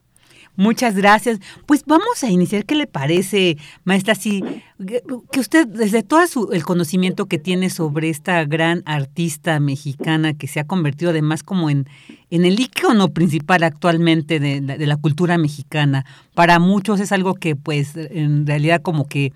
Muchas 0.56 0.96
gracias. 0.96 1.38
Pues 1.64 1.84
vamos 1.86 2.24
a 2.24 2.28
iniciar. 2.28 2.64
¿Qué 2.66 2.74
le 2.74 2.88
parece, 2.88 3.56
maestra? 3.84 4.14
Si 4.16 4.42
que 5.30 5.40
usted, 5.40 5.66
desde 5.66 6.02
todo 6.02 6.26
su, 6.26 6.50
el 6.52 6.64
conocimiento 6.64 7.26
que 7.26 7.38
tiene 7.38 7.70
sobre 7.70 8.08
esta 8.08 8.44
gran 8.44 8.82
artista 8.84 9.60
mexicana 9.60 10.34
que 10.34 10.48
se 10.48 10.58
ha 10.58 10.66
convertido 10.66 11.12
además 11.12 11.42
como 11.42 11.70
en, 11.70 11.86
en 12.30 12.44
el 12.44 12.58
icono 12.58 13.08
principal 13.08 13.62
actualmente 13.62 14.40
de, 14.40 14.60
de 14.60 14.86
la 14.86 14.96
cultura 14.96 15.38
mexicana, 15.38 16.04
para 16.34 16.58
muchos 16.58 17.00
es 17.00 17.12
algo 17.12 17.34
que, 17.34 17.54
pues, 17.56 17.96
en 17.96 18.46
realidad 18.46 18.82
como 18.82 19.06
que 19.06 19.32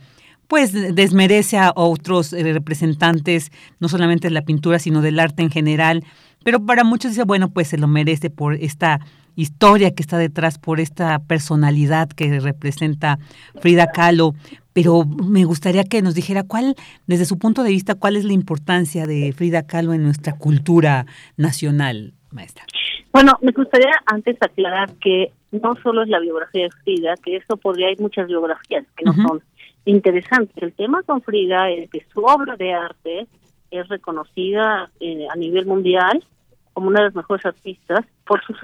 pues 0.55 0.95
desmerece 0.95 1.59
a 1.59 1.73
otros 1.75 2.33
eh, 2.33 2.53
representantes, 2.53 3.51
no 3.81 3.89
solamente 3.89 4.29
de 4.29 4.35
la 4.35 4.43
pintura, 4.43 4.79
sino 4.79 5.03
del 5.03 5.19
arte 5.19 5.43
en 5.43 5.51
general. 5.51 6.05
pero 6.45 6.65
para 6.65 6.85
muchos 6.85 7.11
dice, 7.11 7.25
bueno, 7.25 7.51
pues 7.51 7.67
se 7.67 7.77
lo 7.77 7.89
merece 7.89 8.31
por 8.31 8.55
esta 8.55 9.01
historia 9.35 9.97
que 9.97 10.03
está 10.05 10.17
detrás, 10.17 10.61
por 10.61 10.79
esta 10.79 11.19
personalidad 11.19 12.09
que 12.09 12.39
representa 12.39 13.19
Frida 13.59 13.89
Kahlo. 13.89 14.37
Pero 14.73 15.05
me 15.05 15.45
gustaría 15.45 15.83
que 15.83 16.03
nos 16.03 16.15
dijera 16.15 16.45
cuál, 16.45 16.77
desde 17.09 17.25
su 17.25 17.37
punto 17.37 17.65
de 17.65 17.71
vista, 17.71 17.97
cuál 17.97 18.15
es 18.15 18.23
la 18.25 18.33
importancia 18.33 19.09
de 19.09 19.33
Frida 19.33 19.67
Kahlo 19.67 19.93
en 19.93 20.05
nuestra 20.05 20.39
cultura 20.39 21.07
nacional, 21.37 22.15
maestra. 22.31 22.65
Bueno, 23.13 23.33
me 23.43 23.51
gustaría 23.51 23.91
antes 24.07 24.37
aclarar 24.41 24.93
que 25.01 25.33
no 25.51 25.75
solo 25.83 26.05
es 26.05 26.09
la 26.09 26.21
biografía 26.21 26.63
de 26.63 26.71
Frida, 26.85 27.15
que 27.25 27.39
eso 27.39 27.57
podría, 27.57 27.89
hay 27.89 27.97
muchas 27.99 28.29
biografías 28.29 28.85
que 28.97 29.05
no 29.05 29.15
son 29.15 29.43
interesantes. 29.85 30.63
El 30.63 30.73
tema 30.73 31.03
con 31.03 31.23
Frida 31.23 31.71
es 31.71 31.91
que 31.91 32.05
su 32.13 32.21
obra 32.21 32.57
de 32.57 32.73
arte 32.73 33.27
es 33.71 33.89
reconocida 33.89 34.91
eh, 35.01 35.27
a 35.31 35.37
nivel 35.37 35.67
mundial 35.67 36.25
como 36.73 36.89
una 36.89 37.01
de 37.01 37.07
las 37.07 37.15
mejores 37.15 37.47
artistas 37.47 38.05
por 38.27 38.43
su 38.45 38.55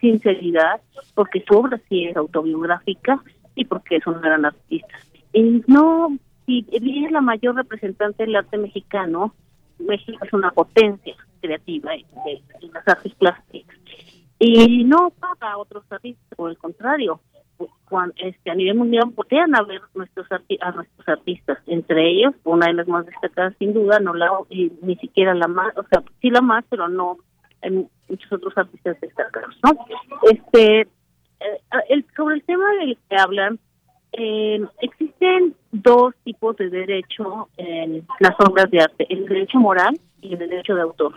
sinceridad, 0.00 0.80
porque 1.14 1.44
su 1.46 1.54
obra 1.56 1.78
sí 1.88 2.06
es 2.06 2.16
autobiográfica 2.16 3.22
y 3.54 3.64
porque 3.66 3.96
es 3.96 4.06
una 4.06 4.20
gran 4.20 4.44
artista. 4.44 4.98
Y 5.32 5.62
no, 5.66 6.16
si 6.46 6.66
es 6.72 7.12
la 7.12 7.20
mayor 7.20 7.56
representante 7.56 8.24
del 8.24 8.36
arte 8.36 8.56
mexicano, 8.56 9.34
México 9.78 10.24
es 10.24 10.32
una 10.32 10.50
potencia 10.50 11.14
creativa 11.40 11.94
en, 11.94 12.72
las 12.72 12.88
artes 12.88 13.14
plásticas. 13.14 13.76
Y 14.38 14.84
no 14.84 15.10
paga 15.10 15.52
a 15.52 15.58
otros 15.58 15.84
artistas, 15.90 16.26
por 16.36 16.50
el 16.50 16.58
contrario, 16.58 17.20
cuando, 17.88 18.14
este, 18.18 18.50
a 18.50 18.54
nivel 18.54 18.76
mundial 18.76 19.10
voltean 19.14 19.54
a 19.56 19.62
ver 19.62 19.80
nuestros 19.94 20.26
a 20.30 20.70
nuestros 20.70 21.08
artistas, 21.08 21.58
entre 21.66 22.10
ellos, 22.10 22.34
una 22.44 22.66
de 22.66 22.74
las 22.74 22.86
más 22.86 23.06
destacadas 23.06 23.54
sin 23.58 23.74
duda, 23.74 23.98
no 23.98 24.14
la 24.14 24.30
y 24.48 24.72
ni 24.82 24.96
siquiera 24.96 25.34
la 25.34 25.48
más, 25.48 25.76
o 25.76 25.82
sea, 25.90 26.02
sí 26.20 26.30
la 26.30 26.40
más, 26.40 26.64
pero 26.68 26.88
no 26.88 27.18
en 27.62 27.88
muchos 28.08 28.32
otros 28.32 28.56
artistas 28.56 29.00
destacados, 29.00 29.58
¿no? 29.64 29.70
Este, 30.30 30.82
eh, 30.82 31.60
el, 31.88 32.06
sobre 32.16 32.36
el 32.36 32.44
tema 32.44 32.70
del 32.80 32.96
que 33.08 33.16
hablan, 33.16 33.58
eh, 34.12 34.64
existen 34.80 35.54
dos 35.72 36.14
tipos 36.24 36.56
de 36.56 36.70
derecho 36.70 37.48
en 37.56 38.06
las 38.20 38.34
obras 38.38 38.70
de 38.70 38.80
arte, 38.80 39.06
el 39.08 39.26
derecho 39.26 39.58
moral 39.58 39.98
y 40.20 40.32
el 40.32 40.38
derecho 40.38 40.74
de 40.74 40.82
autor. 40.82 41.14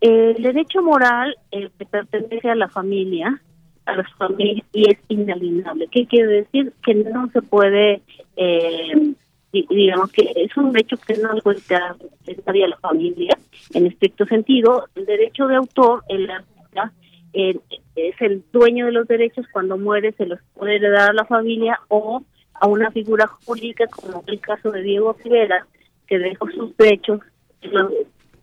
El 0.00 0.42
derecho 0.42 0.82
moral 0.82 1.36
eh, 1.50 1.68
pertenece 1.90 2.48
a 2.48 2.54
la 2.54 2.68
familia, 2.68 3.40
a 3.84 3.96
las 3.96 4.10
familias 4.14 4.66
y 4.72 4.90
es 4.90 4.98
inalienable. 5.08 5.88
¿Qué 5.90 6.06
quiere 6.06 6.42
decir? 6.42 6.72
Que 6.82 6.94
no 6.94 7.28
se 7.30 7.42
puede, 7.42 8.00
eh, 8.36 9.14
digamos 9.52 10.10
que 10.12 10.32
es 10.36 10.56
un 10.56 10.72
derecho 10.72 10.96
que 10.96 11.18
no 11.18 11.34
le 11.34 11.42
puede 11.42 12.64
a 12.64 12.68
la 12.68 12.76
familia 12.78 13.36
en 13.74 13.86
estricto 13.86 14.24
sentido. 14.24 14.86
El 14.94 15.04
derecho 15.04 15.46
de 15.46 15.56
autor, 15.56 16.02
el 16.08 16.30
artista, 16.30 16.92
eh, 17.34 17.58
es 17.94 18.14
el 18.20 18.42
dueño 18.52 18.86
de 18.86 18.92
los 18.92 19.06
derechos, 19.06 19.46
cuando 19.52 19.76
muere 19.76 20.12
se 20.12 20.26
los 20.26 20.40
puede 20.54 20.76
heredar 20.76 21.10
a 21.10 21.14
la 21.14 21.26
familia 21.26 21.78
o 21.88 22.22
a 22.54 22.66
una 22.68 22.90
figura 22.90 23.26
jurídica 23.26 23.86
como 23.86 24.24
el 24.26 24.40
caso 24.40 24.70
de 24.70 24.82
Diego 24.82 25.14
Rivera, 25.22 25.66
que 26.06 26.18
dejó 26.18 26.50
sus 26.50 26.76
derechos, 26.76 27.20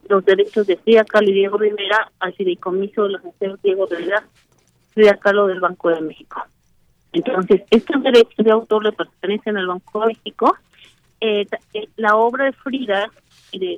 los, 0.09 0.25
derechos 0.25 0.67
de 0.67 0.77
Frida 0.77 1.03
Kahlo 1.03 1.29
y 1.29 1.33
Diego 1.33 1.57
Rivera 1.57 2.11
al 2.19 2.33
fideicomiso 2.33 3.03
de 3.03 3.09
los 3.09 3.23
museos 3.23 3.61
Diego 3.61 3.85
Rivera, 3.85 4.23
Frida 4.93 5.17
Kahlo 5.17 5.47
del 5.47 5.59
Banco 5.59 5.89
de 5.89 6.01
México. 6.01 6.41
Entonces, 7.13 7.63
estos 7.69 8.03
derechos 8.03 8.45
de 8.45 8.51
autor 8.51 8.83
le 8.83 8.91
pertenecen 8.91 9.57
al 9.57 9.67
Banco 9.67 10.01
de 10.01 10.07
México. 10.07 10.57
Eh, 11.19 11.45
eh, 11.73 11.87
la 11.95 12.15
obra 12.15 12.45
de 12.45 12.53
Frida 12.53 13.09
de 13.53 13.77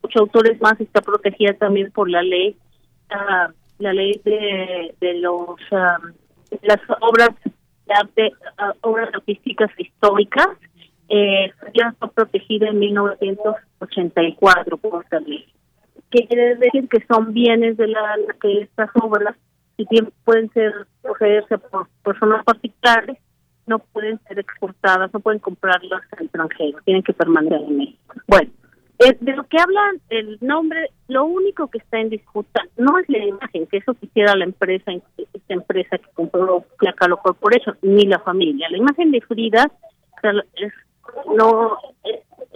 ocho 0.00 0.20
autores 0.20 0.60
más 0.60 0.80
está 0.80 1.00
protegida 1.00 1.52
también 1.54 1.92
por 1.92 2.10
la 2.10 2.22
ley 2.22 2.56
ah, 3.10 3.50
la 3.78 3.92
ley 3.92 4.20
de, 4.24 4.94
de 5.00 5.14
los 5.14 5.60
ah, 5.72 5.98
las 6.62 6.80
obras 7.00 7.30
de 7.86 7.94
arte, 7.94 8.32
ah, 8.58 8.74
obras 8.82 9.08
artísticas 9.14 9.70
históricas, 9.78 10.48
eh, 11.08 11.52
ya 11.74 11.94
fue 11.98 12.10
protegida 12.12 12.68
en 12.68 12.78
1984 12.78 14.76
por 14.76 15.02
esta 15.04 15.18
ley. 15.20 15.46
¿Qué 16.10 16.26
quiere 16.26 16.56
decir? 16.56 16.88
Que 16.88 17.04
son 17.06 17.32
bienes 17.32 17.76
de 17.76 17.86
la 17.86 18.16
que 18.40 18.62
estas 18.62 18.90
obras, 19.00 19.36
si 19.76 19.86
bien 19.90 20.12
pueden 20.24 20.50
ser 20.52 20.72
poseerse 21.02 21.58
por 21.58 21.88
personas 22.02 22.44
particulares, 22.44 23.16
no 23.66 23.78
pueden 23.78 24.18
ser 24.26 24.40
exportadas, 24.40 25.12
no 25.12 25.20
pueden 25.20 25.38
comprarlas 25.38 26.02
al 26.16 26.24
extranjero, 26.24 26.78
tienen 26.84 27.04
que 27.04 27.12
permanecer 27.12 27.60
en 27.62 27.76
México. 27.76 28.14
Bueno, 28.26 28.50
eh, 28.98 29.16
de 29.20 29.36
lo 29.36 29.44
que 29.44 29.58
hablan 29.58 30.00
el 30.08 30.38
nombre, 30.40 30.90
lo 31.06 31.24
único 31.24 31.68
que 31.68 31.78
está 31.78 32.00
en 32.00 32.10
disputa 32.10 32.62
no 32.76 32.98
es 32.98 33.08
la 33.08 33.24
imagen, 33.24 33.66
que 33.68 33.76
eso 33.76 33.94
quisiera 33.94 34.34
la 34.34 34.44
empresa, 34.44 34.92
esta 35.16 35.54
empresa 35.54 35.98
que 35.98 36.10
compró 36.14 36.64
la 36.80 36.92
Calo 36.94 37.18
Corporation, 37.18 37.78
ni 37.82 38.04
la 38.06 38.18
familia. 38.18 38.68
La 38.68 38.78
imagen 38.78 39.12
de 39.12 39.20
Frida 39.20 39.70
es, 40.54 40.72
no, 41.36 41.78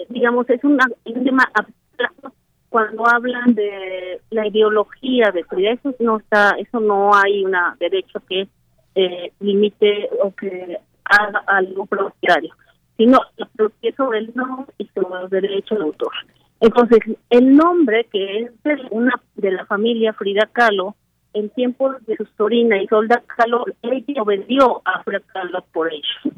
digamos, 0.08 0.50
es 0.50 0.62
un 0.64 0.76
tema 1.24 1.48
abstracto 1.54 2.34
cuando 2.74 3.08
hablan 3.08 3.54
de 3.54 4.20
la 4.30 4.48
ideología 4.48 5.30
de 5.30 5.44
Frida. 5.44 5.74
Eso 5.74 5.94
no 6.00 6.16
está, 6.16 6.56
eso 6.58 6.80
no 6.80 7.14
hay 7.14 7.44
un 7.44 7.54
derecho 7.78 8.18
que 8.28 8.48
eh, 8.96 9.32
limite 9.38 10.10
o 10.20 10.34
que 10.34 10.78
haga 11.04 11.44
algo 11.46 11.86
propietario 11.86 12.52
sino 12.96 13.20
propiedad 13.54 13.96
sobre 13.96 14.18
el 14.18 14.32
nombre 14.34 14.74
y 14.78 14.86
sobre 14.88 15.20
los 15.20 15.30
derechos 15.30 15.78
de 15.78 15.84
autor. 15.84 16.12
Entonces, 16.58 16.98
el 17.30 17.56
nombre 17.56 18.08
que 18.10 18.40
es 18.40 18.62
de 18.64 18.76
una 18.90 19.12
de 19.36 19.52
la 19.52 19.66
familia 19.66 20.12
Frida 20.12 20.48
Kahlo, 20.52 20.96
en 21.32 21.50
tiempos 21.50 21.96
de 22.06 22.16
su 22.16 22.24
sobrina 22.36 22.82
Isolda 22.82 23.22
Kahlo, 23.36 23.66
ella 23.82 24.24
vendió 24.26 24.82
a 24.84 25.00
Frida 25.04 25.20
Kahlo 25.32 25.64
por 25.72 25.92
ello. 25.92 26.34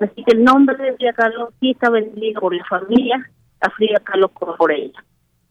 Así 0.00 0.22
que 0.22 0.36
el 0.36 0.44
nombre 0.44 0.76
de 0.76 0.92
Frida 0.96 1.14
Kahlo 1.14 1.52
sí 1.60 1.70
está 1.70 1.88
vendido 1.88 2.42
por 2.42 2.54
la 2.54 2.64
familia 2.64 3.26
a 3.60 3.70
Frida 3.70 4.00
Kahlo 4.04 4.28
por 4.28 4.70
ella. 4.70 5.02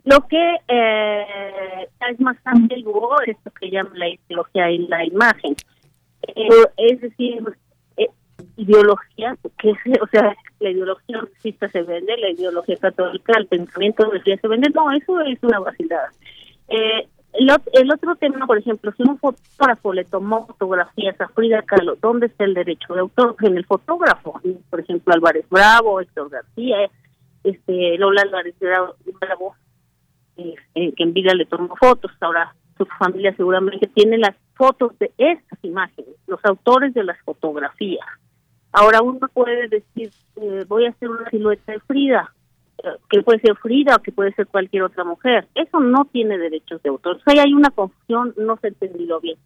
Lo 0.08 0.26
que 0.26 0.56
eh, 0.70 1.88
es 2.10 2.20
más 2.22 2.38
ambiguo 2.46 3.20
es 3.26 3.36
lo 3.44 3.52
que 3.52 3.70
llama 3.70 3.90
la 3.96 4.08
ideología 4.08 4.72
y 4.72 4.88
la 4.88 5.04
imagen. 5.04 5.54
Eh, 6.28 6.48
es 6.78 7.02
decir, 7.02 7.44
ideología, 8.56 9.36
que 9.60 9.72
o 10.02 10.08
sea, 10.08 10.34
la 10.62 10.70
ideología 10.70 11.18
marxista 11.18 11.68
se 11.68 11.82
vende, 11.82 12.16
la 12.16 12.30
ideología 12.30 12.78
católica, 12.78 13.34
el 13.38 13.48
pensamiento 13.48 14.10
de 14.10 14.38
se 14.38 14.48
vende, 14.48 14.70
no, 14.70 14.90
eso 14.92 15.20
es 15.20 15.44
una 15.44 15.60
vacilada. 15.60 16.10
Eh, 16.70 17.06
el, 17.34 17.92
otro 17.92 18.16
tema, 18.16 18.48
por 18.48 18.58
ejemplo, 18.58 18.94
si 18.96 19.04
un 19.04 19.20
fotógrafo 19.20 19.92
le 19.92 20.06
tomó 20.06 20.48
fotografías 20.48 21.20
a 21.20 21.28
Frida 21.28 21.64
Kahlo, 21.64 21.98
¿dónde 22.02 22.28
está 22.28 22.46
el 22.46 22.54
derecho 22.54 22.94
de 22.94 23.02
autor? 23.02 23.36
En 23.42 23.58
el 23.58 23.66
fotógrafo, 23.66 24.40
por 24.70 24.80
ejemplo, 24.80 25.14
Álvarez 25.14 25.46
Bravo, 25.50 26.00
Héctor 26.00 26.30
García, 26.30 26.90
este 27.44 27.98
Lola 27.98 28.22
Álvarez 28.22 28.56
Bravo, 28.58 29.56
eh, 30.38 30.94
que 30.94 31.04
en 31.04 31.14
vida 31.14 31.34
le 31.34 31.46
tomó 31.46 31.76
fotos, 31.76 32.12
ahora 32.22 32.54
su 32.78 32.86
familia 32.86 33.36
seguramente 33.36 33.88
tiene 33.88 34.18
las 34.18 34.36
fotos 34.56 34.98
de 35.00 35.12
estas 35.18 35.60
imágenes, 35.64 36.12
los 36.28 36.40
autores 36.46 36.94
de 36.94 37.04
las 37.04 37.20
fotografías. 37.22 38.06
Ahora 38.72 39.02
uno 39.02 39.28
puede 39.34 39.68
decir, 39.68 40.12
eh, 40.36 40.66
voy 40.68 40.86
a 40.86 40.90
hacer 40.90 41.10
una 41.10 41.30
silueta 41.30 41.72
de 41.72 41.80
Frida, 41.80 42.34
eh, 42.84 42.88
que 43.10 43.24
puede 43.24 43.40
ser 43.40 43.56
Frida 43.56 43.96
o 43.96 44.02
que 44.02 44.12
puede 44.12 44.34
ser 44.34 44.48
cualquier 44.48 44.84
otra 44.84 45.04
mujer. 45.04 45.48
Eso 45.56 45.80
no 45.80 46.06
tiene 46.06 46.38
derechos 46.38 46.82
de 46.84 46.90
autor. 46.90 47.18
O 47.18 47.20
sea, 47.32 47.42
hay 47.42 47.54
una 47.54 47.72
confusión, 47.72 48.34
no 48.38 48.58
se 48.58 48.68
entendió 48.68 49.20
bien. 49.20 49.38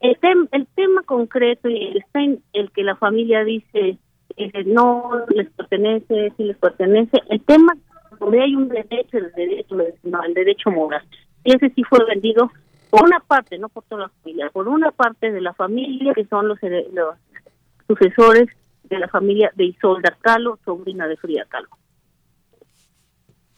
El, 0.00 0.16
el 0.52 0.66
tema 0.76 1.02
concreto 1.02 1.68
y 1.68 2.02
el, 2.14 2.42
el 2.52 2.70
que 2.70 2.84
la 2.84 2.94
familia 2.94 3.42
dice 3.42 3.98
eh, 4.36 4.64
no 4.64 5.10
les 5.34 5.50
pertenece, 5.50 6.32
si 6.36 6.44
les 6.44 6.56
pertenece, 6.58 7.20
el 7.28 7.40
tema 7.42 7.76
donde 8.18 8.42
hay 8.42 8.54
un 8.54 8.68
derecho, 8.68 9.18
el 9.18 9.32
derecho, 9.32 9.76
no, 10.04 10.22
el 10.22 10.34
derecho 10.34 10.70
moral. 10.70 11.02
Y 11.44 11.54
ese 11.54 11.70
sí 11.70 11.82
fue 11.84 12.04
vendido 12.06 12.50
por 12.90 13.04
una 13.04 13.20
parte, 13.20 13.58
no 13.58 13.68
por 13.68 13.84
toda 13.84 14.02
la 14.02 14.08
familia, 14.08 14.50
por 14.50 14.68
una 14.68 14.90
parte 14.90 15.30
de 15.30 15.40
la 15.40 15.52
familia 15.54 16.14
que 16.14 16.24
son 16.26 16.48
los, 16.48 16.58
los 16.92 17.14
sucesores 17.86 18.48
de 18.84 18.98
la 18.98 19.08
familia 19.08 19.50
de 19.54 19.64
Isolda 19.64 20.16
Calo, 20.20 20.58
sobrina 20.64 21.06
de 21.06 21.16
Frida 21.16 21.44
Calo. 21.48 21.68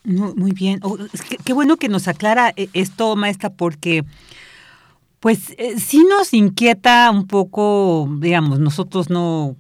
Muy, 0.03 0.53
bien. 0.53 0.81
Oh, 0.83 0.97
qué, 1.45 1.53
bueno 1.53 1.77
que 1.77 1.89
nos 1.89 2.09
aclara 2.09 2.53
eh, 2.57 2.69
esto, 2.73 3.17
maestra, 3.17 3.51
porque 3.51 4.03
pues 5.21 5.55
eh, 5.59 5.79
sí 5.79 6.05
nos 6.09 6.33
inquieta 6.33 7.11
un 7.11 7.27
poco, 7.27 8.09
digamos, 8.19 8.59
nosotros 8.59 9.11
no, 9.11 9.57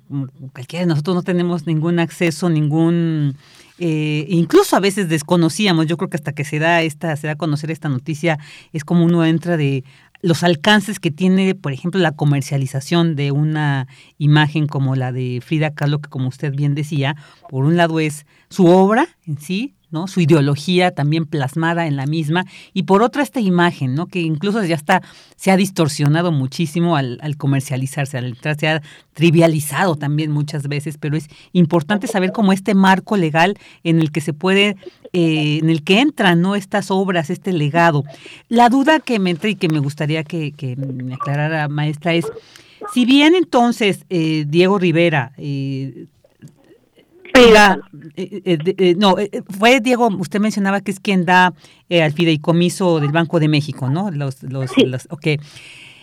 cualquiera 0.52 0.86
de 0.86 0.88
nosotros 0.88 1.14
no 1.14 1.22
tenemos 1.22 1.66
ningún 1.66 1.98
acceso, 1.98 2.48
ningún, 2.48 3.36
eh, 3.80 4.26
incluso 4.28 4.76
a 4.76 4.80
veces 4.80 5.08
desconocíamos, 5.08 5.86
yo 5.86 5.96
creo 5.96 6.10
que 6.10 6.16
hasta 6.16 6.32
que 6.32 6.44
se 6.44 6.58
da 6.58 6.82
esta, 6.82 7.16
se 7.16 7.26
da 7.26 7.32
a 7.32 7.36
conocer 7.36 7.70
esta 7.70 7.88
noticia, 7.88 8.38
es 8.72 8.84
como 8.84 9.04
uno 9.04 9.24
entra 9.24 9.56
de, 9.56 9.84
los 10.22 10.42
alcances 10.42 11.00
que 11.00 11.10
tiene, 11.10 11.54
por 11.54 11.72
ejemplo, 11.72 12.00
la 12.00 12.12
comercialización 12.12 13.16
de 13.16 13.32
una 13.32 13.88
imagen 14.18 14.66
como 14.66 14.94
la 14.96 15.12
de 15.12 15.40
Frida 15.44 15.72
Kahlo, 15.72 16.00
que 16.00 16.10
como 16.10 16.28
usted 16.28 16.54
bien 16.54 16.74
decía, 16.74 17.16
por 17.48 17.64
un 17.64 17.76
lado 17.76 18.00
es 18.00 18.26
su 18.50 18.66
obra 18.66 19.08
en 19.26 19.38
sí, 19.38 19.74
¿no? 19.90 20.06
Su 20.06 20.20
ideología 20.20 20.92
también 20.92 21.26
plasmada 21.26 21.86
en 21.86 21.96
la 21.96 22.06
misma 22.06 22.44
y 22.72 22.84
por 22.84 23.02
otra 23.02 23.22
esta 23.22 23.40
imagen, 23.40 23.94
¿no? 23.94 24.06
Que 24.06 24.20
incluso 24.20 24.62
ya 24.64 24.74
está 24.74 25.02
se 25.36 25.50
ha 25.50 25.56
distorsionado 25.56 26.32
muchísimo 26.32 26.96
al, 26.96 27.18
comercializarse, 27.38 28.18
al 28.18 28.36
se 28.58 28.68
ha 28.68 28.82
trivializado 29.14 29.96
también 29.96 30.30
muchas 30.30 30.68
veces, 30.68 30.98
pero 30.98 31.16
es 31.16 31.28
importante 31.52 32.06
saber 32.06 32.32
cómo 32.32 32.52
este 32.52 32.74
marco 32.74 33.16
legal 33.16 33.56
en 33.82 34.00
el 34.00 34.12
que 34.12 34.20
se 34.20 34.34
puede, 34.34 34.76
eh, 35.14 35.58
en 35.62 35.70
el 35.70 35.82
que 35.82 36.00
entran, 36.00 36.42
¿no? 36.42 36.56
Estas 36.56 36.90
obras, 36.90 37.30
este 37.30 37.54
legado. 37.54 38.04
La 38.48 38.68
duda 38.68 39.00
que 39.00 39.18
me 39.18 39.30
entra 39.30 39.48
y 39.48 39.54
que 39.56 39.68
me 39.68 39.78
gustaría 39.78 40.24
que, 40.24 40.52
me 40.76 41.14
aclarara, 41.14 41.68
maestra, 41.68 42.12
es 42.12 42.26
si 42.92 43.04
bien 43.04 43.34
entonces 43.34 44.04
eh, 44.10 44.44
Diego 44.46 44.78
Rivera 44.78 45.32
eh, 45.36 46.06
eh, 47.34 47.78
eh, 48.16 48.94
no, 48.96 49.16
fue 49.58 49.80
Diego, 49.80 50.08
usted 50.18 50.40
mencionaba 50.40 50.80
que 50.80 50.90
es 50.90 51.00
quien 51.00 51.24
da 51.24 51.52
al 51.90 52.12
fideicomiso 52.12 53.00
del 53.00 53.12
Banco 53.12 53.40
de 53.40 53.48
México, 53.48 53.88
¿no? 53.88 54.10
Los, 54.10 54.42
los, 54.42 54.70
los, 54.76 55.06
okay. 55.10 55.38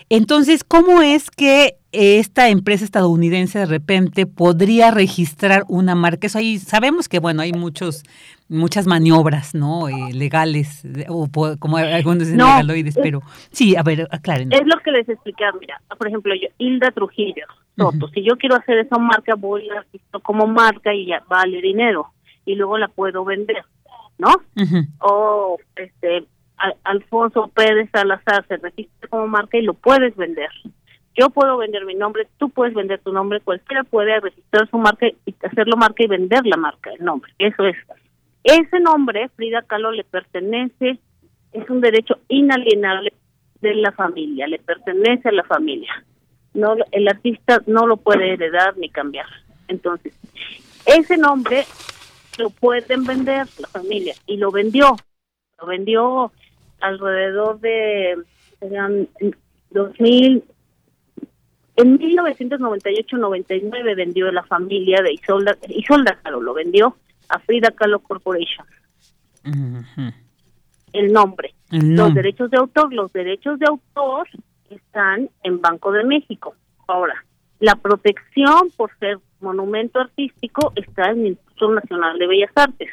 Entonces, 0.09 0.63
¿cómo 0.63 1.01
es 1.01 1.29
que 1.29 1.75
esta 1.91 2.47
empresa 2.49 2.85
estadounidense 2.85 3.59
de 3.59 3.65
repente 3.65 4.25
podría 4.25 4.91
registrar 4.91 5.65
una 5.67 5.95
marca? 5.95 6.27
Eso 6.27 6.37
ahí 6.37 6.59
sabemos 6.59 7.09
que, 7.09 7.19
bueno, 7.19 7.41
hay 7.41 7.51
muchos 7.51 8.03
muchas 8.49 8.87
maniobras, 8.87 9.53
¿no? 9.53 9.89
Eh, 9.89 10.13
legales, 10.13 10.85
o 11.09 11.29
como 11.59 11.77
algunos 11.77 12.19
dicen 12.19 12.37
legaloides, 12.37 12.97
pero 13.01 13.21
sí, 13.51 13.75
a 13.75 13.83
ver, 13.83 14.07
aclaren. 14.11 14.51
Es 14.51 14.65
lo 14.65 14.77
que 14.83 14.91
les 14.91 15.07
explicaba, 15.09 15.57
mira, 15.59 15.81
por 15.97 16.07
ejemplo, 16.07 16.33
yo, 16.35 16.47
Hilda 16.57 16.91
Trujillo, 16.91 17.45
Soto, 17.77 18.07
si 18.09 18.23
yo 18.23 18.37
quiero 18.37 18.55
hacer 18.55 18.79
esa 18.79 18.97
marca, 18.97 19.35
voy 19.35 19.69
a 19.69 19.81
registro 19.81 20.19
como 20.21 20.47
marca 20.47 20.93
y 20.93 21.07
ya 21.07 21.23
vale 21.27 21.61
dinero, 21.61 22.07
y 22.45 22.55
luego 22.55 22.77
la 22.77 22.87
puedo 22.87 23.25
vender, 23.25 23.63
¿no? 24.17 24.33
O, 24.99 25.57
este, 25.75 26.25
Alfonso 26.83 27.51
Pérez 27.53 27.89
Salazar 27.91 28.45
se 28.47 28.57
registra 28.57 29.07
como 29.09 29.27
marca 29.27 29.57
y 29.57 29.61
lo 29.61 29.73
puedes 29.73 30.15
vender. 30.15 30.49
Yo 31.15 31.29
puedo 31.31 31.57
vender 31.57 31.85
mi 31.85 31.95
nombre, 31.95 32.27
tú 32.37 32.49
puedes 32.49 32.75
vender 32.75 32.99
tu 32.99 33.11
nombre, 33.11 33.39
cualquiera 33.41 33.83
puede 33.83 34.19
registrar 34.19 34.69
su 34.69 34.77
marca 34.77 35.07
y 35.07 35.35
hacerlo 35.43 35.75
marca 35.75 36.03
y 36.03 36.07
vender 36.07 36.45
la 36.45 36.57
marca, 36.57 36.91
el 36.91 37.03
nombre. 37.03 37.33
Eso 37.39 37.65
es. 37.65 37.75
Ese 38.47 38.79
nombre, 38.79 39.27
Frida 39.35 39.61
Kahlo, 39.61 39.91
le 39.91 40.05
pertenece, 40.05 40.97
es 41.51 41.69
un 41.69 41.81
derecho 41.81 42.19
inalienable 42.29 43.11
de 43.59 43.75
la 43.75 43.91
familia, 43.91 44.47
le 44.47 44.57
pertenece 44.57 45.27
a 45.27 45.33
la 45.33 45.43
familia. 45.43 45.91
No, 46.53 46.77
el 46.93 47.09
artista 47.09 47.61
no 47.67 47.85
lo 47.85 47.97
puede 47.97 48.31
heredar 48.31 48.77
ni 48.77 48.87
cambiar. 48.87 49.25
Entonces, 49.67 50.17
ese 50.85 51.17
nombre 51.17 51.65
lo 52.37 52.49
pueden 52.49 53.03
vender 53.03 53.47
la 53.59 53.67
familia 53.67 54.15
y 54.25 54.37
lo 54.37 54.49
vendió. 54.49 54.95
Lo 55.59 55.67
vendió 55.67 56.31
alrededor 56.79 57.59
de 57.59 58.15
en 58.61 59.09
2000 59.71 60.41
en 61.75 61.99
1998-99 61.99 63.95
vendió 63.97 64.31
la 64.31 64.43
familia 64.43 65.01
de 65.01 65.11
Isolda 65.11 65.57
Isolda 65.67 66.17
Caro 66.23 66.39
lo 66.39 66.53
vendió 66.53 66.95
a 67.29 67.39
Frida 67.39 67.71
Kahlo 67.71 67.99
Corporation 67.99 68.65
el, 70.93 71.13
nombre. 71.13 71.53
los 71.69 72.13
derechos 72.13 72.49
de 72.51 72.57
autor 72.57 72.93
los 72.93 73.11
derechos 73.13 73.59
de 73.59 73.65
autor 73.67 74.27
están 74.69 75.29
en 75.43 75.61
Banco 75.61 75.91
de 75.91 76.03
México 76.03 76.55
ahora 76.87 77.23
la 77.59 77.75
protección 77.75 78.69
por 78.75 78.91
ser 78.99 79.19
monumento 79.39 79.99
artístico 79.99 80.73
está 80.75 81.11
en 81.11 81.19
el 81.19 81.27
Instituto 81.27 81.73
Nacional 81.73 82.19
de 82.19 82.27
Bellas 82.27 82.51
Artes 82.55 82.89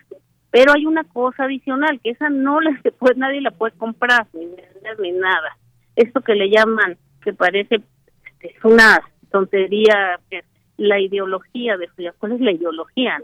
pero 0.55 0.73
hay 0.73 0.87
una 0.87 1.03
cosa 1.03 1.47
adicional, 1.47 1.99
que 2.01 2.11
esa 2.11 2.31
no 2.31 2.61
la 2.61 2.81
se 2.83 2.93
puede, 2.93 3.17
nadie 3.17 3.41
la 3.41 3.51
puede 3.51 3.77
comprar, 3.77 4.29
ni 4.33 4.47
vender, 4.47 5.01
ni 5.01 5.11
nada. 5.11 5.59
Esto 5.97 6.21
que 6.21 6.37
le 6.37 6.49
llaman, 6.49 6.97
que 7.23 7.33
parece 7.33 7.83
este, 8.25 8.57
es 8.57 8.65
una 8.65 9.03
tontería, 9.33 10.21
la 10.77 11.01
ideología 11.01 11.77
de 11.77 11.89
Frida. 11.89 12.15
¿Cuál 12.19 12.33
es 12.33 12.41
la 12.41 12.53
ideología? 12.53 13.21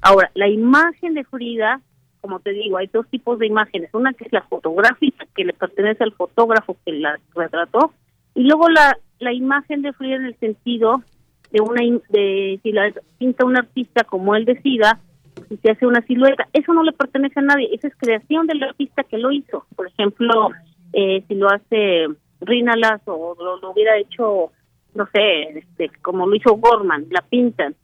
Ahora, 0.00 0.30
la 0.34 0.48
imagen 0.48 1.14
de 1.14 1.24
Frida, 1.24 1.80
como 2.20 2.40
te 2.40 2.52
digo, 2.52 2.78
hay 2.78 2.86
dos 2.88 3.06
tipos 3.08 3.38
de 3.38 3.46
imágenes. 3.46 3.90
Una 3.92 4.12
que 4.12 4.24
es 4.24 4.32
la 4.32 4.42
fotográfica, 4.42 5.26
que 5.34 5.44
le 5.44 5.52
pertenece 5.52 6.04
al 6.04 6.12
fotógrafo 6.12 6.76
que 6.84 6.92
la 6.92 7.18
retrató, 7.34 7.92
y 8.34 8.44
luego 8.44 8.68
la, 8.68 8.96
la 9.18 9.32
imagen 9.32 9.82
de 9.82 9.92
Frida 9.92 10.16
en 10.16 10.26
el 10.26 10.36
sentido 10.36 11.02
de 11.50 11.60
una 11.60 11.82
de 12.10 12.60
si 12.62 12.72
la 12.72 12.92
pinta 13.18 13.44
un 13.44 13.56
artista 13.56 14.04
como 14.04 14.36
él 14.36 14.44
decida, 14.44 15.00
y 15.48 15.56
se 15.58 15.70
hace 15.70 15.86
una 15.86 16.00
silueta. 16.02 16.48
Eso 16.52 16.72
no 16.72 16.82
le 16.82 16.92
pertenece 16.92 17.40
a 17.40 17.42
nadie, 17.42 17.68
esa 17.72 17.88
es 17.88 17.96
creación 17.96 18.46
del 18.46 18.62
artista 18.62 19.04
que 19.04 19.18
lo 19.18 19.32
hizo. 19.32 19.66
Por 19.74 19.88
ejemplo, 19.88 20.50
eh, 20.92 21.24
si 21.26 21.34
lo 21.34 21.48
hace 21.48 22.06
Rinalas 22.40 23.00
o 23.06 23.36
lo, 23.38 23.70
hubiera 23.70 23.96
hecho, 23.98 24.52
no 24.94 25.08
sé, 25.12 25.58
este, 25.58 25.90
como 26.02 26.26
lo 26.26 26.34
hizo 26.34 26.56
Gorman, 26.56 27.06
la 27.10 27.22
pintan. 27.22 27.74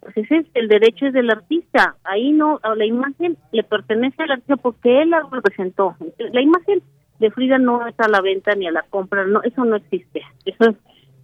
Pues 0.00 0.16
ese 0.16 0.36
es 0.36 0.46
el 0.54 0.68
derecho 0.68 1.06
es 1.06 1.12
del 1.12 1.30
artista. 1.30 1.96
Ahí 2.04 2.32
no, 2.32 2.60
la 2.76 2.84
imagen 2.84 3.36
le 3.52 3.62
pertenece 3.64 4.22
al 4.22 4.32
artista 4.32 4.56
porque 4.56 5.02
él 5.02 5.10
la 5.10 5.26
representó. 5.30 5.96
La 6.18 6.40
imagen 6.40 6.82
de 7.18 7.30
Frida 7.30 7.58
no 7.58 7.86
está 7.86 8.04
a 8.04 8.10
la 8.10 8.20
venta 8.20 8.54
ni 8.54 8.66
a 8.66 8.72
la 8.72 8.82
compra, 8.82 9.26
no, 9.26 9.42
eso 9.42 9.64
no 9.64 9.76
existe. 9.76 10.22
Eso 10.44 10.70
es 10.70 10.76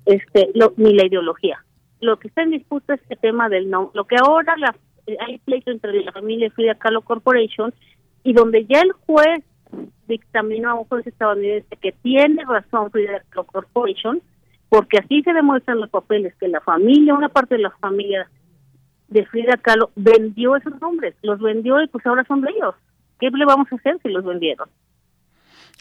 este, 0.06 0.50
ni 0.76 0.94
la 0.94 1.06
ideología. 1.06 1.64
Lo 2.00 2.18
que 2.18 2.28
está 2.28 2.42
en 2.42 2.50
disputa 2.50 2.94
es 2.94 3.00
el 3.08 3.18
tema 3.18 3.48
del 3.48 3.70
no. 3.70 3.90
Lo 3.94 4.04
que 4.06 4.16
ahora 4.16 4.56
la 4.56 4.74
hay 5.26 5.38
pleito 5.38 5.70
entre 5.70 6.00
la 6.02 6.12
familia 6.12 6.50
Frida 6.50 6.76
Kahlo 6.76 7.02
Corporation 7.02 7.74
y 8.22 8.32
donde 8.32 8.66
ya 8.66 8.80
el 8.80 8.92
juez 8.92 9.42
dictaminó 10.06 10.70
a 10.70 10.74
un 10.74 10.84
juez 10.84 11.06
estadounidense 11.06 11.76
que 11.76 11.92
tiene 11.92 12.44
razón 12.44 12.90
Frida 12.90 13.22
Kahlo 13.30 13.44
Corporation 13.44 14.22
porque 14.68 14.98
así 14.98 15.22
se 15.22 15.32
demuestran 15.32 15.80
los 15.80 15.90
papeles 15.90 16.34
que 16.36 16.48
la 16.48 16.60
familia, 16.60 17.14
una 17.14 17.28
parte 17.28 17.56
de 17.56 17.62
la 17.62 17.70
familia 17.72 18.30
de 19.12 19.26
Frida 19.26 19.56
Kahlo 19.56 19.90
vendió 19.96 20.56
esos 20.56 20.80
nombres, 20.80 21.14
los 21.22 21.40
vendió 21.40 21.82
y 21.82 21.88
pues 21.88 22.04
ahora 22.06 22.24
son 22.24 22.40
de 22.40 22.50
ellos. 22.50 22.74
¿Qué 23.20 23.30
le 23.30 23.44
vamos 23.44 23.68
a 23.70 23.76
hacer 23.76 23.98
si 24.02 24.08
los 24.08 24.24
vendieron? 24.24 24.68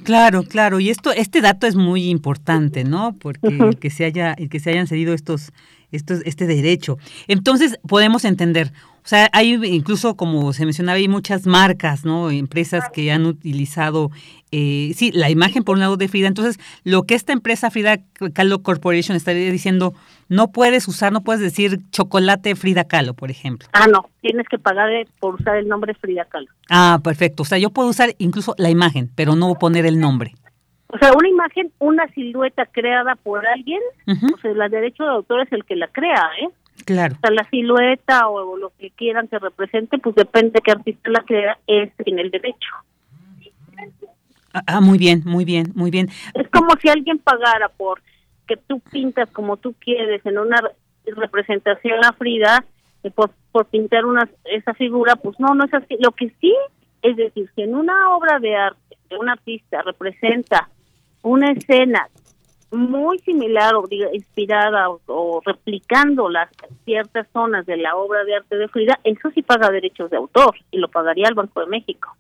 Claro, 0.04 0.44
claro, 0.44 0.80
y 0.80 0.90
esto, 0.90 1.12
este 1.12 1.42
dato 1.42 1.68
es 1.68 1.76
muy 1.76 2.10
importante, 2.10 2.84
¿no? 2.84 3.16
Porque 3.20 3.76
que 3.80 3.90
se 3.90 4.06
haya, 4.06 4.36
que 4.36 4.60
se 4.60 4.72
hayan 4.72 4.88
cedido 4.88 5.14
estos, 5.14 5.52
estos, 5.92 6.22
este 6.26 6.48
derecho. 6.48 6.98
Entonces 7.28 7.80
podemos 7.88 8.26
entender, 8.26 8.72
o 9.04 9.08
sea, 9.08 9.30
hay 9.34 9.54
incluso, 9.54 10.16
como 10.16 10.54
se 10.54 10.66
mencionaba, 10.66 10.98
hay 10.98 11.08
muchas 11.08 11.46
marcas, 11.46 12.06
¿no? 12.06 12.30
Empresas 12.30 12.90
que 12.94 13.12
han 13.12 13.26
utilizado, 13.26 14.12
eh, 14.52 14.92
sí, 14.96 15.12
la 15.12 15.30
imagen 15.30 15.64
por 15.64 15.76
un 15.76 15.80
lado 15.80 15.98
de 15.98 16.08
Frida. 16.08 16.28
Entonces, 16.28 16.60
lo 16.84 17.04
que 17.04 17.16
esta 17.16 17.34
empresa 17.34 17.72
Frida 17.72 18.00
Kahlo 18.34 18.62
Corporation 18.62 19.18
estaría 19.18 19.52
diciendo, 19.52 19.94
no 20.30 20.52
puedes 20.52 20.88
usar, 20.88 21.12
no 21.12 21.22
puedes 21.22 21.42
decir 21.42 21.80
chocolate 21.92 22.56
Frida 22.56 22.84
Kahlo, 22.84 23.14
por 23.14 23.32
ejemplo. 23.32 23.68
Ah, 23.74 23.88
no, 23.88 24.06
tienes 24.22 24.48
que 24.48 24.60
pagar 24.60 24.90
por 25.20 25.36
usar 25.36 25.58
el 25.58 25.68
nombre 25.68 25.94
Frida 25.96 26.26
Kahlo. 26.26 26.48
Ah, 26.70 27.00
perfecto. 27.04 27.44
O 27.44 27.46
sea, 27.46 27.58
yo 27.58 27.72
puedo 27.72 27.90
usar 27.90 28.16
incluso 28.20 28.54
la 28.58 28.70
imagen, 28.70 29.10
pero 29.16 29.36
no 29.36 29.56
poner 29.56 29.86
el 29.86 30.00
nombre. 30.00 30.36
O 30.94 30.98
sea, 30.98 31.14
una 31.14 31.30
imagen, 31.30 31.72
una 31.80 32.08
silueta 32.10 32.66
creada 32.66 33.16
por 33.16 33.46
alguien, 33.48 33.82
o 34.08 34.38
sea, 34.40 34.52
el 34.52 34.72
derecho 34.72 35.04
de 35.04 35.10
autor 35.10 35.42
es 35.42 35.52
el 35.52 35.64
que 35.64 35.76
la 35.76 35.88
crea, 35.88 36.30
¿eh? 36.42 36.50
Claro. 36.86 37.16
O 37.16 37.20
sea, 37.20 37.32
la 37.32 37.50
silueta 37.50 38.28
o, 38.28 38.58
lo 38.58 38.72
que 38.78 38.90
quieran 38.92 39.28
que 39.28 39.40
represente, 39.40 39.98
pues 40.00 40.16
depende 40.16 40.52
de 40.54 40.62
qué 40.62 40.72
artista 40.72 41.10
la 41.10 41.22
crea, 41.22 41.58
es 41.68 41.92
en 42.00 42.20
el 42.20 42.32
derecho. 42.32 42.70
Ah, 44.54 44.64
ah, 44.68 44.82
muy 44.82 44.98
bien, 44.98 45.22
muy 45.26 45.46
bien, 45.46 45.72
muy 45.76 45.92
bien. 45.92 46.10
Es 46.34 46.50
como 46.50 46.76
si 46.82 46.90
alguien 46.90 47.20
pagara 47.20 47.70
por 47.70 48.02
que 48.48 48.58
tú 48.58 48.82
pintas 48.92 49.30
como 49.32 49.56
tú 49.56 49.74
quieres 49.80 50.26
en 50.26 50.38
una 50.38 50.62
representación 51.06 52.04
a 52.04 52.12
Frida, 52.14 52.66
por, 53.16 53.32
por 53.52 53.66
pintar 53.68 54.06
una 54.06 54.28
esa 54.44 54.74
figura, 54.74 55.16
pues 55.16 55.40
no, 55.40 55.56
no 55.56 55.64
es 55.64 55.74
así. 55.74 55.96
Lo 56.00 56.12
que 56.12 56.34
sí 56.42 56.54
es 57.02 57.16
decir, 57.16 57.50
si 57.56 57.62
en 57.64 57.76
una 57.76 58.16
obra 58.16 58.40
de 58.40 58.56
arte 58.56 58.98
de 59.10 59.18
un 59.18 59.30
artista 59.30 59.82
representa 59.82 60.70
una 61.22 61.52
escena 61.52 62.08
muy 62.72 63.20
similar 63.20 63.76
o 63.76 63.86
inspirada 64.14 64.88
o, 64.90 65.42
replicando 65.46 66.30
las 66.30 66.50
ciertas 66.86 67.28
zonas 67.34 67.66
de 67.66 67.78
la 67.78 67.96
obra 67.96 68.24
de 68.24 68.36
arte 68.36 68.56
de 68.58 68.68
Frida, 68.70 69.00
eso 69.04 69.30
sí 69.36 69.42
paga 69.42 69.70
derechos 69.70 70.10
de 70.10 70.18
autor 70.18 70.56
y 70.72 70.78
lo 70.78 70.88
pagaría 70.88 71.28
el 71.28 71.36
Banco 71.36 71.60
de 71.60 71.68
México. 71.68 72.16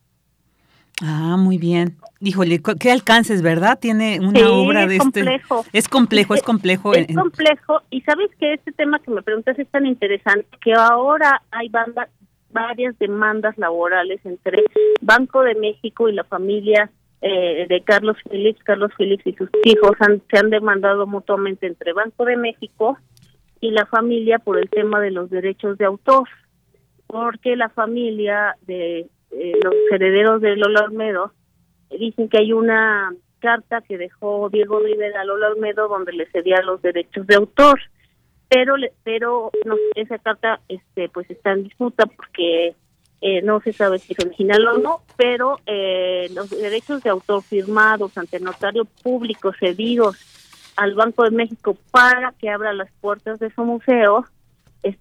Ah, 1.03 1.35
muy 1.37 1.57
bien. 1.57 1.97
Híjole, 2.19 2.61
qué 2.79 2.91
alcances, 2.91 3.41
¿verdad? 3.41 3.79
Tiene 3.79 4.19
una 4.19 4.51
obra 4.51 4.85
de 4.85 4.97
es 4.97 5.05
este 5.05 5.21
complejo. 5.21 5.65
Es 5.73 5.89
complejo, 5.89 6.35
es 6.35 6.43
complejo. 6.43 6.93
Es 6.93 7.15
complejo 7.15 7.81
y 7.89 8.01
sabes 8.01 8.29
que 8.37 8.53
este 8.53 8.71
tema 8.71 8.99
que 8.99 9.09
me 9.09 9.23
preguntas 9.23 9.57
es 9.57 9.67
tan 9.69 9.85
interesante 9.87 10.45
que 10.61 10.73
ahora 10.73 11.41
hay 11.49 11.69
bandas, 11.69 12.09
varias 12.51 12.99
demandas 12.99 13.57
laborales 13.57 14.19
entre 14.25 14.63
Banco 15.01 15.41
de 15.41 15.55
México 15.55 16.07
y 16.07 16.13
la 16.13 16.23
familia 16.25 16.91
eh, 17.21 17.65
de 17.67 17.81
Carlos 17.83 18.17
Phillips, 18.29 18.63
Carlos 18.63 18.91
Phillips 18.97 19.25
y 19.27 19.33
sus 19.33 19.49
hijos 19.63 19.91
se 20.29 20.37
han 20.37 20.49
demandado 20.49 21.05
mutuamente 21.07 21.67
entre 21.67 21.93
Banco 21.93 22.25
de 22.25 22.37
México 22.37 22.97
y 23.59 23.71
la 23.71 23.85
familia 23.85 24.39
por 24.39 24.57
el 24.57 24.69
tema 24.69 24.99
de 24.99 25.11
los 25.11 25.29
derechos 25.29 25.77
de 25.77 25.85
autor, 25.85 26.27
porque 27.05 27.55
la 27.55 27.69
familia 27.69 28.55
de 28.65 29.07
eh, 29.31 29.53
los 29.63 29.73
herederos 29.91 30.41
de 30.41 30.55
Lola 30.55 30.85
Olmedo 30.85 31.31
dicen 31.91 32.27
que 32.27 32.39
hay 32.39 32.53
una 32.53 33.13
carta 33.39 33.81
que 33.81 33.97
dejó 33.97 34.49
Diego 34.49 34.79
Rivera 34.79 35.21
a 35.21 35.25
Lola 35.25 35.49
Olmedo 35.49 35.87
donde 35.87 36.13
le 36.13 36.25
cedía 36.27 36.61
los 36.61 36.81
derechos 36.81 37.27
de 37.27 37.35
autor 37.35 37.79
pero 38.51 38.75
pero 39.03 39.49
no, 39.65 39.77
esa 39.95 40.17
carta 40.19 40.59
este 40.67 41.07
pues 41.09 41.29
está 41.29 41.53
en 41.53 41.63
disputa 41.63 42.05
porque 42.05 42.75
eh, 43.21 43.41
no 43.43 43.61
se 43.61 43.71
sabe 43.71 43.99
si 43.99 44.13
es 44.13 44.25
original 44.25 44.67
o 44.67 44.77
no, 44.79 45.01
pero 45.15 45.59
eh, 45.67 46.27
los 46.33 46.49
derechos 46.49 47.03
de 47.03 47.11
autor 47.11 47.43
firmados 47.43 48.17
ante 48.17 48.39
notario 48.39 48.85
público 48.85 49.53
cedidos 49.53 50.17
al 50.75 50.95
Banco 50.95 51.23
de 51.23 51.31
México 51.31 51.77
para 51.91 52.33
que 52.39 52.49
abra 52.49 52.73
las 52.73 52.91
puertas 52.99 53.39
de 53.39 53.51
su 53.51 53.63
museo 53.63 54.25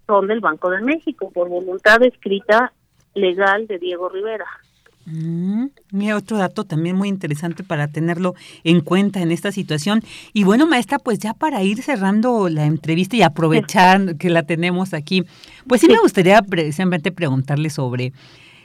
son 0.06 0.26
del 0.26 0.40
Banco 0.40 0.68
de 0.70 0.82
México 0.82 1.30
por 1.30 1.48
voluntad 1.48 2.02
escrita 2.02 2.72
legal 3.14 3.66
de 3.66 3.78
Diego 3.78 4.08
Rivera. 4.08 4.46
Mm, 5.12 5.66
mira, 5.90 6.16
otro 6.16 6.38
dato 6.38 6.64
también 6.64 6.94
muy 6.94 7.08
interesante 7.08 7.64
para 7.64 7.88
tenerlo 7.88 8.34
en 8.62 8.80
cuenta 8.80 9.20
en 9.20 9.32
esta 9.32 9.50
situación. 9.50 10.02
Y 10.32 10.44
bueno, 10.44 10.66
maestra, 10.66 10.98
pues 10.98 11.18
ya 11.18 11.34
para 11.34 11.62
ir 11.62 11.82
cerrando 11.82 12.48
la 12.48 12.64
entrevista 12.64 13.16
y 13.16 13.22
aprovechar 13.22 14.16
que 14.16 14.30
la 14.30 14.44
tenemos 14.44 14.94
aquí, 14.94 15.24
pues 15.66 15.80
sí, 15.80 15.88
me 15.88 15.98
gustaría 15.98 16.40
precisamente 16.42 17.10
preguntarle 17.10 17.70
sobre 17.70 18.12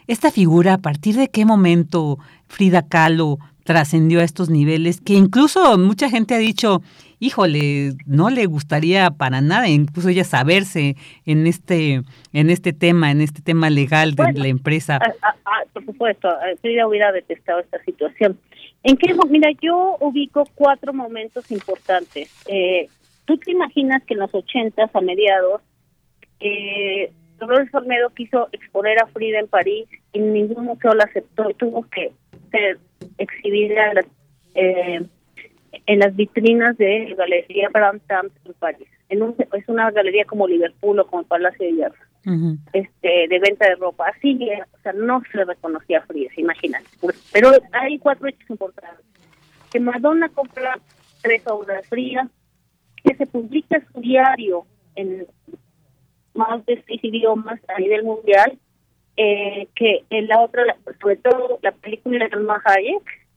esta 0.07 0.29
figura, 0.29 0.75
a 0.75 0.77
partir 0.77 1.15
de 1.15 1.29
qué 1.29 1.45
momento 1.45 2.19
Frida 2.47 2.83
Kahlo 2.83 3.39
trascendió 3.63 4.19
a 4.19 4.23
estos 4.23 4.49
niveles, 4.49 5.01
que 5.01 5.13
incluso 5.13 5.79
mucha 5.79 6.07
gente 6.07 6.35
ha 6.35 6.37
dicho, 6.37 6.83
híjole, 7.19 7.95
no 8.05 8.29
le 8.29 8.45
gustaría 8.45 9.09
para 9.09 9.41
nada, 9.41 9.67
incluso 9.67 10.09
ella 10.09 10.23
saberse 10.23 10.95
en 11.25 11.47
este, 11.47 12.03
en 12.31 12.51
este 12.51 12.73
tema, 12.73 13.09
en 13.09 13.21
este 13.21 13.41
tema 13.41 13.71
legal 13.71 14.13
de 14.13 14.33
la 14.33 14.47
empresa. 14.47 14.99
Por 15.73 15.85
supuesto, 15.85 16.29
Frida 16.61 16.87
hubiera 16.87 17.11
detestado 17.11 17.59
esta 17.59 17.81
situación. 17.83 18.39
¿En 18.83 18.97
qué? 18.97 19.15
Mira, 19.29 19.49
yo 19.61 19.97
ubico 19.99 20.45
cuatro 20.55 20.93
momentos 20.93 21.51
importantes. 21.51 22.29
Eh, 22.47 22.87
Tú 23.25 23.37
te 23.37 23.51
imaginas 23.51 24.03
que 24.03 24.13
en 24.13 24.19
los 24.19 24.33
ochentas, 24.33 24.95
a 24.95 25.01
mediados, 25.01 25.61
eh, 26.39 27.11
Dolores 27.39 27.73
Olmedo 27.73 28.11
quiso 28.11 28.49
exponer 28.51 28.99
a 29.01 29.07
Frida 29.07 29.39
en 29.39 29.47
París 29.47 29.87
y 30.13 30.19
ningún 30.19 30.65
museo 30.65 30.93
la 30.93 31.05
aceptó 31.05 31.49
y 31.49 31.55
tuvo 31.55 31.83
que 31.89 32.11
ser 32.51 32.77
exhibida 33.17 33.93
eh, 34.53 35.01
en 35.87 35.99
las 35.99 36.15
vitrinas 36.15 36.77
de 36.77 37.09
la 37.09 37.15
Galería 37.15 37.69
Brandt 37.69 38.03
en 38.11 38.53
París. 38.53 38.87
En 39.09 39.23
un, 39.23 39.35
es 39.53 39.67
una 39.67 39.89
galería 39.91 40.25
como 40.25 40.47
Liverpool 40.47 40.99
o 40.99 41.07
como 41.07 41.21
el 41.21 41.27
Palacio 41.27 41.65
de 41.65 41.73
Hierro, 41.73 41.95
este, 42.73 43.27
de 43.29 43.39
venta 43.39 43.67
de 43.67 43.75
ropa. 43.75 44.07
Así, 44.09 44.37
o 44.73 44.81
sea, 44.81 44.93
no 44.93 45.21
se 45.31 45.43
reconocía 45.43 45.99
a 45.99 46.05
Frida, 46.05 46.29
imagínate. 46.37 46.85
Pero 47.31 47.51
hay 47.71 47.99
cuatro 47.99 48.27
hechos 48.27 48.49
importantes. 48.49 49.05
Que 49.71 49.79
Madonna 49.79 50.29
compra 50.29 50.79
tres 51.21 51.43
obras 51.47 51.87
Frida, 51.87 52.29
que 53.03 53.15
se 53.15 53.25
publica 53.25 53.81
su 53.91 54.01
diario 54.01 54.65
en 54.95 55.27
más 56.33 56.65
de 56.65 56.83
seis 56.87 57.03
idiomas 57.03 57.59
a 57.67 57.79
nivel 57.79 58.03
mundial, 58.03 58.57
eh, 59.17 59.67
que 59.75 60.03
en 60.09 60.27
la 60.27 60.41
otra, 60.41 60.63
sobre 60.99 61.17
todo 61.17 61.59
la 61.61 61.71
película 61.71 62.25
de 62.25 62.29
Salma 62.29 62.61
Hayek, 62.65 63.27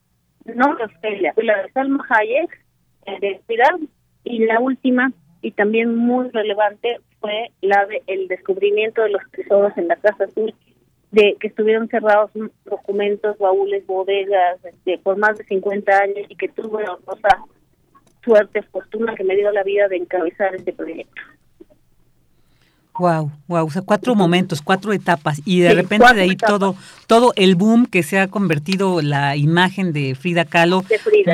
no 0.54 0.74
la 0.74 0.90
la 1.36 1.62
de 1.62 1.72
Salma 1.72 2.04
Hayek, 2.08 2.64
eh, 3.06 3.18
de 3.20 3.40
Pilar, 3.46 3.78
y 4.24 4.44
la 4.44 4.60
última, 4.60 5.12
y 5.42 5.52
también 5.52 5.94
muy 5.94 6.28
relevante, 6.30 7.00
fue 7.20 7.50
la 7.60 7.86
de 7.86 8.02
el 8.06 8.28
descubrimiento 8.28 9.02
de 9.02 9.10
los 9.10 9.22
tesoros 9.32 9.76
en 9.76 9.88
la 9.88 9.96
Casa 9.96 10.24
Azul, 10.24 10.54
de 11.10 11.36
que 11.40 11.48
estuvieron 11.48 11.88
cerrados 11.88 12.30
documentos, 12.64 13.38
baúles, 13.38 13.86
bodegas, 13.86 14.62
este, 14.64 14.98
por 14.98 15.16
más 15.16 15.38
de 15.38 15.44
50 15.44 15.98
años 15.98 16.26
y 16.28 16.36
que 16.36 16.48
tuve 16.48 16.84
la 16.84 16.98
suerte, 18.22 18.62
fortuna 18.62 19.14
que 19.14 19.24
me 19.24 19.36
dio 19.36 19.50
la 19.52 19.62
vida 19.62 19.88
de 19.88 19.96
encabezar 19.96 20.54
este 20.54 20.72
proyecto. 20.72 21.22
Wow, 22.98 23.30
wow, 23.46 23.66
o 23.66 23.70
sea, 23.70 23.82
cuatro 23.82 24.14
momentos, 24.14 24.60
cuatro 24.60 24.92
etapas 24.92 25.40
y 25.44 25.60
de 25.60 25.72
repente 25.72 26.12
de 26.14 26.22
ahí 26.22 26.36
todo 26.36 26.74
todo 27.06 27.32
el 27.36 27.54
boom 27.54 27.86
que 27.86 28.02
se 28.02 28.18
ha 28.18 28.28
convertido 28.28 29.00
la 29.02 29.36
imagen 29.36 29.92
de 29.92 30.14
Frida 30.14 30.44
Kahlo. 30.44 30.82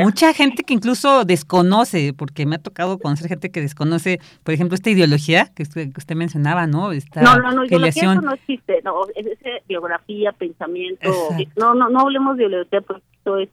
Mucha 0.02 0.32
gente 0.32 0.62
que 0.62 0.72
incluso 0.74 1.24
desconoce, 1.24 2.12
porque 2.12 2.46
me 2.46 2.56
ha 2.56 2.58
tocado 2.58 2.98
conocer 2.98 3.28
gente 3.28 3.50
que 3.50 3.60
desconoce, 3.60 4.20
por 4.44 4.54
ejemplo, 4.54 4.74
esta 4.74 4.90
ideología 4.90 5.50
que 5.54 5.62
usted, 5.62 6.14
mencionaba, 6.14 6.66
¿no? 6.66 6.92
Esta 6.92 7.22
no, 7.22 7.36
no, 7.38 7.50
no, 7.50 7.64
ideología 7.64 8.14
no 8.14 8.34
existe, 8.34 8.80
no, 8.84 9.00
es, 9.16 9.26
biografía, 9.66 10.32
pensamiento, 10.32 11.10
no, 11.56 11.74
no, 11.74 11.88
no 11.88 12.00
hablemos 12.00 12.36
de 12.36 12.44
ideología 12.44 12.82
porque 12.82 13.02
esto 13.16 13.38
es, 13.38 13.48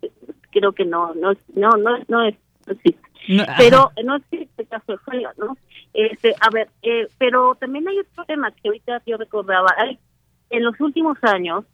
creo 0.51 0.73
que 0.73 0.85
no, 0.85 1.15
no, 1.15 1.31
no, 1.55 1.69
no, 1.71 1.97
no, 2.07 2.23
es, 2.27 2.35
no 2.67 2.73
existe. 2.73 3.01
Pero 3.57 3.91
no 4.03 4.17
existe 4.17 4.61
el 4.61 4.67
caso 4.67 4.91
de 4.91 4.97
Frida, 4.99 5.33
¿no? 5.38 5.57
Este, 5.93 6.34
a 6.39 6.49
ver, 6.49 6.69
eh, 6.84 7.07
pero 7.18 7.55
también 7.55 7.88
hay 7.88 7.99
otro 7.99 8.23
tema 8.26 8.51
que 8.51 8.69
ahorita 8.69 9.01
yo 9.05 9.18
recordaba. 9.18 9.68
Hay, 9.77 9.99
en 10.49 10.63
los 10.63 10.80
últimos 10.80 11.18
años 11.23 11.65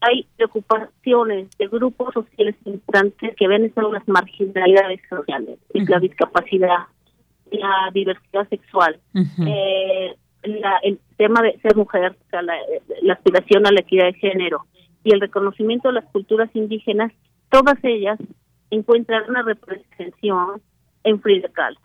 hay 0.00 0.26
preocupaciones 0.36 1.48
de 1.56 1.68
grupos 1.68 2.12
sociales 2.12 2.56
importantes 2.64 3.34
que 3.36 3.48
ven 3.48 3.72
en 3.74 3.92
las 3.92 4.06
marginalidades 4.06 5.00
sociales, 5.08 5.58
la 5.72 5.98
discapacidad, 5.98 6.78
la 7.50 7.90
diversidad 7.92 8.46
sexual, 8.48 9.00
eh, 9.46 10.14
el 10.42 11.00
tema 11.16 11.40
de 11.40 11.58
ser 11.60 11.74
mujer, 11.74 12.16
la, 12.32 12.42
la 13.02 13.14
aspiración 13.14 13.66
a 13.66 13.72
la 13.72 13.80
equidad 13.80 14.06
de 14.06 14.14
género 14.14 14.66
y 15.04 15.14
el 15.14 15.20
reconocimiento 15.20 15.88
de 15.88 15.94
las 15.94 16.04
culturas 16.06 16.50
indígenas, 16.54 17.12
todas 17.50 17.78
ellas 17.82 18.18
encuentran 18.70 19.30
una 19.30 19.42
representación 19.42 20.60
en 21.04 21.20
Frida 21.20 21.48
Kahlo 21.48 21.78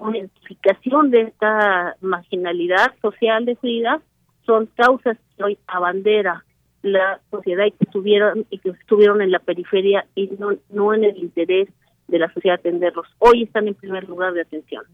una 0.00 0.18
identificación 0.18 1.10
de 1.10 1.22
esta 1.22 1.96
marginalidad 2.00 2.94
social 3.00 3.44
de 3.44 3.56
Frida 3.56 4.00
son 4.46 4.66
causas 4.76 5.16
que 5.36 5.44
hoy 5.44 5.58
abandera 5.66 6.44
la 6.82 7.20
sociedad 7.30 7.66
y 7.66 7.72
que 7.72 7.84
estuvieron 7.84 8.46
y 8.50 8.58
que 8.58 8.70
estuvieron 8.70 9.20
en 9.20 9.30
la 9.30 9.40
periferia 9.40 10.06
y 10.14 10.28
no, 10.38 10.50
no 10.70 10.94
en 10.94 11.04
el 11.04 11.16
interés 11.18 11.68
de 12.06 12.18
la 12.18 12.32
sociedad 12.32 12.58
atenderlos. 12.58 13.06
Hoy 13.18 13.42
están 13.42 13.68
en 13.68 13.74
primer 13.74 14.08
lugar 14.08 14.32
de 14.32 14.42
atención. 14.42 14.84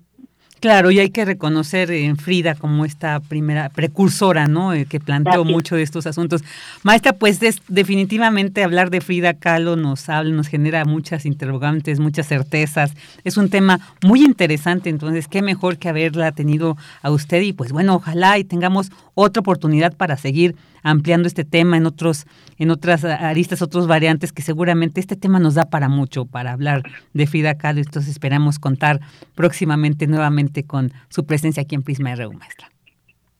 Claro, 0.64 0.90
y 0.90 0.98
hay 0.98 1.10
que 1.10 1.26
reconocer 1.26 1.90
en 1.90 2.16
Frida 2.16 2.54
como 2.54 2.86
esta 2.86 3.20
primera 3.20 3.68
precursora, 3.68 4.46
¿no? 4.46 4.72
Eh, 4.72 4.86
que 4.86 4.98
planteó 4.98 5.44
mucho 5.44 5.76
de 5.76 5.82
estos 5.82 6.06
asuntos. 6.06 6.42
Maestra, 6.82 7.12
pues 7.12 7.38
definitivamente 7.68 8.64
hablar 8.64 8.88
de 8.88 9.02
Frida 9.02 9.34
Kahlo 9.34 9.76
nos 9.76 10.08
habla, 10.08 10.34
nos 10.34 10.48
genera 10.48 10.86
muchas 10.86 11.26
interrogantes, 11.26 12.00
muchas 12.00 12.28
certezas. 12.28 12.94
Es 13.24 13.36
un 13.36 13.50
tema 13.50 13.78
muy 14.02 14.24
interesante, 14.24 14.88
entonces 14.88 15.28
qué 15.28 15.42
mejor 15.42 15.76
que 15.76 15.90
haberla 15.90 16.32
tenido 16.32 16.78
a 17.02 17.10
usted 17.10 17.42
y 17.42 17.52
pues 17.52 17.70
bueno, 17.70 17.96
ojalá 17.96 18.38
y 18.38 18.44
tengamos 18.44 18.90
otra 19.12 19.42
oportunidad 19.42 19.94
para 19.94 20.16
seguir 20.16 20.56
ampliando 20.85 21.27
este 21.27 21.44
tema 21.44 21.77
en 21.77 21.86
otros 21.86 22.27
en 22.59 22.70
otras 22.70 23.05
aristas, 23.05 23.62
otros 23.62 23.89
variantes 23.89 24.32
que 24.32 24.43
seguramente 24.43 25.01
este 25.01 25.16
tema 25.16 25.40
nos 25.40 25.55
da 25.55 25.65
para 25.65 25.89
mucho 25.89 26.27
para 26.27 26.52
hablar 26.52 26.82
de 27.12 27.27
Frida 27.27 27.59
Kahlo. 27.59 27.81
Entonces 27.81 28.12
esperamos 28.12 28.61
contar 28.61 29.01
próximamente 29.35 30.06
nuevamente 30.06 30.65
con 30.65 30.93
su 31.09 31.27
presencia 31.27 31.62
aquí 31.62 31.74
en 31.74 31.82
Prisma 31.82 32.15
RU, 32.15 32.32
maestra. 32.32 32.70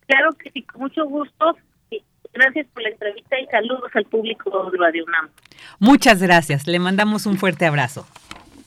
Claro 0.07 0.33
que 0.33 0.51
sí, 0.51 0.63
con 0.63 0.83
mucho 0.83 1.07
gusto. 1.07 1.57
Gracias 2.33 2.67
por 2.75 2.83
la 2.83 2.89
entrevista 2.89 3.39
y 3.39 3.47
saludos 3.47 3.91
al 3.95 4.05
público 4.07 4.71
de 4.73 4.79
Radio 4.79 5.05
UNAM. 5.05 5.31
Muchas 5.79 6.21
gracias. 6.21 6.67
Le 6.67 6.81
mandamos 6.81 7.27
un 7.27 7.37
fuerte 7.37 7.65
abrazo. 7.65 8.07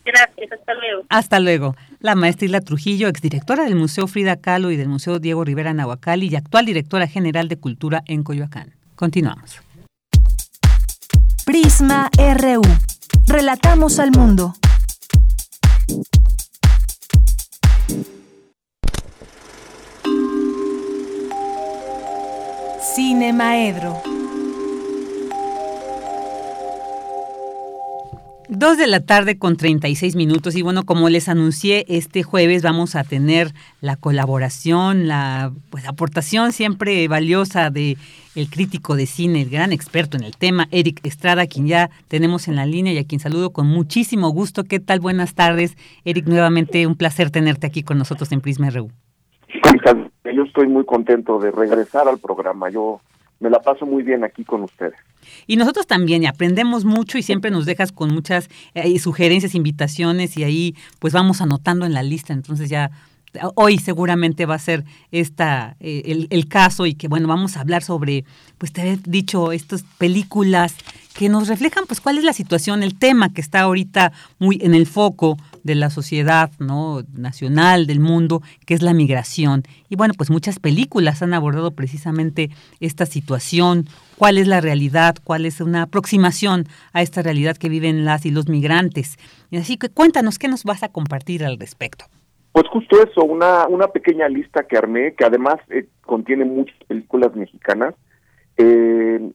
Gracias, 0.07 0.51
hasta 0.53 0.73
luego. 0.73 1.03
Hasta 1.09 1.39
luego. 1.41 1.75
La 1.99 2.15
maestra 2.15 2.45
Isla 2.45 2.61
Trujillo, 2.61 3.09
exdirectora 3.09 3.65
del 3.65 3.75
Museo 3.75 4.07
Frida 4.07 4.37
Kahlo 4.37 4.71
y 4.71 4.77
del 4.77 4.87
Museo 4.87 5.19
Diego 5.19 5.43
Rivera 5.43 5.73
Nahuacali 5.73 6.29
y 6.29 6.35
actual 6.37 6.65
directora 6.65 7.07
general 7.07 7.49
de 7.49 7.57
Cultura 7.57 8.03
en 8.05 8.23
Coyoacán. 8.23 8.73
Continuamos. 8.95 9.59
Prisma 11.45 12.09
RU. 12.17 12.61
Relatamos 13.27 13.99
al 13.99 14.11
mundo. 14.11 14.53
Cine 22.95 23.33
Maedro. 23.33 24.01
Dos 28.49 28.77
de 28.77 28.87
la 28.87 29.01
tarde 29.01 29.37
con 29.37 29.57
36 29.57 30.15
minutos 30.15 30.55
y 30.55 30.61
bueno, 30.61 30.85
como 30.85 31.09
les 31.09 31.27
anuncié, 31.27 31.85
este 31.89 32.23
jueves 32.23 32.63
vamos 32.63 32.95
a 32.95 33.03
tener 33.03 33.49
la 33.81 33.97
colaboración, 33.97 35.09
la 35.09 35.51
pues, 35.69 35.85
aportación 35.85 36.53
siempre 36.53 37.05
valiosa 37.09 37.69
de 37.71 37.97
el 38.35 38.49
crítico 38.49 38.95
de 38.95 39.05
cine, 39.05 39.41
el 39.41 39.49
gran 39.49 39.73
experto 39.73 40.15
en 40.15 40.23
el 40.23 40.37
tema, 40.37 40.69
Eric 40.71 41.01
Estrada, 41.03 41.45
quien 41.45 41.67
ya 41.67 41.89
tenemos 42.07 42.47
en 42.47 42.55
la 42.55 42.65
línea 42.65 42.93
y 42.93 42.99
a 42.99 43.03
quien 43.03 43.19
saludo 43.19 43.49
con 43.49 43.67
muchísimo 43.67 44.29
gusto. 44.29 44.63
¿Qué 44.63 44.79
tal? 44.79 45.01
Buenas 45.01 45.35
tardes. 45.35 45.75
Eric, 46.05 46.27
nuevamente 46.27 46.87
un 46.87 46.95
placer 46.95 47.31
tenerte 47.31 47.67
aquí 47.67 47.83
con 47.83 47.97
nosotros 47.97 48.31
en 48.31 48.39
Prisma 48.39 48.69
RU. 48.69 48.89
Yo 50.33 50.43
estoy 50.43 50.67
muy 50.67 50.85
contento 50.85 51.39
de 51.39 51.51
regresar 51.51 52.07
al 52.07 52.19
programa. 52.19 52.69
Yo 52.69 53.01
me 53.39 53.49
la 53.49 53.59
paso 53.59 53.85
muy 53.85 54.03
bien 54.03 54.23
aquí 54.23 54.43
con 54.43 54.63
ustedes. 54.63 54.95
Y 55.45 55.57
nosotros 55.57 55.87
también 55.87 56.23
y 56.23 56.25
aprendemos 56.25 56.85
mucho 56.85 57.17
y 57.17 57.21
siempre 57.21 57.51
nos 57.51 57.65
dejas 57.65 57.91
con 57.91 58.13
muchas 58.13 58.49
eh, 58.73 58.97
sugerencias, 58.99 59.55
invitaciones 59.55 60.37
y 60.37 60.43
ahí 60.43 60.75
pues 60.99 61.13
vamos 61.13 61.41
anotando 61.41 61.85
en 61.85 61.93
la 61.93 62.03
lista. 62.03 62.33
Entonces 62.33 62.69
ya 62.69 62.91
hoy 63.55 63.77
seguramente 63.77 64.45
va 64.45 64.55
a 64.55 64.59
ser 64.59 64.83
esta 65.11 65.75
eh, 65.79 66.27
el, 66.29 66.47
caso 66.47 66.85
y 66.85 66.95
que 66.95 67.07
bueno 67.07 67.27
vamos 67.27 67.57
a 67.57 67.61
hablar 67.61 67.83
sobre 67.83 68.25
pues 68.57 68.71
te 68.71 68.93
he 68.93 68.97
dicho 69.03 69.51
estas 69.51 69.83
películas 69.97 70.75
que 71.13 71.29
nos 71.29 71.47
reflejan 71.47 71.85
pues 71.87 72.01
cuál 72.01 72.17
es 72.17 72.23
la 72.23 72.33
situación 72.33 72.83
el 72.83 72.97
tema 72.97 73.33
que 73.33 73.41
está 73.41 73.61
ahorita 73.61 74.11
muy 74.39 74.59
en 74.61 74.73
el 74.73 74.87
foco 74.87 75.37
de 75.67 75.75
la 75.75 75.91
sociedad 75.91 76.49
no 76.57 77.03
nacional 77.13 77.85
del 77.85 77.99
mundo 77.99 78.41
que 78.65 78.73
es 78.73 78.81
la 78.81 78.95
migración. 78.95 79.61
Y 79.87 79.95
bueno 79.95 80.15
pues 80.17 80.31
muchas 80.31 80.57
películas 80.57 81.21
han 81.21 81.35
abordado 81.35 81.71
precisamente 81.71 82.49
esta 82.79 83.05
situación. 83.05 83.85
Cuál 84.17 84.39
es 84.39 84.47
la 84.47 84.61
realidad 84.61 85.15
cuál 85.23 85.45
es 85.45 85.61
una 85.61 85.83
aproximación 85.83 86.65
a 86.93 87.03
esta 87.03 87.21
realidad 87.21 87.55
que 87.55 87.69
viven 87.69 88.03
las 88.03 88.25
y 88.25 88.31
los 88.31 88.49
migrantes 88.49 89.17
así 89.51 89.77
que 89.77 89.89
cuéntanos 89.89 90.39
qué 90.39 90.47
nos 90.47 90.63
vas 90.63 90.81
a 90.81 90.89
compartir 90.89 91.45
al 91.45 91.59
respecto 91.59 92.05
pues 92.57 92.69
justo 92.69 92.97
eso, 93.03 93.23
una, 93.23 93.67
una 93.67 93.89
pequeña 93.89 94.27
lista 94.27 94.63
que 94.63 94.79
armé, 94.79 95.13
que 95.13 95.23
además 95.23 95.57
eh, 95.69 95.85
contiene 96.03 96.43
muchas 96.43 96.75
películas 96.87 97.35
mexicanas, 97.35 97.93
eh, 98.57 99.29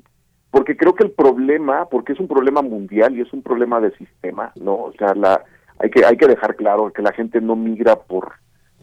porque 0.51 0.77
creo 0.77 0.97
que 0.97 1.05
el 1.05 1.13
problema, 1.13 1.87
porque 1.89 2.15
es 2.15 2.19
un 2.19 2.27
problema 2.27 2.63
mundial 2.63 3.17
y 3.17 3.21
es 3.21 3.33
un 3.33 3.43
problema 3.43 3.81
de 3.81 3.97
sistema, 3.97 4.51
¿no? 4.61 4.75
O 4.75 4.93
sea, 4.99 5.15
la, 5.15 5.45
hay 5.83 5.91
que 5.91 6.05
hay 6.05 6.17
que 6.17 6.27
dejar 6.27 6.57
claro 6.57 6.93
que 6.93 7.03
la 7.03 7.13
gente 7.13 7.41
no 7.41 7.57
migra 7.57 7.97
por 7.97 8.33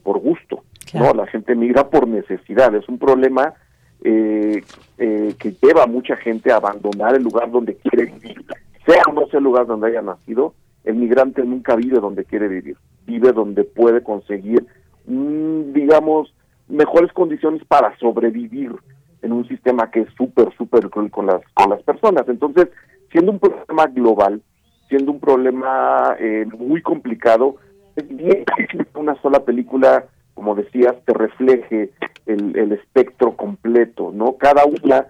por 0.03 0.19
gusto, 0.19 0.63
¿no? 0.93 1.13
La 1.13 1.27
gente 1.27 1.55
migra 1.55 1.89
por 1.89 2.07
necesidad, 2.07 2.73
es 2.75 2.87
un 2.87 2.97
problema 2.97 3.53
eh, 4.03 4.63
que 4.97 5.55
lleva 5.61 5.83
a 5.83 5.87
mucha 5.87 6.15
gente 6.17 6.51
a 6.51 6.57
abandonar 6.57 7.15
el 7.15 7.23
lugar 7.23 7.51
donde 7.51 7.75
quiere 7.75 8.05
vivir, 8.05 8.43
sea 8.85 9.03
o 9.09 9.13
no 9.13 9.27
sea 9.27 9.39
el 9.39 9.43
lugar 9.43 9.65
donde 9.65 9.87
haya 9.87 10.01
nacido, 10.01 10.53
el 10.83 10.95
migrante 10.95 11.43
nunca 11.43 11.75
vive 11.75 11.99
donde 11.99 12.25
quiere 12.25 12.47
vivir 12.47 12.77
vive 13.09 13.33
donde 13.33 13.63
puede 13.63 14.03
conseguir, 14.03 14.65
mm, 15.05 15.73
digamos, 15.73 16.33
mejores 16.67 17.11
condiciones 17.13 17.63
para 17.65 17.97
sobrevivir 17.97 18.71
en 19.21 19.31
un 19.33 19.47
sistema 19.47 19.89
que 19.89 20.01
es 20.01 20.09
súper, 20.15 20.53
súper 20.55 20.89
cruel 20.89 21.09
con 21.09 21.25
las, 21.25 21.41
con 21.53 21.71
las 21.71 21.81
personas. 21.81 22.27
Entonces, 22.27 22.69
siendo 23.11 23.31
un 23.31 23.39
problema 23.39 23.87
global, 23.87 24.41
siendo 24.89 25.11
un 25.11 25.19
problema 25.19 26.15
eh, 26.19 26.45
muy 26.57 26.81
complicado, 26.81 27.57
es 27.95 28.07
bien 28.07 28.43
que 28.69 28.99
una 28.99 29.19
sola 29.21 29.45
película, 29.45 30.05
como 30.33 30.55
decías, 30.55 30.95
te 31.05 31.13
refleje 31.13 31.91
el, 32.25 32.71
espectro 32.71 33.35
completo, 33.35 34.11
¿no? 34.13 34.33
Cada 34.33 34.63
una 34.65 35.05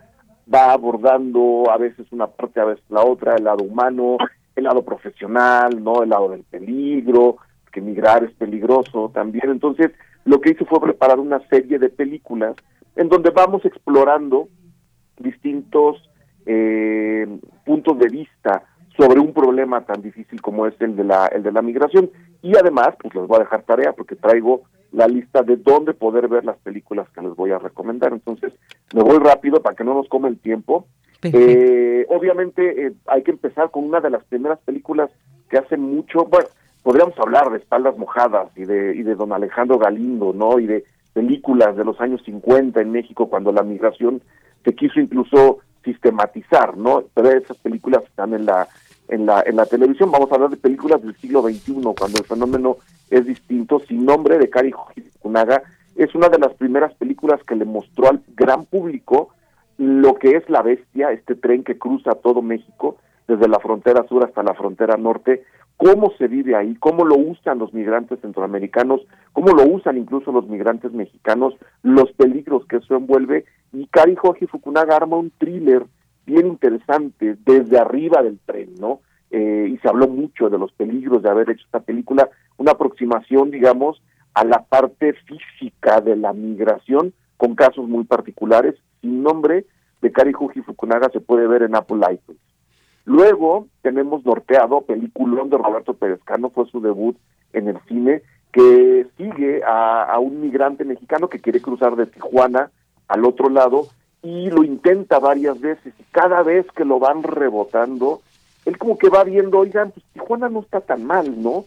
va 0.53 0.72
abordando 0.72 1.65
a 1.69 1.77
veces 1.77 2.07
una 2.11 2.27
parte, 2.27 2.60
a 2.60 2.65
veces 2.65 2.84
la 2.89 3.03
otra, 3.03 3.35
el 3.35 3.43
lado 3.43 3.64
humano, 3.64 4.18
el 4.56 4.64
lado 4.64 4.84
profesional, 4.84 5.84
¿no? 5.84 6.03
El 6.03 6.10
lado 6.10 6.30
del 6.30 6.43
peligro, 6.43 7.38
que 7.72 7.81
migrar 7.81 8.23
es 8.23 8.31
peligroso 8.34 9.11
también. 9.14 9.49
Entonces, 9.49 9.91
lo 10.26 10.41
que 10.41 10.51
hice 10.51 10.65
fue 10.65 10.81
preparar 10.81 11.19
una 11.19 11.39
serie 11.49 11.77
de 11.77 11.89
películas 11.89 12.56
en 12.95 13.10
donde 13.10 13.30
vamos 13.30 13.64
explorando 13.65 14.47
distintos 15.18 16.10
eh, 16.45 17.27
puntos 17.65 17.99
de 17.99 18.07
vista 18.07 18.64
sobre 19.00 19.20
un 19.20 19.34
problema 19.34 19.82
tan 19.82 20.02
difícil 20.02 20.42
como 20.42 20.68
es 20.68 20.74
el 20.82 20.96
de 20.96 21.04
la 21.04 21.28
el 21.28 21.44
de 21.44 21.52
la 21.52 21.62
migración 21.62 22.10
y 22.42 22.58
además 22.58 22.90
pues 23.02 23.16
les 23.16 23.28
voy 23.28 23.38
a 23.38 23.44
dejar 23.44 23.64
tarea 23.64 23.94
porque 23.94 24.16
traigo 24.16 24.64
la 24.92 25.08
lista 25.08 25.44
de 25.44 25.56
dónde 25.56 25.94
poder 25.94 26.28
ver 26.28 26.44
las 26.44 26.58
películas 26.58 27.08
que 27.12 27.22
les 27.22 27.36
voy 27.36 27.52
a 27.52 27.60
recomendar 27.60 28.12
entonces 28.12 28.54
me 28.94 29.02
voy 29.02 29.18
rápido 29.20 29.62
para 29.62 29.76
que 29.76 29.84
no 29.84 29.94
nos 29.94 30.10
come 30.10 30.28
el 30.28 30.40
tiempo 30.40 30.86
eh, 31.22 32.06
obviamente 32.10 32.88
eh, 32.88 32.94
hay 33.08 33.24
que 33.24 33.32
empezar 33.32 33.72
con 33.72 33.86
una 33.86 34.00
de 34.00 34.10
las 34.10 34.24
primeras 34.26 34.60
películas 34.60 35.10
que 35.50 35.58
hace 35.58 35.78
mucho 35.78 36.26
bueno 36.26 36.48
podríamos 36.84 37.18
hablar 37.20 37.50
de 37.52 37.58
espaldas 37.58 37.98
mojadas 37.98 38.50
y 38.56 38.66
de, 38.66 38.96
y 38.96 39.04
de 39.04 39.16
don 39.16 39.34
Alejandro 39.34 39.78
Galindo, 39.78 40.34
¿no? 40.34 40.60
Y 40.60 40.68
de 40.68 40.86
películas 41.14 41.76
de 41.76 41.86
los 41.86 42.00
años 42.00 42.22
50 42.26 42.82
en 42.82 42.92
México 42.92 43.30
cuando 43.30 43.52
la 43.52 43.64
migración 43.64 44.22
se 44.64 44.74
quiso 44.74 45.00
incluso 45.00 45.60
sistematizar, 45.84 46.78
¿no? 46.78 47.04
Pero 47.14 47.32
esas 47.32 47.58
películas 47.58 48.04
están 48.06 48.34
en 48.34 48.46
la 48.46 48.68
en 49.10 49.26
la 49.26 49.44
en 49.45 49.56
la 49.56 49.65
televisión. 49.65 50.11
Vamos 50.11 50.31
a 50.31 50.36
hablar 50.36 50.49
de 50.49 50.57
películas 50.57 51.02
del 51.02 51.15
siglo 51.18 51.41
XXI 51.41 51.73
cuando 51.98 52.19
el 52.19 52.26
fenómeno 52.26 52.77
es 53.10 53.26
distinto. 53.26 53.80
Sin 53.88 54.06
nombre 54.06 54.38
de 54.38 54.49
Cari 54.49 54.73
Kunaga 55.19 55.64
es 55.95 56.15
una 56.15 56.30
de 56.30 56.40
las 56.40 56.53
primeras 56.53 56.94
películas 56.94 57.44
que 57.44 57.56
le 57.56 57.65
mostró 57.65 58.10
al 58.10 58.22
gran 58.36 58.65
público 58.65 59.30
lo 59.77 60.15
que 60.15 60.36
es 60.36 60.49
la 60.49 60.61
bestia, 60.61 61.11
este 61.11 61.36
tren 61.36 61.64
que 61.64 61.77
cruza 61.77 62.11
todo 62.11 62.41
México 62.41 62.98
desde 63.27 63.48
la 63.48 63.60
frontera 63.60 64.06
sur 64.07 64.26
hasta 64.26 64.44
la 64.44 64.53
frontera 64.53 64.98
norte, 64.98 65.44
cómo 65.77 66.11
se 66.18 66.27
vive 66.27 66.56
ahí, 66.56 66.76
cómo 66.76 67.06
lo 67.06 67.15
usan 67.15 67.60
los 67.60 67.73
migrantes 67.73 68.19
centroamericanos, 68.19 69.02
cómo 69.31 69.53
lo 69.53 69.65
usan 69.65 69.98
incluso 69.98 70.31
los 70.34 70.48
migrantes 70.49 70.91
mexicanos, 70.91 71.53
los 71.84 72.11
peligros 72.14 72.65
que 72.65 72.77
eso 72.77 72.98
envuelve, 72.98 73.45
y 73.72 73.88
Kari 73.88 74.18
Fukunaga 74.18 74.98
arma 74.98 75.15
un 75.15 75.31
thriller 75.38 75.86
bien 76.30 76.47
interesante 76.47 77.35
desde 77.43 77.80
arriba 77.80 78.22
del 78.22 78.39
tren, 78.45 78.76
¿no? 78.80 79.01
Eh, 79.31 79.69
y 79.72 79.77
se 79.80 79.88
habló 79.88 80.07
mucho 80.07 80.49
de 80.49 80.57
los 80.57 80.72
peligros 80.72 81.23
de 81.23 81.30
haber 81.30 81.49
hecho 81.49 81.65
esta 81.65 81.80
película, 81.80 82.30
una 82.57 82.72
aproximación, 82.72 83.51
digamos, 83.51 84.01
a 84.34 84.43
la 84.43 84.64
parte 84.64 85.14
física 85.14 86.01
de 86.01 86.15
la 86.15 86.34
migración, 86.34 87.14
con 87.38 87.56
casos 87.56 87.88
muy 87.88 88.03
particulares, 88.03 88.76
sin 89.01 89.23
nombre 89.23 89.65
de 90.01 90.11
Kari 90.11 90.34
Joji 90.34 90.61
Fukunaga 90.61 91.10
se 91.10 91.19
puede 91.19 91.47
ver 91.47 91.64
en 91.64 91.76
Apple 91.76 91.99
iTunes. 92.11 92.41
Luego 93.06 93.68
tenemos 93.81 94.23
Norteado, 94.26 94.81
peliculón 94.81 95.49
de 95.49 95.57
Roberto 95.57 95.93
Perezcano, 95.95 96.49
fue 96.49 96.68
su 96.68 96.80
debut 96.80 97.18
en 97.53 97.68
el 97.68 97.80
cine, 97.88 98.22
que 98.51 99.07
sigue 99.18 99.61
a, 99.65 100.18
un 100.19 100.41
migrante 100.41 100.84
mexicano 100.85 101.30
que 101.30 101.39
quiere 101.39 101.61
cruzar 101.61 101.95
de 101.95 102.06
Tijuana 102.06 102.72
al 103.07 103.26
otro 103.26 103.49
lado 103.49 103.88
y 104.22 104.50
lo 104.50 104.64
intenta 104.64 105.20
varias 105.20 105.60
veces 105.60 105.94
y 105.98 106.04
cada 106.12 106.44
vez 106.44 106.66
que 106.76 106.86
lo 106.86 107.00
van 107.00 107.24
rebotando, 107.24 108.22
él 108.66 108.78
como 108.78 108.98
que 108.98 109.10
va 109.10 109.24
viendo, 109.24 109.60
oigan, 109.60 109.91
pues 109.91 110.06
Tijuana 110.14 110.50
no 110.50 110.60
está 110.60 110.82
tan 110.82 111.06
mal, 111.06 111.41
¿no? 111.41 111.66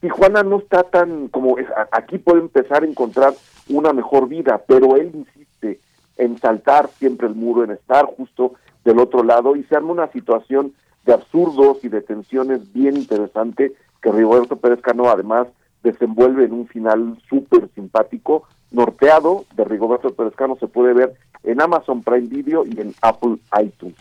Tijuana 0.00 0.42
no 0.42 0.58
está 0.58 0.82
tan 0.82 1.28
como 1.28 1.56
aquí 1.90 2.18
puede 2.18 2.40
empezar 2.40 2.82
a 2.82 2.86
encontrar 2.86 3.34
una 3.68 3.92
mejor 3.92 4.28
vida, 4.28 4.62
pero 4.66 4.96
él 4.96 5.10
insiste 5.14 5.80
en 6.16 6.38
saltar 6.38 6.90
siempre 6.98 7.26
el 7.26 7.34
muro, 7.34 7.64
en 7.64 7.70
estar 7.70 8.04
justo 8.06 8.54
del 8.84 8.98
otro 8.98 9.22
lado 9.22 9.56
y 9.56 9.64
se 9.64 9.76
arma 9.76 9.92
una 9.92 10.12
situación 10.12 10.74
de 11.04 11.14
absurdos 11.14 11.78
y 11.82 11.88
de 11.88 12.02
tensiones 12.02 12.72
bien 12.72 12.96
interesante 12.96 13.72
que 14.02 14.12
Rigoberto 14.12 14.56
Pérez 14.56 14.80
Cano 14.80 15.08
además 15.08 15.48
desenvuelve 15.82 16.44
en 16.44 16.52
un 16.52 16.66
final 16.66 17.18
súper 17.28 17.68
simpático. 17.74 18.46
Norteado 18.74 19.44
de 19.54 19.64
Rigoberto 19.64 20.12
Pérez 20.14 20.34
Cano 20.34 20.56
se 20.58 20.66
puede 20.66 20.92
ver 20.94 21.14
en 21.44 21.62
Amazon 21.62 22.02
Prime 22.02 22.26
Video 22.26 22.64
y 22.66 22.80
en 22.80 22.92
Apple 23.02 23.36
iTunes. 23.62 23.96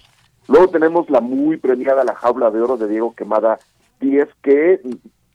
Luego 0.47 0.69
tenemos 0.69 1.09
la 1.09 1.21
muy 1.21 1.57
premiada 1.57 2.03
La 2.03 2.15
Jaula 2.15 2.49
de 2.49 2.59
Oro 2.59 2.77
de 2.77 2.87
Diego 2.87 3.13
Quemada 3.15 3.59
Díez, 4.01 4.27
que 4.41 4.81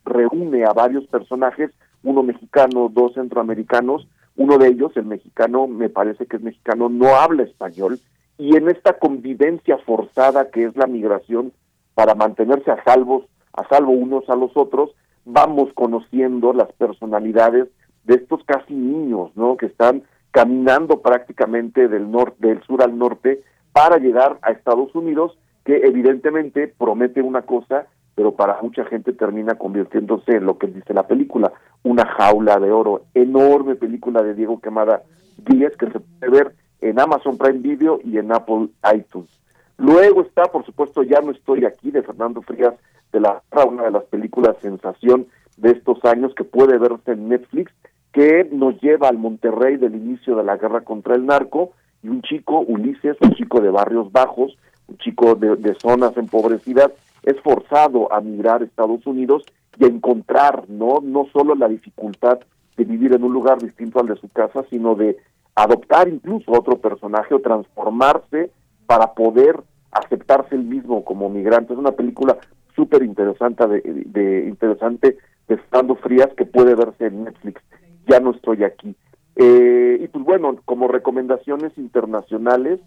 reúne 0.04 0.64
a 0.64 0.72
varios 0.72 1.06
personajes, 1.06 1.70
uno 2.02 2.22
mexicano, 2.22 2.90
dos 2.92 3.14
centroamericanos, 3.14 4.08
uno 4.36 4.58
de 4.58 4.68
ellos, 4.68 4.92
el 4.96 5.06
mexicano, 5.06 5.68
me 5.68 5.88
parece 5.88 6.26
que 6.26 6.36
es 6.36 6.42
mexicano, 6.42 6.88
no 6.88 7.14
habla 7.14 7.44
español, 7.44 8.00
y 8.38 8.56
en 8.56 8.68
esta 8.68 8.98
convivencia 8.98 9.78
forzada 9.78 10.50
que 10.50 10.64
es 10.64 10.76
la 10.76 10.86
migración 10.86 11.52
para 11.94 12.14
mantenerse 12.14 12.70
a 12.70 12.82
salvos, 12.84 13.24
a 13.52 13.66
salvo 13.68 13.92
unos 13.92 14.28
a 14.28 14.36
los 14.36 14.56
otros, 14.56 14.90
vamos 15.24 15.72
conociendo 15.74 16.52
las 16.52 16.72
personalidades 16.72 17.68
de 18.08 18.14
estos 18.14 18.42
casi 18.44 18.74
niños, 18.74 19.30
¿no? 19.36 19.56
Que 19.56 19.66
están 19.66 20.02
caminando 20.30 21.00
prácticamente 21.02 21.88
del 21.88 22.10
del 22.38 22.62
sur 22.62 22.82
al 22.82 22.98
norte 22.98 23.42
para 23.72 23.98
llegar 23.98 24.38
a 24.42 24.50
Estados 24.50 24.94
Unidos, 24.94 25.38
que 25.64 25.76
evidentemente 25.84 26.72
promete 26.76 27.20
una 27.20 27.42
cosa, 27.42 27.86
pero 28.14 28.32
para 28.34 28.60
mucha 28.62 28.84
gente 28.86 29.12
termina 29.12 29.56
convirtiéndose 29.56 30.36
en 30.36 30.46
lo 30.46 30.58
que 30.58 30.68
dice 30.68 30.94
la 30.94 31.06
película, 31.06 31.52
una 31.82 32.06
jaula 32.06 32.58
de 32.58 32.72
oro, 32.72 33.02
enorme 33.14 33.76
película 33.76 34.22
de 34.22 34.34
Diego 34.34 34.60
Quemada 34.60 35.02
Díaz 35.36 35.76
que 35.78 35.90
se 35.90 36.00
puede 36.00 36.32
ver 36.32 36.54
en 36.80 36.98
Amazon 36.98 37.36
Prime 37.36 37.60
Video 37.60 38.00
y 38.02 38.16
en 38.18 38.32
Apple 38.32 38.68
iTunes. 38.94 39.30
Luego 39.76 40.22
está, 40.22 40.44
por 40.44 40.64
supuesto, 40.64 41.02
Ya 41.02 41.20
no 41.20 41.30
estoy 41.30 41.64
aquí, 41.64 41.90
de 41.90 42.02
Fernando 42.02 42.40
Frías 42.42 42.74
de 43.12 43.20
la 43.20 43.42
una 43.66 43.84
de 43.84 43.90
las 43.90 44.04
películas 44.04 44.56
sensación 44.62 45.26
de 45.58 45.72
estos 45.72 46.04
años 46.04 46.34
que 46.34 46.44
puede 46.44 46.78
verse 46.78 47.12
en 47.12 47.28
Netflix, 47.28 47.72
que 48.12 48.48
nos 48.50 48.80
lleva 48.80 49.08
al 49.08 49.18
Monterrey 49.18 49.76
del 49.76 49.94
inicio 49.94 50.36
de 50.36 50.44
la 50.44 50.56
guerra 50.56 50.82
contra 50.82 51.14
el 51.14 51.26
narco, 51.26 51.72
y 52.02 52.08
un 52.08 52.22
chico, 52.22 52.60
Ulises, 52.60 53.16
un 53.20 53.32
chico 53.34 53.60
de 53.60 53.70
barrios 53.70 54.10
bajos, 54.12 54.56
un 54.86 54.98
chico 54.98 55.34
de, 55.34 55.56
de 55.56 55.74
zonas 55.80 56.16
empobrecidas, 56.16 56.92
es 57.24 57.40
forzado 57.40 58.12
a 58.12 58.20
migrar 58.20 58.62
a 58.62 58.64
Estados 58.64 59.06
Unidos 59.06 59.44
y 59.78 59.84
a 59.84 59.88
encontrar 59.88 60.68
no, 60.68 61.00
no 61.02 61.26
solo 61.32 61.54
la 61.54 61.68
dificultad 61.68 62.38
de 62.76 62.84
vivir 62.84 63.12
en 63.12 63.24
un 63.24 63.32
lugar 63.32 63.58
distinto 63.58 64.00
al 64.00 64.06
de 64.06 64.16
su 64.16 64.28
casa, 64.28 64.64
sino 64.70 64.94
de 64.94 65.16
adoptar 65.54 66.08
incluso 66.08 66.52
otro 66.52 66.78
personaje 66.78 67.34
o 67.34 67.40
transformarse 67.40 68.50
para 68.86 69.12
poder 69.14 69.60
aceptarse 69.90 70.54
el 70.54 70.64
mismo 70.64 71.04
como 71.04 71.28
migrante. 71.28 71.72
Es 71.72 71.78
una 71.78 71.92
película 71.92 72.38
súper 72.74 73.02
interesante 73.02 73.66
de, 73.66 73.80
de, 74.06 74.46
interesante 74.48 75.18
de 75.48 75.54
Estando 75.56 75.96
Frías 75.96 76.28
que 76.36 76.44
puede 76.44 76.74
verse 76.74 77.06
en 77.06 77.24
Netflix. 77.24 77.60
Ya 78.08 78.20
no 78.20 78.32
estoy 78.32 78.64
aquí. 78.64 78.96
Eh, 79.36 79.98
y 80.00 80.08
pues 80.08 80.24
bueno, 80.24 80.56
como 80.64 80.88
recomendaciones 80.88 81.76
internacionales, 81.78 82.80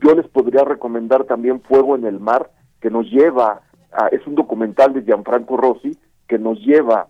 yo 0.00 0.14
les 0.14 0.26
podría 0.26 0.64
recomendar 0.64 1.24
también 1.24 1.60
Fuego 1.60 1.94
en 1.94 2.04
el 2.04 2.18
Mar, 2.18 2.50
que 2.80 2.90
nos 2.90 3.06
lleva, 3.08 3.60
a, 3.92 4.08
es 4.08 4.26
un 4.26 4.34
documental 4.34 4.92
de 4.92 5.02
Gianfranco 5.02 5.56
Rossi, 5.56 5.96
que 6.26 6.38
nos 6.38 6.58
lleva 6.58 7.06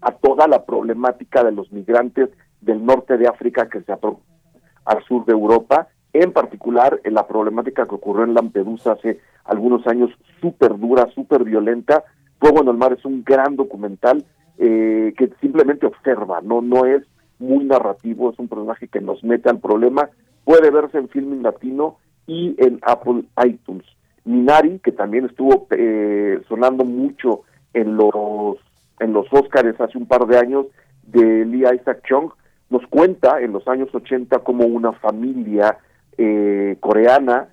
a 0.00 0.12
toda 0.12 0.48
la 0.48 0.64
problemática 0.64 1.44
de 1.44 1.52
los 1.52 1.70
migrantes 1.72 2.30
del 2.60 2.84
norte 2.84 3.18
de 3.18 3.28
África 3.28 3.68
que 3.68 3.82
se 3.82 3.92
al 3.92 5.04
sur 5.04 5.24
de 5.26 5.32
Europa, 5.32 5.88
en 6.12 6.32
particular 6.32 7.00
en 7.04 7.14
la 7.14 7.26
problemática 7.26 7.86
que 7.86 7.94
ocurrió 7.94 8.24
en 8.24 8.34
Lampedusa 8.34 8.92
hace 8.92 9.20
algunos 9.44 9.86
años, 9.86 10.10
súper 10.40 10.78
dura, 10.78 11.08
súper 11.14 11.44
violenta. 11.44 12.04
Fuego 12.38 12.62
en 12.62 12.68
el 12.68 12.76
Mar 12.76 12.92
es 12.92 13.04
un 13.04 13.22
gran 13.24 13.56
documental 13.56 14.24
eh, 14.64 15.12
que 15.18 15.28
simplemente 15.40 15.86
observa, 15.86 16.40
no, 16.40 16.62
no 16.62 16.84
es 16.84 17.02
muy 17.40 17.64
narrativo, 17.64 18.30
es 18.30 18.38
un 18.38 18.46
personaje 18.46 18.86
que 18.86 19.00
nos 19.00 19.24
mete 19.24 19.50
al 19.50 19.58
problema, 19.58 20.08
puede 20.44 20.70
verse 20.70 20.98
en 20.98 21.08
Filming 21.08 21.42
Latino 21.42 21.96
y 22.28 22.54
en 22.58 22.78
Apple 22.82 23.24
iTunes. 23.44 23.84
Minari, 24.24 24.78
que 24.78 24.92
también 24.92 25.24
estuvo 25.24 25.66
eh, 25.70 26.40
sonando 26.48 26.84
mucho 26.84 27.40
en 27.74 27.96
los 27.96 28.58
en 29.00 29.12
los 29.12 29.26
Oscars 29.32 29.80
hace 29.80 29.98
un 29.98 30.06
par 30.06 30.26
de 30.26 30.38
años 30.38 30.66
de 31.02 31.44
Lee 31.44 31.64
Isaac 31.74 32.02
Chung, 32.06 32.30
nos 32.70 32.86
cuenta 32.86 33.40
en 33.40 33.52
los 33.52 33.66
años 33.66 33.92
80 33.92 34.38
como 34.44 34.64
una 34.66 34.92
familia 34.92 35.78
eh, 36.18 36.76
coreana 36.78 37.48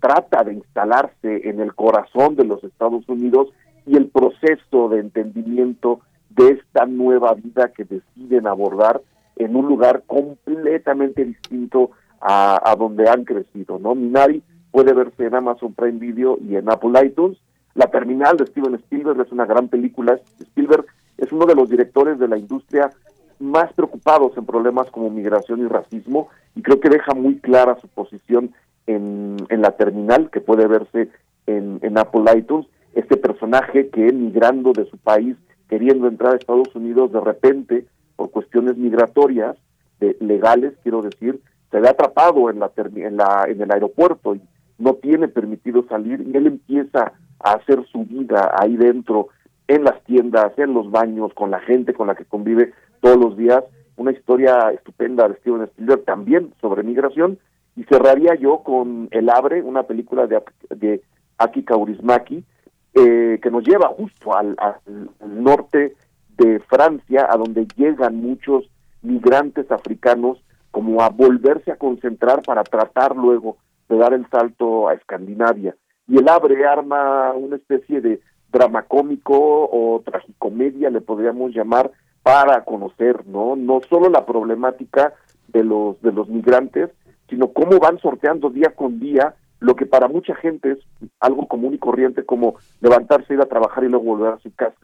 trata 0.00 0.44
de 0.44 0.54
instalarse 0.54 1.46
en 1.46 1.60
el 1.60 1.74
corazón 1.74 2.36
de 2.36 2.44
los 2.44 2.64
Estados 2.64 3.06
Unidos 3.06 3.48
y 3.86 3.98
el 3.98 4.06
proceso 4.06 4.88
de 4.88 5.00
entendimiento 5.00 6.00
de 6.36 6.50
esta 6.52 6.86
nueva 6.86 7.34
vida 7.34 7.72
que 7.74 7.84
deciden 7.84 8.46
abordar 8.46 9.00
en 9.36 9.56
un 9.56 9.66
lugar 9.66 10.02
completamente 10.06 11.24
distinto 11.24 11.90
a, 12.20 12.74
donde 12.78 13.08
han 13.08 13.24
crecido, 13.24 13.78
¿no? 13.78 13.94
Minari 13.94 14.42
puede 14.70 14.94
verse 14.94 15.26
en 15.26 15.34
Amazon 15.34 15.74
Prime 15.74 15.98
Video 15.98 16.38
y 16.40 16.56
en 16.56 16.70
Apple 16.70 16.92
iTunes. 17.04 17.38
La 17.74 17.86
Terminal 17.88 18.36
de 18.38 18.46
Steven 18.46 18.74
Spielberg 18.76 19.20
es 19.20 19.30
una 19.30 19.44
gran 19.44 19.68
película. 19.68 20.18
Spielberg 20.40 20.86
es 21.18 21.30
uno 21.32 21.44
de 21.44 21.54
los 21.54 21.68
directores 21.68 22.18
de 22.18 22.28
la 22.28 22.38
industria 22.38 22.90
más 23.38 23.72
preocupados 23.74 24.36
en 24.38 24.46
problemas 24.46 24.90
como 24.90 25.10
migración 25.10 25.60
y 25.60 25.68
racismo 25.68 26.28
y 26.54 26.62
creo 26.62 26.80
que 26.80 26.88
deja 26.88 27.14
muy 27.14 27.38
clara 27.40 27.76
su 27.80 27.88
posición 27.88 28.54
en, 28.86 29.36
en 29.48 29.60
la 29.60 29.72
terminal 29.72 30.30
que 30.30 30.40
puede 30.40 30.66
verse 30.66 31.10
en, 31.46 31.78
en 31.82 31.98
Apple 31.98 32.24
iTunes. 32.36 32.66
Este 32.94 33.16
personaje 33.16 33.90
que 33.90 34.12
migrando 34.12 34.72
de 34.72 34.86
su 34.86 34.96
país, 34.96 35.36
queriendo 35.74 36.06
entrar 36.06 36.34
a 36.34 36.36
Estados 36.36 36.72
Unidos, 36.76 37.10
de 37.10 37.20
repente, 37.20 37.84
por 38.14 38.30
cuestiones 38.30 38.76
migratorias, 38.76 39.56
de, 39.98 40.16
legales, 40.20 40.74
quiero 40.84 41.02
decir, 41.02 41.40
se 41.72 41.80
ve 41.80 41.88
atrapado 41.88 42.48
en, 42.48 42.60
la, 42.60 42.70
en, 42.76 43.16
la, 43.16 43.46
en 43.48 43.60
el 43.60 43.72
aeropuerto 43.72 44.36
y 44.36 44.40
no 44.78 44.94
tiene 44.94 45.26
permitido 45.26 45.84
salir 45.88 46.20
y 46.20 46.36
él 46.36 46.46
empieza 46.46 47.14
a 47.40 47.54
hacer 47.54 47.84
su 47.90 48.04
vida 48.04 48.54
ahí 48.56 48.76
dentro, 48.76 49.30
en 49.66 49.82
las 49.82 50.00
tiendas, 50.04 50.56
en 50.60 50.74
los 50.74 50.92
baños, 50.92 51.34
con 51.34 51.50
la 51.50 51.58
gente 51.58 51.92
con 51.92 52.06
la 52.06 52.14
que 52.14 52.24
convive 52.24 52.72
todos 53.00 53.16
los 53.16 53.36
días. 53.36 53.64
Una 53.96 54.12
historia 54.12 54.70
estupenda 54.70 55.26
de 55.28 55.34
Steven 55.38 55.62
Spielberg 55.62 56.04
también 56.04 56.54
sobre 56.60 56.84
migración. 56.84 57.40
Y 57.74 57.82
cerraría 57.82 58.36
yo 58.36 58.58
con 58.58 59.08
El 59.10 59.28
Abre, 59.28 59.60
una 59.60 59.82
película 59.82 60.28
de, 60.28 60.40
de 60.70 61.02
Aki 61.38 61.64
Kaurismaki, 61.64 62.44
eh, 62.94 63.38
que 63.42 63.50
nos 63.50 63.64
lleva 63.64 63.88
justo 63.88 64.36
al, 64.36 64.56
norte 65.26 65.96
de 66.36 66.60
Francia, 66.60 67.26
a 67.28 67.36
donde 67.36 67.66
llegan 67.76 68.16
muchos 68.16 68.70
migrantes 69.02 69.70
africanos 69.70 70.38
como 70.70 71.02
a 71.02 71.08
volverse 71.08 71.70
a 71.70 71.76
concentrar 71.76 72.42
para 72.42 72.64
tratar 72.64 73.16
luego 73.16 73.56
de 73.88 73.96
dar 73.96 74.14
el 74.14 74.28
salto 74.28 74.88
a 74.88 74.94
Escandinavia. 74.94 75.76
Y 76.06 76.18
el 76.18 76.28
abre 76.28 76.66
arma 76.66 77.32
una 77.32 77.56
especie 77.56 78.00
de 78.00 78.20
drama 78.52 78.82
cómico 78.82 79.34
o 79.36 80.02
tragicomedia, 80.04 80.90
le 80.90 81.00
podríamos 81.00 81.52
llamar, 81.52 81.90
para 82.22 82.64
conocer, 82.64 83.26
¿no? 83.26 83.54
No 83.54 83.80
solo 83.88 84.08
la 84.08 84.24
problemática 84.24 85.12
de 85.48 85.62
los, 85.62 86.00
de 86.00 86.12
los 86.12 86.28
migrantes, 86.28 86.90
sino 87.28 87.48
cómo 87.48 87.78
van 87.78 87.98
sorteando 87.98 88.50
día 88.50 88.70
con 88.70 88.98
día 88.98 89.34
lo 89.60 89.76
que 89.76 89.86
para 89.86 90.08
mucha 90.08 90.34
gente 90.34 90.72
es 90.72 90.78
algo 91.20 91.46
común 91.48 91.74
y 91.74 91.78
corriente 91.78 92.24
como 92.24 92.56
levantarse, 92.80 93.34
ir 93.34 93.40
a 93.40 93.46
trabajar 93.46 93.84
y 93.84 93.88
luego 93.88 94.04
volver 94.04 94.34
a 94.34 94.38
su 94.38 94.54
casa. 94.54 94.76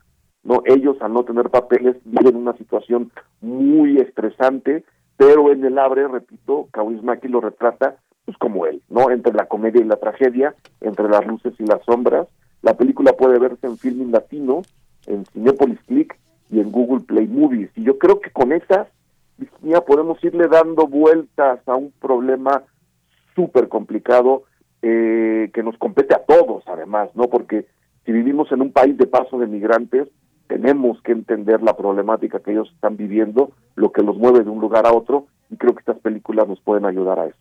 No, 0.42 0.62
ellos 0.64 0.96
al 1.00 1.12
no 1.12 1.24
tener 1.24 1.50
papeles 1.50 1.96
viven 2.04 2.36
una 2.36 2.54
situación 2.54 3.12
muy 3.40 3.98
estresante, 3.98 4.84
pero 5.16 5.52
en 5.52 5.64
el 5.64 5.78
abre, 5.78 6.08
repito, 6.08 6.68
Kaurismäki 6.72 7.28
lo 7.28 7.40
retrata 7.40 7.96
pues 8.24 8.36
como 8.38 8.66
él, 8.66 8.82
¿no? 8.88 9.10
Entre 9.10 9.32
la 9.32 9.46
comedia 9.46 9.80
y 9.82 9.84
la 9.84 9.96
tragedia, 9.96 10.54
entre 10.80 11.08
las 11.08 11.26
luces 11.26 11.52
y 11.58 11.64
las 11.64 11.82
sombras. 11.84 12.26
La 12.62 12.74
película 12.76 13.12
puede 13.12 13.38
verse 13.38 13.66
en 13.66 13.76
Filming 13.76 14.12
Latino, 14.12 14.62
en 15.06 15.26
Cinepolis 15.26 15.80
Click 15.86 16.18
y 16.50 16.60
en 16.60 16.70
Google 16.70 17.04
Play 17.04 17.26
Movies. 17.26 17.70
Y 17.76 17.84
yo 17.84 17.98
creo 17.98 18.20
que 18.20 18.30
con 18.30 18.52
esas, 18.52 18.88
ya 19.62 19.80
podemos 19.82 20.22
irle 20.24 20.48
dando 20.48 20.86
vueltas 20.86 21.60
a 21.66 21.74
un 21.74 21.92
problema 22.00 22.62
súper 23.34 23.68
complicado 23.68 24.44
eh, 24.82 25.50
que 25.52 25.62
nos 25.62 25.76
compete 25.78 26.14
a 26.14 26.24
todos, 26.24 26.64
además, 26.66 27.10
¿no? 27.14 27.24
Porque 27.24 27.66
si 28.04 28.12
vivimos 28.12 28.50
en 28.52 28.62
un 28.62 28.72
país 28.72 28.96
de 28.96 29.06
paso 29.06 29.38
de 29.38 29.46
migrantes, 29.46 30.08
tenemos 30.46 31.00
que 31.02 31.12
entender 31.12 31.62
la 31.62 31.76
problemática 31.76 32.40
que 32.40 32.52
ellos 32.52 32.70
están 32.74 32.96
viviendo, 32.96 33.52
lo 33.76 33.92
que 33.92 34.02
los 34.02 34.16
mueve 34.16 34.42
de 34.42 34.50
un 34.50 34.60
lugar 34.60 34.86
a 34.86 34.92
otro, 34.92 35.26
y 35.50 35.56
creo 35.56 35.74
que 35.74 35.80
estas 35.80 35.98
películas 35.98 36.48
nos 36.48 36.60
pueden 36.60 36.86
ayudar 36.86 37.18
a 37.20 37.26
eso. 37.26 37.36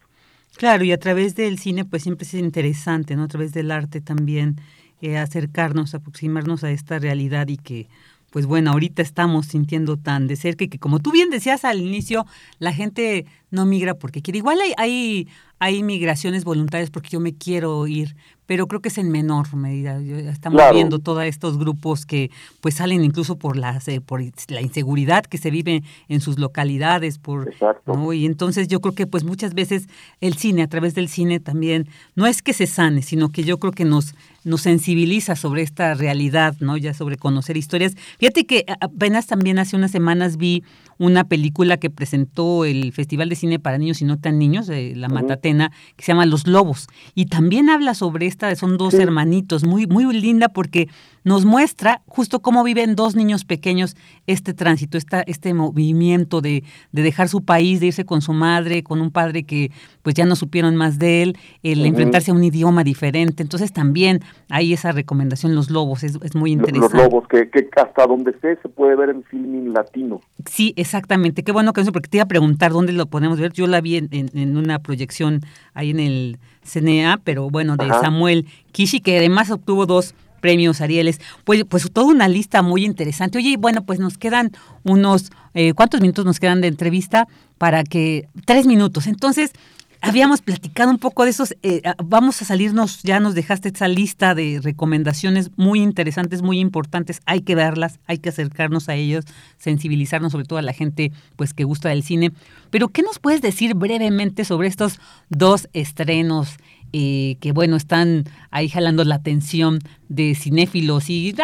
Claro, 0.58 0.84
y 0.84 0.92
a 0.92 1.00
través 1.00 1.36
del 1.36 1.58
cine, 1.58 1.86
pues 1.86 2.04
siempre 2.04 2.26
es 2.26 2.34
interesante, 2.34 3.16
¿no? 3.16 3.24
A 3.24 3.28
través 3.28 3.54
del 3.54 3.72
arte 3.72 4.02
también, 4.02 4.58
eh, 5.02 5.18
acercarnos, 5.18 5.96
aproximarnos 5.96 6.64
a 6.64 6.72
esta 6.72 7.00
realidad 7.00 7.48
y 7.48 7.58
que, 7.58 7.88
pues 8.32 8.46
bueno, 8.46 8.72
ahorita 8.72 9.02
estamos 9.02 9.48
sintiendo 9.48 9.98
tan 9.98 10.28
de 10.28 10.36
cerca 10.36 10.66
y 10.66 10.68
que 10.68 10.80
como 10.80 11.00
tú 11.00 11.12
bien 11.12 11.30
decías 11.30 11.64
al 11.64 11.80
inicio, 11.80 12.26
la 12.60 12.74
gente 12.74 13.26
no 13.52 13.66
migra 13.66 13.94
porque 13.94 14.22
quiere. 14.22 14.40
Igual 14.40 14.60
hay, 14.60 14.74
hay, 14.78 15.28
hay 15.60 15.84
migraciones 15.84 16.46
voluntarias 16.46 16.90
porque 16.90 17.10
yo 17.10 17.20
me 17.20 17.36
quiero 17.36 17.86
ir, 17.86 18.16
pero 18.46 18.68
creo 18.68 18.82
que 18.82 18.88
es 18.88 18.98
en 18.98 19.12
menor 19.12 19.54
medida. 19.56 20.00
Estamos 20.32 20.62
viendo 20.72 21.00
todos 21.00 21.24
estos 21.26 21.58
grupos 21.58 22.06
que 22.06 22.32
pues 22.62 22.76
salen 22.76 23.04
incluso 23.04 23.38
por 23.38 23.58
las 23.58 23.88
eh, 23.90 24.00
por 24.00 24.24
la 24.48 24.62
inseguridad 24.62 25.26
que 25.26 25.38
se 25.38 25.52
vive 25.52 25.84
en 26.08 26.22
sus 26.22 26.40
localidades, 26.40 27.18
por 27.18 27.54
¿no? 27.86 28.14
y 28.14 28.26
entonces 28.26 28.70
yo 28.70 28.80
creo 28.80 28.96
que 28.96 29.06
pues 29.06 29.26
muchas 29.26 29.54
veces 29.54 29.88
el 30.22 30.36
cine 30.36 30.64
a 30.64 30.68
través 30.68 30.96
del 30.96 31.10
cine 31.10 31.40
también 31.42 31.90
no 32.16 32.26
es 32.26 32.42
que 32.42 32.54
se 32.54 32.66
sane, 32.66 33.02
sino 33.02 33.30
que 33.30 33.44
yo 33.44 33.60
creo 33.60 33.74
que 33.74 33.86
nos 33.86 34.16
nos 34.46 34.62
sensibiliza 34.62 35.36
sobre 35.36 35.62
esta 35.62 35.94
realidad, 35.94 36.56
¿no? 36.62 36.78
Ya 36.78 36.94
sobre 36.94 37.18
conocer 37.18 37.58
historias. 37.58 37.96
Fíjate 38.18 38.46
que 38.46 38.66
apenas 38.80 39.28
también 39.28 39.60
hace 39.60 39.76
unas 39.76 39.92
semanas 39.92 40.38
vi 40.38 40.64
una 41.00 41.24
película 41.24 41.78
que 41.78 41.90
presentó 41.90 42.66
el 42.66 42.92
Festival 42.92 43.30
de 43.30 43.36
Cine 43.36 43.58
para 43.58 43.78
Niños 43.78 44.02
y 44.02 44.06
No 44.06 44.20
Tan 44.20 44.38
Niños, 44.38 44.68
de 44.68 44.96
La 44.96 45.08
Matatena, 45.08 45.72
que 45.96 46.04
se 46.04 46.12
llama 46.12 46.26
Los 46.26 46.46
Lobos. 46.46 46.88
Y 47.16 47.28
también 47.28 47.70
habla 47.70 47.94
sobre 47.94 48.28
esta, 48.28 48.54
son 48.56 48.78
dos 48.78 48.94
hermanitos, 48.94 49.66
muy, 49.66 49.88
muy 49.88 50.06
linda 50.14 50.50
porque 50.50 50.90
nos 51.24 51.46
muestra 51.46 52.02
justo 52.06 52.42
cómo 52.42 52.64
viven 52.64 52.96
dos 52.96 53.16
niños 53.16 53.46
pequeños 53.46 53.96
este 54.28 54.54
tránsito, 54.54 54.98
esta, 54.98 55.22
este 55.22 55.54
movimiento 55.54 56.42
de, 56.42 56.64
de, 56.92 57.02
dejar 57.02 57.30
su 57.30 57.44
país, 57.44 57.80
de 57.80 57.88
irse 57.88 58.06
con 58.06 58.22
su 58.22 58.34
madre, 58.34 58.84
con 58.84 59.02
un 59.02 59.12
padre 59.12 59.44
que 59.44 59.72
pues 60.02 60.16
ya 60.16 60.26
no 60.26 60.36
supieron 60.36 60.76
más 60.76 61.00
de 61.00 61.24
él, 61.24 61.38
el 61.64 61.86
enfrentarse 61.86 62.32
a 62.32 62.34
un 62.34 62.44
idioma 62.44 62.84
diferente. 62.84 63.44
Entonces 63.44 63.72
también 63.72 64.22
hay 64.50 64.74
esa 64.74 64.92
recomendación, 64.92 65.56
Los 65.56 65.70
Lobos, 65.70 66.04
es, 66.04 66.18
es 66.24 66.36
muy 66.36 66.52
interesante. 66.52 66.98
Los 66.98 67.06
Lobos, 67.06 67.28
que, 67.28 67.50
que 67.50 67.70
hasta 67.76 68.06
donde 68.06 68.32
esté 68.32 68.58
se 68.62 68.70
puede 68.70 68.96
ver 68.96 69.10
en 69.10 69.24
filming 69.24 69.74
latino. 69.74 70.22
Sí, 70.46 70.74
exactamente. 70.90 71.44
Qué 71.44 71.52
bueno 71.52 71.72
que 71.74 71.82
eso, 71.82 71.92
porque 71.92 72.10
te 72.10 72.18
iba 72.18 72.24
a 72.24 72.28
preguntar 72.28 72.72
dónde 72.72 72.94
lo 72.94 73.06
podemos 73.06 73.40
ver. 73.40 73.54
Yo 73.54 73.68
la 73.68 73.80
vi 73.80 73.98
en, 73.98 74.10
en, 74.12 74.58
una 74.58 74.80
proyección 74.80 75.42
ahí 75.74 75.92
en 75.92 76.00
el 76.00 76.40
CNA, 76.64 77.22
pero 77.24 77.50
bueno, 77.50 77.78
de 77.78 77.88
Samuel 77.90 78.48
Kishi, 78.72 79.00
que 79.00 79.18
además 79.18 79.52
obtuvo 79.52 79.86
dos 79.86 80.16
premios 80.42 80.82
Arieles. 80.82 81.22
Pues, 81.44 81.64
pues 81.66 81.92
toda 81.92 82.08
una 82.08 82.28
lista 82.28 82.62
muy 82.62 82.86
interesante. 82.86 83.38
Oye, 83.38 83.56
bueno, 83.58 83.84
pues 83.84 84.00
nos 84.00 84.18
quedan 84.18 84.52
unos, 84.84 85.30
eh, 85.54 85.74
¿cuántos 85.74 86.02
minutos 86.02 86.26
nos 86.26 86.40
quedan 86.40 86.62
de 86.62 86.68
entrevista? 86.68 87.28
Para 87.58 87.84
que, 87.84 88.28
tres 88.46 88.66
minutos. 88.66 89.06
Entonces, 89.06 89.52
habíamos 90.02 90.42
platicado 90.42 90.90
un 90.92 90.98
poco 90.98 91.24
de 91.24 91.32
esos, 91.32 91.56
eh, 91.62 91.82
ah, 91.86 91.96
vamos 92.04 92.42
a 92.42 92.46
salirnos, 92.46 93.04
ya 93.04 93.20
nos 93.20 93.36
dejaste 93.36 93.70
esa 93.70 93.88
lista 93.88 94.34
de 94.36 94.60
recomendaciones 94.62 95.52
muy 95.58 95.82
interesantes, 95.82 96.42
muy 96.42 96.60
importantes, 96.60 97.22
hay 97.26 97.42
que 97.42 97.56
verlas, 97.56 98.00
hay 98.08 98.20
que 98.20 98.30
acercarnos 98.30 98.90
a 98.90 98.96
ellos, 98.96 99.26
sensibilizarnos 99.58 100.32
sobre 100.32 100.46
todo 100.46 100.60
a 100.60 100.64
la 100.64 100.74
gente 100.74 101.12
pues 101.36 101.54
que 101.54 101.64
gusta 101.64 101.90
del 101.90 102.04
cine. 102.04 102.32
Pero, 102.70 102.90
¿qué 102.90 103.02
nos 103.02 103.20
puedes 103.20 103.42
decir 103.42 103.74
brevemente 103.74 104.46
sobre 104.46 104.68
estos 104.68 105.00
dos 105.30 105.68
estrenos? 105.74 106.58
Eh, 106.94 107.38
que 107.42 107.52
bueno, 107.52 107.76
están 107.76 108.24
ahí 108.52 108.70
jalando 108.70 109.04
la 109.04 109.16
atención 109.16 109.80
de 110.08 110.36
cinéfilos 110.36 111.10
y 111.10 111.36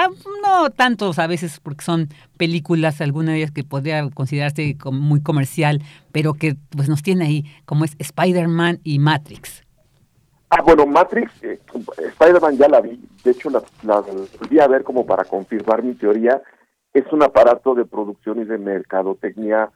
no 0.44 0.70
tantos 0.70 1.20
a 1.20 1.28
veces 1.28 1.60
porque 1.60 1.84
son 1.84 2.10
películas, 2.38 3.02
algunas 3.02 3.34
de 3.34 3.38
ellas 3.38 3.52
que 3.52 3.64
podría 3.64 4.10
considerarse 4.10 4.78
como 4.78 5.00
muy 5.00 5.22
comercial, 5.22 5.82
pero 6.12 6.34
que 6.34 6.56
pues 6.70 6.90
nos 6.90 7.04
tiene 7.04 7.26
ahí, 7.26 7.46
como 7.66 7.86
es 7.86 7.96
Spider-Man 8.00 8.80
y 8.84 9.00
Matrix. 9.00 9.64
Ah, 10.50 10.62
bueno, 10.62 10.86
Matrix, 10.86 11.32
eh, 11.44 11.60
Spider-Man 11.98 12.58
ya 12.58 12.70
la 12.70 12.82
vi, 12.82 13.00
de 13.24 13.32
hecho 13.32 13.50
la, 13.50 13.62
la 13.84 14.02
volví 14.02 14.60
a 14.60 14.68
ver 14.68 14.84
como 14.84 15.06
para 15.06 15.24
confirmar 15.24 15.84
mi 15.84 15.94
teoría, 15.96 16.42
es 16.94 17.06
un 17.12 17.24
aparato 17.24 17.76
de 17.76 17.86
producción 17.86 18.40
y 18.42 18.46
de 18.46 18.58
mercadotecnia 18.58 19.70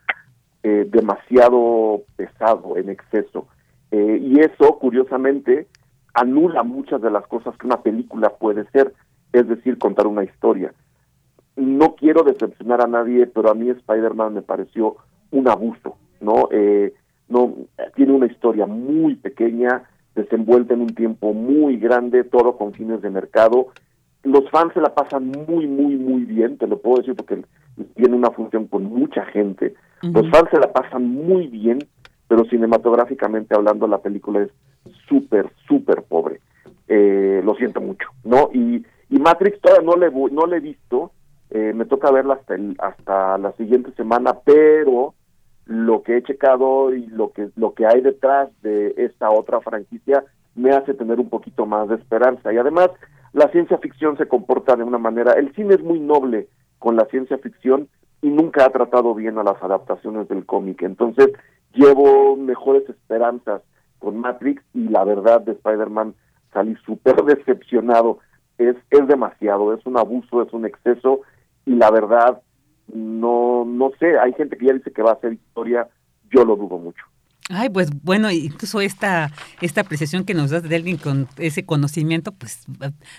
eh, 0.62 0.86
demasiado 0.88 2.02
pesado, 2.16 2.76
en 2.76 2.90
exceso. 2.90 3.46
Eh, 3.90 4.18
y 4.22 4.40
eso, 4.40 4.78
curiosamente, 4.78 5.66
anula 6.14 6.62
muchas 6.62 7.00
de 7.00 7.10
las 7.10 7.26
cosas 7.26 7.56
que 7.56 7.66
una 7.66 7.82
película 7.82 8.30
puede 8.30 8.64
ser, 8.70 8.94
es 9.32 9.48
decir, 9.48 9.78
contar 9.78 10.06
una 10.06 10.24
historia. 10.24 10.72
No 11.56 11.94
quiero 11.94 12.22
decepcionar 12.22 12.82
a 12.82 12.86
nadie, 12.86 13.26
pero 13.26 13.50
a 13.50 13.54
mí 13.54 13.68
Spider-Man 13.68 14.34
me 14.34 14.42
pareció 14.42 14.96
un 15.30 15.48
abuso, 15.48 15.96
¿no? 16.20 16.48
Eh, 16.50 16.94
no 17.28 17.54
tiene 17.94 18.12
una 18.12 18.26
historia 18.26 18.66
muy 18.66 19.14
pequeña, 19.14 19.84
desenvuelta 20.14 20.74
en 20.74 20.82
un 20.82 20.94
tiempo 20.94 21.32
muy 21.32 21.76
grande, 21.76 22.24
todo 22.24 22.56
con 22.56 22.72
fines 22.72 23.02
de 23.02 23.10
mercado. 23.10 23.68
Los 24.22 24.50
fans 24.50 24.74
se 24.74 24.80
la 24.80 24.94
pasan 24.94 25.28
muy, 25.28 25.66
muy, 25.66 25.96
muy 25.96 26.24
bien, 26.24 26.58
te 26.58 26.66
lo 26.66 26.78
puedo 26.78 26.98
decir 26.98 27.14
porque 27.14 27.42
tiene 27.94 28.16
una 28.16 28.30
función 28.30 28.66
con 28.66 28.84
mucha 28.84 29.24
gente. 29.26 29.74
Los 30.02 30.28
fans 30.30 30.48
se 30.50 30.58
la 30.58 30.72
pasan 30.72 31.06
muy 31.08 31.46
bien, 31.46 31.78
pero 32.30 32.44
cinematográficamente 32.44 33.56
hablando 33.56 33.88
la 33.88 33.98
película 33.98 34.42
es 34.42 34.52
súper, 35.08 35.50
súper 35.66 36.04
pobre. 36.04 36.40
Eh, 36.86 37.42
lo 37.44 37.56
siento 37.56 37.80
mucho, 37.80 38.06
¿no? 38.22 38.50
Y, 38.54 38.86
y 39.08 39.18
Matrix 39.18 39.60
todavía 39.60 39.84
no 39.84 39.96
le, 39.96 40.12
no 40.30 40.46
le 40.46 40.58
he 40.58 40.60
visto, 40.60 41.10
eh, 41.50 41.72
me 41.74 41.86
toca 41.86 42.12
verla 42.12 42.34
hasta, 42.34 42.54
el, 42.54 42.76
hasta 42.78 43.36
la 43.36 43.50
siguiente 43.54 43.90
semana, 43.96 44.38
pero 44.44 45.14
lo 45.66 46.04
que 46.04 46.18
he 46.18 46.22
checado 46.22 46.94
y 46.94 47.04
lo 47.08 47.32
que, 47.32 47.48
lo 47.56 47.74
que 47.74 47.84
hay 47.84 48.00
detrás 48.00 48.48
de 48.62 48.94
esta 48.96 49.28
otra 49.28 49.60
franquicia 49.60 50.22
me 50.54 50.70
hace 50.70 50.94
tener 50.94 51.18
un 51.18 51.30
poquito 51.30 51.66
más 51.66 51.88
de 51.88 51.96
esperanza. 51.96 52.52
Y 52.52 52.58
además, 52.58 52.90
la 53.32 53.50
ciencia 53.50 53.78
ficción 53.78 54.16
se 54.18 54.28
comporta 54.28 54.76
de 54.76 54.84
una 54.84 54.98
manera, 54.98 55.32
el 55.32 55.52
cine 55.56 55.74
es 55.74 55.82
muy 55.82 55.98
noble 55.98 56.46
con 56.78 56.94
la 56.94 57.06
ciencia 57.06 57.38
ficción 57.38 57.88
y 58.22 58.28
nunca 58.28 58.66
ha 58.66 58.70
tratado 58.70 59.16
bien 59.16 59.36
a 59.38 59.42
las 59.42 59.60
adaptaciones 59.60 60.28
del 60.28 60.46
cómic. 60.46 60.82
Entonces, 60.82 61.32
llevo 61.74 62.36
mejores 62.36 62.88
esperanzas 62.88 63.62
con 63.98 64.18
Matrix 64.18 64.62
y 64.74 64.88
la 64.88 65.04
verdad 65.04 65.40
de 65.40 65.52
Spider-Man 65.52 66.14
salí 66.52 66.76
súper 66.84 67.16
decepcionado. 67.24 68.18
Es, 68.58 68.76
es 68.90 69.06
demasiado, 69.08 69.72
es 69.74 69.84
un 69.86 69.96
abuso, 69.96 70.42
es 70.42 70.52
un 70.52 70.66
exceso 70.66 71.20
y 71.64 71.74
la 71.74 71.90
verdad 71.90 72.42
no, 72.92 73.64
no 73.64 73.90
sé, 73.98 74.18
hay 74.18 74.32
gente 74.34 74.56
que 74.56 74.66
ya 74.66 74.72
dice 74.72 74.92
que 74.92 75.02
va 75.02 75.12
a 75.12 75.20
ser 75.20 75.32
historia, 75.32 75.88
yo 76.30 76.44
lo 76.44 76.56
dudo 76.56 76.78
mucho. 76.78 77.04
Ay, 77.48 77.68
pues 77.68 77.90
bueno, 78.02 78.30
incluso 78.30 78.80
esta, 78.80 79.30
esta 79.60 79.80
apreciación 79.80 80.24
que 80.24 80.34
nos 80.34 80.50
das 80.50 80.62
de 80.62 80.76
alguien 80.76 80.98
con 80.98 81.26
ese 81.36 81.64
conocimiento, 81.64 82.32
pues 82.32 82.64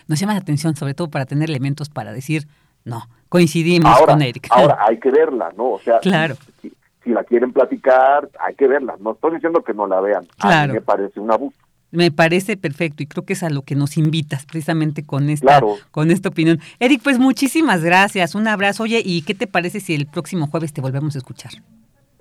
nos 0.07 0.19
llama 0.19 0.33
la 0.33 0.39
atención, 0.39 0.75
sobre 0.75 0.93
todo 0.93 1.09
para 1.09 1.25
tener 1.25 1.49
elementos 1.49 1.89
para 1.89 2.13
decir, 2.13 2.47
no, 2.85 3.03
coincidimos 3.29 3.99
con 4.01 4.21
Eric. 4.21 4.47
Ahora 4.51 4.77
hay 4.87 4.99
que 4.99 5.11
verla, 5.11 5.51
¿no? 5.57 5.71
O 5.71 5.79
sea, 5.79 5.99
claro 6.01 6.35
si 6.61 6.73
la 7.09 7.23
quieren 7.23 7.51
platicar, 7.51 8.29
hay 8.39 8.55
que 8.55 8.67
verla. 8.67 8.95
No 8.99 9.13
estoy 9.13 9.35
diciendo 9.35 9.63
que 9.63 9.73
no 9.73 9.87
la 9.87 9.99
vean. 10.01 10.27
A 10.39 10.67
mí 10.67 10.73
me 10.73 10.81
parece 10.81 11.19
un 11.19 11.31
abuso. 11.31 11.57
Me 11.91 12.09
parece 12.09 12.55
perfecto 12.55 13.03
y 13.03 13.07
creo 13.07 13.25
que 13.25 13.33
es 13.33 13.43
a 13.43 13.49
lo 13.49 13.63
que 13.63 13.75
nos 13.75 13.97
invitas 13.97 14.45
precisamente 14.45 15.05
con 15.05 15.29
esta, 15.29 15.61
con 15.91 16.09
esta 16.09 16.29
opinión. 16.29 16.59
Eric, 16.79 17.01
pues 17.03 17.19
muchísimas 17.19 17.83
gracias, 17.83 18.33
un 18.33 18.47
abrazo. 18.47 18.83
Oye, 18.83 19.01
¿y 19.03 19.23
qué 19.23 19.35
te 19.35 19.45
parece 19.45 19.81
si 19.81 19.93
el 19.93 20.07
próximo 20.07 20.47
jueves 20.47 20.71
te 20.71 20.79
volvemos 20.79 21.15
a 21.15 21.17
escuchar? 21.17 21.51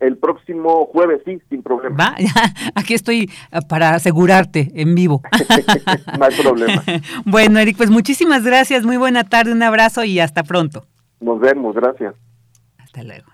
El 0.00 0.16
próximo 0.16 0.86
jueves, 0.86 1.20
sí, 1.24 1.40
sin 1.50 1.62
problema. 1.62 1.96
Va, 1.96 2.16
aquí 2.74 2.94
estoy 2.94 3.30
ah, 3.52 3.60
para 3.60 3.94
asegurarte 3.94 4.72
en 4.74 4.94
vivo. 4.94 5.22
no 6.18 6.24
hay 6.24 6.34
problema. 6.42 6.82
bueno, 7.24 7.60
Eric, 7.60 7.76
pues 7.76 7.90
muchísimas 7.90 8.42
gracias, 8.42 8.84
muy 8.84 8.96
buena 8.96 9.24
tarde, 9.24 9.52
un 9.52 9.62
abrazo 9.62 10.02
y 10.02 10.18
hasta 10.18 10.42
pronto. 10.42 10.86
Nos 11.20 11.38
vemos, 11.38 11.76
gracias. 11.76 12.14
Hasta 12.78 13.04
luego. 13.04 13.26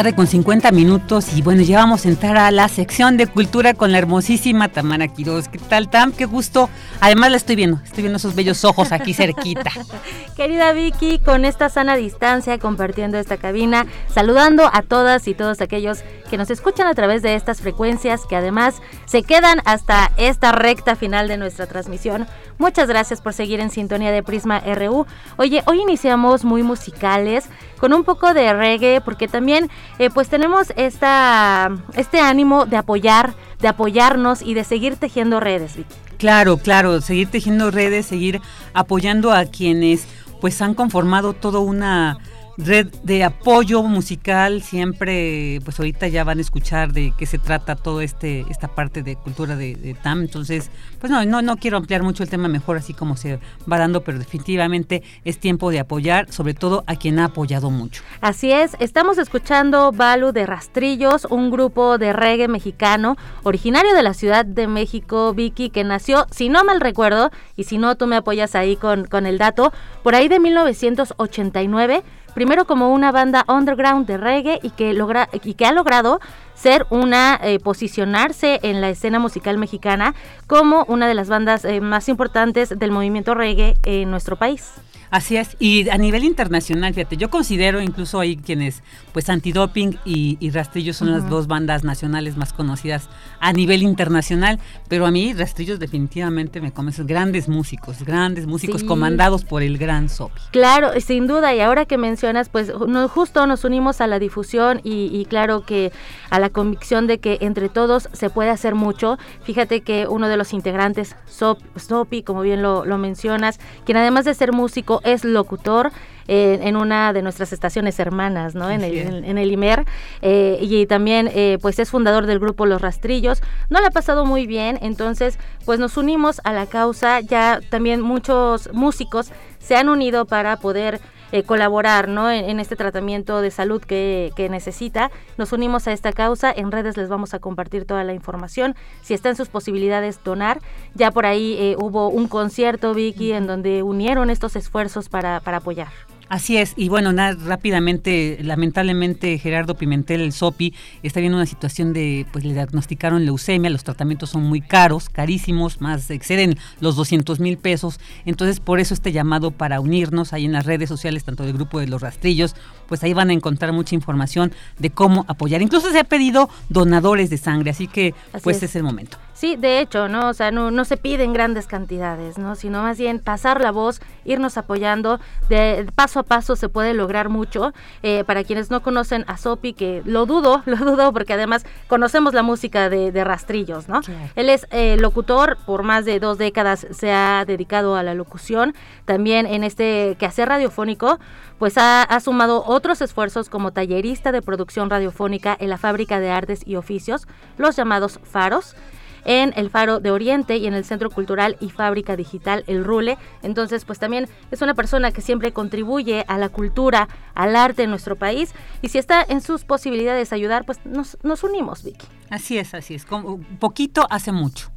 Con 0.00 0.26
50 0.26 0.72
minutos 0.72 1.36
y 1.36 1.42
bueno, 1.42 1.60
ya 1.60 1.76
vamos 1.76 2.06
a 2.06 2.08
entrar 2.08 2.38
a 2.38 2.50
la 2.50 2.68
sección 2.68 3.18
de 3.18 3.26
cultura 3.26 3.74
con 3.74 3.92
la 3.92 3.98
hermosísima 3.98 4.68
Tamara 4.68 5.08
Quiroz. 5.08 5.48
¿Qué 5.48 5.58
tal, 5.58 5.90
Tam? 5.90 6.12
Qué 6.12 6.24
gusto. 6.24 6.70
Además 7.00 7.30
la 7.30 7.36
estoy 7.36 7.54
viendo, 7.56 7.78
estoy 7.84 8.04
viendo 8.04 8.16
esos 8.16 8.34
bellos 8.34 8.64
ojos 8.64 8.92
aquí 8.92 9.12
cerquita. 9.12 9.70
Querida 10.36 10.72
Vicky, 10.72 11.18
con 11.18 11.44
esta 11.44 11.68
sana 11.68 11.96
distancia, 11.96 12.58
compartiendo 12.58 13.18
esta 13.18 13.36
cabina, 13.36 13.86
saludando 14.12 14.70
a 14.72 14.80
todas 14.80 15.28
y 15.28 15.34
todos 15.34 15.60
aquellos 15.60 15.98
que 16.30 16.38
nos 16.38 16.50
escuchan 16.50 16.86
a 16.86 16.94
través 16.94 17.22
de 17.22 17.34
estas 17.34 17.60
frecuencias 17.60 18.24
que 18.24 18.36
además 18.36 18.80
se 19.04 19.24
quedan 19.24 19.60
hasta 19.64 20.12
esta 20.16 20.52
recta 20.52 20.94
final 20.94 21.28
de 21.28 21.36
nuestra 21.36 21.66
transmisión. 21.66 22.26
Muchas 22.56 22.88
gracias 22.88 23.20
por 23.20 23.34
seguir 23.34 23.58
en 23.60 23.70
sintonía 23.70 24.12
de 24.12 24.22
Prisma 24.22 24.60
RU. 24.60 25.06
Oye, 25.36 25.62
hoy 25.66 25.80
iniciamos 25.80 26.44
muy 26.44 26.62
musicales 26.62 27.46
con 27.78 27.92
un 27.92 28.04
poco 28.04 28.32
de 28.32 28.52
reggae 28.52 29.00
porque 29.00 29.26
también 29.26 29.68
eh, 29.98 30.08
pues 30.08 30.28
tenemos 30.28 30.72
esta, 30.76 31.70
este 31.96 32.20
ánimo 32.20 32.64
de 32.64 32.76
apoyar, 32.76 33.34
de 33.58 33.68
apoyarnos 33.68 34.40
y 34.40 34.54
de 34.54 34.64
seguir 34.64 34.96
tejiendo 34.96 35.40
redes. 35.40 35.72
Claro, 36.16 36.58
claro, 36.58 37.00
seguir 37.00 37.28
tejiendo 37.28 37.70
redes, 37.70 38.06
seguir 38.06 38.40
apoyando 38.72 39.32
a 39.32 39.46
quienes 39.46 40.06
pues 40.40 40.62
han 40.62 40.74
conformado 40.74 41.32
toda 41.32 41.58
una 41.58 42.18
red 42.56 42.88
de 43.02 43.24
apoyo 43.24 43.82
musical 43.82 44.62
siempre 44.62 45.60
pues 45.64 45.78
ahorita 45.78 46.08
ya 46.08 46.24
van 46.24 46.38
a 46.38 46.40
escuchar 46.40 46.92
de 46.92 47.12
qué 47.16 47.26
se 47.26 47.38
trata 47.38 47.76
todo 47.76 48.00
este 48.00 48.44
esta 48.50 48.68
parte 48.68 49.02
de 49.02 49.16
cultura 49.16 49.56
de, 49.56 49.96
TAM. 50.02 50.22
Entonces 50.22 50.70
pues 51.00 51.10
no, 51.10 51.24
no 51.24 51.42
no 51.42 51.56
quiero 51.56 51.76
ampliar 51.76 52.02
mucho 52.02 52.22
el 52.22 52.28
tema 52.28 52.48
mejor 52.48 52.76
así 52.76 52.94
como 52.94 53.16
se 53.16 53.38
va 53.70 53.78
dando 53.78 54.02
pero 54.02 54.18
definitivamente 54.18 55.02
es 55.24 55.38
tiempo 55.38 55.70
de 55.70 55.80
apoyar 55.80 56.30
sobre 56.32 56.54
todo 56.54 56.84
a 56.86 56.96
quien 56.96 57.18
ha 57.18 57.26
apoyado 57.26 57.70
mucho. 57.70 58.02
Así 58.20 58.52
es 58.52 58.76
estamos 58.78 59.18
escuchando 59.18 59.92
Balu 59.92 60.32
de 60.32 60.46
Rastrillos 60.46 61.26
un 61.26 61.50
grupo 61.50 61.98
de 61.98 62.12
reggae 62.12 62.48
mexicano 62.48 63.16
originario 63.42 63.94
de 63.94 64.02
la 64.02 64.14
Ciudad 64.14 64.44
de 64.44 64.66
México 64.66 65.32
Vicky 65.34 65.70
que 65.70 65.84
nació 65.84 66.26
si 66.30 66.48
no 66.48 66.64
mal 66.64 66.80
recuerdo 66.80 67.30
y 67.56 67.64
si 67.64 67.78
no 67.78 67.96
tú 67.96 68.06
me 68.06 68.16
apoyas 68.16 68.54
ahí 68.54 68.76
con 68.76 69.04
con 69.04 69.26
el 69.26 69.38
dato 69.38 69.72
por 70.02 70.14
ahí 70.14 70.28
de 70.28 70.40
1989 70.40 72.02
primero 72.30 72.64
como 72.64 72.92
una 72.92 73.12
banda 73.12 73.44
underground 73.48 74.06
de 74.06 74.16
reggae 74.16 74.58
y 74.62 74.70
que, 74.70 74.92
logra, 74.92 75.28
y 75.42 75.54
que 75.54 75.66
ha 75.66 75.72
logrado 75.72 76.20
ser 76.54 76.86
una, 76.90 77.40
eh, 77.42 77.58
posicionarse 77.58 78.60
en 78.62 78.80
la 78.80 78.90
escena 78.90 79.18
musical 79.18 79.56
mexicana 79.56 80.14
como 80.46 80.84
una 80.88 81.08
de 81.08 81.14
las 81.14 81.28
bandas 81.28 81.64
eh, 81.64 81.80
más 81.80 82.08
importantes 82.08 82.78
del 82.78 82.90
movimiento 82.90 83.34
reggae 83.34 83.76
en 83.84 84.10
nuestro 84.10 84.36
país. 84.36 84.72
Así 85.10 85.36
es, 85.36 85.56
y 85.58 85.88
a 85.88 85.98
nivel 85.98 86.22
internacional, 86.22 86.94
fíjate, 86.94 87.16
yo 87.16 87.30
considero 87.30 87.80
incluso 87.80 88.20
ahí 88.20 88.36
quienes, 88.36 88.82
pues 89.12 89.28
Antidoping 89.28 89.98
y, 90.04 90.36
y 90.38 90.50
Rastrillos 90.50 90.96
son 90.96 91.10
las 91.10 91.28
dos 91.28 91.48
bandas 91.48 91.82
nacionales 91.82 92.36
más 92.36 92.52
conocidas 92.52 93.08
a 93.40 93.52
nivel 93.52 93.82
internacional, 93.82 94.60
pero 94.88 95.06
a 95.06 95.10
mí 95.10 95.32
Rastrillos 95.32 95.80
definitivamente 95.80 96.60
me 96.60 96.72
convencen 96.72 97.08
grandes 97.08 97.48
músicos, 97.48 98.04
grandes 98.04 98.46
músicos 98.46 98.84
comandados 98.84 99.44
por 99.44 99.62
el 99.62 99.78
gran 99.78 100.08
Sopi. 100.08 100.40
Claro, 100.52 100.92
sin 101.00 101.26
duda, 101.26 101.54
y 101.56 101.60
ahora 101.60 101.86
que 101.86 101.98
mencionas, 101.98 102.48
pues 102.48 102.72
no, 102.86 103.08
justo 103.08 103.46
nos 103.48 103.64
unimos 103.64 104.00
a 104.00 104.06
la 104.06 104.20
difusión 104.20 104.80
y, 104.84 105.24
claro 105.24 105.66
que 105.66 105.90
a 106.30 106.38
la 106.38 106.50
convicción 106.50 107.06
de 107.06 107.18
que 107.18 107.38
entre 107.40 107.68
todos 107.68 108.08
se 108.12 108.30
puede 108.30 108.50
hacer 108.50 108.74
mucho. 108.76 109.18
Fíjate 109.42 109.80
que 109.80 110.06
uno 110.06 110.28
de 110.28 110.36
los 110.36 110.52
integrantes, 110.52 111.16
Sopi, 111.26 112.22
como 112.22 112.42
bien 112.42 112.62
lo, 112.62 112.84
lo 112.84 112.96
mencionas, 112.96 113.58
quien 113.84 113.96
además 113.98 114.24
de 114.24 114.34
ser 114.34 114.52
músico, 114.52 114.99
es 115.04 115.24
locutor 115.24 115.92
eh, 116.32 116.60
en 116.62 116.76
una 116.76 117.12
de 117.12 117.22
nuestras 117.22 117.52
estaciones 117.52 117.98
hermanas, 117.98 118.54
¿no? 118.54 118.70
En 118.70 118.84
el, 118.84 119.24
en, 119.24 119.36
el 119.36 119.50
IMER. 119.50 119.84
Eh, 120.22 120.58
y 120.60 120.86
también, 120.86 121.28
eh, 121.34 121.58
pues, 121.60 121.80
es 121.80 121.90
fundador 121.90 122.26
del 122.26 122.38
grupo 122.38 122.66
Los 122.66 122.80
Rastrillos. 122.80 123.42
No 123.68 123.80
le 123.80 123.88
ha 123.88 123.90
pasado 123.90 124.24
muy 124.24 124.46
bien, 124.46 124.78
entonces, 124.80 125.40
pues, 125.64 125.80
nos 125.80 125.96
unimos 125.96 126.40
a 126.44 126.52
la 126.52 126.66
causa. 126.66 127.18
Ya 127.18 127.60
también 127.68 128.00
muchos 128.00 128.72
músicos 128.72 129.32
se 129.58 129.74
han 129.74 129.88
unido 129.88 130.24
para 130.24 130.56
poder 130.58 131.00
colaborar 131.46 132.08
¿no? 132.08 132.30
En, 132.30 132.60
este 132.60 132.76
tratamiento 132.76 133.40
de 133.40 133.50
salud 133.50 133.82
que, 133.82 134.48
necesita. 134.50 135.10
Nos 135.38 135.52
unimos 135.52 135.86
a 135.86 135.92
esta 135.92 136.12
causa, 136.12 136.52
en 136.52 136.72
redes 136.72 136.96
les 136.96 137.08
vamos 137.08 137.34
a 137.34 137.38
compartir 137.38 137.84
toda 137.84 138.04
la 138.04 138.14
información, 138.14 138.74
si 139.02 139.14
está 139.14 139.28
en 139.28 139.36
sus 139.36 139.48
posibilidades 139.48 140.22
donar. 140.24 140.60
Ya 140.94 141.10
por 141.10 141.26
ahí 141.26 141.74
hubo 141.78 142.08
un 142.08 142.26
concierto, 142.26 142.94
Vicky, 142.94 143.32
en 143.32 143.46
donde 143.46 143.82
unieron 143.82 144.30
estos 144.30 144.56
esfuerzos 144.56 145.08
para, 145.08 145.40
para 145.40 145.58
apoyar. 145.58 146.09
Así 146.30 146.56
es, 146.58 146.74
y 146.76 146.88
bueno, 146.88 147.12
nada, 147.12 147.36
rápidamente, 147.44 148.38
lamentablemente 148.40 149.36
Gerardo 149.36 149.76
Pimentel, 149.76 150.20
el 150.20 150.32
SOPI, 150.32 150.72
está 151.02 151.18
viendo 151.18 151.36
una 151.36 151.44
situación 151.44 151.92
de, 151.92 152.24
pues 152.30 152.44
le 152.44 152.54
diagnosticaron 152.54 153.24
leucemia, 153.24 153.68
los 153.68 153.82
tratamientos 153.82 154.30
son 154.30 154.44
muy 154.44 154.60
caros, 154.60 155.08
carísimos, 155.08 155.80
más 155.80 156.08
exceden 156.08 156.56
los 156.78 156.94
200 156.94 157.40
mil 157.40 157.58
pesos, 157.58 157.98
entonces 158.26 158.60
por 158.60 158.78
eso 158.78 158.94
este 158.94 159.10
llamado 159.10 159.50
para 159.50 159.80
unirnos 159.80 160.32
ahí 160.32 160.44
en 160.44 160.52
las 160.52 160.66
redes 160.66 160.88
sociales, 160.88 161.24
tanto 161.24 161.42
del 161.42 161.54
grupo 161.54 161.80
de 161.80 161.88
los 161.88 162.00
rastrillos, 162.00 162.54
pues 162.86 163.02
ahí 163.02 163.12
van 163.12 163.30
a 163.30 163.32
encontrar 163.32 163.72
mucha 163.72 163.96
información 163.96 164.52
de 164.78 164.90
cómo 164.90 165.24
apoyar. 165.26 165.62
Incluso 165.62 165.90
se 165.90 165.98
ha 165.98 166.04
pedido 166.04 166.48
donadores 166.68 167.28
de 167.30 167.38
sangre, 167.38 167.72
así 167.72 167.88
que 167.88 168.14
pues 168.44 168.62
es 168.62 168.76
el 168.76 168.84
momento. 168.84 169.18
Sí, 169.40 169.56
de 169.56 169.80
hecho, 169.80 170.06
¿no? 170.06 170.28
O 170.28 170.34
sea, 170.34 170.50
no, 170.50 170.70
no 170.70 170.84
se 170.84 170.98
piden 170.98 171.32
grandes 171.32 171.66
cantidades, 171.66 172.36
¿no? 172.36 172.56
Sino 172.56 172.82
más 172.82 172.98
bien 172.98 173.20
pasar 173.20 173.62
la 173.62 173.70
voz, 173.70 174.02
irnos 174.26 174.58
apoyando. 174.58 175.18
De 175.48 175.86
paso 175.94 176.20
a 176.20 176.24
paso 176.24 176.56
se 176.56 176.68
puede 176.68 176.92
lograr 176.92 177.30
mucho. 177.30 177.72
Eh, 178.02 178.22
para 178.24 178.44
quienes 178.44 178.70
no 178.70 178.82
conocen 178.82 179.24
a 179.28 179.38
Sopi, 179.38 179.72
que 179.72 180.02
lo 180.04 180.26
dudo, 180.26 180.62
lo 180.66 180.76
dudo, 180.76 181.14
porque 181.14 181.32
además 181.32 181.64
conocemos 181.88 182.34
la 182.34 182.42
música 182.42 182.90
de, 182.90 183.24
Rastrillos, 183.24 183.88
¿no? 183.88 184.02
Él 184.36 184.50
es 184.50 184.66
eh, 184.72 184.98
locutor, 185.00 185.56
por 185.64 185.84
más 185.84 186.04
de 186.04 186.20
dos 186.20 186.36
décadas 186.36 186.86
se 186.90 187.10
ha 187.10 187.42
dedicado 187.46 187.96
a 187.96 188.02
la 188.02 188.12
locución. 188.12 188.74
También 189.06 189.46
en 189.46 189.64
este 189.64 190.16
quehacer 190.18 190.50
radiofónico, 190.50 191.18
pues 191.58 191.78
ha, 191.78 192.02
ha 192.02 192.20
sumado 192.20 192.62
otros 192.66 193.00
esfuerzos 193.00 193.48
como 193.48 193.72
tallerista 193.72 194.32
de 194.32 194.42
producción 194.42 194.90
radiofónica 194.90 195.56
en 195.58 195.70
la 195.70 195.78
Fábrica 195.78 196.20
de 196.20 196.28
Artes 196.28 196.60
y 196.66 196.76
Oficios, 196.76 197.26
los 197.56 197.74
llamados 197.74 198.20
Faros 198.22 198.76
en 199.24 199.52
el 199.56 199.70
Faro 199.70 200.00
de 200.00 200.10
Oriente 200.10 200.56
y 200.56 200.66
en 200.66 200.74
el 200.74 200.84
Centro 200.84 201.10
Cultural 201.10 201.56
y 201.60 201.70
Fábrica 201.70 202.16
Digital 202.16 202.64
El 202.66 202.84
Rule. 202.84 203.18
Entonces, 203.42 203.84
pues 203.84 203.98
también 203.98 204.28
es 204.50 204.62
una 204.62 204.74
persona 204.74 205.12
que 205.12 205.20
siempre 205.20 205.52
contribuye 205.52 206.24
a 206.28 206.38
la 206.38 206.48
cultura, 206.48 207.08
al 207.34 207.56
arte 207.56 207.84
en 207.84 207.90
nuestro 207.90 208.16
país 208.16 208.54
y 208.82 208.88
si 208.88 208.98
está 208.98 209.24
en 209.28 209.40
sus 209.40 209.64
posibilidades 209.64 210.32
ayudar, 210.32 210.64
pues 210.64 210.84
nos, 210.84 211.18
nos 211.22 211.44
unimos, 211.44 211.82
Vicky. 211.82 212.06
Así 212.30 212.58
es, 212.58 212.74
así 212.74 212.94
es. 212.94 213.06
Un 213.10 213.44
poquito 213.58 214.06
hace 214.10 214.32
mucho. 214.32 214.70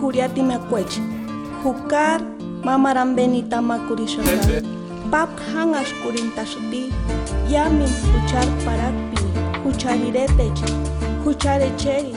Juriati 0.00 0.42
Makwech. 0.42 0.96
Jukar 1.62 2.20
mamaran 2.64 3.14
benita 3.14 3.60
makurishota. 3.62 4.62
Pap 5.10 5.28
hangas 5.52 5.88
kurintasuti. 6.02 6.92
Yamin 7.52 7.88
huchar 8.12 8.46
parakpi. 8.64 9.18
Huchariretechi. 9.64 10.72
Hucharecheri. 11.24 12.14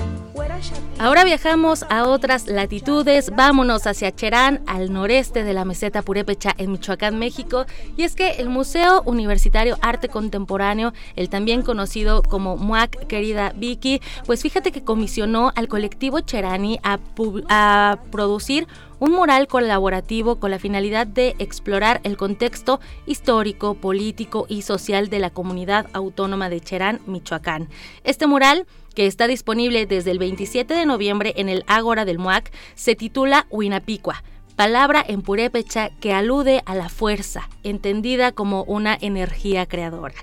Ahora 0.99 1.23
viajamos 1.23 1.85
a 1.89 2.07
otras 2.07 2.47
latitudes, 2.47 3.31
vámonos 3.35 3.85
hacia 3.85 4.13
Cherán, 4.13 4.61
al 4.65 4.91
noreste 4.91 5.43
de 5.43 5.53
la 5.53 5.65
meseta 5.65 6.01
Purépecha 6.01 6.53
en 6.57 6.71
Michoacán, 6.71 7.19
México, 7.19 7.65
y 7.97 8.03
es 8.03 8.15
que 8.15 8.31
el 8.37 8.49
Museo 8.49 9.01
Universitario 9.05 9.77
Arte 9.81 10.09
Contemporáneo, 10.09 10.93
el 11.15 11.29
también 11.29 11.61
conocido 11.61 12.23
como 12.23 12.57
MUAC, 12.57 13.07
querida 13.07 13.53
Vicky, 13.55 14.01
pues 14.25 14.41
fíjate 14.41 14.71
que 14.71 14.83
comisionó 14.83 15.51
al 15.55 15.67
colectivo 15.67 16.19
Cherani 16.21 16.79
a, 16.83 16.99
a 17.49 17.99
producir 18.11 18.67
un 19.03 19.11
mural 19.11 19.49
colaborativo 19.49 20.37
con 20.39 20.49
la 20.49 20.59
finalidad 20.59 21.05
de 21.05 21.35
explorar 21.37 21.99
el 22.05 22.15
contexto 22.15 22.79
histórico, 23.05 23.73
político 23.73 24.45
y 24.47 24.61
social 24.61 25.09
de 25.09 25.19
la 25.19 25.29
comunidad 25.29 25.87
autónoma 25.91 26.47
de 26.47 26.61
Cherán, 26.61 27.01
Michoacán. 27.05 27.67
Este 28.05 28.27
mural 28.27 28.65
que 28.95 29.05
está 29.05 29.27
disponible 29.27 29.87
desde 29.87 30.11
el 30.11 30.19
27 30.19 30.73
de 30.73 30.85
noviembre 30.85 31.33
en 31.35 31.49
el 31.49 31.65
Ágora 31.67 32.05
del 32.05 32.17
MUAC, 32.17 32.49
se 32.75 32.95
titula 32.95 33.45
Huinapicua, 33.49 34.23
palabra 34.55 35.03
en 35.05 35.21
purépecha 35.21 35.89
que 35.99 36.13
alude 36.13 36.63
a 36.65 36.73
la 36.73 36.87
fuerza, 36.87 37.49
entendida 37.63 38.31
como 38.31 38.63
una 38.63 38.97
energía 39.01 39.65
creadora. 39.65 40.15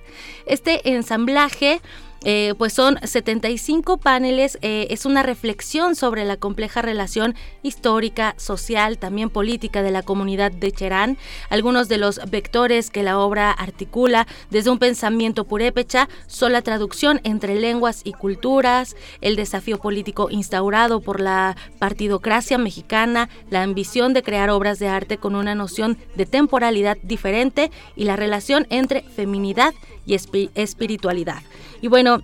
Este 0.47 0.89
ensamblaje 0.89 1.83
eh, 2.23 2.55
pues 2.59 2.73
son 2.73 2.99
75 3.03 3.97
paneles, 3.97 4.59
eh, 4.61 4.89
es 4.91 5.07
una 5.07 5.23
reflexión 5.23 5.97
sobre 5.97 6.25
la 6.25 6.37
compleja 6.37 6.83
relación 6.83 7.35
histórica, 7.63 8.35
social, 8.37 8.99
también 8.99 9.31
política 9.31 9.83
de 9.83 9.91
la 9.91 10.03
comunidad 10.03 10.53
de 10.53 10.71
Cherán, 10.71 11.17
algunos 11.49 11.89
de 11.89 11.97
los 11.97 12.21
vectores 12.31 12.91
que 12.91 13.03
la 13.03 13.19
obra 13.19 13.51
articula 13.51 14.27
desde 14.51 14.71
un 14.71 14.79
pensamiento 14.79 15.45
purépecha 15.45 16.09
son 16.27 16.53
la 16.53 16.63
traducción 16.63 17.21
entre 17.25 17.55
lenguas 17.55 18.03
y 18.05 18.13
culturas, 18.13 18.97
el 19.23 19.37
desafío 19.37 19.79
político 19.79 20.29
instaurado 20.31 21.01
por 21.01 21.21
la 21.21 21.57
partidocracia 21.79 22.59
mexicana, 22.59 23.31
la 23.49 23.63
ambición 23.63 24.13
de 24.13 24.23
crear 24.23 24.51
obras 24.51 24.79
de 24.79 24.89
arte 24.89 25.17
con 25.17 25.35
una 25.35 25.55
noción 25.55 25.97
de 26.17 26.27
temporalidad 26.27 26.99
diferente 27.03 27.71
y 27.97 28.05
la 28.05 28.17
relación 28.17 28.67
entre 28.69 29.03
feminidad 29.03 29.73
y 30.07 30.17
espiritualidad. 30.55 31.43
Y 31.81 31.89
bueno, 31.89 32.23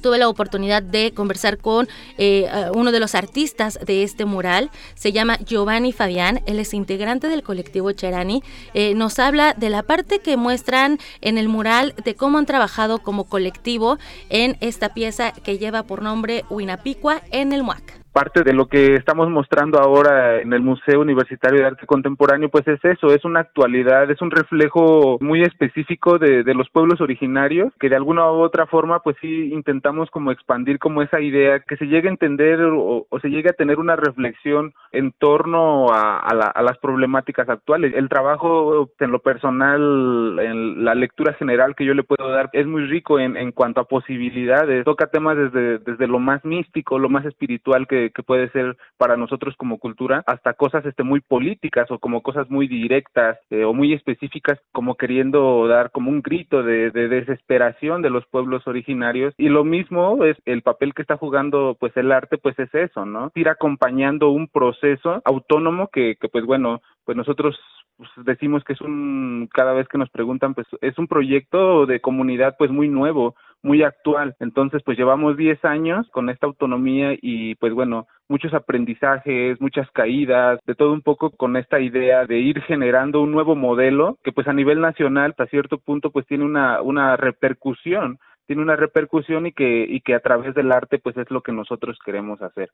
tuve 0.00 0.18
la 0.18 0.28
oportunidad 0.28 0.82
de 0.82 1.12
conversar 1.12 1.58
con 1.58 1.88
eh, 2.16 2.48
uno 2.74 2.92
de 2.92 3.00
los 3.00 3.14
artistas 3.14 3.78
de 3.84 4.02
este 4.02 4.24
mural. 4.24 4.70
Se 4.94 5.12
llama 5.12 5.38
Giovanni 5.38 5.92
Fabián. 5.92 6.40
Él 6.46 6.58
es 6.58 6.74
integrante 6.74 7.28
del 7.28 7.42
colectivo 7.42 7.92
Cherani. 7.92 8.42
Eh, 8.74 8.94
nos 8.94 9.18
habla 9.18 9.54
de 9.54 9.70
la 9.70 9.82
parte 9.82 10.20
que 10.20 10.36
muestran 10.36 10.98
en 11.20 11.38
el 11.38 11.48
mural 11.48 11.94
de 12.04 12.14
cómo 12.14 12.38
han 12.38 12.46
trabajado 12.46 12.98
como 12.98 13.24
colectivo 13.24 13.98
en 14.30 14.56
esta 14.60 14.94
pieza 14.94 15.32
que 15.32 15.58
lleva 15.58 15.82
por 15.82 16.02
nombre 16.02 16.44
Huinapicua 16.48 17.22
en 17.30 17.52
el 17.52 17.62
MUAC 17.62 17.97
parte 18.12 18.42
de 18.42 18.52
lo 18.52 18.66
que 18.66 18.94
estamos 18.94 19.28
mostrando 19.30 19.78
ahora 19.78 20.40
en 20.40 20.52
el 20.52 20.60
Museo 20.60 21.00
Universitario 21.00 21.60
de 21.60 21.66
Arte 21.66 21.86
Contemporáneo, 21.86 22.48
pues 22.48 22.66
es 22.68 22.84
eso, 22.84 23.14
es 23.14 23.24
una 23.24 23.40
actualidad, 23.40 24.10
es 24.10 24.20
un 24.22 24.30
reflejo 24.30 25.18
muy 25.20 25.42
específico 25.42 26.18
de, 26.18 26.42
los 26.54 26.68
pueblos 26.70 27.00
originarios, 27.00 27.72
que 27.78 27.88
de 27.88 27.96
alguna 27.96 28.30
u 28.32 28.40
otra 28.40 28.66
forma, 28.66 29.00
pues 29.00 29.16
sí 29.20 29.52
intentamos 29.52 30.10
como 30.10 30.32
expandir 30.32 30.78
como 30.78 31.02
esa 31.02 31.20
idea, 31.20 31.60
que 31.60 31.76
se 31.76 31.86
llegue 31.86 32.08
a 32.08 32.12
entender 32.12 32.60
o, 32.62 33.06
se 33.20 33.28
llegue 33.28 33.50
a 33.50 33.52
tener 33.52 33.78
una 33.78 33.96
reflexión 33.96 34.72
en 34.92 35.12
torno 35.12 35.86
a, 35.92 36.34
las 36.34 36.78
problemáticas 36.78 37.48
actuales. 37.48 37.92
El 37.94 38.08
trabajo 38.08 38.90
en 38.98 39.10
lo 39.10 39.20
personal, 39.20 40.38
en 40.40 40.84
la 40.84 40.94
lectura 40.94 41.34
general 41.34 41.74
que 41.74 41.84
yo 41.84 41.94
le 41.94 42.02
puedo 42.02 42.30
dar, 42.30 42.50
es 42.52 42.66
muy 42.66 42.86
rico 42.86 43.18
en, 43.18 43.36
en 43.36 43.52
cuanto 43.52 43.80
a 43.80 43.84
posibilidades, 43.84 44.84
toca 44.84 45.06
temas 45.06 45.36
desde, 45.36 45.78
desde 45.78 46.06
lo 46.06 46.18
más 46.18 46.44
místico, 46.44 46.98
lo 46.98 47.08
más 47.08 47.24
espiritual 47.24 47.86
que 47.86 47.97
que, 48.14 48.22
puede 48.22 48.50
ser 48.50 48.76
para 48.96 49.16
nosotros 49.16 49.54
como 49.56 49.78
cultura, 49.78 50.22
hasta 50.26 50.54
cosas 50.54 50.84
este 50.84 51.02
muy 51.02 51.20
políticas 51.20 51.90
o 51.90 51.98
como 51.98 52.22
cosas 52.22 52.50
muy 52.50 52.68
directas 52.68 53.38
eh, 53.50 53.64
o 53.64 53.72
muy 53.72 53.92
específicas, 53.92 54.58
como 54.72 54.96
queriendo 54.96 55.66
dar 55.66 55.90
como 55.90 56.10
un 56.10 56.20
grito 56.22 56.62
de, 56.62 56.90
de 56.90 57.08
desesperación 57.08 58.02
de 58.02 58.10
los 58.10 58.26
pueblos 58.26 58.66
originarios. 58.66 59.34
Y 59.38 59.48
lo 59.48 59.64
mismo 59.64 60.24
es 60.24 60.36
el 60.44 60.62
papel 60.62 60.94
que 60.94 61.02
está 61.02 61.16
jugando 61.16 61.76
pues 61.78 61.96
el 61.96 62.12
arte, 62.12 62.38
pues 62.38 62.58
es 62.58 62.74
eso, 62.74 63.06
¿no? 63.06 63.32
Ir 63.34 63.48
acompañando 63.48 64.30
un 64.30 64.48
proceso 64.48 65.20
autónomo 65.24 65.88
que, 65.88 66.16
que 66.20 66.28
pues 66.28 66.44
bueno, 66.44 66.80
pues 67.04 67.16
nosotros 67.16 67.58
pues, 67.98 68.10
decimos 68.24 68.62
que 68.64 68.74
es 68.74 68.80
un, 68.80 69.48
cada 69.52 69.72
vez 69.72 69.88
que 69.88 69.98
nos 69.98 70.08
preguntan, 70.10 70.54
pues 70.54 70.66
es 70.80 70.96
un 70.98 71.08
proyecto 71.08 71.84
de 71.84 72.00
comunidad 72.00 72.54
pues 72.56 72.70
muy 72.70 72.88
nuevo, 72.88 73.34
muy 73.62 73.82
actual. 73.82 74.34
Entonces, 74.40 74.82
pues 74.84 74.98
llevamos 74.98 75.36
10 75.36 75.64
años 75.64 76.08
con 76.10 76.30
esta 76.30 76.46
autonomía 76.46 77.16
y 77.20 77.54
pues 77.56 77.72
bueno, 77.72 78.06
muchos 78.28 78.54
aprendizajes, 78.54 79.60
muchas 79.60 79.90
caídas, 79.92 80.60
de 80.66 80.74
todo 80.74 80.92
un 80.92 81.02
poco 81.02 81.30
con 81.30 81.56
esta 81.56 81.80
idea 81.80 82.26
de 82.26 82.38
ir 82.38 82.60
generando 82.62 83.20
un 83.20 83.32
nuevo 83.32 83.56
modelo 83.56 84.18
que 84.22 84.32
pues 84.32 84.48
a 84.48 84.52
nivel 84.52 84.80
nacional 84.80 85.30
hasta 85.30 85.46
cierto 85.46 85.78
punto 85.78 86.10
pues 86.10 86.26
tiene 86.26 86.44
una, 86.44 86.82
una 86.82 87.16
repercusión 87.16 88.18
tiene 88.46 88.62
una 88.62 88.76
repercusión 88.76 89.46
y 89.46 89.52
que, 89.52 89.84
y 89.86 90.00
que 90.00 90.14
a 90.14 90.20
través 90.20 90.54
del 90.54 90.72
arte 90.72 90.98
pues 90.98 91.14
es 91.18 91.30
lo 91.30 91.42
que 91.42 91.52
nosotros 91.52 91.98
queremos 92.02 92.40
hacer. 92.40 92.70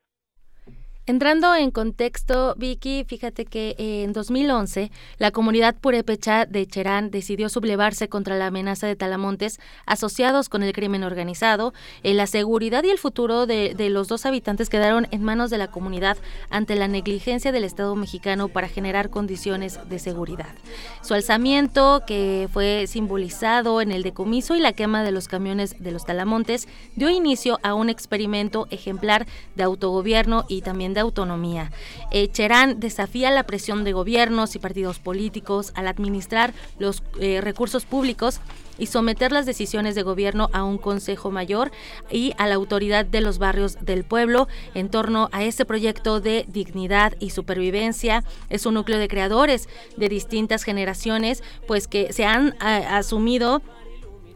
Entrando 1.07 1.55
en 1.55 1.71
contexto, 1.71 2.55
Vicky, 2.57 3.05
fíjate 3.05 3.45
que 3.45 3.75
en 3.77 4.15
2011 4.15 4.91
la 5.19 5.33
comunidad 5.33 5.75
purépecha 5.75 6.47
de 6.47 6.67
Cherán 6.67 7.11
decidió 7.11 7.51
sublevarse 7.51 8.09
contra 8.09 8.39
la 8.39 8.47
amenaza 8.47 8.87
de 8.87 8.97
talamontes 8.97 9.61
asociados 9.85 10.49
con 10.49 10.63
el 10.63 10.73
crimen 10.73 11.05
organizado. 11.05 11.75
Eh, 12.05 12.15
la 12.15 12.27
seguridad 12.27 12.85
y 12.85 12.89
el 12.89 12.97
futuro 12.97 13.45
de, 13.45 13.75
de, 13.75 13.91
los 13.91 14.09
dos 14.09 14.25
habitantes 14.25 14.71
quedaron 14.71 15.07
en 15.11 15.23
manos 15.23 15.51
de 15.51 15.59
la 15.59 15.71
comunidad 15.71 16.17
ante 16.49 16.75
la 16.75 16.89
negligencia 16.89 17.53
del 17.53 17.65
Estado 17.65 17.95
mexicano 17.97 18.49
para 18.49 18.69
generar 18.69 19.11
condiciones 19.11 19.79
de 19.87 19.99
seguridad. 19.99 20.55
Su 21.03 21.13
alzamiento, 21.13 22.03
que 22.07 22.49
fue 22.51 22.87
simbolizado 22.87 23.83
en 23.83 23.93
el 23.93 24.05
decomiso 24.05 24.57
y 24.57 24.61
la 24.61 24.73
quema 24.73 25.03
de 25.03 25.13
los 25.13 25.29
camiones 25.29 25.77
de 25.79 25.93
los 25.93 26.07
talamontes, 26.07 26.67
dio 26.97 27.11
inicio 27.11 27.59
a 27.63 27.75
un 27.75 27.91
experimento 27.91 28.69
ejemplar 28.71 29.27
de 29.55 29.65
autogobierno 29.65 30.47
y 30.49 30.63
también 30.63 30.94
de 30.95 31.01
autonomía. 31.01 31.71
Eh, 32.11 32.29
Cherán 32.29 32.81
desafía 32.81 33.31
la 33.31 33.45
presión 33.45 33.85
de 33.85 33.93
gobiernos 33.93 34.55
y 34.55 34.59
partidos 34.59 34.99
políticos 34.99 35.73
al 35.75 35.89
administrar 35.89 36.55
los 36.79 37.03
eh, 37.21 37.41
recursos 37.41 37.85
públicos 37.85 38.41
y 38.79 38.87
someter 38.87 39.33
las 39.33 39.47
decisiones 39.47 39.95
de 39.95 40.03
gobierno 40.03 40.49
a 40.53 40.65
un 40.65 40.79
consejo 40.79 41.31
mayor 41.31 41.71
y 42.11 42.35
a 42.39 42.47
la 42.47 42.55
autoridad 42.55 43.05
de 43.05 43.21
los 43.21 43.39
barrios 43.39 43.79
del 43.81 44.05
pueblo 44.05 44.49
en 44.75 44.89
torno 44.89 45.29
a 45.33 45.45
este 45.45 45.65
proyecto 45.65 46.21
de 46.21 46.45
dignidad 46.49 47.15
y 47.21 47.31
supervivencia. 47.31 48.25
Es 48.51 48.67
un 48.67 48.75
núcleo 48.75 48.99
de 48.99 49.09
creadores 49.09 49.69
de 49.97 50.09
distintas 50.09 50.65
generaciones, 50.65 51.43
pues 51.67 51.87
que 51.87 52.13
se 52.13 52.25
han 52.25 52.49
eh, 52.49 52.85
asumido 52.89 53.63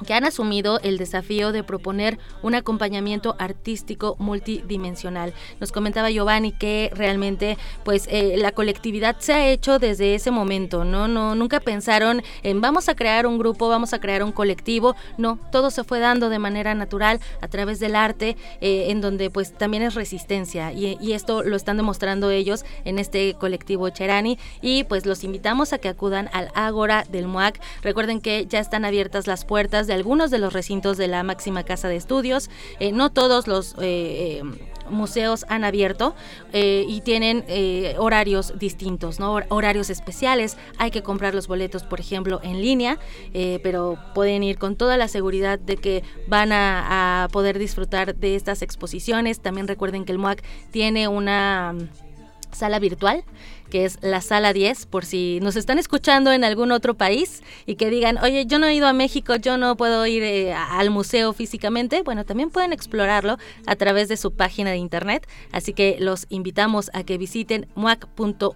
que 0.06 0.14
han 0.14 0.24
asumido 0.24 0.80
el 0.80 0.98
desafío 0.98 1.52
de 1.52 1.64
proponer 1.64 2.18
un 2.42 2.54
acompañamiento 2.54 3.36
artístico 3.38 4.16
multidimensional. 4.18 5.32
Nos 5.60 5.72
comentaba 5.72 6.10
Giovanni 6.10 6.52
que 6.52 6.90
realmente 6.94 7.58
pues 7.84 8.06
eh, 8.10 8.36
la 8.36 8.52
colectividad 8.52 9.16
se 9.18 9.32
ha 9.32 9.48
hecho 9.48 9.78
desde 9.78 10.14
ese 10.14 10.30
momento, 10.30 10.84
¿no? 10.84 11.08
no 11.08 11.34
nunca 11.34 11.60
pensaron 11.60 12.22
en 12.42 12.60
vamos 12.60 12.88
a 12.88 12.94
crear 12.94 13.26
un 13.26 13.38
grupo, 13.38 13.68
vamos 13.68 13.92
a 13.92 14.00
crear 14.00 14.22
un 14.22 14.32
colectivo, 14.32 14.94
no, 15.16 15.38
todo 15.50 15.70
se 15.70 15.84
fue 15.84 15.98
dando 15.98 16.28
de 16.28 16.38
manera 16.38 16.74
natural 16.74 17.20
a 17.40 17.48
través 17.48 17.80
del 17.80 17.96
arte 17.96 18.36
eh, 18.60 18.86
en 18.90 19.00
donde 19.00 19.30
pues 19.30 19.52
también 19.52 19.82
es 19.82 19.94
resistencia 19.94 20.72
y, 20.72 20.96
y, 21.00 21.12
esto 21.12 21.42
lo 21.42 21.56
están 21.56 21.76
demostrando 21.76 22.30
ellos 22.30 22.64
en 22.84 22.98
este 22.98 23.34
colectivo 23.34 23.88
Cherani 23.88 24.38
y 24.62 24.84
pues 24.84 25.06
los 25.06 25.24
invitamos 25.24 25.72
a 25.72 25.78
que 25.78 25.88
acudan 25.88 26.28
al 26.32 26.50
Ágora 26.54 27.04
del 27.10 27.26
MUAC. 27.26 27.60
Recuerden 27.82 28.20
que 28.20 28.46
ya 28.46 28.60
están 28.60 28.84
abiertas 28.84 29.26
las 29.26 29.44
puertas 29.44 29.87
de 29.88 29.94
algunos 29.94 30.30
de 30.30 30.38
los 30.38 30.52
recintos 30.52 30.96
de 30.96 31.08
la 31.08 31.24
máxima 31.24 31.64
casa 31.64 31.88
de 31.88 31.96
estudios. 31.96 32.48
Eh, 32.78 32.92
no 32.92 33.10
todos 33.10 33.48
los 33.48 33.74
eh, 33.80 34.42
museos 34.90 35.44
han 35.48 35.64
abierto 35.64 36.14
eh, 36.52 36.84
y 36.88 37.00
tienen 37.00 37.44
eh, 37.48 37.94
horarios 37.98 38.58
distintos, 38.58 39.20
¿no? 39.20 39.40
horarios 39.48 39.90
especiales. 39.90 40.56
Hay 40.78 40.90
que 40.90 41.02
comprar 41.02 41.34
los 41.34 41.48
boletos, 41.48 41.84
por 41.84 42.00
ejemplo, 42.00 42.40
en 42.42 42.60
línea, 42.60 42.98
eh, 43.34 43.60
pero 43.62 43.98
pueden 44.14 44.42
ir 44.42 44.58
con 44.58 44.76
toda 44.76 44.96
la 44.96 45.08
seguridad 45.08 45.58
de 45.58 45.76
que 45.76 46.02
van 46.26 46.52
a, 46.52 47.24
a 47.24 47.28
poder 47.28 47.58
disfrutar 47.58 48.14
de 48.14 48.36
estas 48.36 48.62
exposiciones. 48.62 49.40
También 49.40 49.68
recuerden 49.68 50.04
que 50.04 50.12
el 50.12 50.18
MUAC 50.18 50.42
tiene 50.70 51.08
una 51.08 51.74
mm, 51.74 52.54
sala 52.54 52.78
virtual 52.78 53.24
que 53.68 53.84
es 53.84 53.98
la 54.00 54.20
sala 54.20 54.52
10, 54.52 54.86
por 54.86 55.04
si 55.04 55.38
nos 55.42 55.56
están 55.56 55.78
escuchando 55.78 56.32
en 56.32 56.44
algún 56.44 56.72
otro 56.72 56.94
país 56.94 57.42
y 57.66 57.76
que 57.76 57.90
digan, 57.90 58.18
oye, 58.18 58.46
yo 58.46 58.58
no 58.58 58.66
he 58.66 58.74
ido 58.74 58.86
a 58.86 58.92
México, 58.92 59.36
yo 59.36 59.58
no 59.58 59.76
puedo 59.76 60.06
ir 60.06 60.22
eh, 60.22 60.52
al 60.54 60.90
museo 60.90 61.32
físicamente, 61.32 62.02
bueno, 62.02 62.24
también 62.24 62.50
pueden 62.50 62.72
explorarlo 62.72 63.38
a 63.66 63.76
través 63.76 64.08
de 64.08 64.16
su 64.16 64.32
página 64.32 64.70
de 64.70 64.78
internet, 64.78 65.28
así 65.52 65.72
que 65.72 65.96
los 66.00 66.26
invitamos 66.30 66.90
a 66.94 67.04
que 67.04 67.18
visiten 67.18 67.66
muac.unam.mx 67.74 68.48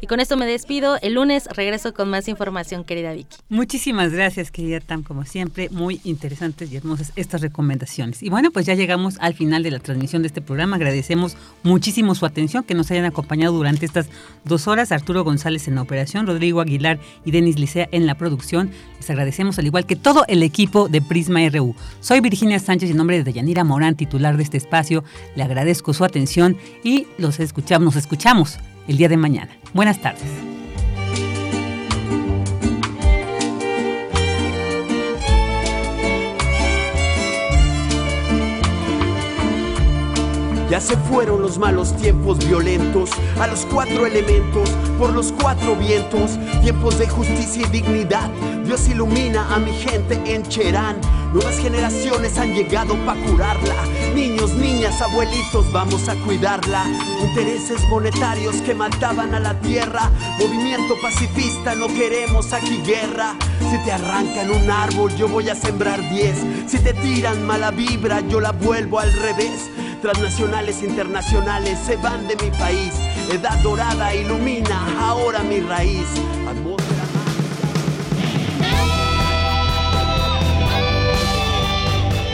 y 0.00 0.06
con 0.06 0.20
esto 0.20 0.36
me 0.36 0.46
despido, 0.46 0.96
el 1.02 1.14
lunes 1.14 1.46
regreso 1.46 1.92
con 1.92 2.08
más 2.08 2.28
información, 2.28 2.84
querida 2.84 3.12
Vicky. 3.12 3.36
Muchísimas 3.48 4.12
gracias, 4.12 4.50
querida 4.50 4.80
Tam, 4.80 5.02
como 5.02 5.24
siempre, 5.24 5.68
muy 5.70 6.00
interesantes 6.04 6.72
y 6.72 6.76
hermosas 6.76 7.12
estas 7.16 7.40
recomendaciones. 7.42 8.22
Y 8.22 8.30
bueno, 8.30 8.50
pues 8.50 8.66
ya 8.66 8.74
llegamos 8.74 9.16
al 9.20 9.34
final 9.34 9.62
de 9.62 9.70
la 9.70 9.78
transmisión 9.78 10.22
de 10.22 10.28
este 10.28 10.40
programa, 10.40 10.76
agradecemos 10.76 11.36
muchísimo 11.62 12.14
su 12.14 12.24
atención, 12.26 12.64
que 12.64 12.74
nos 12.74 12.90
hayan 12.90 13.04
acompañado 13.04 13.25
acompañado 13.26 13.54
durante 13.54 13.84
estas 13.84 14.08
dos 14.44 14.68
horas. 14.68 14.92
Arturo 14.92 15.24
González 15.24 15.66
en 15.66 15.74
la 15.74 15.82
operación, 15.82 16.26
Rodrigo 16.26 16.60
Aguilar 16.60 17.00
y 17.24 17.32
Denis 17.32 17.58
Licea 17.58 17.88
en 17.90 18.06
la 18.06 18.14
producción. 18.14 18.70
Les 18.96 19.10
agradecemos 19.10 19.58
al 19.58 19.66
igual 19.66 19.84
que 19.84 19.96
todo 19.96 20.24
el 20.28 20.42
equipo 20.44 20.88
de 20.88 21.02
Prisma 21.02 21.40
RU. 21.48 21.74
Soy 22.00 22.20
Virginia 22.20 22.60
Sánchez 22.60 22.88
y 22.88 22.92
en 22.92 22.98
nombre 22.98 23.22
de 23.22 23.32
Yanira 23.32 23.64
Morán, 23.64 23.96
titular 23.96 24.36
de 24.36 24.44
este 24.44 24.56
espacio, 24.56 25.02
le 25.34 25.42
agradezco 25.42 25.92
su 25.92 26.04
atención 26.04 26.56
y 26.84 27.08
los 27.18 27.40
escuchamos, 27.40 27.84
nos 27.84 27.96
escuchamos 27.96 28.58
el 28.86 28.96
día 28.96 29.08
de 29.08 29.16
mañana. 29.16 29.50
Buenas 29.74 30.00
tardes. 30.00 30.55
Ya 40.70 40.80
se 40.80 40.96
fueron 40.96 41.42
los 41.42 41.58
malos 41.58 41.96
tiempos 41.96 42.44
violentos, 42.44 43.10
a 43.40 43.46
los 43.46 43.64
cuatro 43.66 44.04
elementos, 44.04 44.68
por 44.98 45.12
los 45.12 45.32
cuatro 45.32 45.76
vientos, 45.76 46.38
tiempos 46.60 46.98
de 46.98 47.08
justicia 47.08 47.66
y 47.66 47.70
dignidad. 47.70 48.28
Dios 48.66 48.88
ilumina 48.88 49.54
a 49.54 49.60
mi 49.60 49.72
gente 49.72 50.20
en 50.26 50.42
Cherán. 50.42 50.96
Nuevas 51.32 51.56
generaciones 51.58 52.36
han 52.36 52.52
llegado 52.52 52.96
para 53.06 53.20
curarla. 53.24 53.76
Niños, 54.12 54.54
niñas, 54.54 55.00
abuelitos, 55.00 55.70
vamos 55.72 56.08
a 56.08 56.16
cuidarla. 56.16 56.84
Intereses 57.22 57.80
monetarios 57.88 58.56
que 58.62 58.74
mataban 58.74 59.36
a 59.36 59.40
la 59.40 59.60
tierra. 59.60 60.10
Movimiento 60.40 60.94
pacifista, 61.00 61.76
no 61.76 61.86
queremos 61.86 62.52
aquí 62.52 62.82
guerra. 62.84 63.36
Si 63.70 63.78
te 63.84 63.92
arrancan 63.92 64.50
un 64.50 64.68
árbol, 64.68 65.14
yo 65.14 65.28
voy 65.28 65.48
a 65.48 65.54
sembrar 65.54 66.00
diez. 66.10 66.36
Si 66.66 66.80
te 66.80 66.92
tiran 66.92 67.46
mala 67.46 67.70
vibra, 67.70 68.20
yo 68.22 68.40
la 68.40 68.50
vuelvo 68.50 68.98
al 68.98 69.12
revés. 69.12 69.70
Transnacionales, 70.02 70.82
internacionales 70.82 71.78
se 71.86 71.96
van 71.96 72.26
de 72.26 72.34
mi 72.36 72.50
país. 72.50 72.94
Edad 73.30 73.58
dorada 73.62 74.12
ilumina 74.12 75.06
ahora 75.06 75.44
mi 75.44 75.60
raíz. 75.60 76.08